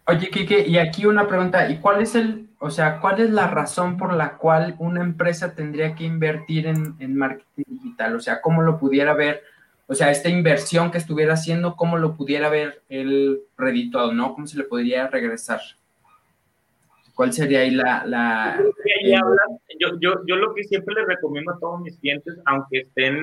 Oye, 0.06 0.30
Kike, 0.30 0.68
y 0.68 0.78
aquí 0.78 1.06
una 1.06 1.28
pregunta, 1.28 1.70
¿y 1.70 1.80
cuál 1.80 2.02
es 2.02 2.16
el, 2.16 2.48
o 2.60 2.70
sea, 2.70 3.02
cuál 3.02 3.20
es 3.20 3.30
la 3.32 3.48
razón 3.48 3.98
por 3.98 4.14
la 4.14 4.38
cual 4.38 4.76
una 4.80 5.02
empresa 5.02 5.54
tendría 5.54 5.96
que 5.96 6.06
invertir 6.06 6.68
en, 6.68 6.96
en 7.00 7.18
marketing 7.18 7.64
digital? 7.68 8.16
O 8.16 8.20
sea, 8.20 8.40
¿cómo 8.40 8.62
lo 8.62 8.78
pudiera 8.78 9.14
ver? 9.14 9.44
O 9.88 9.96
sea, 9.96 10.12
esta 10.12 10.30
inversión 10.30 10.92
que 10.92 10.98
estuviera 10.98 11.34
haciendo, 11.34 11.76
¿cómo 11.76 11.98
lo 11.98 12.16
pudiera 12.16 12.50
ver 12.50 12.84
el 12.88 13.40
redituado, 13.58 14.14
no? 14.14 14.34
¿Cómo 14.34 14.46
se 14.46 14.58
le 14.58 14.64
podría 14.64 15.08
regresar? 15.08 15.60
¿Cuál 17.18 17.34
sería 17.34 17.62
ahí 17.62 17.72
la... 17.72 18.06
la 18.06 18.54
ahí 18.54 19.12
hablan, 19.12 19.58
yo, 19.80 19.88
yo, 20.00 20.22
yo 20.28 20.36
lo 20.36 20.54
que 20.54 20.64
siempre 20.64 20.94
les 20.94 21.08
recomiendo 21.08 21.52
a 21.52 21.60
todos 21.60 21.82
mis 21.82 21.98
clientes, 21.98 22.38
aunque 22.46 22.82
estén 22.82 23.18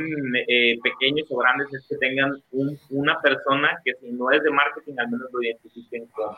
eh, 0.48 0.76
pequeños 0.82 1.28
o 1.30 1.36
grandes, 1.36 1.72
es 1.72 1.86
que 1.88 1.96
tengan 1.98 2.42
un, 2.50 2.76
una 2.90 3.20
persona 3.20 3.70
que 3.84 3.92
si 4.00 4.10
no 4.10 4.32
es 4.32 4.42
de 4.42 4.50
marketing, 4.50 4.94
al 4.98 5.10
menos 5.12 5.28
lo 5.32 5.40
identifiquen 5.40 6.06
con. 6.06 6.34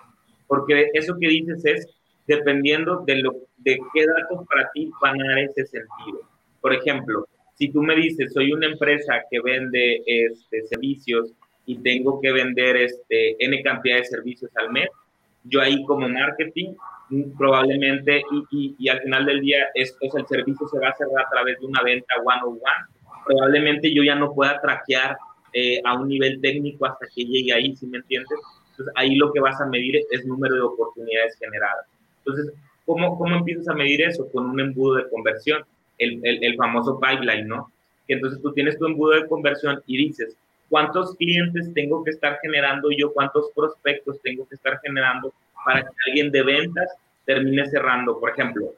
Porque 0.47 0.91
eso 0.93 1.17
que 1.19 1.29
dices 1.29 1.65
es, 1.65 1.89
dependiendo 2.27 3.03
de, 3.07 3.23
lo, 3.23 3.33
de 3.57 3.79
qué 3.95 4.07
datos 4.07 4.47
para 4.47 4.71
ti 4.73 4.91
van 5.01 5.19
a 5.23 5.29
dar 5.29 5.39
ese 5.39 5.65
sentido. 5.65 6.21
Por 6.61 6.75
ejemplo, 6.75 7.27
si 7.55 7.73
tú 7.73 7.83
me 7.83 7.97
dices, 7.97 8.35
soy 8.35 8.53
una 8.53 8.67
empresa 8.67 9.23
que 9.31 9.41
vende 9.41 10.03
este, 10.05 10.67
servicios 10.67 11.33
y 11.65 11.79
tengo 11.79 12.21
que 12.21 12.33
vender 12.33 12.77
este, 12.77 13.43
N 13.43 13.63
cantidad 13.63 13.97
de 13.97 14.05
servicios 14.05 14.51
al 14.57 14.73
mes, 14.73 14.91
yo 15.45 15.63
ahí 15.63 15.83
como 15.87 16.07
marketing 16.07 16.75
probablemente, 17.37 18.23
y, 18.51 18.75
y, 18.79 18.89
al 18.89 19.01
final 19.01 19.27
del 19.27 19.41
día, 19.41 19.59
es, 19.75 19.97
el 20.01 20.27
servicio 20.27 20.67
se 20.69 20.79
va 20.79 20.89
a 20.89 20.97
cerrar 20.97 21.25
a 21.27 21.31
través 21.31 21.59
de 21.61 21.67
una 21.67 21.83
venta 21.83 22.15
one-on-one, 22.25 23.21
probablemente 23.27 23.93
yo 23.95 24.03
ya 24.03 24.15
no 24.15 24.33
pueda 24.33 24.61
traquear 24.61 25.17
eh, 25.53 25.81
a 25.85 25.95
un 25.95 26.09
nivel 26.09 26.41
técnico 26.41 26.87
hasta 26.87 27.07
que 27.15 27.25
llegue 27.25 27.53
ahí, 27.53 27.75
¿sí 27.77 27.87
me 27.87 27.99
entiendes? 27.99 28.39
Entonces, 28.71 28.93
ahí 28.97 29.15
lo 29.17 29.33
que 29.33 29.41
vas 29.41 29.61
a 29.61 29.67
medir 29.67 30.03
es 30.11 30.27
número 30.27 30.55
de 30.55 30.63
oportunidades 30.63 31.39
generadas. 31.39 31.87
Entonces, 32.19 32.53
¿cómo, 32.85 33.17
cómo 33.17 33.37
empiezas 33.37 33.69
a 33.69 33.75
medir 33.75 34.03
eso? 34.03 34.29
Con 34.31 34.47
un 34.51 34.61
embudo 34.61 34.97
de 34.97 35.09
conversión, 35.09 35.65
el, 35.99 36.21
el, 36.25 36.45
el 36.45 36.57
famoso 36.57 37.01
pipeline, 37.01 37.49
¿no? 37.49 37.71
que 38.07 38.15
entonces 38.15 38.41
tú 38.41 38.53
tienes 38.53 38.79
tu 38.79 38.87
embudo 38.87 39.13
de 39.13 39.27
conversión 39.27 39.83
y 39.87 39.97
dices, 39.97 40.37
¿cuántos 40.69 41.15
clientes 41.17 41.73
tengo 41.75 42.05
que 42.05 42.11
estar 42.11 42.39
generando 42.43 42.89
yo? 42.97 43.13
¿Cuántos 43.13 43.51
prospectos 43.55 44.21
tengo 44.23 44.47
que 44.49 44.55
estar 44.55 44.79
generando 44.81 45.33
para 45.67 45.83
que 45.83 45.89
alguien 46.09 46.31
de 46.31 46.43
ventas 46.43 46.89
termine 47.25 47.67
cerrando? 47.67 48.19
Por 48.19 48.31
ejemplo, 48.31 48.73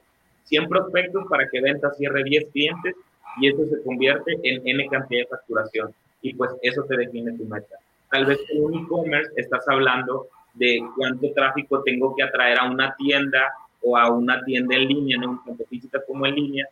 100 0.45 0.67
prospectos 0.67 1.25
para 1.29 1.47
que 1.47 1.61
ventas 1.61 1.95
cierre 1.97 2.23
10 2.23 2.47
clientes 2.51 2.95
y 3.39 3.47
eso 3.47 3.65
se 3.69 3.83
convierte 3.83 4.37
en 4.43 4.67
N 4.67 4.87
cantidad 4.89 5.21
de 5.21 5.27
facturación. 5.27 5.93
Y 6.21 6.33
pues 6.33 6.51
eso 6.63 6.83
te 6.83 6.97
define 6.97 7.37
tu 7.37 7.45
meta. 7.45 7.75
Tal 8.11 8.25
vez 8.25 8.39
en 8.49 8.63
un 8.63 8.83
e-commerce 8.83 9.31
estás 9.35 9.67
hablando 9.67 10.27
de 10.55 10.81
cuánto 10.97 11.31
tráfico 11.33 11.83
tengo 11.83 12.15
que 12.15 12.23
atraer 12.23 12.59
a 12.59 12.69
una 12.69 12.95
tienda 12.95 13.53
o 13.81 13.95
a 13.95 14.11
una 14.11 14.43
tienda 14.43 14.75
en 14.75 14.87
línea, 14.87 15.17
un 15.19 15.41
tienda 15.43 15.63
física 15.69 16.01
como 16.05 16.25
en 16.25 16.35
línea, 16.35 16.67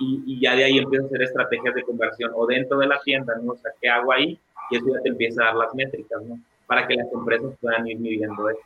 y, 0.00 0.40
ya 0.40 0.56
de 0.56 0.64
ahí 0.64 0.78
empiezo 0.78 1.04
a 1.04 1.06
hacer 1.08 1.22
estrategias 1.22 1.74
de 1.74 1.82
conversión 1.82 2.32
o 2.34 2.46
dentro 2.46 2.78
de 2.78 2.86
la 2.86 2.98
tienda, 3.00 3.34
¿no? 3.42 3.52
O 3.52 3.56
sea, 3.56 3.70
¿qué 3.80 3.88
hago 3.88 4.12
ahí? 4.12 4.38
Y 4.70 4.76
eso 4.76 4.86
ya 4.94 5.02
te 5.02 5.10
empieza 5.10 5.42
a 5.42 5.46
dar 5.46 5.56
las 5.56 5.74
métricas, 5.74 6.22
¿no? 6.22 6.38
Para 6.66 6.86
que 6.86 6.94
las 6.94 7.12
empresas 7.12 7.52
puedan 7.60 7.86
ir 7.86 7.98
midiendo 7.98 8.48
eso. 8.48 8.60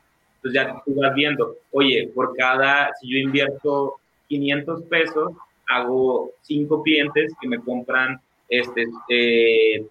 Entonces 0.45 0.62
ya 0.62 0.82
tú 0.84 0.95
vas 1.01 1.14
viendo, 1.14 1.57
oye, 1.70 2.11
por 2.14 2.36
cada, 2.36 2.92
si 3.01 3.09
yo 3.11 3.16
invierto 3.16 3.95
500 4.28 4.82
pesos, 4.82 5.32
hago 5.68 6.32
cinco 6.42 6.82
clientes 6.82 7.32
que 7.40 7.49
me 7.49 7.59
compran 7.61 8.20
este, 8.51 8.86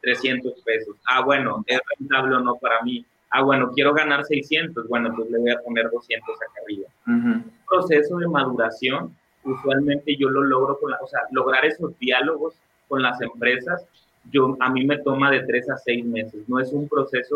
300 0.04 0.52
eh, 0.52 0.56
pesos. 0.64 0.96
Ah, 1.08 1.22
bueno, 1.22 1.64
es 1.66 1.80
rentable 1.98 2.36
o 2.36 2.40
no 2.40 2.56
para 2.58 2.84
mí. 2.84 3.04
Ah, 3.32 3.42
bueno, 3.42 3.72
quiero 3.74 3.96
ganar 3.96 4.26
600. 4.26 4.88
Bueno, 4.88 5.12
pues 5.16 5.32
le 5.32 5.40
voy 5.40 5.50
a 5.50 5.58
poner 5.58 5.90
200 5.90 6.36
acá 6.36 6.62
arriba. 6.64 6.88
Un 7.08 7.52
proceso 7.68 8.18
de 8.18 8.28
maduración, 8.28 9.16
usualmente 9.44 10.16
yo 10.18 10.30
lo 10.30 10.44
logro 10.44 10.80
con 10.80 10.92
la, 10.92 11.00
o 11.02 11.08
sea, 11.08 11.22
lograr 11.32 11.66
esos 11.66 11.98
diálogos 11.98 12.54
con 12.88 13.02
las 13.02 13.20
empresas, 13.22 13.88
yo, 14.32 14.56
a 14.60 14.70
mí 14.70 14.86
me 14.86 15.00
toma 15.00 15.32
de 15.32 15.42
3 15.48 15.72
a 15.72 15.78
6 15.78 16.06
meses. 16.06 16.48
No 16.48 16.60
es 16.60 16.72
un 16.72 16.88
proceso 16.88 17.36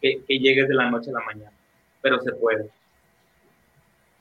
que, 0.00 0.22
que 0.26 0.38
llegues 0.38 0.68
de 0.68 0.74
la 0.74 0.90
noche 0.90 1.10
a 1.10 1.20
la 1.20 1.26
mañana, 1.26 1.52
pero 2.02 2.20
se 2.20 2.32
puede. 2.32 2.70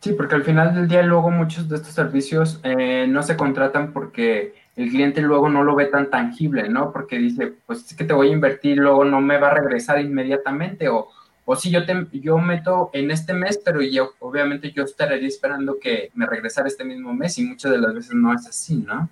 Sí, 0.01 0.13
porque 0.13 0.35
al 0.35 0.43
final 0.43 0.73
del 0.73 0.87
día 0.87 1.03
luego 1.03 1.29
muchos 1.29 1.67
de 1.67 1.75
estos 1.75 1.93
servicios 1.93 2.59
eh, 2.63 3.05
no 3.07 3.21
se 3.21 3.35
contratan 3.35 3.91
porque 3.91 4.53
el 4.77 4.89
cliente 4.89 5.21
luego 5.21 5.49
no 5.49 5.63
lo 5.63 5.75
ve 5.75 5.87
tan 5.87 6.09
tangible, 6.09 6.69
¿no? 6.69 6.93
Porque 6.93 7.17
dice, 7.17 7.53
pues 7.65 7.85
es 7.85 7.97
que 7.97 8.05
te 8.05 8.13
voy 8.13 8.29
a 8.29 8.33
invertir, 8.33 8.77
luego 8.77 9.03
no 9.03 9.19
me 9.19 9.37
va 9.37 9.49
a 9.49 9.55
regresar 9.55 9.99
inmediatamente 9.99 10.87
o, 10.87 11.09
o 11.43 11.55
si 11.57 11.69
yo, 11.69 11.85
te, 11.85 12.07
yo 12.13 12.37
meto 12.37 12.89
en 12.93 13.11
este 13.11 13.33
mes, 13.33 13.59
pero 13.63 13.81
yo, 13.81 14.13
obviamente 14.19 14.71
yo 14.71 14.83
estaría 14.83 15.27
esperando 15.27 15.77
que 15.79 16.11
me 16.13 16.25
regresara 16.25 16.69
este 16.69 16.85
mismo 16.85 17.13
mes 17.13 17.37
y 17.37 17.43
muchas 17.43 17.71
de 17.71 17.79
las 17.79 17.93
veces 17.93 18.13
no 18.13 18.33
es 18.33 18.47
así, 18.47 18.75
¿no? 18.75 19.09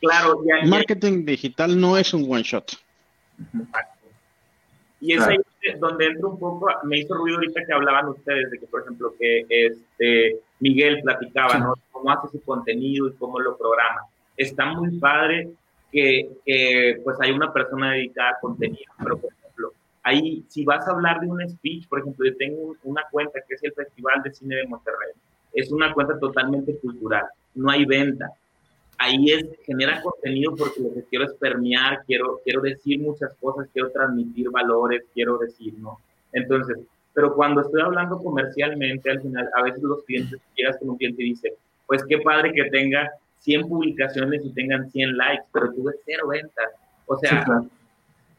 Claro, 0.00 0.42
ya, 0.44 0.66
marketing 0.68 1.24
digital 1.24 1.80
no 1.80 1.96
es 1.96 2.12
un 2.12 2.26
one 2.28 2.42
shot. 2.42 2.72
Y 5.06 5.12
es 5.12 5.22
ahí 5.22 5.36
donde 5.78 6.06
entro 6.06 6.30
un 6.30 6.38
poco, 6.38 6.68
me 6.82 6.98
hizo 6.98 7.14
ruido 7.14 7.36
ahorita 7.38 7.64
que 7.64 7.72
hablaban 7.72 8.08
ustedes 8.08 8.50
de 8.50 8.58
que, 8.58 8.66
por 8.66 8.82
ejemplo, 8.82 9.14
que 9.18 9.46
este 9.48 10.40
Miguel 10.58 11.00
platicaba, 11.02 11.58
¿no? 11.58 11.74
Cómo 11.92 12.10
hace 12.10 12.28
su 12.28 12.42
contenido 12.42 13.06
y 13.06 13.14
cómo 13.14 13.38
lo 13.38 13.56
programa. 13.56 14.02
Está 14.36 14.66
muy 14.66 14.98
padre 14.98 15.48
que, 15.92 16.28
que 16.44 17.00
pues 17.04 17.16
hay 17.20 17.30
una 17.30 17.52
persona 17.52 17.92
dedicada 17.92 18.30
a 18.30 18.40
contenido, 18.40 18.92
pero 18.98 19.18
por 19.18 19.32
ejemplo, 19.32 19.72
ahí 20.02 20.44
si 20.48 20.64
vas 20.64 20.86
a 20.88 20.90
hablar 20.90 21.20
de 21.20 21.28
un 21.28 21.48
speech, 21.48 21.86
por 21.88 22.00
ejemplo, 22.00 22.26
yo 22.26 22.36
tengo 22.36 22.74
una 22.82 23.02
cuenta 23.12 23.40
que 23.46 23.54
es 23.54 23.62
el 23.62 23.72
Festival 23.74 24.22
de 24.24 24.32
Cine 24.32 24.56
de 24.56 24.66
Monterrey. 24.66 25.12
Es 25.52 25.70
una 25.70 25.92
cuenta 25.94 26.18
totalmente 26.18 26.76
cultural, 26.78 27.26
no 27.54 27.70
hay 27.70 27.84
venta, 27.84 28.26
ahí 28.98 29.30
es, 29.30 29.46
genera 29.64 30.00
contenido 30.02 30.54
porque 30.56 30.80
lo 30.80 30.94
que 30.94 31.02
quiero 31.04 31.24
es 31.24 31.34
permear, 31.34 32.02
quiero, 32.06 32.40
quiero 32.44 32.60
decir 32.62 33.00
muchas 33.00 33.34
cosas, 33.40 33.68
quiero 33.72 33.90
transmitir 33.90 34.50
valores, 34.50 35.04
quiero 35.14 35.38
decir, 35.38 35.74
¿no? 35.78 36.00
Entonces, 36.32 36.78
pero 37.14 37.34
cuando 37.34 37.62
estoy 37.62 37.80
hablando 37.80 38.22
comercialmente, 38.22 39.10
al 39.10 39.22
final, 39.22 39.48
a 39.54 39.62
veces 39.62 39.82
los 39.82 40.04
clientes, 40.04 40.40
llegas 40.54 40.76
con 40.78 40.90
un 40.90 40.96
cliente 40.98 41.22
y 41.22 41.30
dice, 41.30 41.54
pues 41.86 42.04
qué 42.08 42.18
padre 42.18 42.52
que 42.52 42.64
tenga 42.64 43.10
100 43.40 43.68
publicaciones 43.68 44.44
y 44.44 44.52
tengan 44.52 44.90
100 44.90 45.16
likes, 45.16 45.44
pero 45.52 45.72
tuve 45.72 45.94
cero 46.04 46.28
ventas. 46.28 46.70
O 47.06 47.16
sea, 47.16 47.46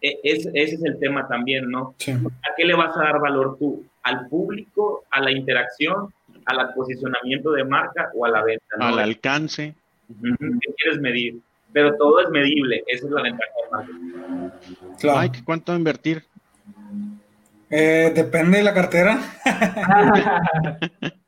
e, 0.02 0.20
ese 0.24 0.52
es 0.54 0.84
el 0.84 1.00
tema 1.00 1.28
también, 1.28 1.70
¿no? 1.72 1.96
¿A 2.08 2.56
qué 2.56 2.66
le 2.66 2.76
vas 2.76 2.96
a 2.98 3.04
dar 3.04 3.20
valor 3.20 3.58
tú? 3.58 3.84
¿Al 4.04 4.28
público, 4.28 5.06
a 5.10 5.22
la 5.22 5.32
interacción, 5.32 6.14
al 6.46 6.74
posicionamiento 6.74 7.52
de 7.52 7.64
marca 7.64 8.12
o 8.14 8.26
a 8.26 8.30
la 8.30 8.44
venta? 8.44 8.76
Al 8.80 9.00
alcance. 9.00 9.74
¿Qué 10.08 10.74
quieres 10.78 11.02
medir? 11.02 11.40
Pero 11.74 11.96
todo 11.98 12.22
es 12.22 12.30
medible, 12.30 12.84
esa 12.88 13.06
es 13.06 13.12
la 13.12 13.22
ventaja 13.22 13.52
del 13.62 13.72
marketing. 13.72 14.88
Claro. 15.00 15.22
Mike, 15.22 15.42
¿cuánto 15.44 15.76
invertir? 15.76 16.24
Eh, 17.70 18.12
depende 18.16 18.58
de 18.58 18.64
la 18.64 18.74
cartera. 18.74 19.20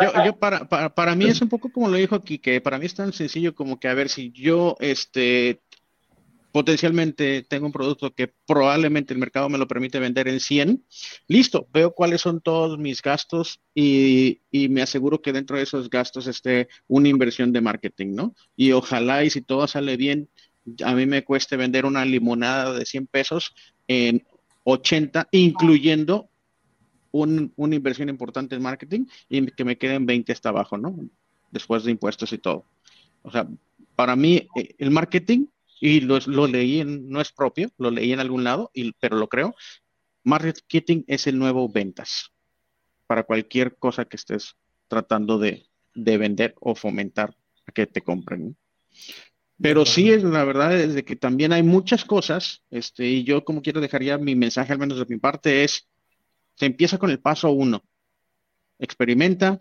Yo, 0.00 0.24
yo 0.24 0.36
para, 0.36 0.68
para, 0.68 0.92
para, 0.92 1.14
mí 1.14 1.26
es 1.26 1.40
un 1.40 1.48
poco 1.48 1.70
como 1.70 1.88
lo 1.88 1.96
dijo 1.96 2.16
aquí, 2.16 2.38
que 2.38 2.60
para 2.60 2.76
mí 2.76 2.86
es 2.86 2.94
tan 2.94 3.12
sencillo 3.12 3.54
como 3.54 3.78
que 3.78 3.86
a 3.86 3.94
ver 3.94 4.08
si 4.08 4.32
yo 4.32 4.76
este 4.80 5.60
potencialmente 6.58 7.44
tengo 7.44 7.66
un 7.66 7.72
producto 7.72 8.12
que 8.12 8.34
probablemente 8.44 9.14
el 9.14 9.20
mercado 9.20 9.48
me 9.48 9.58
lo 9.58 9.68
permite 9.68 10.00
vender 10.00 10.26
en 10.26 10.40
100, 10.40 10.84
listo, 11.28 11.68
veo 11.72 11.94
cuáles 11.94 12.20
son 12.20 12.40
todos 12.40 12.80
mis 12.80 13.00
gastos 13.00 13.60
y, 13.76 14.40
me 14.50 14.82
aseguro 14.82 15.22
que 15.22 15.32
dentro 15.32 15.56
de 15.56 15.62
esos 15.62 15.88
gastos 15.88 16.26
esté 16.26 16.66
una 16.88 17.08
inversión 17.08 17.52
de 17.52 17.60
marketing, 17.60 18.08
¿no? 18.16 18.34
Y 18.56 18.72
ojalá 18.72 19.22
y 19.22 19.30
si 19.30 19.40
todo 19.40 19.68
sale 19.68 19.96
bien, 19.96 20.30
a 20.84 20.94
mí 20.96 21.06
me 21.06 21.22
cueste 21.22 21.56
vender 21.56 21.86
una 21.86 22.04
limonada 22.04 22.76
de 22.76 22.84
100 22.84 23.06
pesos 23.06 23.54
en 23.86 24.26
80, 24.64 25.28
incluyendo 25.30 26.28
una 27.12 27.76
inversión 27.76 28.08
importante 28.08 28.56
en 28.56 28.62
marketing 28.62 29.06
y 29.28 29.46
que 29.46 29.64
me 29.64 29.78
queden 29.78 30.06
20 30.06 30.32
hasta 30.32 30.48
abajo, 30.48 30.76
¿no? 30.76 31.08
Después 31.52 31.84
de 31.84 31.92
impuestos 31.92 32.32
y 32.32 32.38
todo. 32.38 32.64
O 33.22 33.30
sea, 33.30 33.46
para 33.94 34.16
mí 34.16 34.48
eh, 34.56 34.74
el 34.78 34.90
marketing 34.90 35.46
y 35.80 36.00
lo, 36.00 36.18
lo 36.26 36.46
leí, 36.46 36.80
en, 36.80 37.08
no 37.08 37.20
es 37.20 37.32
propio, 37.32 37.70
lo 37.78 37.90
leí 37.90 38.12
en 38.12 38.20
algún 38.20 38.44
lado, 38.44 38.70
y, 38.74 38.92
pero 38.92 39.16
lo 39.16 39.28
creo. 39.28 39.54
Marketing 40.24 41.04
es 41.06 41.26
el 41.26 41.38
nuevo 41.38 41.68
ventas 41.68 42.32
para 43.06 43.24
cualquier 43.24 43.76
cosa 43.76 44.04
que 44.04 44.16
estés 44.16 44.56
tratando 44.88 45.38
de, 45.38 45.66
vender 45.94 46.54
o 46.60 46.74
fomentar 46.74 47.34
a 47.66 47.72
que 47.72 47.86
te 47.86 48.02
compren. 48.02 48.56
Pero 49.60 49.84
sí 49.84 50.10
es 50.10 50.22
la 50.22 50.44
verdad 50.44 50.78
es 50.78 50.94
de 50.94 51.04
que 51.04 51.16
también 51.16 51.52
hay 51.52 51.64
muchas 51.64 52.04
cosas, 52.04 52.62
este, 52.70 53.06
y 53.06 53.24
yo 53.24 53.44
como 53.44 53.62
quiero 53.62 53.80
dejar 53.80 54.02
ya 54.04 54.16
mi 54.18 54.36
mensaje, 54.36 54.72
al 54.72 54.78
menos 54.78 54.98
de 54.98 55.06
mi 55.08 55.18
parte, 55.18 55.64
es, 55.64 55.88
se 56.54 56.66
empieza 56.66 56.98
con 56.98 57.10
el 57.10 57.18
paso 57.18 57.50
uno. 57.50 57.82
Experimenta, 58.78 59.58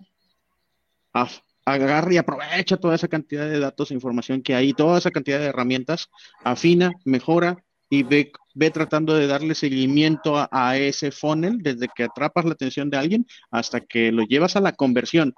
agarra 1.73 2.13
y 2.13 2.17
aprovecha 2.17 2.77
toda 2.77 2.95
esa 2.95 3.07
cantidad 3.07 3.47
de 3.47 3.59
datos 3.59 3.91
e 3.91 3.93
información 3.93 4.41
que 4.41 4.55
hay, 4.55 4.73
toda 4.73 4.97
esa 4.97 5.11
cantidad 5.11 5.39
de 5.39 5.47
herramientas, 5.47 6.07
afina, 6.43 6.93
mejora 7.03 7.57
y 7.89 8.03
ve, 8.03 8.31
ve 8.55 8.71
tratando 8.71 9.13
de 9.15 9.27
darle 9.27 9.53
seguimiento 9.53 10.47
a, 10.49 10.77
ese 10.77 11.11
funnel 11.11 11.59
desde 11.61 11.89
que 11.93 12.05
atrapas 12.05 12.45
la 12.45 12.53
atención 12.53 12.89
de 12.89 12.97
alguien 12.97 13.25
hasta 13.51 13.81
que 13.81 14.11
lo 14.13 14.23
llevas 14.23 14.55
a 14.55 14.61
la 14.61 14.71
conversión. 14.71 15.33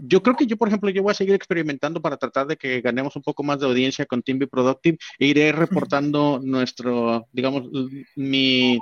Yo 0.00 0.22
creo 0.22 0.36
que 0.36 0.46
yo, 0.46 0.56
por 0.56 0.68
ejemplo, 0.68 0.88
yo 0.90 1.02
voy 1.02 1.10
a 1.10 1.14
seguir 1.14 1.34
experimentando 1.34 2.00
para 2.00 2.16
tratar 2.16 2.46
de 2.46 2.56
que 2.56 2.80
ganemos 2.80 3.16
un 3.16 3.22
poco 3.22 3.42
más 3.42 3.60
de 3.60 3.66
audiencia 3.66 4.06
con 4.06 4.22
Team 4.22 4.38
Productive 4.50 4.98
e 5.18 5.26
iré 5.26 5.52
reportando 5.52 6.40
nuestro, 6.42 7.26
digamos, 7.32 7.64
mi, 8.14 8.78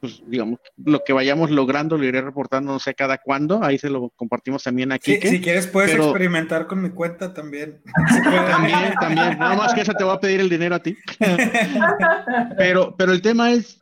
pues, 0.00 0.22
digamos, 0.26 0.60
lo 0.76 1.02
que 1.04 1.12
vayamos 1.12 1.50
logrando 1.50 1.98
lo 1.98 2.04
iré 2.04 2.20
reportando 2.20 2.72
no 2.72 2.78
sé 2.78 2.94
cada 2.94 3.18
cuándo, 3.18 3.64
ahí 3.64 3.78
se 3.78 3.90
lo 3.90 4.10
compartimos 4.10 4.62
también 4.62 4.92
aquí. 4.92 5.20
si 5.20 5.40
quieres 5.40 5.66
puedes 5.66 5.94
experimentar 5.94 6.66
con 6.66 6.82
mi 6.82 6.90
cuenta 6.90 7.34
también. 7.34 7.80
también, 8.24 8.94
también, 9.00 9.38
nada 9.38 9.56
más 9.56 9.74
que 9.74 9.80
esa 9.80 9.94
te 9.94 10.04
voy 10.04 10.14
a 10.14 10.20
pedir 10.20 10.40
el 10.40 10.48
dinero 10.48 10.76
a 10.76 10.78
ti. 10.78 10.96
pero, 12.56 12.94
pero 12.96 13.12
el 13.12 13.22
tema 13.22 13.52
es, 13.52 13.78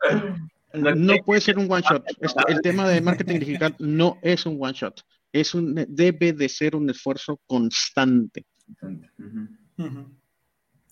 no 0.73 1.13
puede 1.25 1.41
ser 1.41 1.59
un 1.59 1.71
one 1.71 1.83
shot. 1.87 2.03
El 2.47 2.61
tema 2.61 2.87
de 2.87 3.01
marketing 3.01 3.39
digital 3.39 3.75
no 3.77 4.17
es 4.21 4.45
un 4.45 4.57
one 4.59 4.73
shot, 4.73 5.01
es 5.31 5.53
un, 5.53 5.85
debe 5.87 6.33
de 6.33 6.49
ser 6.49 6.75
un 6.75 6.89
esfuerzo 6.89 7.39
constante. 7.45 8.45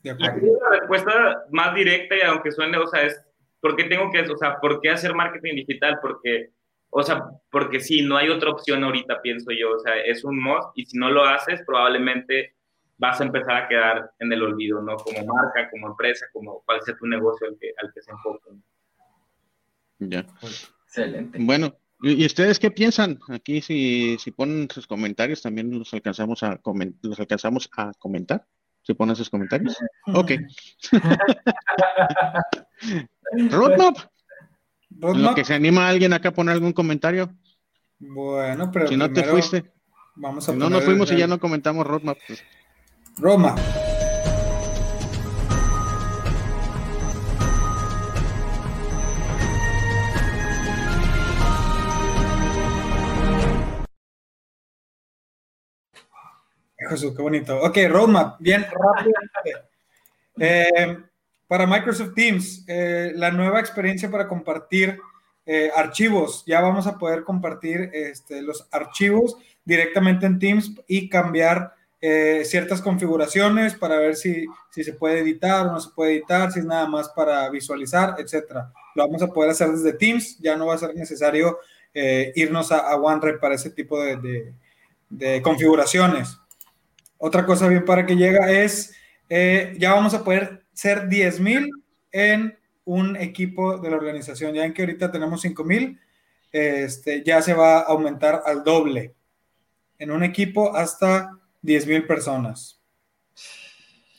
la 0.04 0.16
respuesta 0.80 1.46
más 1.52 1.74
directa 1.74 2.16
y 2.16 2.22
aunque 2.22 2.52
suene, 2.52 2.78
o 2.78 2.88
sea, 2.88 3.04
es 3.04 3.20
¿por 3.62 3.76
qué 3.76 3.86
tengo 3.86 4.12
que, 4.12 4.22
o 4.22 4.38
sea, 4.38 4.60
por 4.60 4.82
qué 4.82 4.90
hacer 4.90 5.14
marketing 5.14 5.56
digital? 5.56 6.00
Porque, 6.02 6.50
o 6.90 7.04
sea, 7.04 7.24
porque 7.52 7.80
sí, 7.80 8.02
no 8.02 8.18
hay 8.18 8.30
otra 8.30 8.52
opción 8.52 8.84
ahorita, 8.84 9.22
pienso 9.22 9.52
yo, 9.52 9.72
o 9.76 9.80
sea, 9.80 9.98
es 10.02 10.24
un 10.24 10.42
must 10.42 10.70
y 10.76 10.86
si 10.86 10.98
no 10.98 11.10
lo 11.10 11.24
haces, 11.24 11.62
probablemente 11.66 12.56
vas 12.98 13.22
a 13.22 13.24
empezar 13.24 13.64
a 13.64 13.68
quedar 13.68 14.12
en 14.20 14.32
el 14.34 14.44
olvido, 14.44 14.82
¿no? 14.82 14.98
Como 14.98 15.26
marca, 15.26 15.70
como 15.72 15.88
empresa, 15.88 16.26
como 16.34 16.62
cual 16.66 16.82
sea 16.82 16.98
tu 16.98 17.08
negocio 17.08 17.48
al 17.48 17.58
que, 17.58 17.72
al 17.82 17.94
que 17.94 18.02
se 18.02 18.12
enfoque. 18.12 18.50
Ya. 20.00 20.26
Excelente. 20.84 21.38
Bueno, 21.42 21.76
¿y 22.02 22.26
ustedes 22.26 22.60
qué 22.60 22.72
piensan? 22.72 23.20
Aquí 23.30 23.62
si, 23.62 24.18
si 24.20 24.32
ponen 24.32 24.70
sus 24.70 24.86
comentarios 24.86 25.42
también 25.42 25.78
los 25.78 25.94
alcanzamos 25.94 26.44
a, 26.44 26.60
los 27.02 27.20
alcanzamos 27.20 27.70
a 27.78 27.94
comentar. 28.00 28.46
Si 28.82 28.94
ponen 28.94 29.16
sus 29.16 29.30
comentarios. 29.30 29.78
Ok. 30.08 30.32
Roadmap. 33.50 33.98
Roadmap. 34.92 35.30
Lo 35.30 35.36
que 35.36 35.46
se 35.46 35.54
anima 35.54 35.86
a 35.86 35.90
alguien 35.90 36.14
acá 36.14 36.30
a 36.30 36.34
poner 36.34 36.54
algún 36.54 36.74
comentario. 36.74 37.32
Bueno, 38.00 38.72
pero 38.72 38.88
si 38.88 38.98
no 38.98 39.12
te 39.12 39.24
fuiste. 39.24 39.72
Vamos 40.16 40.50
a 40.50 40.54
si 40.54 40.58
no 40.58 40.70
nos 40.70 40.84
fuimos 40.84 41.12
y 41.12 41.18
ya 41.18 41.28
no 41.28 41.40
comentamos 41.40 41.86
roadmap. 41.86 42.18
Pues. 42.28 42.44
Roma. 43.18 43.56
Jesús, 56.90 57.14
qué 57.16 57.22
bonito. 57.22 57.58
Ok, 57.62 57.78
roadmap, 57.88 58.40
bien 58.40 58.64
rápido. 58.64 59.62
Eh, 60.40 60.98
para 61.48 61.66
Microsoft 61.66 62.14
Teams, 62.14 62.64
eh, 62.68 63.12
la 63.16 63.32
nueva 63.32 63.60
experiencia 63.60 64.10
para 64.10 64.28
compartir 64.28 65.00
eh, 65.46 65.72
archivos. 65.76 66.44
Ya 66.46 66.62
vamos 66.62 66.88
a 66.88 66.98
poder 66.98 67.24
compartir 67.24 67.90
este, 67.94 68.42
los 68.42 68.68
archivos 68.72 69.38
directamente 69.66 70.26
en 70.26 70.40
Teams 70.40 70.74
y 70.88 71.10
cambiar 71.10 71.74
ciertas 72.02 72.82
configuraciones 72.82 73.76
para 73.76 73.98
ver 73.98 74.16
si, 74.16 74.46
si, 74.70 74.86
se 74.86 74.94
puede 74.94 75.20
editar 75.20 75.68
o 75.68 75.72
no 75.74 75.82
se 75.82 75.90
puede 75.90 76.14
editar, 76.14 76.50
si 76.50 76.60
es 76.60 76.66
nada 76.66 76.88
más 76.88 77.10
para 77.10 77.50
visualizar, 77.50 78.16
etcétera. 78.18 78.72
Lo 78.96 79.06
vamos 79.06 79.22
a 79.22 79.28
poder 79.28 79.52
hacer 79.52 79.68
desde 79.70 79.92
Teams, 79.92 80.40
ya 80.40 80.56
no 80.56 80.68
va 80.68 80.76
a 80.76 80.78
ser 80.78 80.96
necesario 80.96 81.60
irnos 81.94 82.72
a, 82.72 82.96
OneDrive 82.96 83.40
para 83.40 83.56
ese 83.56 83.72
tipo 83.72 84.02
de, 84.02 84.54
de 85.10 85.42
configuraciones. 85.42 86.40
Otra 87.20 87.46
cosa 87.46 87.68
bien 87.68 87.84
para 87.84 88.06
que 88.06 88.16
llega 88.16 88.50
es, 88.50 88.96
eh, 89.28 89.76
ya 89.78 89.94
vamos 89.94 90.14
a 90.14 90.24
poder 90.24 90.64
ser 90.74 91.10
10 91.10 91.42
mil 91.42 91.70
en 92.14 92.58
un 92.86 93.18
equipo 93.18 93.78
de 93.78 93.90
la 93.90 93.98
organización. 93.98 94.54
Ya 94.54 94.64
en 94.64 94.74
que 94.74 94.84
ahorita 94.84 95.12
tenemos 95.12 95.42
5 95.42 95.64
mil, 95.66 96.00
este, 96.52 97.22
ya 97.24 97.42
se 97.42 97.54
va 97.54 97.80
a 97.80 97.84
aumentar 97.84 98.42
al 98.46 98.64
doble. 98.64 99.14
En 99.98 100.12
un 100.12 100.24
equipo 100.24 100.74
hasta 100.74 101.38
10 101.62 101.88
mil 101.88 102.08
personas. 102.08 102.80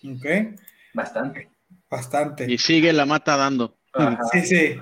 ¿Ok? 0.04 0.58
Bastante. 0.92 1.48
Bastante. 1.88 2.52
Y 2.52 2.58
sigue 2.58 2.92
la 2.92 3.06
mata 3.06 3.34
dando. 3.38 3.78
Sí, 4.30 4.42
sí. 4.42 4.78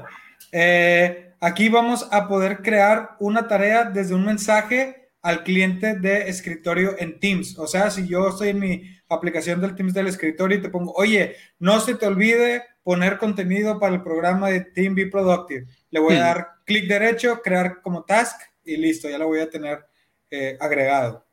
Eh, 0.50 1.34
aquí 1.40 1.68
vamos 1.68 2.08
a 2.10 2.26
poder 2.26 2.62
crear 2.62 3.16
una 3.20 3.46
tarea 3.46 3.84
desde 3.84 4.14
un 4.14 4.24
mensaje 4.24 4.97
al 5.22 5.42
cliente 5.42 5.98
de 5.98 6.28
escritorio 6.28 6.94
en 6.98 7.18
Teams. 7.18 7.58
O 7.58 7.66
sea, 7.66 7.90
si 7.90 8.06
yo 8.06 8.28
estoy 8.28 8.48
en 8.48 8.58
mi 8.58 8.82
aplicación 9.08 9.60
del 9.60 9.74
Teams 9.74 9.94
del 9.94 10.06
escritorio 10.06 10.58
y 10.58 10.62
te 10.62 10.70
pongo, 10.70 10.92
oye, 10.92 11.36
no 11.58 11.80
se 11.80 11.94
te 11.94 12.06
olvide 12.06 12.62
poner 12.82 13.18
contenido 13.18 13.78
para 13.78 13.94
el 13.94 14.02
programa 14.02 14.48
de 14.48 14.60
Team 14.60 14.94
Be 14.94 15.06
Productive. 15.06 15.66
Le 15.90 16.00
voy 16.00 16.16
a 16.16 16.20
dar 16.20 16.48
clic 16.64 16.88
derecho, 16.88 17.40
crear 17.42 17.82
como 17.82 18.04
task 18.04 18.40
y 18.64 18.76
listo, 18.76 19.08
ya 19.08 19.18
lo 19.18 19.26
voy 19.26 19.40
a 19.40 19.50
tener 19.50 19.84
eh, 20.30 20.56
agregado. 20.60 21.26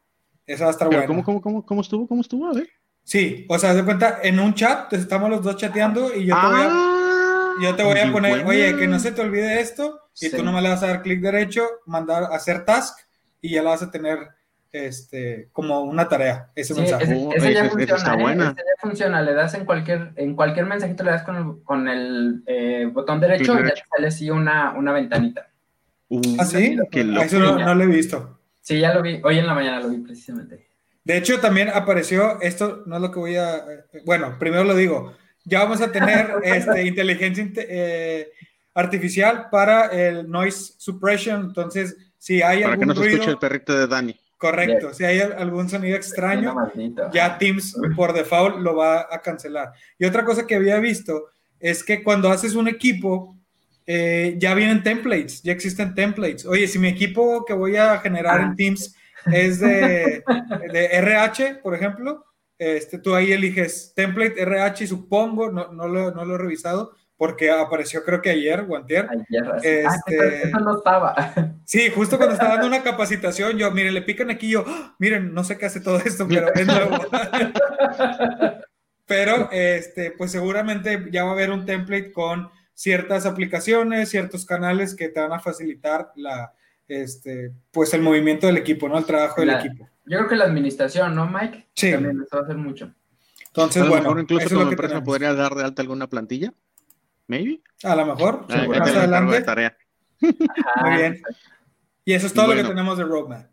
Eso 0.45 0.63
va 0.63 0.69
a 0.69 0.71
estar 0.71 0.87
bueno. 0.87 1.05
¿cómo, 1.05 1.41
cómo, 1.41 1.65
cómo, 1.65 1.81
estuvo? 1.81 2.07
¿Cómo 2.07 2.21
estuvo? 2.21 2.47
A 2.47 2.53
ver. 2.53 2.69
Sí, 3.03 3.45
o 3.49 3.59
sea, 3.59 3.73
de 3.73 3.85
cuenta, 3.85 4.19
en 4.23 4.39
un 4.39 4.53
chat 4.53 4.91
estamos 4.93 5.29
los 5.29 5.43
dos 5.43 5.57
chateando 5.57 6.13
y 6.15 6.25
yo 6.25 6.35
te 6.35 6.47
voy 6.47 6.61
a, 6.61 6.69
ah, 6.71 7.53
yo 7.61 7.75
te 7.75 7.83
voy 7.83 7.99
a 7.99 8.11
poner, 8.11 8.45
oye, 8.45 8.75
que 8.75 8.87
no 8.87 8.99
se 8.99 9.11
te 9.11 9.21
olvide 9.21 9.61
esto 9.61 10.01
y 10.19 10.29
tú 10.29 10.43
nomás 10.43 10.63
le 10.63 10.69
vas 10.69 10.83
a 10.83 10.87
dar 10.87 11.01
clic 11.03 11.21
derecho, 11.21 11.65
mandar, 11.85 12.23
hacer 12.31 12.65
task 12.65 13.04
y 13.45 13.51
ya 13.51 13.63
la 13.63 13.69
vas 13.71 13.83
a 13.83 13.91
tener 13.91 14.17
este, 14.71 15.49
como 15.53 15.81
una 15.81 16.09
tarea, 16.09 16.49
ese 16.55 16.73
mensaje. 16.73 17.03
Ese, 17.35 17.53
ya 17.53 17.69
funciona, 17.69 18.49
¿eh? 18.49 18.55
ya 18.57 18.81
funciona, 18.81 19.21
le 19.21 19.33
das 19.33 19.53
en 19.53 19.65
cualquier, 19.65 20.11
en 20.15 20.35
cualquier 20.35 20.65
mensajito, 20.65 21.03
le 21.03 21.11
das 21.11 21.23
con 21.23 21.35
el, 21.35 21.63
con 21.63 21.87
el 21.87 22.43
eh, 22.47 22.89
botón 22.91 23.19
derecho 23.19 23.53
y 23.53 23.67
ya 23.67 23.73
te 23.73 23.83
sale 23.89 24.07
así 24.07 24.29
una, 24.29 24.73
una 24.73 24.91
ventanita. 24.91 25.47
Uh, 26.09 26.37
¿Ah, 26.39 26.45
sí? 26.45 26.77
Eso 26.91 27.39
no, 27.39 27.75
lo 27.75 27.83
he 27.83 27.87
visto. 27.87 28.39
Sí, 28.61 28.79
ya 28.79 28.93
lo 28.93 29.01
vi, 29.01 29.21
hoy 29.23 29.37
en 29.37 29.47
la 29.47 29.53
mañana 29.53 29.79
lo 29.79 29.89
vi 29.89 29.97
precisamente. 29.99 30.67
De 31.03 31.17
hecho, 31.17 31.39
también 31.39 31.69
apareció, 31.69 32.41
esto 32.41 32.83
no 32.87 32.95
es 32.95 33.01
lo 33.01 33.11
que 33.11 33.19
voy 33.19 33.35
a, 33.35 33.63
bueno, 34.05 34.37
primero 34.39 34.63
lo 34.63 34.75
digo, 34.75 35.13
ya 35.43 35.59
vamos 35.59 35.81
a 35.81 35.91
tener 35.91 36.33
este, 36.43 36.85
inteligencia 36.85 37.45
eh, 37.57 38.31
artificial 38.73 39.49
para 39.51 39.85
el 39.85 40.29
noise 40.29 40.73
suppression, 40.79 41.41
entonces 41.45 41.95
si 42.17 42.41
hay 42.41 42.63
Para 42.63 42.77
que 42.77 42.85
no 42.85 42.95
se 42.95 43.07
escuche 43.07 43.31
el 43.31 43.37
perrito 43.37 43.77
de 43.77 43.87
Dani. 43.87 44.15
Correcto, 44.37 44.93
si 44.93 45.05
hay 45.05 45.19
algún 45.19 45.69
sonido 45.69 45.95
extraño, 45.95 46.55
ya 47.13 47.37
Teams 47.37 47.75
por 47.95 48.13
default 48.13 48.57
lo 48.57 48.75
va 48.75 49.07
a 49.09 49.21
cancelar. 49.21 49.71
Y 49.97 50.05
otra 50.05 50.25
cosa 50.25 50.45
que 50.45 50.55
había 50.55 50.77
visto 50.79 51.29
es 51.59 51.83
que 51.83 52.03
cuando 52.03 52.29
haces 52.29 52.53
un 52.53 52.67
equipo, 52.67 53.37
eh, 53.87 54.35
ya 54.37 54.53
vienen 54.53 54.83
templates, 54.83 55.41
ya 55.41 55.53
existen 55.53 55.95
templates. 55.95 56.45
Oye, 56.45 56.67
si 56.67 56.79
mi 56.79 56.89
equipo 56.89 57.45
que 57.45 57.53
voy 57.53 57.77
a 57.77 57.97
generar 57.99 58.41
en 58.41 58.47
ah. 58.47 58.55
Teams 58.57 58.95
es 59.31 59.59
de, 59.59 60.23
de 60.71 60.85
RH, 60.85 61.59
por 61.63 61.73
ejemplo, 61.73 62.25
este, 62.57 62.99
tú 62.99 63.15
ahí 63.15 63.31
eliges 63.31 63.93
template 63.95 64.41
RH, 64.41 64.87
supongo, 64.87 65.51
no, 65.51 65.71
no, 65.71 65.87
lo, 65.87 66.11
no 66.11 66.25
lo 66.25 66.35
he 66.35 66.37
revisado, 66.37 66.95
porque 67.17 67.49
apareció 67.49 68.03
creo 68.03 68.21
que 68.21 68.29
ayer 68.29 68.65
o 68.67 68.75
antier. 68.75 69.07
Ayer, 69.09 69.43
ah, 69.47 69.57
este, 69.61 70.47
eso 70.47 70.59
no 70.59 70.77
estaba. 70.77 71.15
Sí, 71.65 71.89
justo 71.89 72.17
cuando 72.17 72.33
estaba 72.33 72.53
dando 72.53 72.67
una 72.67 72.83
capacitación, 72.83 73.57
yo, 73.57 73.71
miren, 73.71 73.95
le 73.95 74.03
pican 74.03 74.29
aquí, 74.29 74.49
yo, 74.49 74.63
¡Ah! 74.67 74.95
miren, 74.99 75.33
no 75.33 75.43
sé 75.43 75.57
qué 75.57 75.65
hace 75.65 75.81
todo 75.81 75.97
esto, 75.97 76.27
pero 76.27 76.53
es 76.53 76.67
nuevo. 76.67 76.95
pero, 79.07 79.49
este, 79.51 80.11
pues 80.11 80.31
seguramente 80.31 81.07
ya 81.11 81.23
va 81.23 81.31
a 81.31 81.33
haber 81.33 81.49
un 81.49 81.65
template 81.65 82.11
con 82.11 82.51
ciertas 82.75 83.25
aplicaciones, 83.25 84.09
ciertos 84.09 84.45
canales 84.45 84.93
que 84.93 85.09
te 85.09 85.19
van 85.19 85.33
a 85.33 85.39
facilitar 85.39 86.11
la, 86.15 86.53
este, 86.87 87.51
pues 87.71 87.93
el 87.95 88.03
movimiento 88.03 88.45
del 88.45 88.57
equipo, 88.57 88.87
¿no? 88.87 88.99
El 88.99 89.05
trabajo 89.05 89.41
del 89.41 89.51
equipo. 89.51 89.89
Yo 90.05 90.19
creo 90.19 90.29
que 90.29 90.35
la 90.35 90.45
administración, 90.45 91.15
¿no, 91.15 91.27
Mike? 91.27 91.67
Sí. 91.73 91.91
También 91.91 92.21
eso 92.21 92.35
va 92.35 92.41
a 92.41 92.43
hacer 92.43 92.57
mucho. 92.57 92.93
Entonces, 93.47 93.81
a 93.81 93.85
lo 93.85 93.91
bueno, 93.91 94.03
mejor 94.03 94.21
incluso 94.21 94.55
como 94.55 94.69
empresa 94.69 95.03
podría 95.03 95.33
dar 95.33 95.55
de 95.55 95.63
alta 95.63 95.81
alguna 95.81 96.07
plantilla. 96.07 96.53
Maybe. 97.27 97.61
A 97.83 97.95
lo 97.95 98.05
mejor. 98.05 98.45
Ah, 98.49 98.65
más 98.67 98.95
adelante. 98.95 99.41
Tarea. 99.41 99.77
Muy 100.19 100.97
bien. 100.97 101.21
Y 102.05 102.13
eso 102.13 102.27
es 102.27 102.33
todo 102.33 102.47
lo 102.47 102.55
que 102.55 102.67
tenemos 102.67 102.97
de 102.97 103.03
roadmap. 103.03 103.47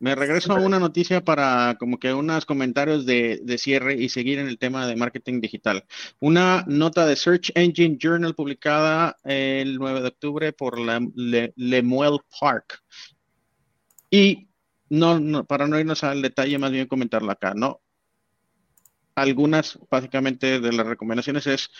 Me 0.00 0.14
regreso 0.14 0.52
a 0.52 0.60
una 0.60 0.78
noticia 0.78 1.24
para 1.24 1.76
como 1.78 1.98
que 1.98 2.14
unos 2.14 2.46
comentarios 2.46 3.04
de, 3.04 3.40
de, 3.42 3.58
cierre 3.58 3.94
y 3.94 4.08
seguir 4.08 4.38
en 4.38 4.46
el 4.46 4.56
tema 4.56 4.86
de 4.86 4.94
marketing 4.94 5.40
digital. 5.40 5.84
Una 6.20 6.64
nota 6.68 7.04
de 7.04 7.16
Search 7.16 7.50
Engine 7.56 7.96
Journal 7.98 8.34
publicada 8.34 9.16
el 9.24 9.76
9 9.76 10.02
de 10.02 10.08
octubre 10.08 10.52
por 10.52 10.78
la 10.78 11.00
Lemuel 11.56 12.20
Park. 12.40 12.80
Y 14.08 14.48
no, 14.88 15.18
no, 15.18 15.44
para 15.44 15.66
no 15.66 15.78
irnos 15.78 16.04
al 16.04 16.22
detalle, 16.22 16.58
más 16.58 16.70
bien 16.70 16.86
comentarla 16.86 17.32
acá, 17.32 17.54
¿no? 17.54 17.80
Algunas, 19.16 19.78
básicamente, 19.90 20.60
de 20.60 20.72
las 20.72 20.86
recomendaciones 20.86 21.46
es 21.48 21.70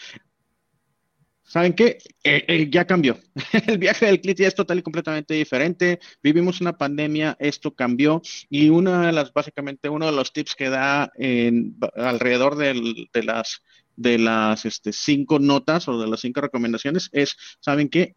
¿Saben 1.49 1.73
qué? 1.73 1.99
Eh, 2.23 2.45
eh, 2.47 2.69
ya 2.71 2.87
cambió. 2.87 3.19
El 3.67 3.79
viaje 3.79 4.07
del 4.07 4.21
cliente 4.21 4.43
ya 4.43 4.49
es 4.49 4.55
total 4.55 4.79
y 4.79 4.83
completamente 4.83 5.33
diferente. 5.33 5.99
Vivimos 6.23 6.61
una 6.61 6.77
pandemia, 6.77 7.37
esto 7.41 7.75
cambió. 7.75 8.21
Y 8.51 8.69
una 8.69 9.07
de 9.07 9.13
las, 9.13 9.33
básicamente, 9.33 9.89
uno 9.89 10.07
de 10.07 10.13
los 10.13 10.33
tips 10.33 10.55
que 10.55 10.69
da 10.69 11.11
en, 11.17 11.77
alrededor 11.97 12.57
de 12.57 12.75
las, 13.25 13.63
de 13.97 14.19
las 14.19 14.67
este, 14.67 14.93
cinco 14.93 15.39
notas 15.39 15.89
o 15.89 15.99
de 15.99 16.07
las 16.07 16.21
cinco 16.21 16.43
recomendaciones 16.43 17.09
es, 17.13 17.35
¿saben 17.61 17.89
qué? 17.89 18.15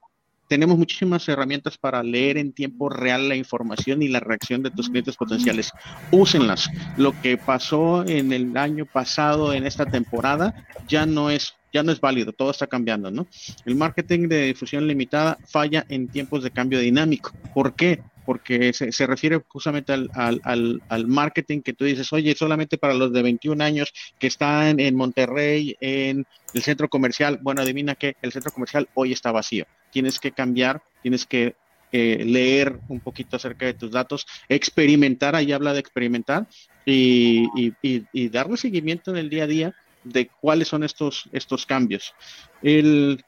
tenemos 0.51 0.77
muchísimas 0.77 1.29
herramientas 1.29 1.77
para 1.77 2.03
leer 2.03 2.37
en 2.37 2.51
tiempo 2.51 2.89
real 2.89 3.29
la 3.29 3.37
información 3.37 4.01
y 4.01 4.09
la 4.09 4.19
reacción 4.19 4.61
de 4.61 4.69
tus 4.69 4.89
clientes 4.89 5.15
potenciales. 5.15 5.71
Úsenlas. 6.11 6.69
Lo 6.97 7.13
que 7.21 7.37
pasó 7.37 8.05
en 8.05 8.33
el 8.33 8.57
año 8.57 8.85
pasado, 8.85 9.53
en 9.53 9.65
esta 9.65 9.85
temporada, 9.85 10.67
ya 10.89 11.05
no 11.05 11.29
es 11.29 11.55
ya 11.71 11.83
no 11.83 11.91
es 11.91 12.01
válido, 12.01 12.33
todo 12.33 12.51
está 12.51 12.67
cambiando, 12.67 13.11
¿no? 13.11 13.27
El 13.65 13.75
marketing 13.75 14.27
de 14.27 14.47
difusión 14.47 14.87
limitada 14.87 15.37
falla 15.47 15.85
en 15.89 16.07
tiempos 16.07 16.43
de 16.43 16.51
cambio 16.51 16.79
dinámico. 16.79 17.31
¿Por 17.53 17.75
qué? 17.75 18.01
Porque 18.25 18.71
se, 18.73 19.07
refiere 19.07 19.41
justamente 19.47 19.93
al, 19.93 21.07
marketing 21.07 21.61
que 21.61 21.73
tú 21.73 21.85
dices, 21.85 22.11
oye, 22.13 22.35
solamente 22.35 22.77
para 22.77 22.93
los 22.93 23.11
de 23.11 23.23
21 23.23 23.63
años 23.63 23.91
que 24.19 24.27
están 24.27 24.79
en 24.79 24.95
Monterrey, 24.95 25.75
en 25.81 26.25
el 26.53 26.61
centro 26.61 26.87
comercial, 26.87 27.39
bueno, 27.41 27.61
adivina 27.61 27.95
que 27.95 28.15
el 28.21 28.31
centro 28.31 28.51
comercial 28.51 28.87
hoy 28.93 29.11
está 29.11 29.31
vacío. 29.31 29.65
Tienes 29.91 30.19
que 30.19 30.31
cambiar, 30.31 30.83
tienes 31.01 31.25
que 31.25 31.55
eh, 31.91 32.23
leer 32.25 32.79
un 32.89 32.99
poquito 32.99 33.35
acerca 33.35 33.65
de 33.65 33.73
tus 33.73 33.91
datos, 33.91 34.27
experimentar, 34.47 35.35
ahí 35.35 35.51
habla 35.51 35.73
de 35.73 35.79
experimentar 35.79 36.47
y, 36.85 37.47
y 37.81 38.29
darle 38.29 38.55
seguimiento 38.55 39.11
en 39.11 39.17
el 39.17 39.29
día 39.29 39.43
a 39.43 39.47
día 39.47 39.75
de 40.03 40.27
cuáles 40.27 40.67
son 40.67 40.83
estos, 40.83 41.29
estos 41.31 41.65
cambios. 41.65 42.13
El, 42.61 43.23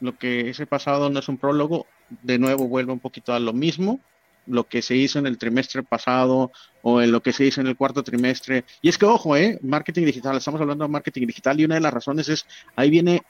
lo 0.00 0.16
que 0.16 0.50
ese 0.50 0.66
pasado 0.66 1.10
no 1.10 1.18
es 1.18 1.28
un 1.28 1.38
prólogo, 1.38 1.86
de 2.22 2.38
nuevo 2.38 2.68
vuelve 2.68 2.92
un 2.92 3.00
poquito 3.00 3.32
a 3.32 3.40
lo 3.40 3.52
mismo. 3.52 4.00
lo 4.48 4.66
que 4.66 4.82
se 4.82 4.96
hizo 4.96 5.18
en 5.18 5.26
el 5.26 5.38
trimestre 5.38 5.82
pasado 5.82 6.50
o 6.82 7.02
en 7.02 7.12
lo 7.12 7.22
que 7.22 7.32
se 7.32 7.44
hizo 7.44 7.60
en 7.60 7.66
el 7.66 7.76
cuarto 7.76 8.02
trimestre. 8.02 8.64
Y 8.82 8.88
es 8.88 8.98
que, 8.98 9.06
ojo, 9.06 9.36
¿eh? 9.36 9.58
Marketing 9.62 10.04
digital, 10.04 10.36
estamos 10.36 10.60
hablando 10.60 10.84
de 10.84 10.90
marketing 10.90 11.26
digital 11.26 11.60
y 11.60 11.64
una 11.64 11.76
de 11.76 11.80
las 11.82 11.92
razones 11.92 12.28
es, 12.28 12.46
ahí 12.74 12.90
viene 12.90 13.22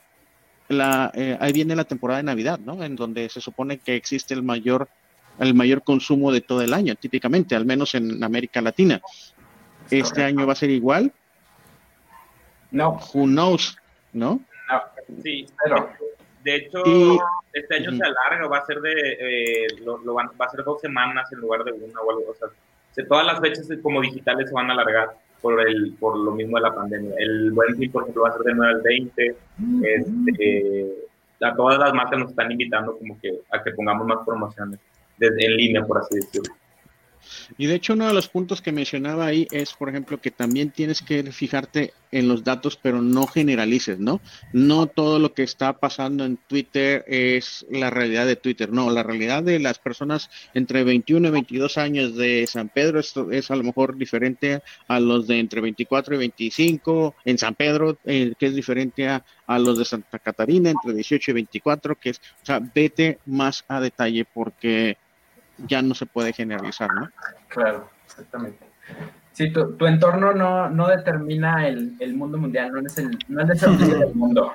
la, 0.68 1.10
eh, 1.14 1.36
ahí 1.40 1.52
viene 1.52 1.74
la 1.74 1.84
temporada 1.84 2.18
de 2.18 2.24
Navidad, 2.24 2.58
¿no? 2.58 2.82
En 2.82 2.94
donde 2.96 3.28
se 3.28 3.40
supone 3.40 3.78
que 3.78 3.96
existe 3.96 4.34
el 4.34 4.42
mayor, 4.42 4.88
el 5.38 5.54
mayor 5.54 5.82
consumo 5.82 6.30
de 6.30 6.40
todo 6.40 6.62
el 6.62 6.72
año, 6.72 6.94
típicamente, 6.94 7.56
al 7.56 7.66
menos 7.66 7.94
en 7.94 8.22
América 8.22 8.60
Latina. 8.60 9.00
¿Este 9.90 10.22
año 10.22 10.46
va 10.46 10.52
a 10.52 10.56
ser 10.56 10.70
igual? 10.70 11.12
No. 12.70 12.98
Who 13.12 13.26
knows, 13.26 13.76
¿no? 14.12 14.40
No, 14.70 14.82
sí, 15.22 15.46
pero 15.64 15.88
de 16.44 16.56
hecho, 16.56 16.82
este 17.52 17.76
año 17.76 17.90
se 17.92 18.04
alarga, 18.04 18.48
va 18.48 18.58
a 18.58 18.66
ser 18.66 18.80
de, 18.80 18.92
eh, 18.92 19.66
lo, 19.84 20.14
va 20.14 20.24
a 20.38 20.50
ser 20.50 20.64
dos 20.64 20.80
semanas 20.80 21.30
en 21.32 21.40
lugar 21.40 21.64
de 21.64 21.72
una 21.72 22.00
o 22.00 22.10
algo. 22.10 22.30
O 22.30 22.34
sea, 22.34 22.48
todas 23.06 23.26
las 23.26 23.40
fechas 23.40 23.68
como 23.82 24.00
digitales 24.00 24.48
se 24.48 24.54
van 24.54 24.70
a 24.70 24.72
alargar 24.72 25.10
por 25.40 25.60
el 25.66 25.94
por 25.98 26.16
lo 26.16 26.32
mismo 26.32 26.56
de 26.56 26.62
la 26.62 26.74
pandemia. 26.74 27.14
El 27.18 27.52
buen 27.52 27.76
fin, 27.76 27.90
por 27.90 28.02
ejemplo, 28.02 28.22
va 28.22 28.30
a 28.30 28.32
ser 28.32 28.42
de 28.42 28.54
9 28.54 28.72
al 28.74 28.82
20. 28.82 29.36
Este, 29.82 30.94
a 31.40 31.54
todas 31.54 31.78
las 31.78 31.92
marcas 31.92 32.18
nos 32.18 32.30
están 32.30 32.50
invitando 32.50 32.96
como 32.96 33.20
que 33.20 33.40
a 33.50 33.62
que 33.62 33.70
pongamos 33.72 34.06
más 34.06 34.18
promociones 34.26 34.80
desde, 35.16 35.46
en 35.46 35.56
línea, 35.56 35.84
por 35.84 35.98
así 35.98 36.16
decirlo. 36.16 36.54
Y 37.56 37.66
de 37.66 37.74
hecho 37.74 37.94
uno 37.94 38.06
de 38.06 38.14
los 38.14 38.28
puntos 38.28 38.62
que 38.62 38.72
mencionaba 38.72 39.26
ahí 39.26 39.46
es, 39.50 39.72
por 39.72 39.88
ejemplo, 39.88 40.20
que 40.20 40.30
también 40.30 40.70
tienes 40.70 41.02
que 41.02 41.22
fijarte 41.32 41.92
en 42.10 42.28
los 42.28 42.44
datos, 42.44 42.78
pero 42.80 43.02
no 43.02 43.26
generalices, 43.26 43.98
¿no? 43.98 44.20
No 44.52 44.86
todo 44.86 45.18
lo 45.18 45.34
que 45.34 45.42
está 45.42 45.78
pasando 45.78 46.24
en 46.24 46.36
Twitter 46.36 47.04
es 47.06 47.66
la 47.70 47.90
realidad 47.90 48.26
de 48.26 48.36
Twitter, 48.36 48.72
no, 48.72 48.90
la 48.90 49.02
realidad 49.02 49.42
de 49.42 49.58
las 49.58 49.78
personas 49.78 50.30
entre 50.54 50.84
21 50.84 51.28
y 51.28 51.30
22 51.30 51.78
años 51.78 52.16
de 52.16 52.46
San 52.46 52.68
Pedro 52.68 53.00
es, 53.00 53.14
es 53.30 53.50
a 53.50 53.56
lo 53.56 53.64
mejor 53.64 53.96
diferente 53.96 54.62
a 54.86 55.00
los 55.00 55.26
de 55.26 55.38
entre 55.38 55.60
24 55.60 56.14
y 56.14 56.18
25 56.18 57.14
en 57.24 57.38
San 57.38 57.54
Pedro, 57.54 57.98
eh, 58.04 58.32
que 58.38 58.46
es 58.46 58.54
diferente 58.54 59.08
a, 59.08 59.24
a 59.46 59.58
los 59.58 59.78
de 59.78 59.84
Santa 59.84 60.18
Catarina 60.18 60.70
entre 60.70 60.94
18 60.94 61.30
y 61.30 61.34
24, 61.34 61.96
que 61.96 62.10
es, 62.10 62.20
o 62.42 62.46
sea, 62.46 62.60
vete 62.74 63.18
más 63.26 63.64
a 63.68 63.80
detalle 63.80 64.24
porque 64.24 64.96
ya 65.66 65.82
no 65.82 65.94
se 65.94 66.06
puede 66.06 66.32
generalizar, 66.32 66.92
¿no? 66.92 67.10
Claro, 67.48 67.88
exactamente. 68.04 68.66
Sí, 69.32 69.52
tu, 69.52 69.76
tu 69.76 69.86
entorno 69.86 70.32
no, 70.32 70.68
no 70.68 70.88
determina 70.88 71.68
el, 71.68 71.94
el, 72.00 72.14
mundo 72.14 72.38
mundial, 72.38 72.72
no 72.72 72.80
es 72.80 72.98
el, 72.98 73.16
no 73.28 73.40
es 73.40 73.62
el 73.62 73.78
del 73.78 74.14
mundo. 74.14 74.52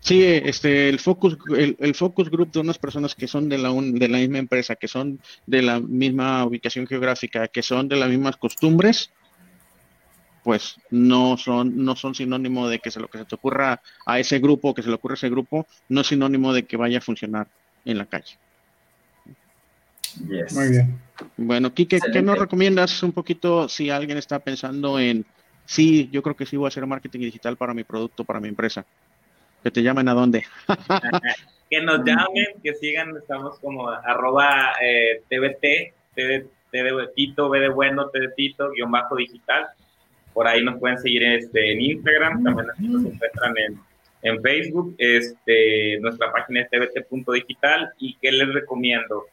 Sí, 0.00 0.22
este, 0.22 0.90
el 0.90 0.98
focus, 0.98 1.38
el, 1.56 1.76
el, 1.78 1.94
focus 1.94 2.30
group 2.30 2.52
de 2.52 2.60
unas 2.60 2.78
personas 2.78 3.14
que 3.14 3.26
son 3.26 3.48
de 3.48 3.56
la, 3.56 3.70
un, 3.70 3.94
de 3.94 4.08
la 4.08 4.18
misma 4.18 4.38
empresa, 4.38 4.76
que 4.76 4.86
son 4.86 5.18
de 5.46 5.62
la 5.62 5.80
misma 5.80 6.44
ubicación 6.44 6.86
geográfica, 6.86 7.48
que 7.48 7.62
son 7.62 7.88
de 7.88 7.96
las 7.96 8.10
mismas 8.10 8.36
costumbres, 8.36 9.10
pues 10.44 10.76
no 10.90 11.36
son, 11.36 11.84
no 11.84 11.96
son 11.96 12.14
sinónimo 12.14 12.68
de 12.68 12.78
que 12.78 12.90
se 12.90 13.00
lo 13.00 13.08
que 13.08 13.18
se 13.18 13.24
te 13.24 13.34
ocurra 13.34 13.80
a 14.06 14.18
ese 14.18 14.38
grupo, 14.38 14.74
que 14.74 14.82
se 14.82 14.88
le 14.88 14.94
ocurra 14.94 15.14
a 15.14 15.16
ese 15.16 15.30
grupo, 15.30 15.66
no 15.88 16.02
es 16.02 16.06
sinónimo 16.06 16.52
de 16.52 16.64
que 16.64 16.76
vaya 16.76 16.98
a 16.98 17.02
funcionar 17.02 17.48
en 17.84 17.98
la 17.98 18.06
calle. 18.06 18.38
Muy 20.20 20.68
bien. 20.70 20.98
Bueno, 21.36 21.72
Kike, 21.72 21.98
¿qué 22.12 22.22
nos 22.22 22.38
recomiendas 22.38 23.02
un 23.02 23.12
poquito 23.12 23.68
si 23.68 23.90
alguien 23.90 24.18
está 24.18 24.38
pensando 24.38 24.98
en, 24.98 25.24
sí, 25.64 26.08
yo 26.12 26.22
creo 26.22 26.36
que 26.36 26.46
sí 26.46 26.56
voy 26.56 26.66
a 26.66 26.68
hacer 26.68 26.86
marketing 26.86 27.20
digital 27.20 27.56
para 27.56 27.74
mi 27.74 27.84
producto, 27.84 28.24
para 28.24 28.40
mi 28.40 28.48
empresa? 28.48 28.84
Que 29.62 29.70
te 29.70 29.82
llamen 29.82 30.08
a 30.08 30.14
dónde. 30.14 30.44
que 31.70 31.82
nos 31.82 32.04
llamen, 32.04 32.46
que 32.62 32.74
sigan, 32.74 33.16
estamos 33.16 33.58
como 33.58 33.88
arroba 33.88 34.72
eh, 34.80 35.22
TVT, 35.28 35.94
de 36.14 37.08
Tito, 37.14 37.48
B 37.48 37.60
de 37.60 37.68
bueno, 37.68 38.08
T 38.10 38.20
de 38.20 38.28
Tito, 38.36 38.70
guion 38.70 38.90
bajo 38.90 39.16
digital. 39.16 39.66
Por 40.32 40.46
ahí 40.46 40.62
nos 40.62 40.78
pueden 40.78 40.98
seguir 40.98 41.22
este, 41.24 41.72
en 41.72 41.80
Instagram, 41.80 42.44
también 42.44 42.92
nos 42.92 43.04
encuentran 43.12 43.54
en, 43.58 43.80
en 44.22 44.42
Facebook. 44.42 44.94
Este, 44.98 45.98
nuestra 46.00 46.32
página 46.32 46.60
es 46.60 46.70
tvt.digital. 46.70 47.92
¿Y 47.98 48.14
qué 48.16 48.32
les 48.32 48.52
recomiendo? 48.52 49.26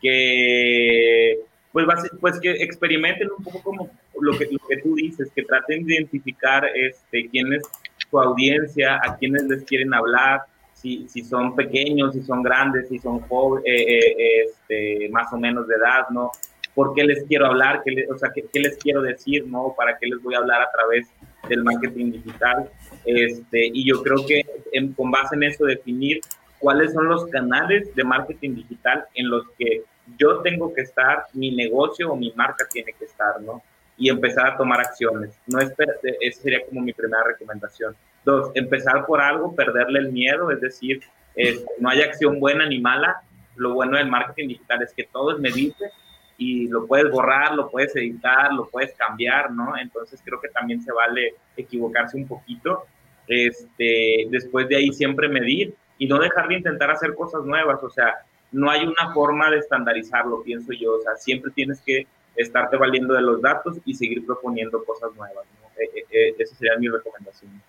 Que 0.00 1.38
pues, 1.72 1.86
pues 2.20 2.40
que 2.40 2.50
experimenten 2.50 3.28
un 3.36 3.44
poco 3.44 3.62
como 3.62 3.90
lo 4.20 4.36
que, 4.36 4.46
lo 4.50 4.58
que 4.68 4.78
tú 4.78 4.94
dices, 4.96 5.30
que 5.34 5.42
traten 5.42 5.86
de 5.86 5.94
identificar 5.94 6.66
este, 6.74 7.28
quién 7.28 7.52
es 7.52 7.62
su 8.10 8.20
audiencia, 8.20 9.00
a 9.02 9.16
quiénes 9.16 9.44
les 9.44 9.64
quieren 9.64 9.94
hablar, 9.94 10.42
si, 10.74 11.08
si 11.08 11.22
son 11.22 11.54
pequeños, 11.54 12.14
si 12.14 12.22
son 12.22 12.42
grandes, 12.42 12.88
si 12.88 12.98
son 12.98 13.20
jóvenes, 13.20 13.64
eh, 13.66 14.14
eh, 14.18 14.44
este, 14.46 15.08
más 15.10 15.32
o 15.32 15.38
menos 15.38 15.68
de 15.68 15.76
edad, 15.76 16.08
¿no? 16.10 16.30
¿Por 16.74 16.94
qué 16.94 17.04
les 17.04 17.24
quiero 17.24 17.46
hablar? 17.46 17.82
¿Qué, 17.84 18.06
o 18.12 18.16
sea, 18.16 18.30
¿qué, 18.34 18.44
¿qué, 18.52 18.60
les 18.60 18.76
quiero 18.78 19.02
decir, 19.02 19.46
¿no? 19.46 19.74
¿Para 19.76 19.98
qué 19.98 20.06
les 20.06 20.22
voy 20.22 20.34
a 20.34 20.38
hablar 20.38 20.62
a 20.62 20.70
través 20.70 21.08
del 21.48 21.62
marketing 21.62 22.12
digital? 22.12 22.70
Este, 23.04 23.66
y 23.66 23.86
yo 23.86 24.02
creo 24.02 24.24
que 24.26 24.42
con 24.96 25.10
base 25.10 25.34
en 25.34 25.42
eso 25.44 25.64
definir 25.66 26.20
cuáles 26.60 26.92
son 26.92 27.08
los 27.08 27.26
canales 27.26 27.92
de 27.94 28.04
marketing 28.04 28.54
digital 28.54 29.04
en 29.14 29.30
los 29.30 29.44
que 29.58 29.82
yo 30.18 30.40
tengo 30.42 30.72
que 30.72 30.82
estar, 30.82 31.24
mi 31.32 31.50
negocio 31.54 32.12
o 32.12 32.16
mi 32.16 32.32
marca 32.36 32.66
tiene 32.70 32.92
que 32.98 33.06
estar, 33.06 33.40
¿no? 33.40 33.62
Y 33.96 34.08
empezar 34.08 34.46
a 34.46 34.56
tomar 34.56 34.80
acciones. 34.80 35.38
No 35.46 35.58
esa 35.58 35.74
sería 36.40 36.64
como 36.66 36.80
mi 36.80 36.92
primera 36.92 37.22
recomendación. 37.24 37.96
Dos, 38.24 38.50
empezar 38.54 39.06
por 39.06 39.20
algo, 39.20 39.54
perderle 39.54 40.00
el 40.00 40.12
miedo, 40.12 40.50
es 40.50 40.60
decir, 40.60 41.00
no 41.78 41.90
hay 41.90 42.02
acción 42.02 42.40
buena 42.40 42.66
ni 42.66 42.80
mala. 42.80 43.22
Lo 43.56 43.74
bueno 43.74 43.98
del 43.98 44.08
marketing 44.08 44.48
digital 44.48 44.82
es 44.82 44.92
que 44.94 45.04
todo 45.04 45.32
es 45.32 45.38
medible 45.38 45.90
y 46.38 46.68
lo 46.68 46.86
puedes 46.86 47.10
borrar, 47.10 47.54
lo 47.54 47.70
puedes 47.70 47.94
editar, 47.96 48.52
lo 48.52 48.68
puedes 48.68 48.94
cambiar, 48.94 49.50
¿no? 49.50 49.76
Entonces 49.76 50.20
creo 50.24 50.40
que 50.40 50.48
también 50.48 50.82
se 50.82 50.92
vale 50.92 51.34
equivocarse 51.56 52.16
un 52.16 52.26
poquito. 52.26 52.84
Este, 53.26 54.26
después 54.30 54.68
de 54.68 54.76
ahí 54.76 54.92
siempre 54.92 55.28
medir 55.28 55.74
y 56.00 56.06
no 56.06 56.18
dejar 56.18 56.48
de 56.48 56.54
intentar 56.54 56.90
hacer 56.90 57.14
cosas 57.14 57.44
nuevas, 57.44 57.78
o 57.82 57.90
sea, 57.90 58.14
no 58.52 58.70
hay 58.70 58.86
una 58.86 59.12
forma 59.12 59.50
de 59.50 59.58
estandarizarlo, 59.58 60.42
pienso 60.42 60.72
yo, 60.72 60.96
o 60.96 61.02
sea, 61.02 61.14
siempre 61.16 61.52
tienes 61.54 61.82
que 61.82 62.06
estarte 62.34 62.78
valiendo 62.78 63.12
de 63.12 63.20
los 63.20 63.42
datos 63.42 63.76
y 63.84 63.94
seguir 63.94 64.24
proponiendo 64.24 64.82
cosas 64.82 65.14
nuevas, 65.14 65.44
¿no? 65.60 65.68
Eh, 65.78 65.90
eh, 65.94 66.04
eh, 66.10 66.34
esa 66.38 66.56
sería 66.56 66.78
mi 66.78 66.88
recomendación. 66.88 67.62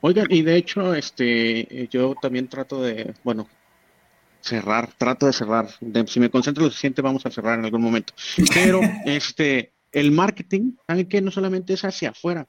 Oigan, 0.00 0.26
y 0.30 0.42
de 0.42 0.56
hecho, 0.56 0.94
este, 0.94 1.86
yo 1.88 2.16
también 2.20 2.48
trato 2.48 2.82
de, 2.82 3.14
bueno, 3.22 3.48
cerrar, 4.40 4.88
trato 4.98 5.26
de 5.26 5.32
cerrar. 5.32 5.68
si 6.06 6.18
me 6.18 6.30
concentro 6.30 6.64
lo 6.64 6.70
suficiente, 6.70 7.02
vamos 7.02 7.24
a 7.24 7.30
cerrar 7.30 7.60
en 7.60 7.66
algún 7.66 7.82
momento. 7.82 8.14
Pero 8.52 8.80
este, 9.06 9.74
el 9.92 10.10
marketing, 10.10 10.72
¿saben 10.88 11.08
que 11.08 11.22
No 11.22 11.30
solamente 11.30 11.72
es 11.74 11.84
hacia 11.84 12.10
afuera, 12.10 12.48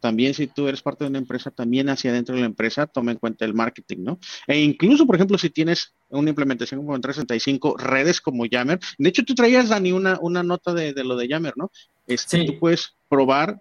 también 0.00 0.34
si 0.34 0.46
tú 0.46 0.68
eres 0.68 0.82
parte 0.82 1.04
de 1.04 1.10
una 1.10 1.18
empresa, 1.18 1.50
también 1.50 1.88
hacia 1.88 2.10
adentro 2.10 2.34
de 2.34 2.42
la 2.42 2.46
empresa, 2.46 2.86
toma 2.86 3.12
en 3.12 3.18
cuenta 3.18 3.44
el 3.44 3.54
marketing, 3.54 3.98
¿no? 4.00 4.18
E 4.46 4.60
incluso, 4.60 5.06
por 5.06 5.16
ejemplo, 5.16 5.38
si 5.38 5.50
tienes 5.50 5.94
una 6.08 6.30
implementación 6.30 6.80
como 6.80 6.94
en 6.94 7.00
365, 7.00 7.76
redes 7.78 8.20
como 8.20 8.46
Yammer, 8.46 8.78
de 8.98 9.08
hecho 9.08 9.24
tú 9.24 9.34
traías, 9.34 9.68
Dani, 9.68 9.92
una, 9.92 10.18
una 10.20 10.42
nota 10.42 10.72
de, 10.74 10.92
lo 11.02 11.16
de 11.16 11.28
Yammer, 11.28 11.54
¿no? 11.56 11.70
Este, 12.06 12.44
Tú 12.44 12.58
puedes 12.58 12.94
probar 13.08 13.60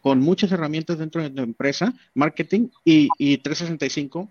con 0.00 0.20
muchas 0.20 0.50
herramientas 0.52 0.98
dentro 0.98 1.22
de 1.22 1.30
tu 1.30 1.42
empresa, 1.42 1.92
marketing 2.14 2.68
y, 2.84 3.08
y 3.18 3.38
365, 3.38 4.28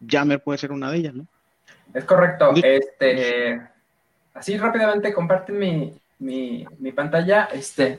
Yammer 0.00 0.42
puede 0.42 0.58
ser 0.58 0.72
una 0.72 0.90
de 0.90 0.98
ellas, 0.98 1.14
¿no? 1.14 1.26
Es 1.92 2.04
correcto. 2.04 2.52
Este, 2.62 3.60
así 4.34 4.56
rápidamente 4.56 5.12
comparten 5.12 5.58
mi, 5.58 5.92
mi, 6.20 6.64
mi 6.78 6.92
pantalla. 6.92 7.48
Este, 7.52 7.98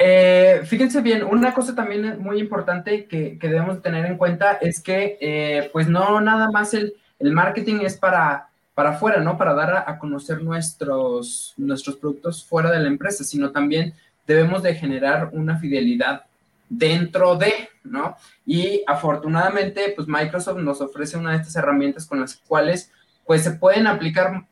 eh, 0.00 0.62
fíjense 0.64 1.00
bien, 1.00 1.24
una 1.24 1.52
cosa 1.52 1.74
también 1.74 2.22
muy 2.22 2.38
importante 2.38 3.06
que, 3.06 3.36
debemos 3.40 3.82
tener 3.82 4.06
en 4.06 4.16
cuenta 4.16 4.52
es 4.52 4.80
que, 4.80 5.18
eh, 5.20 5.70
pues 5.72 5.88
no 5.88 6.20
nada 6.20 6.50
más 6.52 6.72
el, 6.72 6.94
marketing 7.20 7.80
es 7.82 7.96
para, 7.96 8.48
para 8.74 8.90
afuera, 8.90 9.20
¿no? 9.20 9.36
Para 9.36 9.54
dar 9.54 9.84
a, 9.88 9.98
conocer 9.98 10.40
nuestros, 10.40 11.52
nuestros 11.56 11.96
productos 11.96 12.44
fuera 12.44 12.70
de 12.70 12.78
la 12.78 12.86
empresa, 12.86 13.24
sino 13.24 13.50
también 13.50 13.92
debemos 14.24 14.62
de 14.62 14.76
generar 14.76 15.30
una 15.32 15.58
fidelidad 15.58 16.22
dentro 16.68 17.34
de, 17.34 17.52
¿no? 17.82 18.16
Y 18.46 18.84
afortunadamente, 18.86 19.94
pues 19.96 20.06
Microsoft 20.06 20.58
nos 20.58 20.80
ofrece 20.80 21.16
una 21.18 21.32
de 21.32 21.38
estas 21.38 21.56
herramientas 21.56 22.06
con 22.06 22.20
las 22.20 22.36
cuales, 22.36 22.92
pues 23.26 23.42
se 23.42 23.50
pueden 23.50 23.88
aplicar 23.88 24.46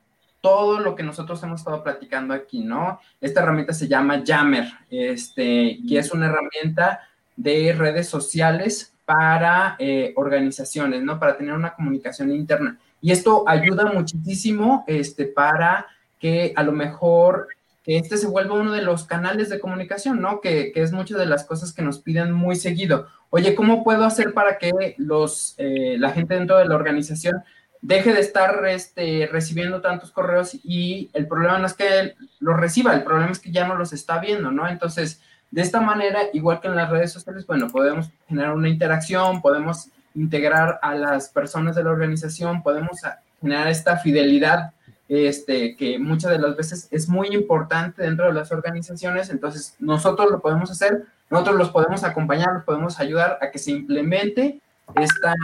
todo 0.46 0.78
lo 0.78 0.94
que 0.94 1.02
nosotros 1.02 1.42
hemos 1.42 1.58
estado 1.58 1.82
platicando 1.82 2.32
aquí, 2.32 2.62
¿no? 2.62 3.00
Esta 3.20 3.42
herramienta 3.42 3.74
se 3.74 3.88
llama 3.88 4.22
Jammer, 4.24 4.68
este, 4.88 5.80
que 5.88 5.98
es 5.98 6.12
una 6.12 6.26
herramienta 6.26 7.00
de 7.34 7.74
redes 7.76 8.08
sociales 8.08 8.94
para 9.04 9.74
eh, 9.80 10.12
organizaciones, 10.14 11.02
¿no? 11.02 11.18
Para 11.18 11.36
tener 11.36 11.52
una 11.52 11.74
comunicación 11.74 12.30
interna. 12.30 12.78
Y 13.00 13.10
esto 13.10 13.42
ayuda 13.48 13.86
muchísimo 13.86 14.84
este, 14.86 15.24
para 15.24 15.88
que 16.20 16.52
a 16.54 16.62
lo 16.62 16.70
mejor 16.70 17.48
que 17.82 17.98
este 17.98 18.16
se 18.16 18.28
vuelva 18.28 18.54
uno 18.54 18.70
de 18.70 18.82
los 18.82 19.04
canales 19.04 19.48
de 19.48 19.58
comunicación, 19.58 20.20
¿no? 20.20 20.40
Que, 20.40 20.70
es 20.76 20.92
muchas 20.92 21.18
de 21.18 21.26
las 21.26 21.44
cosas 21.44 21.72
que 21.72 21.82
nos 21.82 21.98
piden 21.98 22.30
muy 22.30 22.54
seguido. 22.54 23.08
Oye, 23.30 23.56
¿cómo 23.56 23.82
puedo 23.82 24.04
hacer 24.04 24.32
para 24.32 24.58
que 24.58 24.94
los, 24.96 25.56
eh, 25.58 25.96
la 25.98 26.10
gente 26.10 26.34
dentro 26.34 26.56
de 26.56 26.66
la 26.66 26.76
organización 26.76 27.42
deje 27.86 28.12
de 28.12 28.20
estar 28.20 28.66
este, 28.66 29.28
recibiendo 29.30 29.80
tantos 29.80 30.10
correos 30.10 30.58
y 30.64 31.08
el 31.12 31.28
problema 31.28 31.58
no 31.58 31.66
es 31.66 31.74
que 31.74 32.14
los 32.40 32.58
reciba, 32.58 32.92
el 32.92 33.04
problema 33.04 33.30
es 33.30 33.38
que 33.38 33.52
ya 33.52 33.66
no 33.66 33.76
los 33.76 33.92
está 33.92 34.18
viendo, 34.18 34.50
¿no? 34.50 34.68
Entonces, 34.68 35.20
de 35.52 35.62
esta 35.62 35.80
manera, 35.80 36.22
igual 36.32 36.60
que 36.60 36.66
en 36.66 36.74
las 36.74 36.90
redes 36.90 37.12
sociales, 37.12 37.46
bueno, 37.46 37.68
podemos 37.68 38.10
generar 38.28 38.54
una 38.54 38.68
interacción, 38.68 39.40
podemos 39.40 39.88
integrar 40.16 40.80
a 40.82 40.96
las 40.96 41.28
personas 41.28 41.76
de 41.76 41.84
la 41.84 41.90
organización, 41.90 42.64
podemos 42.64 42.98
generar 43.40 43.68
esta 43.68 43.98
fidelidad 43.98 44.72
este, 45.08 45.76
que 45.76 46.00
muchas 46.00 46.32
de 46.32 46.40
las 46.40 46.56
veces 46.56 46.88
es 46.90 47.08
muy 47.08 47.28
importante 47.28 48.02
dentro 48.02 48.26
de 48.26 48.32
las 48.32 48.50
organizaciones, 48.50 49.30
entonces 49.30 49.76
nosotros 49.78 50.28
lo 50.28 50.40
podemos 50.40 50.72
hacer, 50.72 51.04
nosotros 51.30 51.56
los 51.56 51.70
podemos 51.70 52.02
acompañar, 52.02 52.52
los 52.52 52.64
podemos 52.64 52.98
ayudar 52.98 53.38
a 53.40 53.52
que 53.52 53.60
se 53.60 53.70
implemente 53.70 54.60
esta, 54.96 55.34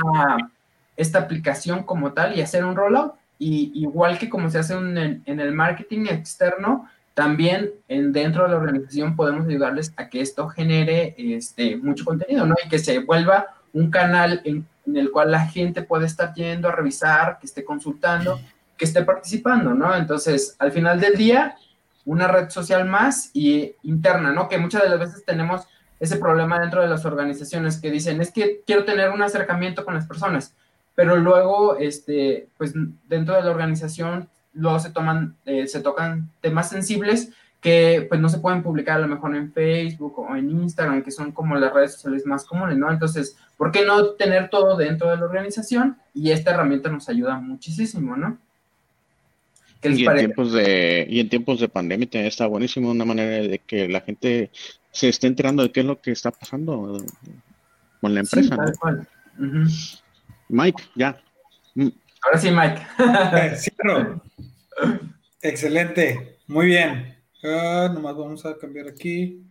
esta 0.96 1.20
aplicación 1.20 1.82
como 1.82 2.12
tal 2.12 2.36
y 2.36 2.40
hacer 2.40 2.64
un 2.64 2.76
rollout. 2.76 3.14
Y 3.38 3.72
igual 3.74 4.18
que 4.18 4.28
como 4.28 4.50
se 4.50 4.58
hace 4.58 4.74
en, 4.74 5.22
el 5.26 5.52
marketing 5.52 6.06
externo, 6.06 6.88
también 7.14 7.70
en, 7.88 8.12
dentro 8.12 8.44
de 8.44 8.50
la 8.50 8.56
organización 8.56 9.16
podemos 9.16 9.48
ayudarles 9.48 9.92
a 9.96 10.08
que 10.08 10.20
esto 10.20 10.48
genere 10.48 11.14
este, 11.18 11.76
mucho 11.76 12.04
contenido, 12.04 12.46
¿no? 12.46 12.54
Y 12.64 12.68
que 12.68 12.78
se 12.78 13.00
vuelva 13.00 13.46
un 13.72 13.90
canal 13.90 14.40
en, 14.44 14.66
en 14.86 14.96
el 14.96 15.10
cual 15.10 15.32
la 15.32 15.46
gente 15.46 15.82
puede 15.82 16.06
estar 16.06 16.32
yendo 16.34 16.68
a 16.68 16.72
revisar, 16.72 17.38
que 17.38 17.46
esté 17.46 17.64
consultando 17.64 18.38
que 18.82 18.86
esté 18.86 19.04
participando, 19.04 19.74
¿no? 19.74 19.94
Entonces, 19.94 20.56
al 20.58 20.72
final 20.72 21.00
del 21.00 21.14
día, 21.14 21.54
una 22.04 22.26
red 22.26 22.50
social 22.50 22.84
más 22.84 23.30
y 23.32 23.76
interna, 23.84 24.32
¿no? 24.32 24.48
Que 24.48 24.58
muchas 24.58 24.82
de 24.82 24.88
las 24.88 24.98
veces 24.98 25.24
tenemos 25.24 25.68
ese 26.00 26.16
problema 26.16 26.58
dentro 26.58 26.82
de 26.82 26.88
las 26.88 27.04
organizaciones 27.04 27.80
que 27.80 27.92
dicen, 27.92 28.20
es 28.20 28.32
que 28.32 28.62
quiero 28.66 28.84
tener 28.84 29.10
un 29.10 29.22
acercamiento 29.22 29.84
con 29.84 29.94
las 29.94 30.08
personas, 30.08 30.56
pero 30.94 31.16
luego, 31.16 31.76
este, 31.76 32.48
pues 32.58 32.74
dentro 33.08 33.34
de 33.34 33.42
la 33.42 33.50
organización, 33.50 34.28
luego 34.52 34.78
se 34.78 34.90
toman, 34.90 35.36
eh, 35.46 35.66
se 35.66 35.80
tocan 35.80 36.30
temas 36.40 36.68
sensibles 36.68 37.30
que 37.60 38.06
pues 38.08 38.20
no 38.20 38.28
se 38.28 38.40
pueden 38.40 38.62
publicar 38.62 38.96
a 38.96 39.06
lo 39.06 39.08
mejor 39.08 39.36
en 39.36 39.52
Facebook 39.52 40.18
o 40.18 40.34
en 40.34 40.50
Instagram, 40.50 41.02
que 41.02 41.12
son 41.12 41.30
como 41.30 41.54
las 41.54 41.72
redes 41.72 41.92
sociales 41.94 42.26
más 42.26 42.44
comunes, 42.44 42.76
¿no? 42.76 42.90
Entonces, 42.90 43.36
¿por 43.56 43.70
qué 43.70 43.86
no 43.86 44.10
tener 44.10 44.50
todo 44.50 44.76
dentro 44.76 45.08
de 45.08 45.16
la 45.16 45.24
organización? 45.24 45.96
Y 46.12 46.32
esta 46.32 46.50
herramienta 46.50 46.90
nos 46.90 47.08
ayuda 47.08 47.38
muchísimo, 47.38 48.16
¿no? 48.16 48.36
Y 49.84 50.06
en, 50.06 50.16
tiempos 50.16 50.52
de, 50.52 51.06
y 51.08 51.20
en 51.20 51.28
tiempos 51.28 51.60
de 51.60 51.68
pandemia 51.68 52.08
también 52.08 52.26
está 52.26 52.46
buenísimo, 52.46 52.90
una 52.90 53.04
manera 53.04 53.46
de 53.46 53.58
que 53.60 53.88
la 53.88 54.00
gente 54.00 54.50
se 54.90 55.08
esté 55.08 55.28
enterando 55.28 55.62
de 55.62 55.72
qué 55.72 55.80
es 55.80 55.86
lo 55.86 56.00
que 56.00 56.12
está 56.12 56.30
pasando 56.32 57.04
con 58.00 58.14
la 58.14 58.20
empresa. 58.20 58.56
Mike, 60.52 60.82
ya. 60.94 61.18
Mm. 61.74 61.88
Ahora 62.22 62.38
sí, 62.38 62.50
Mike. 62.50 63.56
Cierro. 63.56 64.22
Excelente, 65.40 66.38
muy 66.46 66.66
bien. 66.66 67.16
Uh, 67.42 67.92
nomás 67.92 68.14
vamos 68.16 68.44
a 68.44 68.58
cambiar 68.58 68.86
aquí. 68.86 69.42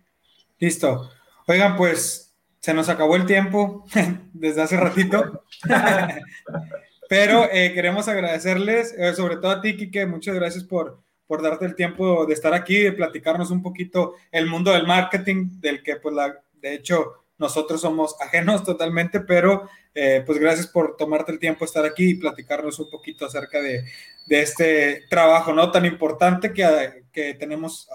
Listo. 0.60 1.10
Oigan, 1.48 1.76
pues 1.76 2.36
se 2.60 2.74
nos 2.76 2.88
acabó 2.88 3.16
el 3.16 3.26
tiempo 3.26 3.84
desde 4.34 4.62
hace 4.62 4.78
ratito. 4.78 5.44
Pero 7.10 7.50
eh, 7.52 7.74
queremos 7.74 8.08
agradecerles, 8.08 8.94
eh, 8.96 9.14
sobre 9.16 9.38
todo 9.38 9.52
a 9.52 9.62
ti, 9.62 9.76
Kike, 9.76 10.06
muchas 10.06 10.36
gracias 10.36 10.64
por, 10.64 11.02
por 11.26 11.42
darte 11.42 11.66
el 11.66 11.76
tiempo 11.76 12.28
de 12.28 12.36
estar 12.36 12.54
aquí, 12.54 12.78
de 12.78 12.94
platicarnos 12.94 13.50
un 13.50 13.64
poquito 13.64 14.14
el 14.32 14.46
mundo 14.46 14.72
del 14.72 14.86
marketing, 14.86 15.60
del 15.60 15.82
que 15.82 15.96
pues 15.96 16.14
la, 16.14 16.42
de 16.62 16.76
hecho 16.76 17.21
nosotros 17.42 17.82
somos 17.82 18.16
ajenos 18.22 18.64
totalmente, 18.66 19.20
pero 19.20 19.68
eh, 19.94 20.24
pues 20.26 20.40
gracias 20.40 20.68
por 20.68 20.96
tomarte 20.96 21.34
el 21.34 21.40
tiempo 21.40 21.60
de 21.60 21.66
estar 21.66 21.84
aquí 21.84 22.12
y 22.12 22.16
platicarnos 22.16 22.80
un 22.80 22.90
poquito 22.90 23.26
acerca 23.26 23.62
de, 23.62 23.84
de 24.28 24.42
este 24.42 25.04
trabajo 25.10 25.52
no 25.52 25.70
tan 25.72 25.86
importante 25.86 26.54
que, 26.54 27.04
que 27.12 27.34
tenemos 27.34 27.90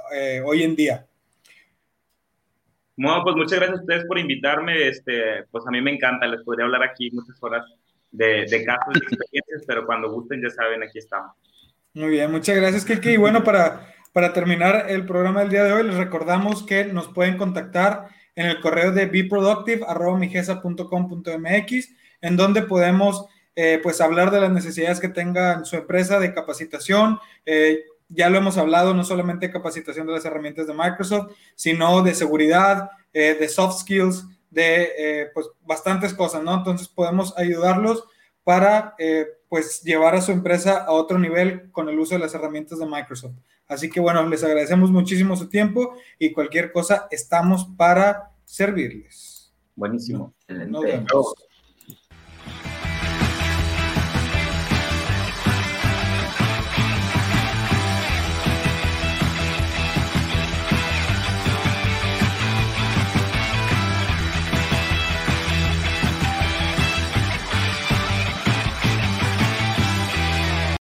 hoy 0.44 0.62
en 0.62 0.76
día. 0.76 1.06
Bueno, 2.98 3.22
pues 3.22 3.36
muchas 3.36 3.58
gracias 3.58 3.78
a 3.78 3.82
ustedes 3.82 4.04
por 4.06 4.18
invitarme. 4.18 4.88
Este, 4.88 5.44
pues 5.50 5.66
a 5.66 5.70
mí 5.70 5.80
me 5.80 5.92
encanta, 5.92 6.26
les 6.26 6.42
podría 6.42 6.64
hablar 6.64 6.82
aquí 6.82 7.10
muchas 7.10 7.36
horas 7.42 7.64
de, 8.10 8.46
de 8.46 8.64
casos 8.64 8.94
y 8.94 8.98
experiencias, 8.98 9.64
pero 9.66 9.84
cuando 9.84 10.10
gusten 10.10 10.42
ya 10.42 10.50
saben, 10.50 10.82
aquí 10.82 10.98
estamos. 10.98 11.32
Muy 11.92 12.10
bien, 12.10 12.30
muchas 12.30 12.56
gracias, 12.56 12.84
Kiki. 12.84 13.10
Y 13.10 13.16
bueno, 13.16 13.44
para, 13.44 13.94
para 14.12 14.32
terminar 14.32 14.86
el 14.88 15.04
programa 15.04 15.40
del 15.40 15.50
día 15.50 15.64
de 15.64 15.72
hoy, 15.72 15.82
les 15.82 15.96
recordamos 15.96 16.64
que 16.64 16.84
nos 16.84 17.08
pueden 17.08 17.36
contactar 17.36 18.08
en 18.36 18.46
el 18.46 18.60
correo 18.60 18.92
de 18.92 19.06
beproductive.migesa.com.mx, 19.06 21.88
en 22.20 22.36
donde 22.36 22.62
podemos 22.62 23.26
eh, 23.56 23.80
pues 23.82 24.00
hablar 24.02 24.30
de 24.30 24.40
las 24.40 24.52
necesidades 24.52 25.00
que 25.00 25.08
tenga 25.08 25.64
su 25.64 25.76
empresa 25.76 26.20
de 26.20 26.34
capacitación. 26.34 27.18
Eh, 27.46 27.84
ya 28.08 28.28
lo 28.28 28.36
hemos 28.36 28.58
hablado, 28.58 28.92
no 28.92 29.02
solamente 29.02 29.50
capacitación 29.50 30.06
de 30.06 30.12
las 30.12 30.26
herramientas 30.26 30.66
de 30.66 30.74
Microsoft, 30.74 31.32
sino 31.54 32.02
de 32.02 32.14
seguridad, 32.14 32.90
eh, 33.14 33.34
de 33.40 33.48
soft 33.48 33.80
skills, 33.80 34.26
de 34.50 35.30
pues 35.34 35.48
bastantes 35.62 36.14
cosas, 36.14 36.42
¿no? 36.42 36.54
Entonces 36.54 36.88
podemos 36.88 37.36
ayudarlos 37.36 38.04
para 38.44 38.94
pues 39.48 39.82
llevar 39.82 40.14
a 40.14 40.22
su 40.22 40.32
empresa 40.32 40.84
a 40.84 40.92
otro 40.92 41.18
nivel 41.18 41.70
con 41.72 41.88
el 41.88 41.98
uso 41.98 42.14
de 42.14 42.20
las 42.20 42.34
herramientas 42.34 42.78
de 42.78 42.86
Microsoft. 42.86 43.34
Así 43.68 43.90
que 43.90 44.00
bueno, 44.00 44.26
les 44.28 44.44
agradecemos 44.44 44.90
muchísimo 44.90 45.36
su 45.36 45.48
tiempo 45.48 45.96
y 46.18 46.32
cualquier 46.32 46.72
cosa 46.72 47.08
estamos 47.10 47.66
para 47.76 48.30
servirles. 48.44 49.52
Buenísimo. 49.74 50.34
Nos 50.48 50.82
vemos. 50.82 51.34